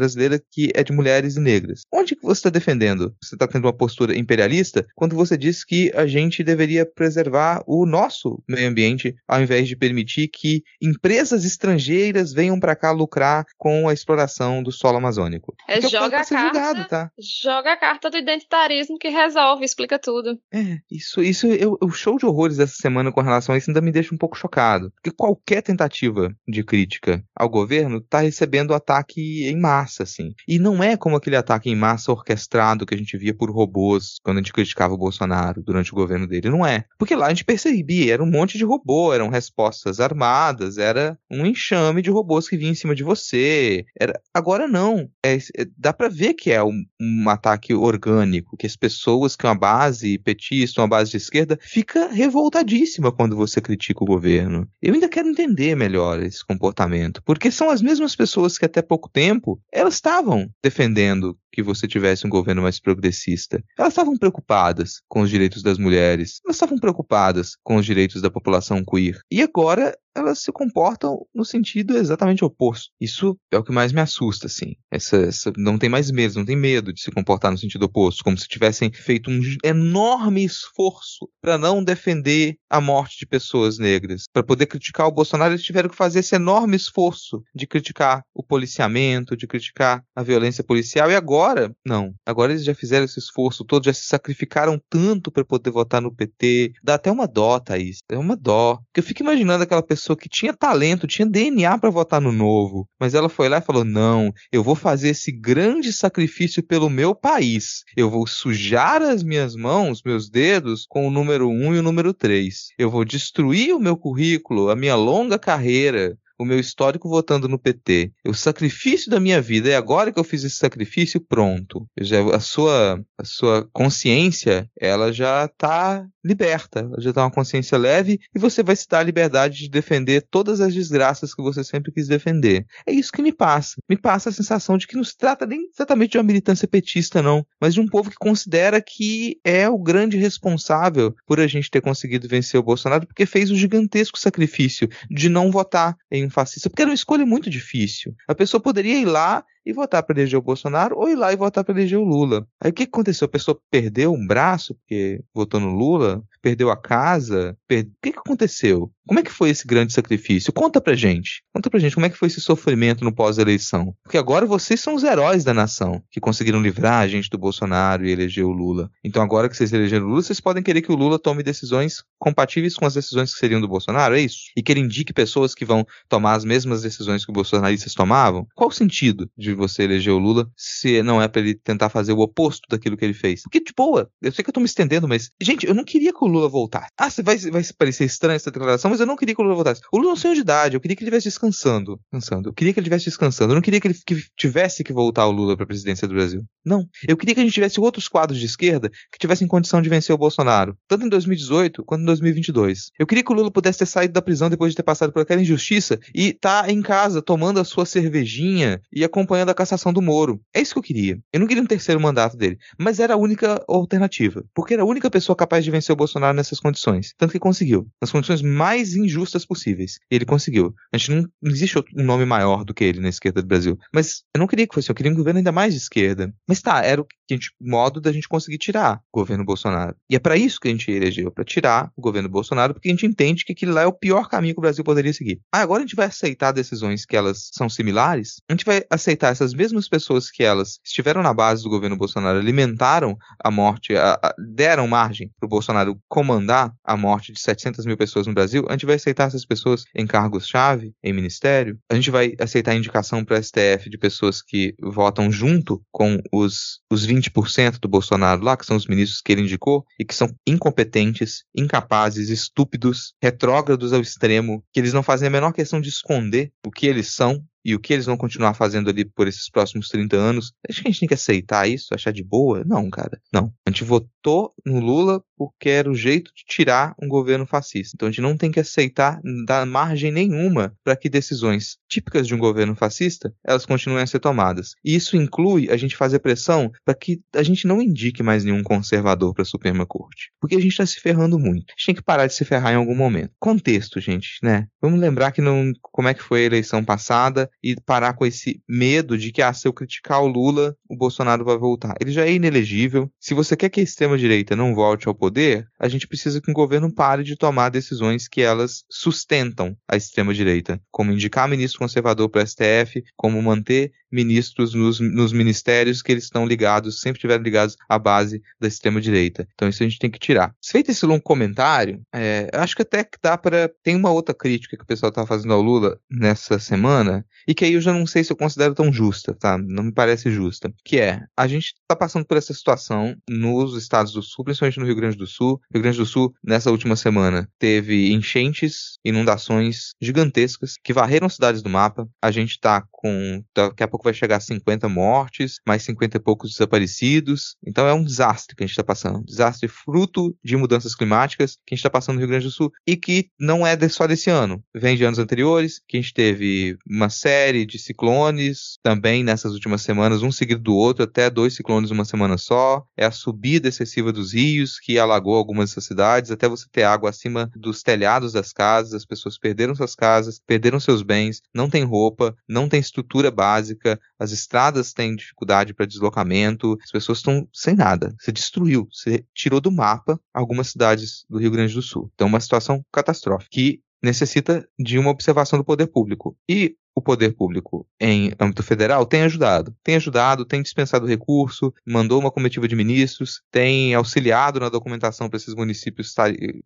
brasileira 0.00 0.42
que 0.50 0.70
é 0.74 0.82
de 0.82 0.92
mulheres 0.92 1.36
e 1.36 1.40
negras? 1.40 1.82
Onde 1.92 2.16
que 2.16 2.22
você 2.22 2.38
está 2.38 2.50
defendendo? 2.50 3.14
Você 3.22 3.34
está 3.34 3.46
tendo 3.46 3.66
uma 3.66 3.72
postura 3.72 4.16
imperialista 4.16 4.86
quando 4.94 5.14
você 5.14 5.36
diz 5.36 5.64
que 5.64 5.92
a 5.94 6.06
gente 6.06 6.42
deveria 6.42 6.86
preservar 6.86 7.62
o 7.66 7.84
nosso 7.84 8.42
meio 8.48 8.68
ambiente 8.68 9.14
ao 9.28 9.42
invés 9.42 9.68
de 9.68 9.76
permitir 9.76 10.28
que 10.28 10.62
empresas 10.80 11.44
estrangeiras 11.44 12.32
venham 12.32 12.58
para 12.58 12.74
cá 12.74 12.90
lucrar 12.90 13.44
com 13.58 13.88
a 13.88 13.92
exploração 13.92 14.62
do 14.62 14.72
solo 14.72 14.98
amazônico. 14.98 15.54
É, 15.68 15.80
joga 15.80 16.20
a 16.20 16.24
carta, 16.24 16.38
julgado, 16.38 16.88
tá? 16.88 17.10
joga 17.18 17.72
a 17.72 17.76
carta 17.76 18.10
do 18.10 18.16
identitarismo 18.16 18.98
que 18.98 19.08
resolve, 19.08 19.64
explica 19.64 19.98
tudo. 19.98 20.38
É, 20.52 20.78
isso, 20.90 21.22
isso 21.22 21.46
eu, 21.46 21.76
o 21.82 21.90
show 21.90 22.16
de 22.16 22.26
horrores 22.26 22.56
dessa 22.56 22.74
semana 22.74 23.12
com 23.12 23.20
relação 23.20 23.54
a 23.54 23.58
isso 23.58 23.70
ainda 23.70 23.80
me 23.80 23.92
deixa 23.92 24.14
um 24.14 24.18
pouco 24.18 24.36
chocado, 24.36 24.90
porque 24.92 25.10
qualquer 25.10 25.62
tentativa 25.62 26.34
de 26.48 26.64
crítica 26.64 27.22
ao 27.34 27.48
governo 27.48 27.98
está 27.98 28.20
recebendo 28.20 28.74
ataque 28.74 29.46
em 29.48 29.58
massa, 29.58 29.89
assim. 29.98 30.34
E 30.46 30.58
não 30.58 30.82
é 30.82 30.96
como 30.96 31.16
aquele 31.16 31.36
ataque 31.36 31.70
em 31.70 31.76
massa 31.76 32.12
orquestrado 32.12 32.86
que 32.86 32.94
a 32.94 32.98
gente 32.98 33.16
via 33.16 33.34
por 33.34 33.50
robôs 33.50 34.18
quando 34.22 34.38
a 34.38 34.40
gente 34.40 34.52
criticava 34.52 34.94
o 34.94 34.98
Bolsonaro 34.98 35.62
durante 35.62 35.92
o 35.92 35.96
governo 35.96 36.26
dele, 36.26 36.50
não 36.50 36.64
é. 36.64 36.84
Porque 36.98 37.16
lá 37.16 37.26
a 37.26 37.28
gente 37.30 37.44
percebia, 37.44 38.14
era 38.14 38.22
um 38.22 38.30
monte 38.30 38.58
de 38.58 38.64
robô, 38.64 39.12
eram 39.12 39.28
respostas 39.28 40.00
armadas, 40.00 40.78
era 40.78 41.18
um 41.30 41.46
enxame 41.46 42.02
de 42.02 42.10
robôs 42.10 42.48
que 42.48 42.56
vinha 42.56 42.70
em 42.70 42.74
cima 42.74 42.94
de 42.94 43.02
você. 43.02 43.84
Era... 43.98 44.20
Agora 44.34 44.68
não. 44.68 45.08
É, 45.24 45.36
é, 45.36 45.66
dá 45.76 45.92
para 45.92 46.08
ver 46.08 46.34
que 46.34 46.50
é 46.50 46.62
um, 46.62 46.82
um, 47.00 47.28
ataque 47.28 47.74
orgânico, 47.74 48.56
que 48.56 48.66
as 48.66 48.76
pessoas 48.76 49.36
que 49.36 49.46
uma 49.46 49.54
base 49.54 50.18
petista, 50.18 50.80
uma 50.80 50.88
base 50.88 51.10
de 51.10 51.16
esquerda, 51.16 51.58
fica 51.62 52.08
revoltadíssima 52.08 53.12
quando 53.12 53.36
você 53.36 53.60
critica 53.60 54.02
o 54.02 54.06
governo. 54.06 54.68
Eu 54.82 54.94
ainda 54.94 55.08
quero 55.08 55.28
entender 55.28 55.74
melhor 55.74 56.22
esse 56.22 56.44
comportamento, 56.44 57.22
porque 57.24 57.50
são 57.50 57.70
as 57.70 57.82
mesmas 57.82 58.14
pessoas 58.16 58.58
que 58.58 58.64
até 58.64 58.82
pouco 58.82 59.08
tempo 59.08 59.60
elas 59.80 59.94
estavam 59.94 60.48
defendendo 60.62 61.38
que 61.50 61.62
você 61.62 61.88
tivesse 61.88 62.26
um 62.26 62.30
governo 62.30 62.62
mais 62.62 62.78
progressista. 62.78 63.62
Elas 63.78 63.92
estavam 63.92 64.16
preocupadas 64.16 65.00
com 65.08 65.22
os 65.22 65.30
direitos 65.30 65.62
das 65.62 65.78
mulheres, 65.78 66.40
elas 66.44 66.56
estavam 66.56 66.78
preocupadas 66.78 67.56
com 67.62 67.76
os 67.76 67.86
direitos 67.86 68.20
da 68.20 68.30
população 68.30 68.84
queer. 68.84 69.18
E 69.30 69.42
agora 69.42 69.96
elas 70.14 70.42
se 70.42 70.52
comportam 70.52 71.26
no 71.34 71.44
sentido 71.44 71.96
exatamente 71.96 72.44
oposto. 72.44 72.90
Isso 73.00 73.38
é 73.50 73.58
o 73.58 73.64
que 73.64 73.72
mais 73.72 73.92
me 73.92 74.00
assusta, 74.00 74.46
assim. 74.46 74.74
Essa, 74.90 75.16
essa, 75.16 75.52
não 75.56 75.78
tem 75.78 75.88
mais 75.88 76.10
medo, 76.10 76.38
não 76.38 76.44
tem 76.44 76.56
medo 76.56 76.92
de 76.92 77.00
se 77.00 77.10
comportar 77.10 77.50
no 77.50 77.58
sentido 77.58 77.84
oposto, 77.84 78.24
como 78.24 78.38
se 78.38 78.48
tivessem 78.48 78.92
feito 78.92 79.30
um 79.30 79.40
enorme 79.64 80.44
esforço 80.44 81.28
para 81.40 81.58
não 81.58 81.82
defender 81.82 82.56
a 82.68 82.80
morte 82.80 83.18
de 83.18 83.26
pessoas 83.26 83.78
negras. 83.78 84.24
Para 84.32 84.42
poder 84.42 84.66
criticar 84.66 85.06
o 85.06 85.12
Bolsonaro, 85.12 85.52
eles 85.52 85.64
tiveram 85.64 85.88
que 85.88 85.96
fazer 85.96 86.20
esse 86.20 86.34
enorme 86.34 86.76
esforço 86.76 87.42
de 87.54 87.66
criticar 87.66 88.22
o 88.34 88.42
policiamento, 88.42 89.36
de 89.36 89.46
criticar 89.46 90.02
a 90.14 90.22
violência 90.22 90.64
policial, 90.64 91.10
e 91.10 91.14
agora, 91.14 91.74
não. 91.84 92.14
Agora 92.26 92.52
eles 92.52 92.64
já 92.64 92.74
fizeram 92.74 93.04
esse 93.04 93.18
esforço 93.18 93.64
todo, 93.64 93.84
já 93.84 93.92
se 93.92 94.04
sacrificaram 94.04 94.80
tanto 94.88 95.30
para 95.30 95.44
poder 95.44 95.70
votar 95.70 96.00
no 96.00 96.14
PT. 96.14 96.72
Dá 96.82 96.94
até 96.94 97.10
uma 97.10 97.26
dó, 97.26 97.58
Thaís. 97.58 97.98
É 98.10 98.18
uma 98.18 98.36
dó. 98.36 98.76
Porque 98.86 99.00
eu 99.00 99.04
fico 99.04 99.22
imaginando 99.22 99.64
aquela 99.64 99.82
pessoa 99.82 100.09
pessoa 100.10 100.16
que 100.16 100.28
tinha 100.28 100.52
talento, 100.52 101.06
tinha 101.06 101.26
DNA 101.26 101.78
para 101.78 101.90
votar 101.90 102.20
no 102.20 102.32
novo, 102.32 102.88
mas 102.98 103.14
ela 103.14 103.28
foi 103.28 103.48
lá 103.48 103.58
e 103.58 103.62
falou: 103.62 103.84
"Não, 103.84 104.32
eu 104.52 104.62
vou 104.62 104.74
fazer 104.74 105.10
esse 105.10 105.30
grande 105.30 105.92
sacrifício 105.92 106.62
pelo 106.62 106.90
meu 106.90 107.14
país. 107.14 107.84
Eu 107.96 108.10
vou 108.10 108.26
sujar 108.26 109.02
as 109.02 109.22
minhas 109.22 109.54
mãos, 109.54 110.02
meus 110.04 110.28
dedos 110.28 110.86
com 110.88 111.06
o 111.06 111.10
número 111.10 111.48
1 111.48 111.74
e 111.74 111.78
o 111.78 111.82
número 111.82 112.12
3. 112.12 112.70
Eu 112.78 112.90
vou 112.90 113.04
destruir 113.04 113.74
o 113.74 113.80
meu 113.80 113.96
currículo, 113.96 114.70
a 114.70 114.76
minha 114.76 114.96
longa 114.96 115.38
carreira 115.38 116.16
o 116.40 116.44
meu 116.44 116.58
histórico 116.58 117.06
votando 117.06 117.46
no 117.46 117.58
PT, 117.58 118.12
o 118.26 118.32
sacrifício 118.32 119.10
da 119.10 119.20
minha 119.20 119.42
vida, 119.42 119.68
é 119.68 119.76
agora 119.76 120.10
que 120.10 120.18
eu 120.18 120.24
fiz 120.24 120.42
esse 120.42 120.56
sacrifício, 120.56 121.20
pronto. 121.20 121.86
Já, 122.00 122.22
a, 122.34 122.40
sua, 122.40 123.04
a 123.18 123.24
sua 123.24 123.68
consciência, 123.74 124.66
ela 124.80 125.12
já 125.12 125.44
está 125.44 126.06
liberta, 126.24 126.90
já 126.98 127.10
está 127.10 127.22
uma 127.22 127.30
consciência 127.30 127.76
leve 127.76 128.18
e 128.34 128.38
você 128.38 128.62
vai 128.62 128.74
se 128.74 128.88
dar 128.88 129.00
a 129.00 129.02
liberdade 129.02 129.58
de 129.58 129.68
defender 129.68 130.26
todas 130.30 130.62
as 130.62 130.72
desgraças 130.72 131.34
que 131.34 131.42
você 131.42 131.62
sempre 131.62 131.92
quis 131.92 132.08
defender. 132.08 132.64
É 132.86 132.92
isso 132.92 133.12
que 133.12 133.20
me 133.20 133.32
passa. 133.32 133.76
Me 133.86 133.96
passa 133.96 134.30
a 134.30 134.32
sensação 134.32 134.78
de 134.78 134.86
que 134.86 134.96
não 134.96 135.04
se 135.04 135.16
trata 135.16 135.44
nem 135.44 135.68
exatamente 135.74 136.12
de 136.12 136.18
uma 136.18 136.24
militância 136.24 136.66
petista, 136.66 137.20
não, 137.20 137.44
mas 137.60 137.74
de 137.74 137.80
um 137.80 137.86
povo 137.86 138.08
que 138.08 138.16
considera 138.16 138.80
que 138.80 139.38
é 139.44 139.68
o 139.68 139.78
grande 139.78 140.16
responsável 140.16 141.14
por 141.26 141.38
a 141.38 141.46
gente 141.46 141.70
ter 141.70 141.82
conseguido 141.82 142.26
vencer 142.26 142.58
o 142.58 142.62
Bolsonaro, 142.62 143.06
porque 143.06 143.26
fez 143.26 143.50
o 143.50 143.56
gigantesco 143.56 144.18
sacrifício 144.18 144.88
de 145.10 145.28
não 145.28 145.50
votar 145.50 145.96
em 146.10 146.29
fascista, 146.30 146.68
porque 146.70 146.82
era 146.82 146.90
uma 146.90 146.94
escolha 146.94 147.26
muito 147.26 147.50
difícil. 147.50 148.14
A 148.26 148.34
pessoa 148.34 148.60
poderia 148.60 148.98
ir 148.98 149.04
lá 149.04 149.44
e 149.64 149.72
votar 149.72 150.02
para 150.02 150.18
eleger 150.18 150.38
o 150.38 150.42
Bolsonaro 150.42 150.96
ou 150.96 151.08
ir 151.08 151.16
lá 151.16 151.32
e 151.32 151.36
votar 151.36 151.64
para 151.64 151.74
eleger 151.74 151.98
o 151.98 152.04
Lula. 152.04 152.46
Aí 152.62 152.70
o 152.70 152.74
que 152.74 152.84
aconteceu? 152.84 153.26
A 153.26 153.30
pessoa 153.30 153.58
perdeu 153.70 154.12
um 154.12 154.26
braço 154.26 154.74
porque 154.74 155.22
votou 155.34 155.60
no 155.60 155.70
Lula, 155.70 156.22
perdeu 156.42 156.70
a 156.70 156.76
casa, 156.76 157.56
o 157.70 157.74
que, 158.02 158.12
que 158.12 158.18
aconteceu? 158.18 158.90
Como 159.06 159.18
é 159.18 159.22
que 159.22 159.30
foi 159.30 159.50
esse 159.50 159.66
grande 159.66 159.92
sacrifício? 159.92 160.52
Conta 160.52 160.80
pra 160.80 160.94
gente. 160.94 161.42
Conta 161.52 161.68
pra 161.68 161.80
gente 161.80 161.94
como 161.94 162.06
é 162.06 162.10
que 162.10 162.16
foi 162.16 162.28
esse 162.28 162.40
sofrimento 162.40 163.04
no 163.04 163.12
pós-eleição. 163.12 163.92
Porque 164.04 164.16
agora 164.16 164.46
vocês 164.46 164.80
são 164.80 164.94
os 164.94 165.02
heróis 165.02 165.42
da 165.42 165.52
nação, 165.52 166.00
que 166.10 166.20
conseguiram 166.20 166.62
livrar 166.62 167.00
a 167.00 167.08
gente 167.08 167.28
do 167.28 167.36
Bolsonaro 167.36 168.06
e 168.06 168.10
eleger 168.10 168.44
o 168.44 168.52
Lula. 168.52 168.88
Então 169.02 169.22
agora 169.22 169.48
que 169.48 169.56
vocês 169.56 169.72
elegeram 169.72 170.06
o 170.06 170.10
Lula, 170.10 170.22
vocês 170.22 170.40
podem 170.40 170.62
querer 170.62 170.80
que 170.82 170.92
o 170.92 170.96
Lula 170.96 171.18
tome 171.18 171.42
decisões 171.42 172.04
compatíveis 172.18 172.76
com 172.76 172.86
as 172.86 172.94
decisões 172.94 173.32
que 173.32 173.40
seriam 173.40 173.60
do 173.60 173.66
Bolsonaro, 173.66 174.14
é 174.14 174.20
isso? 174.20 174.50
E 174.56 174.62
que 174.62 174.70
ele 174.70 174.80
indique 174.80 175.12
pessoas 175.12 175.54
que 175.54 175.64
vão 175.64 175.84
tomar 176.08 176.34
as 176.34 176.44
mesmas 176.44 176.82
decisões 176.82 177.24
que 177.24 177.30
os 177.30 177.34
bolsonaristas 177.34 177.94
tomavam? 177.94 178.46
Qual 178.54 178.68
o 178.68 178.72
sentido 178.72 179.28
de 179.36 179.49
você 179.54 179.82
eleger 179.82 180.12
o 180.12 180.18
Lula 180.18 180.50
se 180.56 181.02
não 181.02 181.20
é 181.20 181.28
para 181.28 181.40
ele 181.40 181.54
tentar 181.54 181.88
fazer 181.88 182.12
o 182.12 182.20
oposto 182.20 182.66
daquilo 182.68 182.96
que 182.96 183.04
ele 183.04 183.14
fez? 183.14 183.42
Porque, 183.42 183.60
de 183.60 183.72
boa, 183.76 184.10
eu 184.22 184.32
sei 184.32 184.42
que 184.42 184.50
eu 184.50 184.54
tô 184.54 184.60
me 184.60 184.66
estendendo, 184.66 185.08
mas, 185.08 185.30
gente, 185.40 185.66
eu 185.66 185.74
não 185.74 185.84
queria 185.84 186.12
que 186.12 186.24
o 186.24 186.28
Lula 186.28 186.48
voltasse. 186.48 186.90
Ah, 186.98 187.08
vai, 187.22 187.36
vai 187.36 187.62
parecer 187.76 188.04
estranha 188.04 188.36
essa 188.36 188.50
declaração, 188.50 188.90
mas 188.90 189.00
eu 189.00 189.06
não 189.06 189.16
queria 189.16 189.34
que 189.34 189.40
o 189.40 189.44
Lula 189.44 189.54
voltasse. 189.54 189.80
O 189.92 189.98
Lula 189.98 190.10
não 190.10 190.16
saiu 190.16 190.34
de 190.34 190.40
idade, 190.40 190.74
eu 190.74 190.80
queria 190.80 190.96
que 190.96 191.02
ele 191.02 191.08
estivesse 191.08 191.28
descansando. 191.28 192.00
descansando. 192.12 192.48
Eu 192.48 192.52
queria 192.52 192.72
que 192.72 192.80
ele 192.80 192.84
estivesse 192.84 193.04
descansando. 193.06 193.52
Eu 193.52 193.56
não 193.56 193.62
queria 193.62 193.80
que 193.80 193.88
ele 193.88 193.98
que 194.06 194.24
tivesse 194.36 194.84
que 194.84 194.92
voltar 194.92 195.26
o 195.26 195.30
Lula 195.30 195.56
para 195.56 195.64
a 195.64 195.66
presidência 195.66 196.06
do 196.06 196.14
Brasil. 196.14 196.44
Não. 196.64 196.86
Eu 197.06 197.16
queria 197.16 197.34
que 197.34 197.40
a 197.40 197.44
gente 197.44 197.54
tivesse 197.54 197.80
outros 197.80 198.08
quadros 198.08 198.38
de 198.38 198.46
esquerda 198.46 198.90
que 199.10 199.18
tivessem 199.18 199.48
condição 199.48 199.80
de 199.80 199.88
vencer 199.88 200.14
o 200.14 200.18
Bolsonaro, 200.18 200.76
tanto 200.86 201.06
em 201.06 201.08
2018 201.08 201.84
quanto 201.84 202.02
em 202.02 202.06
2022. 202.06 202.90
Eu 202.98 203.06
queria 203.06 203.24
que 203.24 203.32
o 203.32 203.34
Lula 203.34 203.50
pudesse 203.50 203.78
ter 203.78 203.86
saído 203.86 204.12
da 204.12 204.22
prisão 204.22 204.50
depois 204.50 204.72
de 204.72 204.76
ter 204.76 204.82
passado 204.82 205.12
por 205.12 205.22
aquela 205.22 205.40
injustiça 205.40 205.98
e 206.14 206.32
tá 206.32 206.64
em 206.68 206.82
casa 206.82 207.22
tomando 207.22 207.60
a 207.60 207.64
sua 207.64 207.86
cervejinha 207.86 208.80
e 208.92 209.04
acompanhando 209.04 209.50
a 209.50 209.54
cassação 209.54 209.92
do 209.92 210.02
Moro. 210.02 210.40
É 210.54 210.60
isso 210.60 210.74
que 210.74 210.78
eu 210.78 210.82
queria. 210.82 211.18
Eu 211.32 211.40
não 211.40 211.46
queria 211.46 211.62
um 211.62 211.66
terceiro 211.66 212.00
mandato 212.00 212.36
dele, 212.36 212.58
mas 212.78 213.00
era 213.00 213.14
a 213.14 213.16
única 213.16 213.62
alternativa, 213.68 214.44
porque 214.54 214.74
era 214.74 214.82
a 214.82 214.86
única 214.86 215.10
pessoa 215.10 215.36
capaz 215.36 215.64
de 215.64 215.70
vencer 215.70 215.92
o 215.92 215.96
Bolsonaro 215.96 216.36
nessas 216.36 216.60
condições. 216.60 217.14
Tanto 217.16 217.32
que 217.32 217.38
conseguiu, 217.38 217.88
nas 218.00 218.10
condições 218.10 218.42
mais 218.42 218.94
injustas 218.94 219.44
possíveis. 219.46 219.98
E 220.10 220.14
ele 220.14 220.24
conseguiu. 220.24 220.74
A 220.92 220.98
gente 220.98 221.10
não, 221.10 221.28
não 221.42 221.50
existe 221.50 221.78
um 221.78 222.04
nome 222.04 222.24
maior 222.24 222.64
do 222.64 222.74
que 222.74 222.84
ele 222.84 223.00
na 223.00 223.08
esquerda 223.08 223.42
do 223.42 223.48
Brasil. 223.48 223.78
Mas 223.92 224.22
eu 224.34 224.38
não 224.38 224.46
queria 224.46 224.66
que 224.66 224.74
fosse, 224.74 224.90
eu 224.90 224.94
queria 224.94 225.12
um 225.12 225.14
governo 225.14 225.38
ainda 225.38 225.52
mais 225.52 225.72
de 225.74 225.80
esquerda. 225.80 226.32
Mas 226.50 226.60
tá, 226.60 226.84
era 226.84 227.00
o 227.00 227.06
gente, 227.34 227.52
modo 227.60 228.00
da 228.00 228.10
gente 228.12 228.28
conseguir 228.28 228.58
tirar 228.58 229.00
o 229.12 229.18
governo 229.20 229.44
Bolsonaro. 229.44 229.94
E 230.08 230.16
é 230.16 230.18
para 230.18 230.36
isso 230.36 230.58
que 230.58 230.66
a 230.66 230.70
gente 230.70 230.90
elegeu, 230.90 231.30
para 231.30 231.44
tirar 231.44 231.92
o 231.96 232.02
governo 232.02 232.28
Bolsonaro, 232.28 232.74
porque 232.74 232.88
a 232.88 232.90
gente 232.90 233.06
entende 233.06 233.44
que 233.44 233.52
aquilo 233.52 233.72
lá 233.72 233.82
é 233.82 233.86
o 233.86 233.92
pior 233.92 234.28
caminho 234.28 234.54
que 234.54 234.58
o 234.58 234.62
Brasil 234.62 234.82
poderia 234.82 235.12
seguir. 235.12 235.40
Ah, 235.52 235.60
agora 235.60 235.82
a 235.82 235.86
gente 235.86 235.94
vai 235.94 236.06
aceitar 236.06 236.52
decisões 236.52 237.06
que 237.06 237.16
elas 237.16 237.50
são 237.52 237.68
similares? 237.68 238.40
A 238.48 238.52
gente 238.52 238.64
vai 238.64 238.82
aceitar 238.90 239.30
essas 239.30 239.54
mesmas 239.54 239.88
pessoas 239.88 240.30
que 240.30 240.42
elas 240.42 240.80
estiveram 240.84 241.22
na 241.22 241.32
base 241.32 241.62
do 241.62 241.70
governo 241.70 241.96
Bolsonaro, 241.96 242.38
alimentaram 242.38 243.16
a 243.42 243.50
morte, 243.50 243.94
a, 243.94 244.14
a, 244.14 244.34
deram 244.38 244.88
margem 244.88 245.30
para 245.38 245.46
o 245.46 245.50
Bolsonaro 245.50 245.98
comandar 246.08 246.72
a 246.84 246.96
morte 246.96 247.32
de 247.32 247.40
700 247.40 247.86
mil 247.86 247.96
pessoas 247.96 248.26
no 248.26 248.34
Brasil? 248.34 248.66
A 248.68 248.72
gente 248.72 248.86
vai 248.86 248.96
aceitar 248.96 249.28
essas 249.28 249.44
pessoas 249.44 249.84
em 249.94 250.06
cargos-chave, 250.06 250.92
em 251.02 251.12
ministério? 251.12 251.78
A 251.88 251.94
gente 251.94 252.10
vai 252.10 252.34
aceitar 252.40 252.72
a 252.72 252.76
indicação 252.76 253.24
para 253.24 253.40
STF 253.40 253.88
de 253.88 253.98
pessoas 253.98 254.42
que 254.42 254.74
votam 254.80 255.30
junto 255.30 255.80
com 255.92 256.18
os, 256.40 256.80
os 256.90 257.06
20% 257.06 257.78
do 257.80 257.88
Bolsonaro 257.88 258.42
lá, 258.42 258.56
que 258.56 258.66
são 258.66 258.76
os 258.76 258.86
ministros 258.86 259.20
que 259.20 259.32
ele 259.32 259.42
indicou, 259.42 259.84
e 259.98 260.04
que 260.04 260.14
são 260.14 260.28
incompetentes, 260.46 261.44
incapazes, 261.54 262.28
estúpidos, 262.28 263.14
retrógrados 263.22 263.92
ao 263.92 264.00
extremo, 264.00 264.62
que 264.72 264.80
eles 264.80 264.92
não 264.92 265.02
fazem 265.02 265.28
a 265.28 265.30
menor 265.30 265.52
questão 265.52 265.80
de 265.80 265.88
esconder 265.88 266.52
o 266.66 266.70
que 266.70 266.86
eles 266.86 267.14
são 267.14 267.44
e 267.64 267.74
o 267.74 267.80
que 267.80 267.92
eles 267.92 268.06
vão 268.06 268.16
continuar 268.16 268.54
fazendo 268.54 268.90
ali 268.90 269.04
por 269.04 269.28
esses 269.28 269.48
próximos 269.50 269.88
30 269.88 270.16
anos, 270.16 270.52
acho 270.68 270.82
que 270.82 270.88
a 270.88 270.90
gente 270.90 271.00
tem 271.00 271.08
que 271.08 271.14
aceitar 271.14 271.68
isso, 271.68 271.94
achar 271.94 272.12
de 272.12 272.24
boa? 272.24 272.64
Não, 272.64 272.88
cara. 272.90 273.20
Não. 273.32 273.52
A 273.66 273.70
gente 273.70 273.84
votou 273.84 274.52
no 274.64 274.80
Lula 274.80 275.22
porque 275.36 275.70
era 275.70 275.90
o 275.90 275.94
jeito 275.94 276.30
de 276.34 276.44
tirar 276.46 276.94
um 277.02 277.08
governo 277.08 277.46
fascista. 277.46 277.92
Então 277.94 278.08
a 278.08 278.10
gente 278.10 278.20
não 278.20 278.36
tem 278.36 278.50
que 278.50 278.60
aceitar, 278.60 279.20
dar 279.46 279.64
margem 279.64 280.12
nenhuma 280.12 280.74
para 280.84 280.96
que 280.96 281.08
decisões 281.08 281.78
típicas 281.88 282.26
de 282.26 282.34
um 282.34 282.38
governo 282.38 282.76
fascista 282.76 283.32
elas 283.44 283.64
continuem 283.64 284.02
a 284.02 284.06
ser 284.06 284.20
tomadas. 284.20 284.74
E 284.84 284.94
isso 284.94 285.16
inclui 285.16 285.70
a 285.70 285.76
gente 285.76 285.96
fazer 285.96 286.18
pressão 286.18 286.70
para 286.84 286.94
que 286.94 287.20
a 287.34 287.42
gente 287.42 287.66
não 287.66 287.80
indique 287.80 288.22
mais 288.22 288.44
nenhum 288.44 288.62
conservador 288.62 289.32
para 289.32 289.42
a 289.42 289.46
Suprema 289.46 289.86
Corte. 289.86 290.30
Porque 290.40 290.56
a 290.56 290.60
gente 290.60 290.72
está 290.72 290.86
se 290.86 291.00
ferrando 291.00 291.38
muito. 291.38 291.70
A 291.70 291.74
gente 291.76 291.86
tem 291.86 291.94
que 291.94 292.02
parar 292.02 292.26
de 292.26 292.34
se 292.34 292.44
ferrar 292.44 292.72
em 292.72 292.76
algum 292.76 292.94
momento. 292.94 293.32
Contexto, 293.38 294.00
gente, 294.00 294.38
né? 294.42 294.66
Vamos 294.80 295.00
lembrar 295.00 295.32
que 295.32 295.40
não, 295.40 295.72
como 295.80 296.08
é 296.08 296.14
que 296.14 296.22
foi 296.22 296.42
a 296.42 296.46
eleição 296.46 296.84
passada 296.84 297.49
e 297.62 297.76
parar 297.80 298.14
com 298.14 298.26
esse 298.26 298.62
medo 298.68 299.16
de 299.16 299.32
que, 299.32 299.42
ah, 299.42 299.52
se 299.52 299.66
eu 299.66 299.72
criticar 299.72 300.22
o 300.22 300.26
Lula, 300.26 300.76
o 300.88 300.96
Bolsonaro 300.96 301.44
vai 301.44 301.56
voltar. 301.56 301.94
Ele 302.00 302.12
já 302.12 302.24
é 302.24 302.32
inelegível. 302.32 303.10
Se 303.18 303.34
você 303.34 303.56
quer 303.56 303.68
que 303.68 303.80
a 303.80 303.82
extrema-direita 303.82 304.56
não 304.56 304.74
volte 304.74 305.08
ao 305.08 305.14
poder, 305.14 305.66
a 305.78 305.88
gente 305.88 306.06
precisa 306.06 306.40
que 306.40 306.50
o 306.50 306.54
governo 306.54 306.92
pare 306.92 307.22
de 307.22 307.36
tomar 307.36 307.68
decisões 307.68 308.28
que 308.28 308.40
elas 308.40 308.84
sustentam 308.90 309.76
a 309.88 309.96
extrema-direita, 309.96 310.80
como 310.90 311.12
indicar 311.12 311.48
ministro 311.48 311.80
conservador 311.80 312.28
para 312.28 312.42
o 312.42 312.46
STF, 312.46 313.02
como 313.16 313.42
manter 313.42 313.92
ministros 314.10 314.74
nos, 314.74 314.98
nos 314.98 315.32
ministérios 315.32 316.02
que 316.02 316.12
eles 316.12 316.24
estão 316.24 316.44
ligados, 316.44 317.00
sempre 317.00 317.18
estiveram 317.18 317.42
ligados 317.42 317.76
à 317.88 317.98
base 317.98 318.42
da 318.60 318.66
extrema-direita. 318.66 319.46
Então 319.54 319.68
isso 319.68 319.82
a 319.82 319.86
gente 319.86 319.98
tem 319.98 320.10
que 320.10 320.18
tirar. 320.18 320.54
Feito 320.64 320.90
esse 320.90 321.06
longo 321.06 321.22
comentário, 321.22 322.02
é, 322.12 322.50
acho 322.52 322.74
que 322.74 322.82
até 322.82 323.04
que 323.04 323.18
dá 323.22 323.38
para. 323.38 323.70
Tem 323.82 323.94
uma 323.94 324.10
outra 324.10 324.34
crítica 324.34 324.76
que 324.76 324.82
o 324.82 324.86
pessoal 324.86 325.10
está 325.10 325.26
fazendo 325.26 325.54
ao 325.54 325.62
Lula 325.62 325.98
nessa 326.10 326.58
semana, 326.58 327.24
e 327.46 327.54
que 327.54 327.64
aí 327.64 327.74
eu 327.74 327.80
já 327.80 327.92
não 327.92 328.06
sei 328.06 328.24
se 328.24 328.32
eu 328.32 328.36
considero 328.36 328.74
tão 328.74 328.92
justa, 328.92 329.34
tá? 329.34 329.58
Não 329.58 329.84
me 329.84 329.92
parece 329.92 330.30
justa. 330.30 330.72
Que 330.84 330.98
é, 330.98 331.20
a 331.36 331.46
gente 331.46 331.74
está 331.82 331.96
passando 331.96 332.24
por 332.24 332.36
essa 332.36 332.54
situação 332.54 333.16
nos 333.28 333.76
estados 333.76 334.12
do 334.12 334.22
sul, 334.22 334.44
principalmente 334.44 334.78
no 334.78 334.86
Rio 334.86 334.96
Grande 334.96 335.16
do 335.16 335.26
Sul. 335.26 335.60
Rio 335.72 335.82
Grande 335.82 335.98
do 335.98 336.06
Sul, 336.06 336.32
nessa 336.42 336.70
última 336.70 336.96
semana, 336.96 337.48
teve 337.58 338.12
enchentes, 338.12 338.98
inundações 339.04 339.92
gigantescas 340.00 340.74
que 340.82 340.92
varreram 340.92 341.28
cidades 341.28 341.62
do 341.62 341.68
mapa. 341.68 342.08
A 342.22 342.30
gente 342.30 342.50
está 342.50 342.84
com. 342.90 343.42
Daqui 343.54 343.82
a 343.82 343.88
pouco 343.88 344.04
vai 344.04 344.14
chegar 344.14 344.36
a 344.36 344.40
50 344.40 344.88
mortes, 344.88 345.56
mais 345.66 345.82
50 345.82 346.16
e 346.16 346.20
poucos 346.20 346.52
desaparecidos. 346.52 347.56
Então 347.66 347.86
é 347.86 347.94
um 347.94 348.04
desastre 348.04 348.54
que 348.54 348.62
a 348.62 348.66
gente 348.66 348.72
está 348.72 348.84
passando. 348.84 349.24
Desastre 349.24 349.68
fruto 349.68 350.34
de 350.44 350.56
mudanças 350.56 350.94
climáticas 350.94 351.56
que 351.66 351.74
a 351.74 351.76
gente 351.76 351.80
está 351.80 351.90
passando 351.90 352.16
no 352.16 352.20
Rio 352.20 352.28
Grande 352.28 352.44
do 352.44 352.50
Sul 352.50 352.70
e 352.86 352.96
que 352.96 353.28
não 353.38 353.66
é 353.66 353.76
só 353.88 354.06
desse 354.06 354.30
ano. 354.30 354.62
Vem 354.74 354.96
de 354.96 355.04
anos 355.04 355.18
anteriores, 355.18 355.80
que 355.88 355.96
a 355.96 356.00
gente 356.00 356.14
teve 356.14 356.76
uma 356.86 357.08
série 357.08 357.29
de 357.66 357.78
ciclones 357.78 358.78
também 358.82 359.22
nessas 359.22 359.52
últimas 359.52 359.82
semanas, 359.82 360.22
um 360.22 360.32
seguido 360.32 360.60
do 360.60 360.74
outro, 360.74 361.04
até 361.04 361.30
dois 361.30 361.54
ciclones 361.54 361.90
uma 361.90 362.04
semana 362.04 362.36
só. 362.36 362.84
É 362.96 363.06
a 363.06 363.10
subida 363.10 363.68
excessiva 363.68 364.12
dos 364.12 364.32
rios 364.32 364.78
que 364.78 364.98
alagou 364.98 365.34
algumas 365.34 365.70
dessas 365.70 365.84
cidades, 365.84 366.30
até 366.30 366.48
você 366.48 366.66
ter 366.70 366.82
água 366.82 367.10
acima 367.10 367.50
dos 367.56 367.82
telhados 367.82 368.32
das 368.32 368.52
casas. 368.52 368.94
As 368.94 369.04
pessoas 369.04 369.38
perderam 369.38 369.74
suas 369.74 369.94
casas, 369.94 370.40
perderam 370.46 370.80
seus 370.80 371.02
bens, 371.02 371.40
não 371.54 371.70
tem 371.70 371.84
roupa, 371.84 372.34
não 372.48 372.68
tem 372.68 372.80
estrutura 372.80 373.30
básica, 373.30 373.98
as 374.18 374.32
estradas 374.32 374.92
têm 374.92 375.16
dificuldade 375.16 375.72
para 375.72 375.86
deslocamento, 375.86 376.76
as 376.82 376.90
pessoas 376.90 377.18
estão 377.18 377.48
sem 377.52 377.74
nada. 377.74 378.14
Você 378.18 378.32
destruiu, 378.32 378.88
você 378.92 379.24
tirou 379.34 379.60
do 379.60 379.70
mapa 379.70 380.20
algumas 380.34 380.68
cidades 380.68 381.24
do 381.28 381.38
Rio 381.38 381.50
Grande 381.50 381.74
do 381.74 381.82
Sul. 381.82 382.10
Então, 382.14 382.26
uma 382.26 382.40
situação 382.40 382.84
catastrófica 382.92 383.48
que 383.50 383.80
necessita 384.02 384.66
de 384.78 384.98
uma 384.98 385.10
observação 385.10 385.58
do 385.58 385.64
poder 385.64 385.86
público. 385.86 386.36
E 386.48 386.74
o 386.94 387.02
poder 387.02 387.34
público 387.34 387.86
em 388.00 388.32
âmbito 388.38 388.62
federal 388.62 389.06
tem 389.06 389.22
ajudado. 389.22 389.74
Tem 389.82 389.96
ajudado, 389.96 390.44
tem 390.44 390.62
dispensado 390.62 391.06
recurso, 391.06 391.72
mandou 391.86 392.20
uma 392.20 392.30
comitiva 392.30 392.66
de 392.66 392.76
ministros, 392.76 393.42
tem 393.50 393.94
auxiliado 393.94 394.60
na 394.60 394.68
documentação 394.68 395.28
para 395.28 395.36
esses 395.36 395.54
municípios 395.54 396.14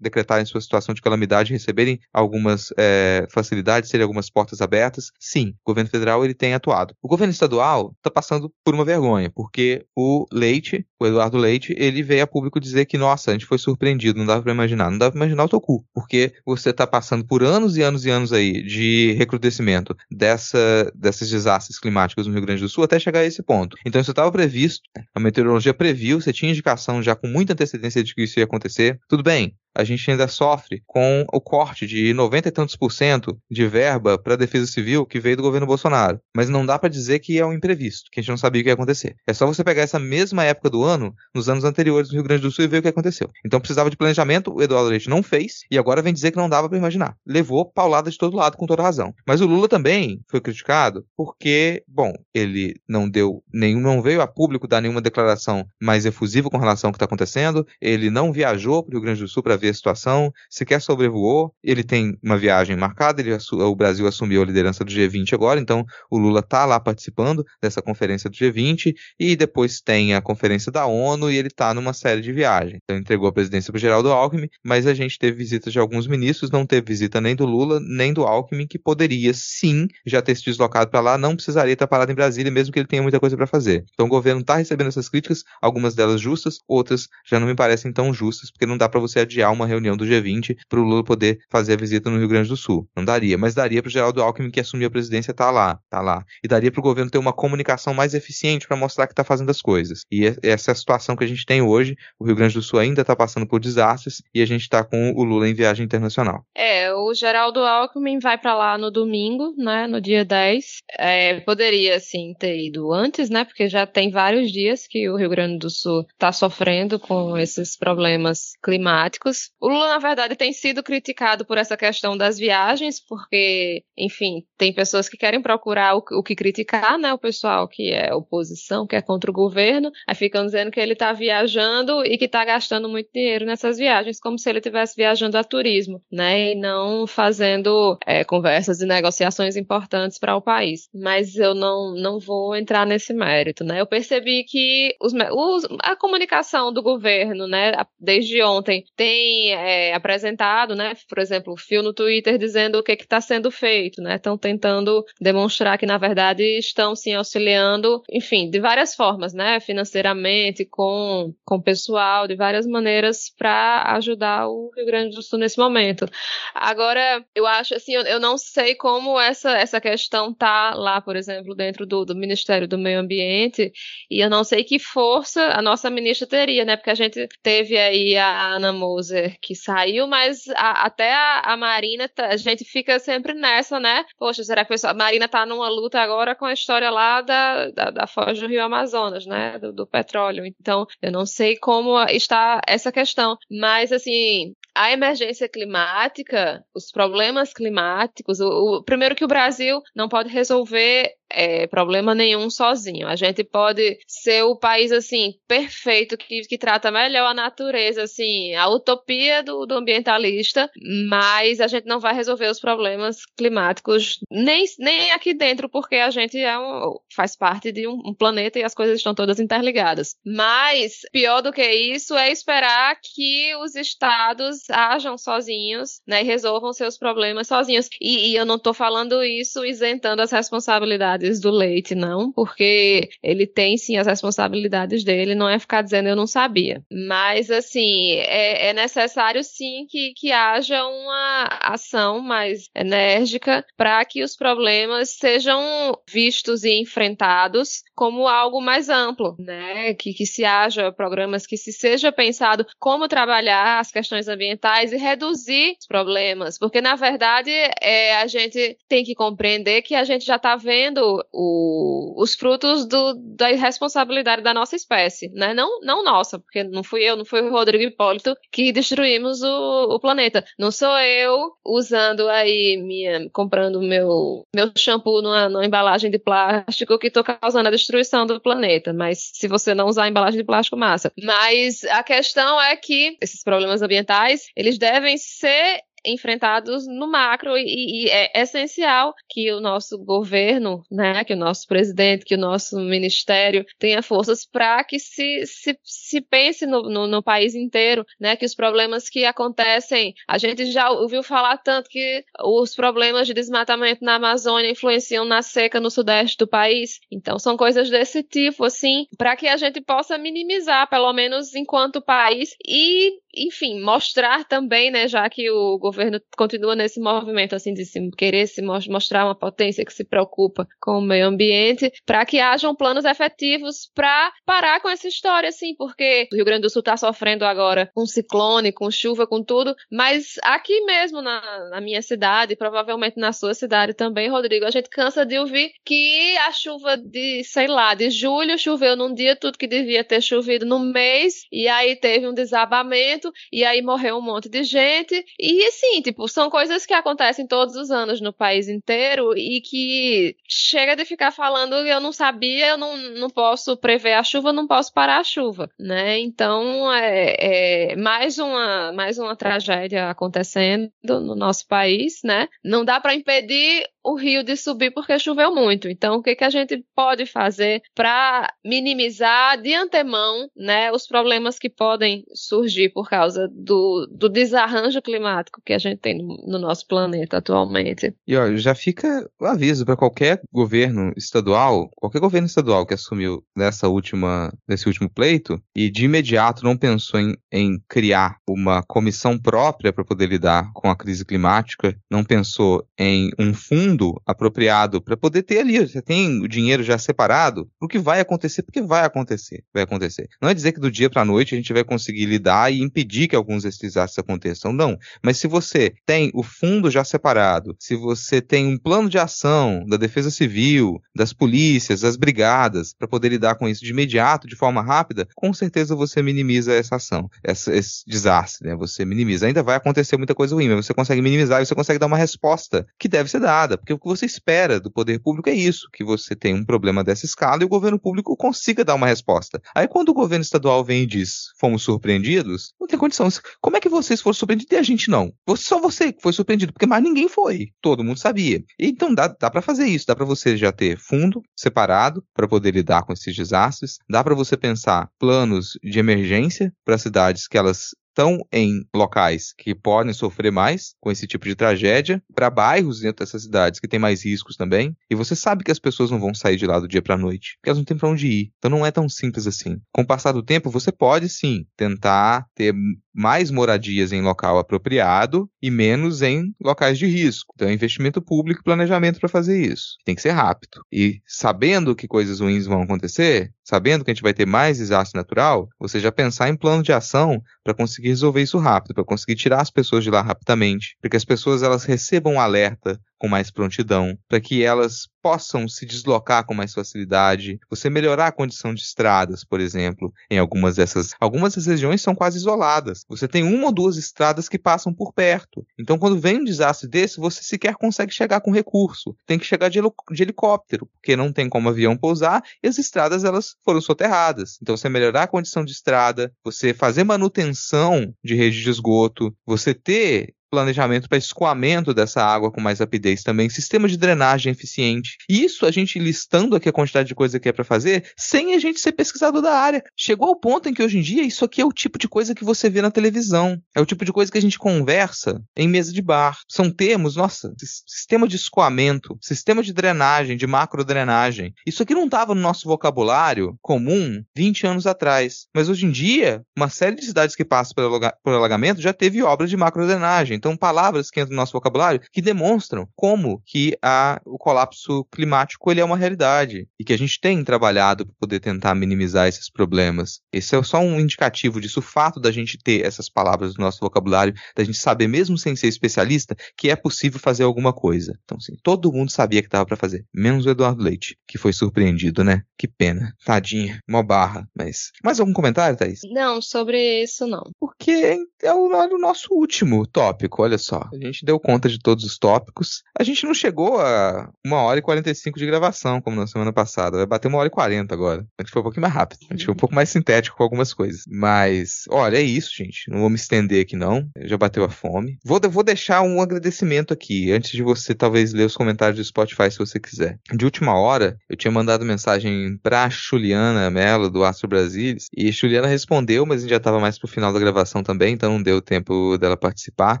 decretarem 0.00 0.46
sua 0.46 0.60
situação 0.60 0.94
de 0.94 1.02
calamidade 1.02 1.52
e 1.52 1.56
receberem 1.56 2.00
algumas 2.12 2.72
é, 2.78 3.26
facilidades, 3.30 3.90
terem 3.90 4.02
algumas 4.02 4.30
portas 4.30 4.60
abertas. 4.60 5.10
Sim, 5.18 5.54
o 5.64 5.70
governo 5.70 5.90
federal 5.90 6.24
ele 6.24 6.34
tem 6.34 6.54
atuado. 6.54 6.94
O 7.02 7.08
governo 7.08 7.32
estadual 7.32 7.94
está 7.96 8.10
passando 8.10 8.52
por 8.64 8.74
uma 8.74 8.84
vergonha, 8.84 9.30
porque 9.30 9.86
o 9.96 10.26
Leite, 10.32 10.86
Eduardo 11.06 11.36
Leite, 11.36 11.74
ele 11.76 12.02
veio 12.02 12.24
a 12.24 12.26
público 12.26 12.60
dizer 12.60 12.84
que, 12.86 12.98
nossa, 12.98 13.30
a 13.30 13.34
gente 13.34 13.46
foi 13.46 13.58
surpreendido, 13.58 14.18
não 14.18 14.26
dava 14.26 14.42
para 14.42 14.52
imaginar. 14.52 14.90
Não 14.90 14.98
dava 14.98 15.12
para 15.12 15.18
imaginar 15.20 15.44
o 15.44 15.48
teu 15.48 15.60
cu, 15.60 15.84
porque 15.94 16.32
você 16.44 16.70
está 16.70 16.86
passando 16.86 17.24
por 17.24 17.42
anos 17.42 17.76
e 17.76 17.82
anos 17.82 18.04
e 18.04 18.10
anos 18.10 18.32
aí 18.32 18.62
de 18.62 19.12
recrudescimento 19.12 19.96
dessa, 20.10 20.90
desses 20.94 21.28
desastres 21.28 21.78
climáticos 21.78 22.26
no 22.26 22.32
Rio 22.32 22.42
Grande 22.42 22.62
do 22.62 22.68
Sul 22.68 22.84
até 22.84 22.98
chegar 22.98 23.20
a 23.20 23.24
esse 23.24 23.42
ponto. 23.42 23.76
Então 23.84 24.00
isso 24.00 24.10
estava 24.10 24.30
previsto, 24.30 24.82
a 25.14 25.20
meteorologia 25.20 25.74
previu, 25.74 26.20
você 26.20 26.32
tinha 26.32 26.50
indicação 26.50 27.02
já 27.02 27.14
com 27.14 27.26
muita 27.26 27.52
antecedência 27.52 28.02
de 28.02 28.14
que 28.14 28.22
isso 28.22 28.38
ia 28.38 28.44
acontecer. 28.44 28.98
Tudo 29.08 29.22
bem, 29.22 29.54
a 29.74 29.84
gente 29.84 30.10
ainda 30.10 30.28
sofre 30.28 30.82
com 30.86 31.24
o 31.32 31.40
corte 31.40 31.86
de 31.86 32.12
90 32.14 32.48
e 32.48 32.52
tantos 32.52 32.76
por 32.76 32.92
cento 32.92 33.36
de 33.50 33.66
verba 33.66 34.18
para 34.18 34.34
a 34.34 34.36
defesa 34.36 34.66
civil 34.66 35.04
que 35.04 35.20
veio 35.20 35.36
do 35.36 35.42
governo 35.42 35.66
Bolsonaro. 35.66 36.20
Mas 36.34 36.48
não 36.48 36.64
dá 36.64 36.78
para 36.78 36.88
dizer 36.88 37.18
que 37.18 37.38
é 37.38 37.44
um 37.44 37.52
imprevisto, 37.52 38.10
que 38.10 38.20
a 38.20 38.22
gente 38.22 38.30
não 38.30 38.36
sabia 38.36 38.60
o 38.60 38.64
que 38.64 38.70
ia 38.70 38.74
acontecer. 38.74 39.16
É 39.26 39.32
só 39.32 39.46
você 39.46 39.64
pegar 39.64 39.82
essa 39.82 39.98
mesma 39.98 40.44
época 40.44 40.70
do 40.70 40.82
ano, 40.84 41.14
nos 41.34 41.48
anos 41.48 41.64
anteriores 41.64 42.08
no 42.08 42.14
Rio 42.14 42.24
Grande 42.24 42.42
do 42.42 42.50
Sul, 42.50 42.64
e 42.64 42.68
ver 42.68 42.78
o 42.78 42.82
que 42.82 42.88
aconteceu. 42.88 43.30
Então 43.44 43.60
precisava 43.60 43.90
de 43.90 43.96
planejamento, 43.96 44.54
o 44.54 44.62
Eduardo 44.62 44.90
Leite 44.90 45.08
não 45.08 45.22
fez, 45.22 45.60
e 45.70 45.78
agora 45.78 46.02
vem 46.02 46.12
dizer 46.12 46.30
que 46.30 46.36
não 46.36 46.48
dava 46.48 46.68
para 46.68 46.78
imaginar. 46.78 47.16
Levou 47.26 47.64
paulada 47.64 48.10
de 48.10 48.18
todo 48.18 48.36
lado, 48.36 48.56
com 48.56 48.66
toda 48.66 48.82
razão. 48.82 49.14
Mas 49.26 49.40
o 49.40 49.46
Lula 49.46 49.68
também 49.68 50.20
foi 50.28 50.40
criticado 50.40 51.04
porque, 51.16 51.82
bom, 51.88 52.12
ele 52.32 52.74
não 52.88 53.08
deu 53.08 53.42
nenhum, 53.52 53.80
não 53.80 54.02
veio 54.02 54.20
a 54.20 54.26
público 54.26 54.68
dar 54.68 54.80
nenhuma 54.80 55.00
declaração 55.00 55.66
mais 55.80 56.06
efusiva 56.06 56.48
com 56.50 56.58
relação 56.58 56.88
ao 56.88 56.92
que 56.92 56.96
está 56.96 57.04
acontecendo, 57.04 57.66
ele 57.80 58.10
não 58.10 58.32
viajou 58.32 58.82
para 58.82 58.90
o 58.90 58.92
Rio 58.94 59.02
Grande 59.02 59.20
do 59.20 59.28
Sul 59.28 59.42
para 59.42 59.56
ver 59.64 59.70
a 59.70 59.74
situação, 59.74 60.32
sequer 60.50 60.80
sobrevoou. 60.80 61.54
Ele 61.62 61.82
tem 61.82 62.16
uma 62.22 62.36
viagem 62.36 62.76
marcada, 62.76 63.20
ele, 63.20 63.36
o 63.52 63.74
Brasil 63.74 64.06
assumiu 64.06 64.42
a 64.42 64.44
liderança 64.44 64.84
do 64.84 64.92
G20 64.92 65.32
agora, 65.32 65.58
então 65.58 65.84
o 66.10 66.18
Lula 66.18 66.40
está 66.40 66.64
lá 66.64 66.78
participando 66.78 67.44
dessa 67.62 67.80
conferência 67.80 68.28
do 68.28 68.36
G20 68.36 68.94
e 69.18 69.36
depois 69.36 69.80
tem 69.80 70.14
a 70.14 70.20
conferência 70.20 70.70
da 70.70 70.86
ONU 70.86 71.30
e 71.30 71.36
ele 71.36 71.48
está 71.48 71.72
numa 71.72 71.92
série 71.92 72.20
de 72.20 72.32
viagens. 72.32 72.78
Então 72.82 72.96
entregou 72.96 73.28
a 73.28 73.32
presidência 73.32 73.72
para 73.72 73.80
Geraldo 73.80 74.12
Alckmin, 74.12 74.48
mas 74.62 74.86
a 74.86 74.94
gente 74.94 75.18
teve 75.18 75.36
visitas 75.36 75.72
de 75.72 75.78
alguns 75.78 76.06
ministros, 76.06 76.50
não 76.50 76.66
teve 76.66 76.86
visita 76.86 77.20
nem 77.20 77.34
do 77.34 77.46
Lula, 77.46 77.80
nem 77.80 78.12
do 78.12 78.24
Alckmin, 78.24 78.66
que 78.66 78.78
poderia 78.78 79.32
sim 79.32 79.88
já 80.04 80.20
ter 80.20 80.34
se 80.34 80.44
deslocado 80.44 80.90
para 80.90 81.00
lá, 81.00 81.18
não 81.18 81.34
precisaria 81.34 81.72
estar 81.72 81.86
parado 81.86 82.12
em 82.12 82.14
Brasília, 82.14 82.52
mesmo 82.52 82.72
que 82.72 82.78
ele 82.78 82.88
tenha 82.88 83.02
muita 83.02 83.18
coisa 83.18 83.36
para 83.36 83.46
fazer. 83.46 83.84
Então 83.92 84.06
o 84.06 84.08
governo 84.08 84.40
está 84.40 84.56
recebendo 84.56 84.88
essas 84.88 85.08
críticas, 85.08 85.42
algumas 85.60 85.94
delas 85.94 86.20
justas, 86.20 86.58
outras 86.68 87.08
já 87.26 87.40
não 87.40 87.46
me 87.46 87.54
parecem 87.54 87.92
tão 87.92 88.12
justas, 88.12 88.50
porque 88.50 88.66
não 88.66 88.76
dá 88.76 88.88
para 88.88 89.00
você 89.00 89.20
adiar 89.20 89.52
uma 89.54 89.66
reunião 89.66 89.96
do 89.96 90.04
G20 90.04 90.56
para 90.68 90.80
o 90.80 90.82
Lula 90.82 91.04
poder 91.04 91.38
fazer 91.50 91.74
a 91.74 91.76
visita 91.76 92.10
no 92.10 92.18
Rio 92.18 92.28
Grande 92.28 92.48
do 92.48 92.56
Sul. 92.56 92.88
Não 92.96 93.04
daria, 93.04 93.38
mas 93.38 93.54
daria 93.54 93.82
para 93.82 93.88
o 93.88 93.92
Geraldo 93.92 94.22
Alckmin 94.22 94.50
que 94.50 94.60
assumiu 94.60 94.88
a 94.88 94.90
presidência 94.90 95.32
tá 95.32 95.50
lá, 95.50 95.78
tá 95.88 96.00
lá. 96.00 96.24
E 96.42 96.48
daria 96.48 96.70
para 96.70 96.80
o 96.80 96.82
governo 96.82 97.10
ter 97.10 97.18
uma 97.18 97.32
comunicação 97.32 97.94
mais 97.94 98.14
eficiente 98.14 98.66
para 98.66 98.76
mostrar 98.76 99.06
que 99.06 99.12
está 99.12 99.24
fazendo 99.24 99.50
as 99.50 99.62
coisas. 99.62 100.02
E 100.10 100.26
essa 100.42 100.70
é 100.70 100.72
a 100.72 100.74
situação 100.74 101.16
que 101.16 101.24
a 101.24 101.26
gente 101.26 101.46
tem 101.46 101.62
hoje. 101.62 101.96
O 102.18 102.24
Rio 102.24 102.36
Grande 102.36 102.54
do 102.54 102.62
Sul 102.62 102.78
ainda 102.78 103.00
está 103.00 103.16
passando 103.16 103.46
por 103.46 103.60
desastres 103.60 104.22
e 104.34 104.42
a 104.42 104.46
gente 104.46 104.62
está 104.62 104.84
com 104.84 105.12
o 105.12 105.24
Lula 105.24 105.48
em 105.48 105.54
viagem 105.54 105.84
internacional. 105.84 106.44
É, 106.54 106.92
o 106.92 107.12
Geraldo 107.14 107.60
Alckmin 107.60 108.18
vai 108.18 108.38
para 108.38 108.54
lá 108.54 108.78
no 108.78 108.90
domingo, 108.90 109.54
né, 109.56 109.86
no 109.86 110.00
dia 110.00 110.24
10. 110.24 110.78
É, 110.98 111.40
poderia, 111.40 111.98
sim, 112.00 112.34
ter 112.38 112.58
ido 112.66 112.92
antes, 112.92 113.30
né, 113.30 113.44
porque 113.44 113.68
já 113.68 113.86
tem 113.86 114.10
vários 114.10 114.50
dias 114.50 114.86
que 114.88 115.08
o 115.08 115.16
Rio 115.16 115.28
Grande 115.28 115.58
do 115.58 115.70
Sul 115.70 116.06
está 116.12 116.32
sofrendo 116.32 116.98
com 116.98 117.36
esses 117.36 117.76
problemas 117.76 118.52
climáticos. 118.62 119.43
O 119.60 119.68
Lula, 119.68 119.88
na 119.88 119.98
verdade, 119.98 120.36
tem 120.36 120.52
sido 120.52 120.82
criticado 120.82 121.44
por 121.44 121.58
essa 121.58 121.76
questão 121.76 122.16
das 122.16 122.38
viagens, 122.38 123.00
porque, 123.00 123.82
enfim, 123.96 124.44
tem 124.56 124.72
pessoas 124.72 125.08
que 125.08 125.16
querem 125.16 125.42
procurar 125.42 125.96
o, 125.96 126.02
o 126.12 126.22
que 126.22 126.34
criticar, 126.34 126.98
né? 126.98 127.12
O 127.12 127.18
pessoal 127.18 127.68
que 127.68 127.92
é 127.92 128.14
oposição, 128.14 128.86
que 128.86 128.96
é 128.96 129.02
contra 129.02 129.30
o 129.30 129.34
governo, 129.34 129.90
aí 130.06 130.14
ficam 130.14 130.44
dizendo 130.44 130.70
que 130.70 130.80
ele 130.80 130.92
está 130.92 131.12
viajando 131.12 132.04
e 132.04 132.16
que 132.18 132.26
está 132.26 132.44
gastando 132.44 132.88
muito 132.88 133.10
dinheiro 133.12 133.44
nessas 133.44 133.78
viagens, 133.78 134.20
como 134.20 134.38
se 134.38 134.48
ele 134.48 134.58
estivesse 134.58 134.94
viajando 134.96 135.38
a 135.38 135.44
turismo, 135.44 136.02
né? 136.10 136.52
E 136.52 136.54
não 136.54 137.06
fazendo 137.06 137.98
é, 138.06 138.24
conversas 138.24 138.80
e 138.80 138.86
negociações 138.86 139.56
importantes 139.56 140.18
para 140.18 140.36
o 140.36 140.42
país. 140.42 140.88
Mas 140.94 141.36
eu 141.36 141.54
não, 141.54 141.94
não 141.94 142.18
vou 142.18 142.54
entrar 142.56 142.86
nesse 142.86 143.12
mérito, 143.12 143.64
né? 143.64 143.80
Eu 143.80 143.86
percebi 143.86 144.44
que 144.44 144.94
os, 145.00 145.12
os, 145.12 145.68
a 145.82 145.96
comunicação 145.96 146.72
do 146.72 146.82
governo, 146.82 147.46
né, 147.46 147.72
desde 147.98 148.42
ontem, 148.42 148.84
tem 148.96 149.33
é, 149.50 149.94
apresentado, 149.94 150.74
né, 150.74 150.94
por 151.08 151.18
exemplo, 151.18 151.52
o 151.52 151.56
fio 151.56 151.82
no 151.82 151.92
Twitter 151.92 152.38
dizendo 152.38 152.78
o 152.78 152.82
que 152.82 152.92
está 152.92 153.20
sendo 153.20 153.50
feito, 153.50 154.02
né? 154.02 154.16
Estão 154.16 154.36
tentando 154.36 155.04
demonstrar 155.20 155.78
que, 155.78 155.86
na 155.86 155.98
verdade, 155.98 156.42
estão 156.58 156.94
sim 156.94 157.14
auxiliando, 157.14 158.02
enfim, 158.10 158.50
de 158.50 158.60
várias 158.60 158.94
formas, 158.94 159.32
né? 159.32 159.60
Financeiramente, 159.60 160.64
com, 160.64 161.32
com 161.44 161.60
pessoal, 161.60 162.26
de 162.26 162.36
várias 162.36 162.66
maneiras 162.66 163.30
para 163.36 163.84
ajudar 163.96 164.48
o 164.48 164.70
Rio 164.76 164.86
Grande 164.86 165.14
do 165.14 165.22
Sul 165.22 165.38
nesse 165.38 165.58
momento. 165.58 166.06
Agora, 166.54 167.24
eu 167.34 167.46
acho 167.46 167.74
assim, 167.74 167.94
eu, 167.94 168.02
eu 168.02 168.20
não 168.20 168.36
sei 168.36 168.74
como 168.74 169.18
essa, 169.20 169.56
essa 169.56 169.80
questão 169.80 170.32
tá 170.32 170.74
lá, 170.74 171.00
por 171.00 171.16
exemplo, 171.16 171.54
dentro 171.54 171.86
do, 171.86 172.04
do 172.04 172.14
Ministério 172.14 172.68
do 172.68 172.78
Meio 172.78 173.00
Ambiente, 173.00 173.72
e 174.10 174.20
eu 174.20 174.30
não 174.30 174.44
sei 174.44 174.64
que 174.64 174.78
força 174.78 175.42
a 175.52 175.62
nossa 175.62 175.90
ministra 175.90 176.26
teria, 176.26 176.64
né? 176.64 176.76
Porque 176.76 176.90
a 176.90 176.94
gente 176.94 177.28
teve 177.42 177.76
aí 177.76 178.16
a 178.16 178.54
Ana 178.54 178.72
Moser 178.72 179.23
que 179.40 179.54
saiu, 179.54 180.06
mas 180.06 180.48
a, 180.56 180.86
até 180.86 181.12
a, 181.12 181.40
a 181.40 181.56
Marina, 181.56 182.08
tá, 182.08 182.28
a 182.28 182.36
gente 182.36 182.64
fica 182.64 182.98
sempre 182.98 183.34
nessa, 183.34 183.78
né? 183.80 184.04
Poxa, 184.18 184.42
será 184.42 184.64
que 184.64 184.74
a 184.84 184.94
Marina 184.94 185.28
tá 185.28 185.46
numa 185.46 185.68
luta 185.68 186.00
agora 186.00 186.34
com 186.34 186.44
a 186.44 186.52
história 186.52 186.90
lá 186.90 187.20
da, 187.20 187.70
da, 187.70 187.90
da 187.90 188.06
foz 188.06 188.38
do 188.38 188.46
Rio 188.46 188.64
Amazonas, 188.64 189.26
né? 189.26 189.58
Do, 189.58 189.72
do 189.72 189.86
petróleo. 189.86 190.44
Então, 190.46 190.86
eu 191.00 191.12
não 191.12 191.26
sei 191.26 191.56
como 191.56 192.02
está 192.04 192.60
essa 192.66 192.90
questão. 192.92 193.36
Mas, 193.50 193.92
assim, 193.92 194.54
a 194.74 194.90
emergência 194.90 195.48
climática, 195.48 196.64
os 196.74 196.90
problemas 196.90 197.52
climáticos, 197.52 198.40
o, 198.40 198.78
o, 198.78 198.82
primeiro 198.82 199.14
que 199.14 199.24
o 199.24 199.28
Brasil 199.28 199.80
não 199.94 200.08
pode 200.08 200.28
resolver 200.30 201.12
é, 201.34 201.66
problema 201.66 202.14
nenhum 202.14 202.48
sozinho. 202.48 203.06
A 203.06 203.16
gente 203.16 203.42
pode 203.42 203.98
ser 204.06 204.42
o 204.44 204.56
país 204.56 204.92
assim 204.92 205.34
perfeito 205.48 206.16
que, 206.16 206.42
que 206.42 206.56
trata 206.56 206.90
melhor 206.90 207.26
a 207.26 207.34
natureza, 207.34 208.04
assim, 208.04 208.54
a 208.54 208.68
utopia 208.68 209.42
do, 209.42 209.66
do 209.66 209.74
ambientalista, 209.74 210.70
mas 211.08 211.60
a 211.60 211.66
gente 211.66 211.86
não 211.86 211.98
vai 211.98 212.14
resolver 212.14 212.48
os 212.48 212.60
problemas 212.60 213.18
climáticos 213.36 214.18
nem, 214.30 214.64
nem 214.78 215.10
aqui 215.12 215.34
dentro, 215.34 215.68
porque 215.68 215.96
a 215.96 216.10
gente 216.10 216.38
é 216.38 216.58
um, 216.58 216.94
faz 217.14 217.36
parte 217.36 217.72
de 217.72 217.86
um, 217.86 218.00
um 218.06 218.14
planeta 218.14 218.58
e 218.58 218.64
as 218.64 218.74
coisas 218.74 218.98
estão 218.98 219.14
todas 219.14 219.40
interligadas. 219.40 220.14
Mas 220.24 221.00
pior 221.12 221.40
do 221.40 221.52
que 221.52 221.66
isso 221.68 222.14
é 222.14 222.30
esperar 222.30 222.96
que 223.02 223.54
os 223.56 223.74
estados 223.74 224.70
ajam 224.70 225.18
sozinhos, 225.18 226.00
né, 226.06 226.22
e 226.22 226.24
resolvam 226.24 226.72
seus 226.72 226.96
problemas 226.96 227.48
sozinhos. 227.48 227.88
E, 228.00 228.30
e 228.30 228.36
eu 228.36 228.46
não 228.46 228.56
estou 228.56 228.72
falando 228.72 229.22
isso 229.24 229.64
isentando 229.64 230.22
as 230.22 230.30
responsabilidades 230.30 231.23
do 231.40 231.50
Leite, 231.50 231.94
não, 231.94 232.32
porque 232.32 233.08
ele 233.22 233.46
tem 233.46 233.76
sim 233.76 233.96
as 233.96 234.06
responsabilidades 234.06 235.04
dele, 235.04 235.34
não 235.34 235.48
é 235.48 235.58
ficar 235.58 235.82
dizendo 235.82 236.08
eu 236.08 236.16
não 236.16 236.26
sabia. 236.26 236.82
Mas, 236.90 237.50
assim, 237.50 238.12
é, 238.12 238.68
é 238.68 238.72
necessário 238.72 239.42
sim 239.42 239.86
que, 239.88 240.12
que 240.14 240.32
haja 240.32 240.84
uma 240.86 241.44
ação 241.62 242.20
mais 242.20 242.68
enérgica 242.74 243.64
para 243.76 244.04
que 244.04 244.22
os 244.22 244.36
problemas 244.36 245.10
sejam 245.10 245.60
vistos 246.08 246.64
e 246.64 246.80
enfrentados 246.80 247.82
como 247.94 248.26
algo 248.26 248.60
mais 248.60 248.88
amplo, 248.88 249.36
né? 249.38 249.94
Que, 249.94 250.12
que 250.12 250.26
se 250.26 250.44
haja 250.44 250.92
programas 250.92 251.46
que 251.46 251.56
se 251.56 251.72
seja 251.72 252.10
pensado 252.10 252.66
como 252.78 253.08
trabalhar 253.08 253.78
as 253.78 253.90
questões 253.90 254.28
ambientais 254.28 254.92
e 254.92 254.96
reduzir 254.96 255.76
os 255.78 255.86
problemas, 255.86 256.58
porque 256.58 256.80
na 256.80 256.96
verdade 256.96 257.50
é, 257.80 258.16
a 258.16 258.26
gente 258.26 258.76
tem 258.88 259.04
que 259.04 259.14
compreender 259.14 259.82
que 259.82 259.94
a 259.94 260.04
gente 260.04 260.24
já 260.24 260.36
está 260.36 260.56
vendo 260.56 261.03
o, 261.32 262.14
os 262.22 262.34
frutos 262.34 262.86
do, 262.86 263.14
da 263.14 263.50
irresponsabilidade 263.50 264.42
da 264.42 264.54
nossa 264.54 264.76
espécie, 264.76 265.28
né? 265.30 265.54
Não, 265.54 265.80
não 265.80 266.02
nossa, 266.04 266.38
porque 266.38 266.64
não 266.64 266.82
fui 266.82 267.02
eu, 267.02 267.16
não 267.16 267.24
foi 267.24 267.42
o 267.42 267.50
Rodrigo 267.50 267.84
Hipólito 267.84 268.34
que 268.50 268.72
destruímos 268.72 269.42
o, 269.42 269.94
o 269.94 270.00
planeta. 270.00 270.44
Não 270.58 270.70
sou 270.70 270.96
eu 270.98 271.52
usando 271.64 272.28
aí 272.28 272.76
minha, 272.82 273.28
comprando 273.30 273.80
meu 273.80 274.46
meu 274.54 274.70
shampoo 274.76 275.22
numa, 275.22 275.48
numa 275.48 275.66
embalagem 275.66 276.10
de 276.10 276.18
plástico 276.18 276.98
que 276.98 277.08
estou 277.08 277.24
causando 277.24 277.68
a 277.68 277.72
destruição 277.72 278.26
do 278.26 278.40
planeta. 278.40 278.92
Mas 278.92 279.30
se 279.34 279.48
você 279.48 279.74
não 279.74 279.86
usar 279.86 280.08
embalagem 280.08 280.38
de 280.38 280.44
plástico, 280.44 280.76
massa. 280.76 281.12
Mas 281.22 281.84
a 281.84 282.02
questão 282.02 282.60
é 282.60 282.76
que 282.76 283.16
esses 283.20 283.42
problemas 283.42 283.82
ambientais 283.82 284.42
eles 284.56 284.78
devem 284.78 285.16
ser 285.16 285.80
enfrentados 286.04 286.86
no 286.86 287.06
macro 287.10 287.56
e, 287.56 288.04
e, 288.04 288.10
é 288.10 288.40
essencial 288.40 289.14
que 289.28 289.52
o 289.52 289.60
nosso 289.60 289.98
governo, 289.98 290.82
né, 290.90 291.24
que 291.24 291.32
o 291.32 291.36
nosso 291.36 291.66
presidente, 291.66 292.24
que 292.24 292.34
o 292.34 292.38
nosso 292.38 292.78
ministério 292.78 293.64
tenha 293.78 294.02
forças 294.02 294.44
para 294.44 294.82
que 294.84 294.98
se, 294.98 295.46
se, 295.46 295.78
se 295.82 296.20
pense 296.20 296.66
no, 296.66 296.82
no, 296.82 297.06
no, 297.06 297.22
país 297.22 297.54
inteiro, 297.54 298.04
né, 298.20 298.36
que 298.36 298.44
os 298.44 298.54
problemas 298.54 299.08
que 299.08 299.24
acontecem, 299.24 300.14
a 300.28 300.38
gente 300.38 300.66
já 300.66 300.90
ouviu 300.90 301.22
falar 301.22 301.56
tanto 301.58 301.88
que 301.88 302.24
os 302.44 302.74
problemas 302.74 303.26
de 303.26 303.34
desmatamento 303.34 304.04
na 304.04 304.16
Amazônia 304.16 304.70
influenciam 304.70 305.24
na 305.24 305.42
seca 305.42 305.80
no 305.80 305.90
sudeste 305.90 306.36
do 306.38 306.46
país, 306.46 307.00
então 307.10 307.38
são 307.38 307.56
coisas 307.56 307.88
desse 307.88 308.22
tipo, 308.22 308.64
assim, 308.64 309.06
para 309.16 309.36
que 309.36 309.48
a 309.48 309.56
gente 309.56 309.80
possa 309.80 310.18
minimizar, 310.18 310.88
pelo 310.88 311.12
menos 311.12 311.54
enquanto 311.54 312.02
país, 312.02 312.54
e, 312.66 313.12
enfim, 313.36 313.80
mostrar 313.80 314.44
também, 314.44 314.90
né, 314.90 315.08
já 315.08 315.28
que 315.28 315.50
o 315.50 315.78
governo 315.78 316.20
continua 316.36 316.74
nesse 316.74 317.00
movimento 317.00 317.54
assim 317.54 317.72
de 317.74 317.84
se 317.84 318.10
querer 318.16 318.46
se 318.46 318.62
mostrar 318.62 319.24
uma 319.24 319.34
potência 319.34 319.84
que 319.84 319.92
se 319.92 320.04
preocupa 320.04 320.66
com 320.80 320.98
o 320.98 321.02
meio 321.02 321.26
ambiente, 321.26 321.92
para 322.04 322.24
que 322.24 322.40
hajam 322.40 322.74
planos 322.74 323.04
efetivos 323.04 323.90
para 323.94 324.32
parar 324.44 324.80
com 324.80 324.88
essa 324.88 325.08
história, 325.08 325.48
assim, 325.48 325.74
porque 325.76 326.28
o 326.32 326.36
Rio 326.36 326.44
Grande 326.44 326.62
do 326.62 326.70
Sul 326.70 326.80
está 326.80 326.96
sofrendo 326.96 327.44
agora 327.44 327.90
com 327.94 328.06
ciclone, 328.06 328.72
com 328.72 328.90
chuva, 328.90 329.26
com 329.26 329.42
tudo, 329.42 329.74
mas 329.90 330.34
aqui 330.42 330.80
mesmo 330.82 331.20
na, 331.22 331.68
na 331.70 331.80
minha 331.80 332.02
cidade, 332.02 332.56
provavelmente 332.56 333.18
na 333.18 333.32
sua 333.32 333.54
cidade 333.54 333.94
também, 333.94 334.28
Rodrigo, 334.28 334.64
a 334.64 334.70
gente 334.70 334.88
cansa 334.88 335.24
de 335.24 335.38
ouvir 335.38 335.72
que 335.84 336.36
a 336.38 336.52
chuva 336.52 336.96
de, 336.96 337.42
sei 337.44 337.66
lá, 337.66 337.94
de 337.94 338.10
julho 338.10 338.58
choveu 338.58 338.96
num 338.96 339.14
dia 339.14 339.36
tudo 339.36 339.58
que 339.58 339.66
devia 339.66 340.04
ter 340.04 340.20
chovido 340.20 340.66
no 340.66 340.78
mês, 340.78 341.44
e 341.50 341.68
aí 341.68 341.96
teve 341.96 342.26
um 342.26 342.34
desabamento, 342.34 343.23
e 343.52 343.64
aí 343.64 343.82
morreu 343.82 344.16
um 344.16 344.22
monte 344.22 344.48
de 344.48 344.62
gente, 344.64 345.24
e 345.38 345.64
assim, 345.64 346.00
tipo, 346.02 346.26
são 346.28 346.50
coisas 346.50 346.86
que 346.86 346.94
acontecem 346.94 347.46
todos 347.46 347.76
os 347.76 347.90
anos 347.90 348.20
no 348.20 348.32
país 348.32 348.68
inteiro 348.68 349.36
e 349.36 349.60
que 349.60 350.36
chega 350.48 350.96
de 350.96 351.04
ficar 351.04 351.30
falando 351.30 351.74
eu 351.74 352.00
não 352.00 352.12
sabia, 352.12 352.68
eu 352.68 352.78
não, 352.78 352.96
não 352.96 353.30
posso 353.30 353.76
prever 353.76 354.14
a 354.14 354.22
chuva, 354.22 354.52
não 354.52 354.66
posso 354.66 354.92
parar 354.92 355.18
a 355.18 355.24
chuva, 355.24 355.68
né? 355.78 356.18
Então, 356.18 356.92
é, 356.92 357.92
é 357.92 357.96
mais, 357.96 358.38
uma, 358.38 358.92
mais 358.92 359.18
uma 359.18 359.36
tragédia 359.36 360.10
acontecendo 360.10 360.90
no 361.02 361.34
nosso 361.34 361.66
país, 361.66 362.20
né? 362.24 362.48
Não 362.64 362.84
dá 362.84 363.00
para 363.00 363.14
impedir 363.14 363.84
o 364.04 364.14
rio 364.14 364.44
de 364.44 364.54
subir 364.54 364.90
porque 364.92 365.18
choveu 365.18 365.54
muito. 365.54 365.88
Então, 365.88 366.16
o 366.16 366.22
que, 366.22 366.36
que 366.36 366.44
a 366.44 366.50
gente 366.50 366.84
pode 366.94 367.24
fazer 367.24 367.82
para 367.94 368.52
minimizar 368.62 369.60
de 369.60 369.74
antemão 369.74 370.48
né, 370.54 370.92
os 370.92 371.06
problemas 371.06 371.58
que 371.58 371.70
podem 371.70 372.24
surgir 372.34 372.90
por 372.90 373.08
causa 373.14 373.48
do, 373.48 374.08
do 374.10 374.28
desarranjo 374.28 375.00
climático 375.00 375.62
que 375.64 375.72
a 375.72 375.78
gente 375.78 376.00
tem 376.00 376.18
no, 376.18 376.36
no 376.48 376.58
nosso 376.58 376.84
planeta 376.88 377.36
atualmente? 377.36 378.12
E 378.26 378.36
ó, 378.36 378.56
já 378.56 378.74
fica 378.74 379.30
o 379.40 379.46
aviso 379.46 379.86
para 379.86 379.96
qualquer 379.96 380.40
governo 380.52 381.12
estadual, 381.16 381.88
qualquer 381.94 382.18
governo 382.18 382.46
estadual 382.46 382.84
que 382.84 382.94
assumiu 382.94 383.44
nessa 383.56 383.86
última, 383.86 384.52
nesse 384.68 384.88
último 384.88 385.08
pleito 385.08 385.62
e 385.76 385.88
de 385.90 386.06
imediato 386.06 386.64
não 386.64 386.76
pensou 386.76 387.20
em, 387.20 387.36
em 387.52 387.80
criar 387.88 388.38
uma 388.48 388.82
comissão 388.82 389.38
própria 389.38 389.92
para 389.92 390.04
poder 390.04 390.26
lidar 390.26 390.72
com 390.74 390.90
a 390.90 390.96
crise 390.96 391.24
climática, 391.24 391.96
não 392.10 392.24
pensou 392.24 392.84
em 392.98 393.30
um 393.38 393.54
fundo 393.54 394.20
apropriado 394.26 395.00
para 395.00 395.16
poder 395.16 395.44
ter 395.44 395.60
ali, 395.60 395.78
você 395.78 396.02
tem 396.02 396.42
o 396.42 396.48
dinheiro 396.48 396.82
já 396.82 396.98
separado 396.98 397.70
o 397.80 397.86
que 397.86 397.98
vai 397.98 398.18
acontecer, 398.18 398.62
porque 398.62 398.82
vai 398.82 399.04
acontecer, 399.04 399.62
vai 399.72 399.84
acontecer. 399.84 400.28
Não 400.42 400.48
é 400.48 400.54
dizer 400.54 400.72
que 400.72 400.80
do 400.80 400.90
dia 400.90 401.08
para 401.08 401.22
a 401.22 401.24
noite 401.24 401.54
a 401.54 401.56
gente 401.56 401.72
vai 401.72 401.84
conseguir 401.84 402.26
lidar 402.26 402.72
e 402.72 402.82
impedir 402.82 403.03
impedir 403.04 403.28
que 403.28 403.36
alguns 403.36 403.62
desses 403.62 403.78
desastres 403.78 404.18
aconteçam, 404.18 404.72
não. 404.72 404.98
Mas 405.22 405.36
se 405.36 405.46
você 405.46 405.94
tem 406.06 406.30
o 406.34 406.42
fundo 406.42 406.90
já 406.90 407.04
separado, 407.04 407.76
se 407.78 407.94
você 407.94 408.40
tem 408.40 408.66
um 408.66 408.78
plano 408.78 409.08
de 409.08 409.18
ação 409.18 409.84
da 409.86 409.96
Defesa 409.96 410.30
Civil, 410.30 411.00
das 411.14 411.32
polícias, 411.32 412.00
das 412.00 412.16
brigadas, 412.16 412.94
para 412.94 413.06
poder 413.06 413.28
lidar 413.28 413.54
com 413.56 413.68
isso 413.68 413.84
de 413.84 413.90
imediato, 413.90 414.48
de 414.48 414.56
forma 414.56 414.82
rápida, 414.82 415.28
com 415.34 415.52
certeza 415.52 415.94
você 415.94 416.22
minimiza 416.22 416.72
essa 416.72 416.96
ação, 416.96 417.28
essa, 417.42 417.74
esse 417.74 418.02
desastre, 418.06 418.68
né? 418.68 418.76
Você 418.76 419.04
minimiza. 419.04 419.46
Ainda 419.46 419.62
vai 419.62 419.76
acontecer 419.76 420.16
muita 420.16 420.34
coisa 420.34 420.54
ruim, 420.54 420.68
mas 420.68 420.86
você 420.86 420.94
consegue 420.94 421.20
minimizar 421.20 421.62
e 421.62 421.66
você 421.66 421.74
consegue 421.74 421.98
dar 421.98 422.06
uma 422.06 422.16
resposta 422.16 422.86
que 422.98 423.08
deve 423.08 423.30
ser 423.30 423.40
dada, 423.40 423.76
porque 423.76 423.92
o 423.92 423.98
que 423.98 424.06
você 424.06 424.24
espera 424.24 424.80
do 424.80 424.90
poder 424.90 425.20
público 425.20 425.48
é 425.48 425.54
isso, 425.54 425.88
que 425.92 426.02
você 426.02 426.34
tem 426.34 426.54
um 426.54 426.64
problema 426.64 427.04
dessa 427.04 427.26
escala 427.26 427.62
e 427.62 427.66
o 427.66 427.68
governo 427.68 427.98
público 427.98 428.36
consiga 428.36 428.84
dar 428.84 428.94
uma 428.94 429.06
resposta. 429.06 429.60
Aí 429.74 429.86
quando 429.86 430.08
o 430.08 430.14
governo 430.14 430.42
estadual 430.42 430.84
vem 430.84 431.02
e 431.02 431.06
diz, 431.06 431.52
fomos 431.58 431.82
surpreendidos, 431.82 432.72
não 432.80 432.86
tem 432.86 432.93
condição. 432.98 433.28
Como 433.60 433.76
é 433.76 433.80
que 433.80 433.88
vocês 433.88 434.20
foram 434.20 434.34
surpreendidos 434.34 434.72
e 434.72 434.76
a 434.76 434.82
gente 434.82 435.10
não? 435.10 435.32
Só 435.56 435.80
você 435.80 436.14
foi 436.20 436.32
surpreendido, 436.32 436.72
porque 436.72 436.86
mais 436.86 437.02
ninguém 437.02 437.28
foi. 437.28 437.68
Todo 437.80 438.04
mundo 438.04 438.18
sabia. 438.18 438.62
Então 438.78 439.14
dá, 439.14 439.28
dá 439.28 439.50
para 439.50 439.62
fazer 439.62 439.86
isso, 439.86 440.06
dá 440.06 440.16
para 440.16 440.24
você 440.24 440.56
já 440.56 440.72
ter 440.72 440.98
fundo 440.98 441.42
separado 441.56 442.24
para 442.34 442.48
poder 442.48 442.72
lidar 442.72 443.02
com 443.02 443.12
esses 443.12 443.34
desastres, 443.34 443.98
dá 444.08 444.22
para 444.22 444.34
você 444.34 444.56
pensar 444.56 445.08
planos 445.18 445.78
de 445.82 445.98
emergência 445.98 446.72
para 446.84 446.98
cidades 446.98 447.46
que 447.46 447.58
elas 447.58 447.90
estão 448.14 448.38
em 448.52 448.86
locais 448.94 449.52
que 449.58 449.74
podem 449.74 450.12
sofrer 450.12 450.52
mais 450.52 450.94
com 451.00 451.10
esse 451.10 451.26
tipo 451.26 451.44
de 451.44 451.56
tragédia, 451.56 452.22
para 452.32 452.48
bairros 452.48 453.00
dentro 453.00 453.24
dessas 453.24 453.42
cidades 453.42 453.80
que 453.80 453.88
têm 453.88 453.98
mais 453.98 454.24
riscos 454.24 454.56
também. 454.56 454.96
E 455.10 455.14
você 455.14 455.34
sabe 455.34 455.64
que 455.64 455.72
as 455.72 455.80
pessoas 455.80 456.10
não 456.10 456.20
vão 456.20 456.32
sair 456.32 456.56
de 456.56 456.66
lá 456.66 456.78
do 456.78 456.88
dia 456.88 457.02
para 457.02 457.18
noite, 457.18 457.56
porque 457.56 457.70
elas 457.70 457.78
não 457.78 457.84
têm 457.84 457.96
para 457.96 458.08
onde 458.08 458.28
ir. 458.28 458.52
Então 458.58 458.70
não 458.70 458.86
é 458.86 458.90
tão 458.92 459.08
simples 459.08 459.46
assim. 459.46 459.80
Com 459.92 460.02
o 460.02 460.06
passar 460.06 460.32
do 460.32 460.42
tempo, 460.42 460.70
você 460.70 460.92
pode 460.92 461.28
sim 461.28 461.66
tentar 461.76 462.46
ter 462.54 462.72
mais 463.14 463.50
moradias 463.50 464.12
em 464.12 464.20
local 464.20 464.58
apropriado 464.58 465.48
e 465.62 465.70
menos 465.70 466.20
em 466.20 466.52
locais 466.60 466.98
de 466.98 467.06
risco. 467.06 467.54
Então, 467.54 467.68
é 467.68 467.72
investimento 467.72 468.20
público 468.20 468.60
e 468.60 468.64
planejamento 468.64 469.20
para 469.20 469.28
fazer 469.28 469.60
isso. 469.60 469.96
Tem 470.04 470.14
que 470.14 470.22
ser 470.22 470.30
rápido. 470.30 470.82
E 470.92 471.20
sabendo 471.26 471.94
que 471.94 472.08
coisas 472.08 472.40
ruins 472.40 472.66
vão 472.66 472.82
acontecer, 472.82 473.52
sabendo 473.62 474.04
que 474.04 474.10
a 474.10 474.14
gente 474.14 474.22
vai 474.22 474.34
ter 474.34 474.46
mais 474.46 474.78
desastre 474.78 475.16
natural, 475.16 475.68
você 475.78 476.00
já 476.00 476.10
pensar 476.10 476.48
em 476.48 476.56
plano 476.56 476.82
de 476.82 476.92
ação 476.92 477.40
para 477.62 477.74
conseguir 477.74 478.03
resolver 478.08 478.42
isso 478.42 478.58
rápido, 478.58 478.94
para 478.94 479.04
conseguir 479.04 479.36
tirar 479.36 479.60
as 479.60 479.70
pessoas 479.70 480.04
de 480.04 480.10
lá 480.10 480.20
rapidamente, 480.20 480.96
para 481.00 481.10
que 481.10 481.16
as 481.16 481.24
pessoas 481.24 481.62
elas 481.62 481.84
recebam 481.84 482.34
um 482.34 482.40
alerta 482.40 483.00
com 483.18 483.28
mais 483.28 483.50
prontidão, 483.50 484.16
para 484.28 484.40
que 484.40 484.62
elas 484.62 485.08
possam 485.24 485.66
se 485.66 485.86
deslocar 485.86 486.44
com 486.44 486.52
mais 486.52 486.74
facilidade, 486.74 487.58
você 487.70 487.88
melhorar 487.88 488.26
a 488.26 488.32
condição 488.32 488.74
de 488.74 488.82
estradas, 488.82 489.42
por 489.42 489.58
exemplo, 489.58 490.12
em 490.30 490.38
algumas 490.38 490.76
dessas, 490.76 491.14
algumas 491.18 491.54
dessas 491.54 491.66
regiões 491.66 492.02
são 492.02 492.14
quase 492.14 492.36
isoladas. 492.36 493.06
Você 493.08 493.26
tem 493.26 493.42
uma 493.42 493.66
ou 493.66 493.72
duas 493.72 493.96
estradas 493.96 494.50
que 494.50 494.58
passam 494.58 494.92
por 494.92 495.14
perto. 495.14 495.66
Então, 495.78 495.98
quando 495.98 496.20
vem 496.20 496.36
um 496.36 496.44
desastre 496.44 496.86
desse, 496.86 497.18
você 497.18 497.42
sequer 497.42 497.74
consegue 497.76 498.12
chegar 498.12 498.42
com 498.42 498.50
recurso. 498.50 499.16
Tem 499.26 499.38
que 499.38 499.46
chegar 499.46 499.70
de, 499.70 499.80
de 499.80 500.22
helicóptero, 500.22 500.86
porque 501.00 501.16
não 501.16 501.32
tem 501.32 501.48
como 501.48 501.70
avião 501.70 501.96
pousar 501.96 502.42
e 502.62 502.68
as 502.68 502.76
estradas 502.76 503.24
elas 503.24 503.56
foram 503.64 503.80
soterradas. 503.80 504.58
Então, 504.60 504.76
você 504.76 504.90
melhorar 504.90 505.22
a 505.22 505.28
condição 505.28 505.64
de 505.64 505.72
estrada, 505.72 506.30
você 506.44 506.74
fazer 506.74 507.02
manutenção 507.02 508.12
de 508.22 508.34
rede 508.34 508.60
de 508.60 508.68
esgoto, 508.68 509.34
você 509.46 509.72
ter 509.72 510.34
planejamento 510.54 511.08
para 511.08 511.18
escoamento 511.18 511.92
dessa 511.92 512.22
água 512.22 512.50
com 512.50 512.60
mais 512.60 512.78
rapidez 512.78 513.24
também, 513.24 513.48
sistema 513.48 513.88
de 513.88 513.96
drenagem 513.96 514.52
eficiente. 514.52 515.16
Isso 515.28 515.66
a 515.66 515.70
gente 515.72 515.98
listando 515.98 516.54
aqui 516.54 516.68
a 516.68 516.72
quantidade 516.72 517.08
de 517.08 517.14
coisa 517.14 517.40
que 517.40 517.48
é 517.48 517.52
para 517.52 517.64
fazer, 517.64 518.04
sem 518.16 518.54
a 518.54 518.58
gente 518.60 518.78
ser 518.78 518.92
pesquisador 518.92 519.42
da 519.42 519.52
área. 519.52 519.82
Chegou 519.96 520.28
ao 520.28 520.36
ponto 520.36 520.68
em 520.68 520.74
que 520.74 520.82
hoje 520.82 520.98
em 520.98 521.02
dia 521.02 521.24
isso 521.24 521.44
aqui 521.44 521.60
é 521.60 521.64
o 521.64 521.72
tipo 521.72 521.98
de 521.98 522.06
coisa 522.06 522.34
que 522.34 522.44
você 522.44 522.70
vê 522.70 522.80
na 522.80 522.90
televisão, 522.90 523.60
é 523.74 523.80
o 523.80 523.86
tipo 523.86 524.04
de 524.04 524.12
coisa 524.12 524.30
que 524.30 524.38
a 524.38 524.40
gente 524.40 524.58
conversa 524.58 525.42
em 525.56 525.68
mesa 525.68 525.92
de 525.92 526.00
bar. 526.00 526.38
São 526.48 526.70
termos, 526.70 527.16
nossa, 527.16 527.52
sistema 527.58 528.28
de 528.28 528.36
escoamento, 528.36 529.18
sistema 529.20 529.60
de 529.60 529.72
drenagem, 529.72 530.36
de 530.36 530.46
macrodrenagem. 530.46 531.52
Isso 531.66 531.82
aqui 531.82 531.94
não 531.94 532.04
estava 532.04 532.32
no 532.32 532.40
nosso 532.40 532.68
vocabulário 532.68 533.58
comum 533.60 534.22
20 534.36 534.66
anos 534.68 534.86
atrás, 534.86 535.46
mas 535.52 535.68
hoje 535.68 535.86
em 535.86 535.90
dia, 535.90 536.42
uma 536.56 536.68
série 536.68 536.94
de 536.94 537.06
cidades 537.06 537.34
que 537.34 537.44
passam 537.44 537.74
por 538.22 538.32
alagamento 538.32 538.80
já 538.80 538.92
teve 538.92 539.20
obra 539.22 539.46
de 539.46 539.56
macrodrenagem. 539.56 540.36
Então, 540.44 540.58
palavras 540.58 541.10
que 541.10 541.18
entram 541.18 541.34
no 541.34 541.40
nosso 541.40 541.54
vocabulário 541.54 542.02
que 542.12 542.20
demonstram 542.20 542.86
como 542.94 543.42
que 543.46 543.78
a, 543.80 544.20
o 544.26 544.36
colapso 544.36 545.02
climático 545.10 545.70
ele 545.70 545.80
é 545.80 545.84
uma 545.84 545.96
realidade 545.96 546.68
e 546.78 546.84
que 546.84 546.92
a 546.92 546.98
gente 546.98 547.18
tem 547.18 547.42
trabalhado 547.42 548.04
para 548.04 548.14
poder 548.20 548.40
tentar 548.40 548.74
minimizar 548.74 549.26
esses 549.26 549.48
problemas. 549.50 550.20
Esse 550.30 550.54
é 550.54 550.62
só 550.62 550.80
um 550.80 551.00
indicativo 551.00 551.62
disso, 551.62 551.80
o 551.80 551.82
fato 551.82 552.20
da 552.20 552.30
gente 552.30 552.58
ter 552.58 552.84
essas 552.84 553.08
palavras 553.08 553.56
no 553.56 553.64
nosso 553.64 553.78
vocabulário, 553.80 554.34
da 554.54 554.62
gente 554.62 554.76
saber, 554.76 555.08
mesmo 555.08 555.38
sem 555.38 555.56
ser 555.56 555.68
especialista, 555.68 556.36
que 556.58 556.68
é 556.68 556.76
possível 556.76 557.18
fazer 557.18 557.44
alguma 557.44 557.72
coisa. 557.72 558.14
Então, 558.24 558.38
sim, 558.38 558.52
todo 558.62 558.92
mundo 558.92 559.10
sabia 559.10 559.40
que 559.40 559.48
estava 559.48 559.64
para 559.64 559.78
fazer, 559.78 560.04
menos 560.12 560.44
o 560.44 560.50
Eduardo 560.50 560.82
Leite, 560.82 561.16
que 561.26 561.38
foi 561.38 561.54
surpreendido, 561.54 562.22
né? 562.22 562.42
Que 562.58 562.68
pena. 562.68 563.14
Tadinha, 563.24 563.80
mó 563.88 564.02
barra. 564.02 564.46
Mas. 564.54 564.92
Mais 565.02 565.18
algum 565.18 565.32
comentário, 565.32 565.78
Thaís? 565.78 566.00
Não, 566.12 566.42
sobre 566.42 567.02
isso 567.02 567.26
não. 567.26 567.44
Porque 567.58 568.20
é 568.42 568.52
o, 568.52 568.72
é 568.74 568.86
o 568.94 568.98
nosso 568.98 569.32
último 569.32 569.86
tópico 569.86 570.33
tópico, 570.34 570.42
olha 570.42 570.58
só. 570.58 570.88
A 570.92 570.96
gente 570.96 571.24
deu 571.24 571.38
conta 571.38 571.68
de 571.68 571.78
todos 571.78 572.04
os 572.04 572.18
tópicos. 572.18 572.82
A 572.98 573.04
gente 573.04 573.24
não 573.24 573.32
chegou 573.32 573.80
a 573.80 574.30
uma 574.44 574.62
hora 574.62 574.80
e 574.80 574.82
45 574.82 575.38
de 575.38 575.46
gravação, 575.46 576.00
como 576.00 576.16
na 576.16 576.26
semana 576.26 576.52
passada. 576.52 576.96
Vai 576.98 577.06
bater 577.06 577.28
uma 577.28 577.38
hora 577.38 577.46
e 577.46 577.50
40 577.50 577.94
agora. 577.94 578.26
A 578.38 578.42
gente 578.42 578.52
foi 578.52 578.60
um 578.60 578.64
pouquinho 578.64 578.82
mais 578.82 578.94
rápido. 578.94 579.20
A 579.30 579.34
gente 579.34 579.44
foi 579.44 579.54
um 579.54 579.56
pouco 579.56 579.74
mais 579.74 579.88
sintético 579.88 580.36
com 580.36 580.42
algumas 580.42 580.74
coisas. 580.74 581.04
Mas, 581.06 581.84
olha, 581.88 582.16
é 582.16 582.22
isso, 582.22 582.50
gente. 582.54 582.90
Não 582.90 583.00
vou 583.00 583.10
me 583.10 583.16
estender 583.16 583.62
aqui, 583.62 583.76
não. 583.76 584.08
Já 584.22 584.36
bateu 584.36 584.64
a 584.64 584.68
fome. 584.68 585.18
Vou, 585.24 585.40
vou 585.48 585.62
deixar 585.62 586.02
um 586.02 586.20
agradecimento 586.20 586.92
aqui, 586.92 587.30
antes 587.30 587.52
de 587.52 587.62
você 587.62 587.94
talvez 587.94 588.32
ler 588.32 588.44
os 588.44 588.56
comentários 588.56 588.98
do 588.98 589.04
Spotify, 589.04 589.50
se 589.50 589.58
você 589.58 589.78
quiser. 589.78 590.18
De 590.32 590.44
última 590.44 590.74
hora, 590.74 591.16
eu 591.28 591.36
tinha 591.36 591.50
mandado 591.50 591.84
mensagem 591.84 592.58
pra 592.62 592.88
Juliana 592.88 593.70
Mello, 593.70 594.10
do 594.10 594.24
Astro 594.24 594.48
Brasilis, 594.48 595.06
e 595.16 595.30
Juliana 595.30 595.68
respondeu, 595.68 596.26
mas 596.26 596.38
a 596.38 596.40
gente 596.42 596.50
já 596.50 596.60
tava 596.60 596.80
mais 596.80 596.98
pro 596.98 597.08
final 597.08 597.32
da 597.32 597.38
gravação 597.38 597.82
também, 597.82 598.14
então 598.14 598.32
não 598.32 598.42
deu 598.42 598.60
tempo 598.60 599.16
dela 599.18 599.36
participar 599.36 600.00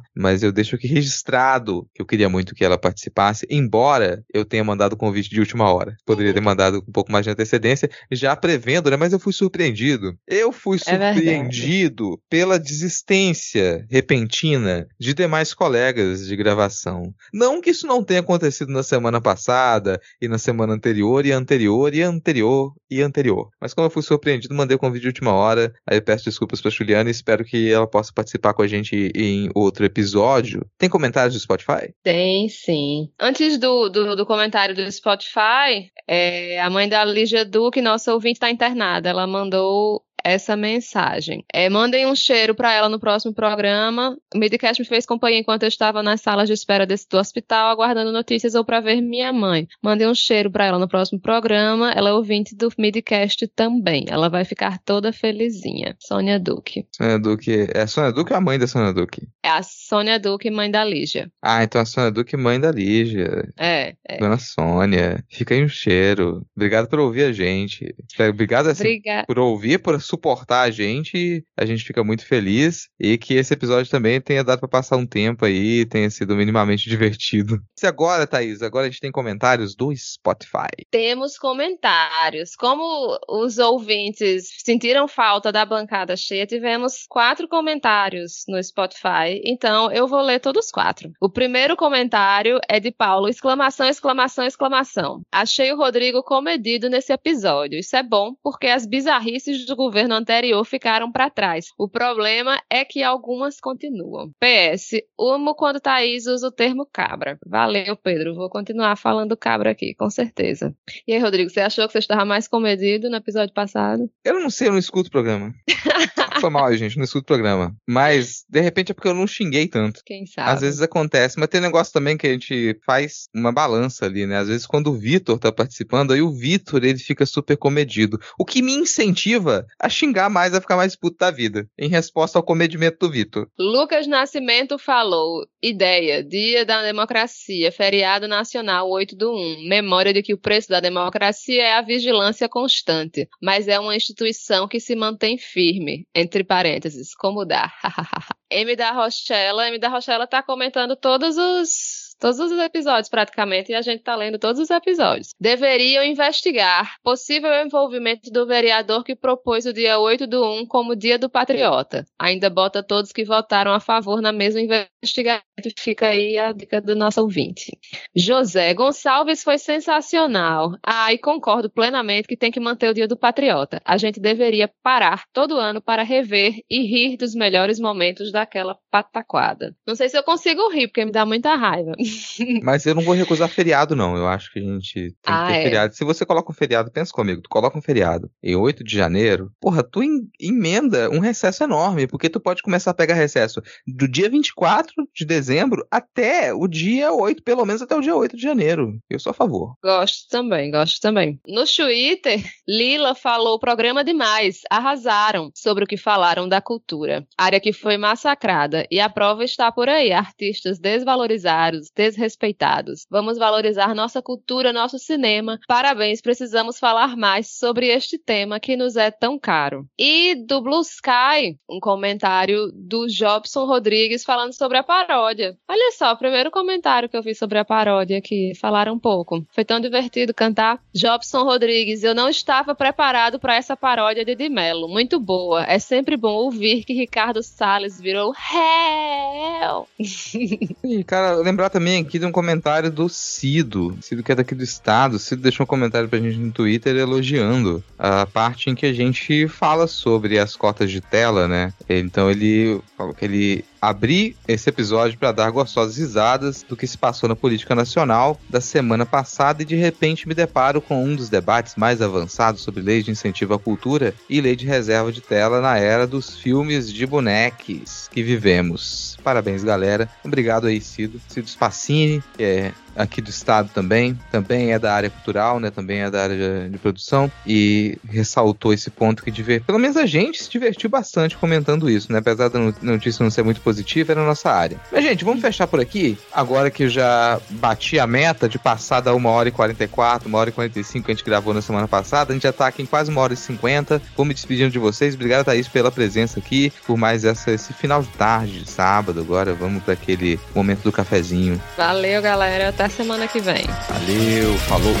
mas 0.24 0.42
eu 0.42 0.50
deixo 0.50 0.74
aqui 0.74 0.86
registrado 0.86 1.86
que 1.92 2.00
eu 2.00 2.06
queria 2.06 2.30
muito 2.30 2.54
que 2.54 2.64
ela 2.64 2.78
participasse, 2.78 3.46
embora 3.50 4.24
eu 4.32 4.42
tenha 4.42 4.64
mandado 4.64 4.94
o 4.94 4.96
convite 4.96 5.28
de 5.28 5.38
última 5.38 5.70
hora. 5.70 5.98
Poderia 6.06 6.32
ter 6.32 6.40
mandado 6.40 6.78
um 6.78 6.92
pouco 6.92 7.12
mais 7.12 7.26
de 7.26 7.30
antecedência, 7.30 7.90
já 8.10 8.34
prevendo, 8.34 8.90
né? 8.90 8.96
Mas 8.96 9.12
eu 9.12 9.18
fui 9.18 9.34
surpreendido. 9.34 10.16
Eu 10.26 10.50
fui 10.50 10.78
é 10.86 11.12
surpreendido 11.12 12.14
é 12.14 12.16
pela 12.30 12.58
desistência 12.58 13.86
repentina 13.90 14.88
de 14.98 15.12
demais 15.12 15.52
colegas 15.52 16.26
de 16.26 16.34
gravação. 16.36 17.12
Não 17.30 17.60
que 17.60 17.68
isso 17.68 17.86
não 17.86 18.02
tenha 18.02 18.20
acontecido 18.20 18.72
na 18.72 18.82
semana 18.82 19.20
passada, 19.20 20.00
e 20.22 20.26
na 20.26 20.38
semana 20.38 20.72
anterior, 20.72 21.26
e 21.26 21.32
anterior, 21.32 21.94
e 21.94 22.00
anterior, 22.00 22.72
e 22.90 23.02
anterior. 23.02 23.50
Mas 23.60 23.74
como 23.74 23.88
eu 23.88 23.90
fui 23.90 24.02
surpreendido, 24.02 24.54
mandei 24.54 24.74
o 24.74 24.80
convite 24.80 25.02
de 25.02 25.08
última 25.08 25.34
hora. 25.34 25.70
Aí 25.86 25.98
eu 25.98 26.02
peço 26.02 26.24
desculpas 26.24 26.62
pra 26.62 26.70
Juliana 26.70 27.10
e 27.10 27.12
espero 27.12 27.44
que 27.44 27.70
ela 27.70 27.86
possa 27.86 28.10
participar 28.10 28.54
com 28.54 28.62
a 28.62 28.66
gente 28.66 29.12
em 29.14 29.50
outro 29.54 29.84
episódio 29.84 30.03
episódio. 30.04 30.66
Tem 30.78 30.88
comentários 30.88 31.34
do 31.34 31.40
Spotify? 31.40 31.94
Tem, 32.02 32.48
sim. 32.48 33.10
Antes 33.18 33.58
do, 33.58 33.88
do, 33.88 34.14
do 34.14 34.26
comentário 34.26 34.74
do 34.74 34.92
Spotify, 34.92 35.90
é, 36.06 36.60
a 36.60 36.68
mãe 36.68 36.88
da 36.88 37.04
Lígia 37.04 37.44
Duque, 37.44 37.80
nossa 37.80 38.12
ouvinte, 38.12 38.34
está 38.34 38.50
internada. 38.50 39.08
Ela 39.08 39.26
mandou 39.26 40.04
essa 40.22 40.56
mensagem. 40.56 41.44
É, 41.52 41.68
mandem 41.68 42.06
um 42.06 42.14
cheiro 42.14 42.54
para 42.54 42.72
ela 42.72 42.88
no 42.88 42.98
próximo 42.98 43.34
programa. 43.34 44.16
O 44.34 44.38
Midcast 44.38 44.80
me 44.80 44.88
fez 44.88 45.04
companhia 45.04 45.38
enquanto 45.38 45.62
eu 45.62 45.68
estava 45.68 46.02
nas 46.02 46.20
salas 46.20 46.48
de 46.48 46.54
espera 46.54 46.86
desse, 46.86 47.06
do 47.08 47.18
hospital, 47.18 47.70
aguardando 47.70 48.12
notícias 48.12 48.54
ou 48.54 48.64
para 48.64 48.80
ver 48.80 49.00
minha 49.00 49.32
mãe. 49.32 49.68
Mandem 49.82 50.08
um 50.08 50.14
cheiro 50.14 50.50
para 50.50 50.66
ela 50.66 50.78
no 50.78 50.88
próximo 50.88 51.20
programa. 51.20 51.92
Ela 51.92 52.10
é 52.10 52.12
ouvinte 52.12 52.54
do 52.54 52.70
Midcast 52.78 53.46
também. 53.48 54.06
Ela 54.08 54.28
vai 54.28 54.44
ficar 54.44 54.78
toda 54.78 55.12
felizinha. 55.12 55.96
Sônia 55.98 56.38
Duque. 56.38 56.86
Sônia 56.96 57.18
Duque. 57.18 57.68
É 57.74 57.82
a 57.82 57.86
Sônia 57.86 58.12
Duque 58.12 58.32
ou 58.32 58.38
a 58.38 58.40
mãe 58.40 58.58
da 58.58 58.66
Sônia 58.66 58.92
Duque? 58.92 59.28
É 59.42 59.48
a 59.48 59.62
Sônia 59.62 60.18
Duque, 60.18 60.50
mãe 60.50 60.70
da 60.70 60.84
Lígia. 60.84 61.30
Ah, 61.42 61.62
então 61.62 61.80
a 61.80 61.84
Sônia 61.84 62.10
Duque, 62.10 62.36
mãe 62.36 62.58
da 62.58 62.70
Lígia. 62.70 63.52
É, 63.58 63.94
é. 64.08 64.18
Dona 64.18 64.38
Sônia. 64.38 65.22
Fica 65.28 65.54
aí 65.54 65.62
um 65.62 65.68
cheiro. 65.68 66.46
Obrigado 66.56 66.88
por 66.88 66.98
ouvir 66.98 67.24
a 67.24 67.32
gente. 67.32 67.94
Obrigado 68.18 68.68
assim, 68.68 68.84
Obrigada. 68.84 69.26
por 69.26 69.38
ouvir, 69.38 69.78
por 69.78 69.94
suportar 70.04 70.62
a 70.62 70.70
gente. 70.70 71.44
A 71.56 71.64
gente 71.64 71.84
fica 71.84 72.04
muito 72.04 72.26
feliz. 72.26 72.88
E 72.98 73.16
que 73.18 73.34
esse 73.34 73.54
episódio 73.54 73.90
também 73.90 74.20
tenha 74.20 74.44
dado 74.44 74.60
para 74.60 74.68
passar 74.68 74.96
um 74.96 75.06
tempo 75.06 75.44
aí, 75.44 75.84
tenha 75.86 76.10
sido 76.10 76.36
minimamente 76.36 76.88
divertido. 76.90 77.60
E 77.82 77.86
agora, 77.86 78.26
Thaís, 78.26 78.62
agora 78.62 78.86
a 78.86 78.90
gente 78.90 79.00
tem 79.00 79.12
comentários 79.12 79.74
do 79.74 79.94
Spotify. 79.94 80.68
Temos 80.90 81.38
comentários. 81.38 82.54
Como 82.56 83.18
os 83.28 83.58
ouvintes 83.58 84.48
sentiram 84.64 85.06
falta 85.06 85.52
da 85.52 85.64
bancada 85.64 86.16
cheia, 86.16 86.46
tivemos 86.46 87.04
quatro 87.08 87.48
comentários 87.48 88.44
no 88.48 88.62
Spotify. 88.62 89.40
Então, 89.44 89.90
eu 89.92 90.06
vou 90.06 90.22
ler 90.22 90.40
todos 90.40 90.70
quatro. 90.70 91.12
O 91.20 91.28
primeiro 91.28 91.76
comentário 91.76 92.58
é 92.68 92.80
de 92.80 92.90
Paulo, 92.90 93.28
exclamação, 93.28 93.88
exclamação, 93.88 94.46
exclamação. 94.46 95.22
Achei 95.30 95.72
o 95.72 95.76
Rodrigo 95.76 96.22
comedido 96.22 96.88
nesse 96.88 97.12
episódio. 97.12 97.78
Isso 97.78 97.96
é 97.96 98.02
bom, 98.02 98.34
porque 98.42 98.66
as 98.66 98.86
bizarrices 98.86 99.66
do 99.66 99.76
governo 99.76 99.93
governo 99.94 100.16
anterior 100.16 100.64
ficaram 100.64 101.12
para 101.12 101.30
trás. 101.30 101.66
O 101.78 101.88
problema 101.88 102.60
é 102.68 102.84
que 102.84 103.00
algumas 103.04 103.60
continuam. 103.60 104.32
PS, 104.40 105.00
amo 105.16 105.54
quando 105.54 105.78
Thaís 105.78 106.26
usa 106.26 106.48
o 106.48 106.50
termo 106.50 106.84
cabra. 106.92 107.38
Valeu, 107.46 107.96
Pedro. 107.96 108.34
Vou 108.34 108.50
continuar 108.50 108.96
falando 108.96 109.36
cabra 109.36 109.70
aqui, 109.70 109.94
com 109.94 110.10
certeza. 110.10 110.74
E 111.06 111.14
aí, 111.14 111.20
Rodrigo, 111.20 111.48
você 111.48 111.60
achou 111.60 111.86
que 111.86 111.92
você 111.92 112.00
estava 112.00 112.24
mais 112.24 112.48
comedido 112.48 113.08
no 113.08 113.16
episódio 113.16 113.54
passado? 113.54 114.10
Eu 114.24 114.40
não 114.40 114.50
sei, 114.50 114.66
eu 114.66 114.72
não 114.72 114.80
escuto 114.80 115.06
o 115.08 115.12
programa. 115.12 115.54
Foi 116.40 116.50
mal, 116.50 116.74
gente, 116.74 116.96
não 116.96 117.04
escuto 117.04 117.22
o 117.22 117.26
programa. 117.26 117.72
Mas, 117.88 118.44
de 118.48 118.60
repente, 118.60 118.90
é 118.90 118.94
porque 118.94 119.06
eu 119.06 119.14
não 119.14 119.28
xinguei 119.28 119.68
tanto. 119.68 120.00
Quem 120.04 120.26
sabe? 120.26 120.50
Às 120.50 120.60
vezes 120.60 120.82
acontece, 120.82 121.38
mas 121.38 121.48
tem 121.48 121.60
negócio 121.60 121.92
também 121.92 122.16
que 122.16 122.26
a 122.26 122.32
gente 122.32 122.78
faz 122.84 123.28
uma 123.32 123.52
balança 123.52 124.06
ali, 124.06 124.26
né? 124.26 124.38
Às 124.38 124.48
vezes 124.48 124.66
quando 124.66 124.88
o 124.88 124.94
Vitor 124.94 125.38
tá 125.38 125.52
participando, 125.52 126.12
aí 126.12 126.20
o 126.20 126.32
Vitor 126.32 126.84
ele 126.84 126.98
fica 126.98 127.24
super 127.24 127.56
comedido. 127.56 128.20
O 128.36 128.44
que 128.44 128.60
me 128.60 128.74
incentiva 128.74 129.64
a 129.84 129.88
xingar 129.88 130.30
mais, 130.30 130.54
a 130.54 130.60
ficar 130.62 130.76
mais 130.76 130.96
puto 130.96 131.18
da 131.18 131.30
vida, 131.30 131.68
em 131.78 131.90
resposta 131.90 132.38
ao 132.38 132.42
comedimento 132.42 132.96
do 133.00 133.10
Vitor. 133.10 133.48
Lucas 133.58 134.06
Nascimento 134.06 134.78
falou: 134.78 135.46
ideia, 135.62 136.24
dia 136.24 136.64
da 136.64 136.82
democracia, 136.82 137.70
feriado 137.70 138.26
nacional 138.26 138.88
8 138.88 139.14
do 139.14 139.30
1. 139.30 139.68
Memória 139.68 140.14
de 140.14 140.22
que 140.22 140.32
o 140.32 140.38
preço 140.38 140.70
da 140.70 140.80
democracia 140.80 141.62
é 141.62 141.74
a 141.74 141.82
vigilância 141.82 142.48
constante, 142.48 143.28
mas 143.42 143.68
é 143.68 143.78
uma 143.78 143.94
instituição 143.94 144.66
que 144.66 144.80
se 144.80 144.96
mantém 144.96 145.36
firme. 145.36 146.06
Entre 146.14 146.42
parênteses, 146.42 147.14
como 147.14 147.44
dá? 147.44 147.70
M 148.54 148.76
da 148.76 148.92
Rochella, 148.92 149.68
M 149.68 149.78
da 149.78 149.88
Rochella 149.88 150.26
tá 150.26 150.42
comentando 150.42 150.94
todos 150.94 151.36
os 151.36 152.04
todos 152.18 152.38
os 152.38 152.52
episódios 152.52 153.08
praticamente, 153.08 153.72
e 153.72 153.74
a 153.74 153.82
gente 153.82 154.02
tá 154.02 154.14
lendo 154.16 154.38
todos 154.38 154.60
os 154.60 154.70
episódios. 154.70 155.34
Deveriam 155.38 156.04
investigar 156.04 156.94
possível 157.02 157.52
envolvimento 157.52 158.30
do 158.30 158.46
vereador 158.46 159.04
que 159.04 159.14
propôs 159.14 159.66
o 159.66 159.72
dia 159.72 159.98
8 159.98 160.26
do 160.26 160.42
1 160.42 160.66
como 160.66 160.96
dia 160.96 161.18
do 161.18 161.28
patriota. 161.28 162.06
Ainda 162.18 162.48
bota 162.48 162.82
todos 162.82 163.12
que 163.12 163.24
votaram 163.24 163.72
a 163.72 163.80
favor 163.80 164.22
na 164.22 164.32
mesma 164.32 164.60
investigação. 164.60 165.42
Fica 165.78 166.08
aí 166.08 166.38
a 166.38 166.52
dica 166.52 166.80
do 166.80 166.96
nosso 166.96 167.20
ouvinte. 167.20 167.78
José 168.14 168.72
Gonçalves 168.74 169.42
foi 169.42 169.58
sensacional. 169.58 170.72
Ah, 170.82 171.12
e 171.12 171.18
concordo 171.18 171.70
plenamente 171.70 172.26
que 172.26 172.36
tem 172.36 172.50
que 172.50 172.60
manter 172.60 172.88
o 172.88 172.94
dia 172.94 173.06
do 173.06 173.16
patriota. 173.16 173.80
A 173.84 173.96
gente 173.96 174.18
deveria 174.18 174.70
parar 174.82 175.24
todo 175.32 175.58
ano 175.58 175.80
para 175.80 176.02
rever 176.02 176.54
e 176.70 176.80
rir 176.86 177.16
dos 177.16 177.34
melhores 177.34 177.78
momentos 177.78 178.32
daquela 178.44 178.76
pataquada. 178.90 179.74
Não 179.86 179.94
sei 179.96 180.08
se 180.08 180.16
eu 180.16 180.22
consigo 180.22 180.68
rir, 180.70 180.88
porque 180.88 181.04
me 181.04 181.10
dá 181.10 181.24
muita 181.24 181.54
raiva. 181.56 181.92
Mas 182.62 182.84
eu 182.86 182.94
não 182.94 183.02
vou 183.02 183.14
recusar 183.14 183.48
feriado, 183.48 183.96
não. 183.96 184.16
Eu 184.16 184.26
acho 184.28 184.52
que 184.52 184.58
a 184.58 184.62
gente 184.62 184.94
tem 184.94 185.34
Ah, 185.34 185.46
que 185.46 185.52
ter 185.52 185.58
é. 185.58 185.62
feriado. 185.62 185.94
Se 185.94 186.04
você 186.04 186.24
coloca 186.26 186.50
um 186.50 186.54
feriado, 186.54 186.90
pensa 186.90 187.12
comigo, 187.12 187.40
tu 187.42 187.48
coloca 187.48 187.76
um 187.78 187.82
feriado 187.82 188.30
em 188.42 188.54
8 188.54 188.84
de 188.84 188.96
janeiro, 188.96 189.50
porra, 189.60 189.82
tu 189.82 190.02
em- 190.02 190.28
emenda 190.40 191.10
um 191.10 191.18
recesso 191.18 191.64
enorme, 191.64 192.06
porque 192.06 192.28
tu 192.28 192.38
pode 192.38 192.62
começar 192.62 192.90
a 192.90 192.94
pegar 192.94 193.14
recesso 193.14 193.60
do 193.86 194.06
dia 194.06 194.28
24 194.28 194.92
de 195.14 195.24
dezembro 195.24 195.86
até 195.90 196.52
o 196.52 196.68
dia 196.68 197.12
8, 197.12 197.42
pelo 197.42 197.64
menos 197.64 197.80
até 197.82 197.96
o 197.96 198.00
dia 198.00 198.14
8 198.14 198.36
de 198.36 198.42
janeiro. 198.42 198.98
Eu 199.08 199.18
sou 199.18 199.30
a 199.30 199.34
favor. 199.34 199.74
Gosto 199.82 200.28
também, 200.28 200.70
gosto 200.70 201.00
também. 201.00 201.40
No 201.48 201.64
Twitter, 201.64 202.42
Lila 202.68 203.14
falou 203.14 203.58
programa 203.58 204.04
demais, 204.04 204.60
arrasaram 204.70 205.50
sobre 205.54 205.84
o 205.84 205.86
que 205.86 205.96
falaram 205.96 206.48
da 206.48 206.60
cultura. 206.60 207.26
Área 207.38 207.60
que 207.60 207.72
foi 207.72 207.96
massacrada 208.24 208.86
e 208.90 208.98
a 208.98 209.08
prova 209.10 209.44
está 209.44 209.70
por 209.70 209.88
aí, 209.88 210.10
artistas 210.10 210.78
desvalorizados, 210.78 211.90
desrespeitados. 211.94 213.06
Vamos 213.10 213.36
valorizar 213.36 213.94
nossa 213.94 214.22
cultura, 214.22 214.72
nosso 214.72 214.98
cinema. 214.98 215.58
Parabéns, 215.68 216.22
precisamos 216.22 216.78
falar 216.78 217.16
mais 217.16 217.58
sobre 217.58 217.88
este 217.88 218.18
tema 218.18 218.58
que 218.58 218.76
nos 218.76 218.96
é 218.96 219.10
tão 219.10 219.38
caro. 219.38 219.86
E 219.98 220.34
do 220.34 220.62
Blue 220.62 220.80
Sky, 220.80 221.58
um 221.68 221.78
comentário 221.78 222.70
do 222.72 223.06
Jobson 223.06 223.66
Rodrigues 223.66 224.24
falando 224.24 224.54
sobre 224.54 224.78
a 224.78 224.82
paródia. 224.82 225.56
Olha 225.68 225.92
só, 225.92 226.12
o 226.12 226.16
primeiro 226.16 226.50
comentário 226.50 227.08
que 227.08 227.16
eu 227.16 227.22
vi 227.22 227.34
sobre 227.34 227.58
a 227.58 227.64
paródia 227.64 228.18
aqui, 228.18 228.52
falaram 228.58 228.94
um 228.94 228.98
pouco. 228.98 229.44
Foi 229.52 229.64
tão 229.64 229.80
divertido 229.80 230.32
cantar. 230.32 230.80
Jobson 230.94 231.44
Rodrigues, 231.44 232.02
eu 232.02 232.14
não 232.14 232.28
estava 232.28 232.74
preparado 232.74 233.38
para 233.38 233.56
essa 233.56 233.76
paródia 233.76 234.24
de 234.24 234.34
Di 234.34 234.48
Mello. 234.48 234.88
Muito 234.88 235.20
boa. 235.20 235.64
É 235.64 235.78
sempre 235.78 236.16
bom 236.16 236.34
ouvir 236.34 236.84
que 236.84 236.94
Ricardo 236.94 237.42
Salles 237.42 238.00
virou 238.00 238.13
réu. 238.30 239.88
E, 239.98 241.04
cara, 241.06 241.36
lembrar 241.36 241.70
também 241.70 242.00
aqui 242.00 242.18
de 242.18 242.26
um 242.26 242.32
comentário 242.32 242.90
do 242.90 243.08
Cido. 243.08 243.96
Cido 244.00 244.22
que 244.22 244.32
é 244.32 244.34
daqui 244.34 244.54
do 244.54 244.62
estado. 244.62 245.18
Cido 245.18 245.42
deixou 245.42 245.64
um 245.64 245.66
comentário 245.66 246.08
pra 246.08 246.18
gente 246.18 246.38
no 246.38 246.52
Twitter 246.52 246.96
elogiando 246.96 247.82
a 247.98 248.26
parte 248.26 248.70
em 248.70 248.74
que 248.74 248.86
a 248.86 248.92
gente 248.92 249.48
fala 249.48 249.86
sobre 249.86 250.38
as 250.38 250.56
cotas 250.56 250.90
de 250.90 251.00
tela, 251.00 251.48
né? 251.48 251.72
Então 251.88 252.30
ele 252.30 252.80
falou 252.96 253.14
que 253.14 253.24
ele 253.24 253.64
abri 253.88 254.36
esse 254.46 254.68
episódio 254.68 255.18
para 255.18 255.32
dar 255.32 255.50
gostosas 255.50 255.96
risadas 255.96 256.64
do 256.66 256.76
que 256.76 256.86
se 256.86 256.96
passou 256.96 257.28
na 257.28 257.36
política 257.36 257.74
nacional 257.74 258.40
da 258.48 258.60
semana 258.60 259.04
passada 259.04 259.62
e 259.62 259.66
de 259.66 259.76
repente 259.76 260.26
me 260.26 260.34
deparo 260.34 260.80
com 260.80 261.04
um 261.04 261.14
dos 261.14 261.28
debates 261.28 261.74
mais 261.76 262.00
avançados 262.00 262.62
sobre 262.62 262.82
lei 262.82 263.02
de 263.02 263.10
incentivo 263.10 263.54
à 263.54 263.58
cultura 263.58 264.14
e 264.28 264.40
lei 264.40 264.56
de 264.56 264.66
reserva 264.66 265.12
de 265.12 265.20
tela 265.20 265.60
na 265.60 265.78
era 265.78 266.06
dos 266.06 266.36
filmes 266.36 266.92
de 266.92 267.06
boneques 267.06 268.08
que 268.10 268.22
vivemos. 268.22 269.18
Parabéns, 269.22 269.62
galera. 269.62 270.08
Obrigado 270.24 270.66
aí, 270.66 270.80
Cido. 270.80 271.20
Cido 271.28 271.48
Spacini, 271.48 272.22
que 272.36 272.42
é 272.42 272.72
aqui 272.96 273.20
do 273.20 273.30
estado 273.30 273.70
também, 273.74 274.18
também 274.30 274.72
é 274.72 274.78
da 274.78 274.92
área 274.94 275.10
cultural, 275.10 275.58
né? 275.60 275.70
Também 275.70 276.00
é 276.00 276.10
da 276.10 276.22
área 276.22 276.36
de, 276.36 276.70
de 276.70 276.78
produção 276.78 277.30
e 277.46 277.98
ressaltou 278.08 278.72
esse 278.72 278.90
ponto 278.90 279.22
que 279.22 279.30
diver... 279.30 279.62
pelo 279.62 279.78
menos 279.78 279.96
a 279.96 280.06
gente 280.06 280.42
se 280.42 280.50
divertiu 280.50 280.88
bastante 280.90 281.36
comentando 281.36 281.88
isso, 281.90 282.12
né? 282.12 282.18
Apesar 282.18 282.48
da 282.48 282.58
no- 282.58 282.74
notícia 282.82 283.22
não 283.22 283.30
ser 283.30 283.42
muito 283.42 283.60
positiva, 283.60 284.12
é 284.12 284.14
na 284.14 284.24
nossa 284.24 284.50
área. 284.50 284.78
Mas 284.92 285.04
gente, 285.04 285.24
vamos 285.24 285.40
fechar 285.40 285.66
por 285.66 285.80
aqui. 285.80 286.16
Agora 286.32 286.70
que 286.70 286.88
já 286.88 287.40
bati 287.50 287.98
a 287.98 288.06
meta 288.06 288.48
de 288.48 288.58
passar 288.58 289.00
da 289.00 289.14
1 289.14 289.26
hora 289.26 289.48
e 289.48 289.52
44, 289.52 290.28
1 290.28 290.34
hora 290.34 290.50
e 290.50 290.52
45 290.52 291.06
que 291.06 291.12
a 291.12 291.14
gente 291.14 291.24
gravou 291.24 291.52
na 291.54 291.62
semana 291.62 291.88
passada, 291.88 292.32
a 292.32 292.34
gente 292.34 292.42
já 292.44 292.52
tá 292.52 292.66
aqui 292.66 292.82
em 292.82 292.86
quase 292.86 293.10
1 293.10 293.16
hora 293.16 293.34
e 293.34 293.36
50. 293.36 294.00
Vou 294.16 294.24
me 294.24 294.34
despedindo 294.34 294.70
de 294.70 294.78
vocês. 294.78 295.14
Obrigado, 295.14 295.44
Thaís, 295.44 295.68
pela 295.68 295.90
presença 295.90 296.38
aqui, 296.38 296.72
por 296.86 296.96
mais 296.96 297.24
essa, 297.24 297.50
esse 297.50 297.72
final 297.72 298.02
de 298.02 298.08
tarde, 298.08 298.60
de 298.60 298.70
sábado. 298.70 299.20
Agora 299.20 299.54
vamos 299.54 299.82
para 299.82 299.94
aquele 299.94 300.38
momento 300.54 300.82
do 300.82 300.92
cafezinho. 300.92 301.60
Valeu, 301.76 302.22
galera. 302.22 302.72
Até 302.84 302.96
semana 302.96 303.26
que 303.26 303.40
vem. 303.40 303.64
Valeu, 303.88 304.58
falou. 304.58 304.94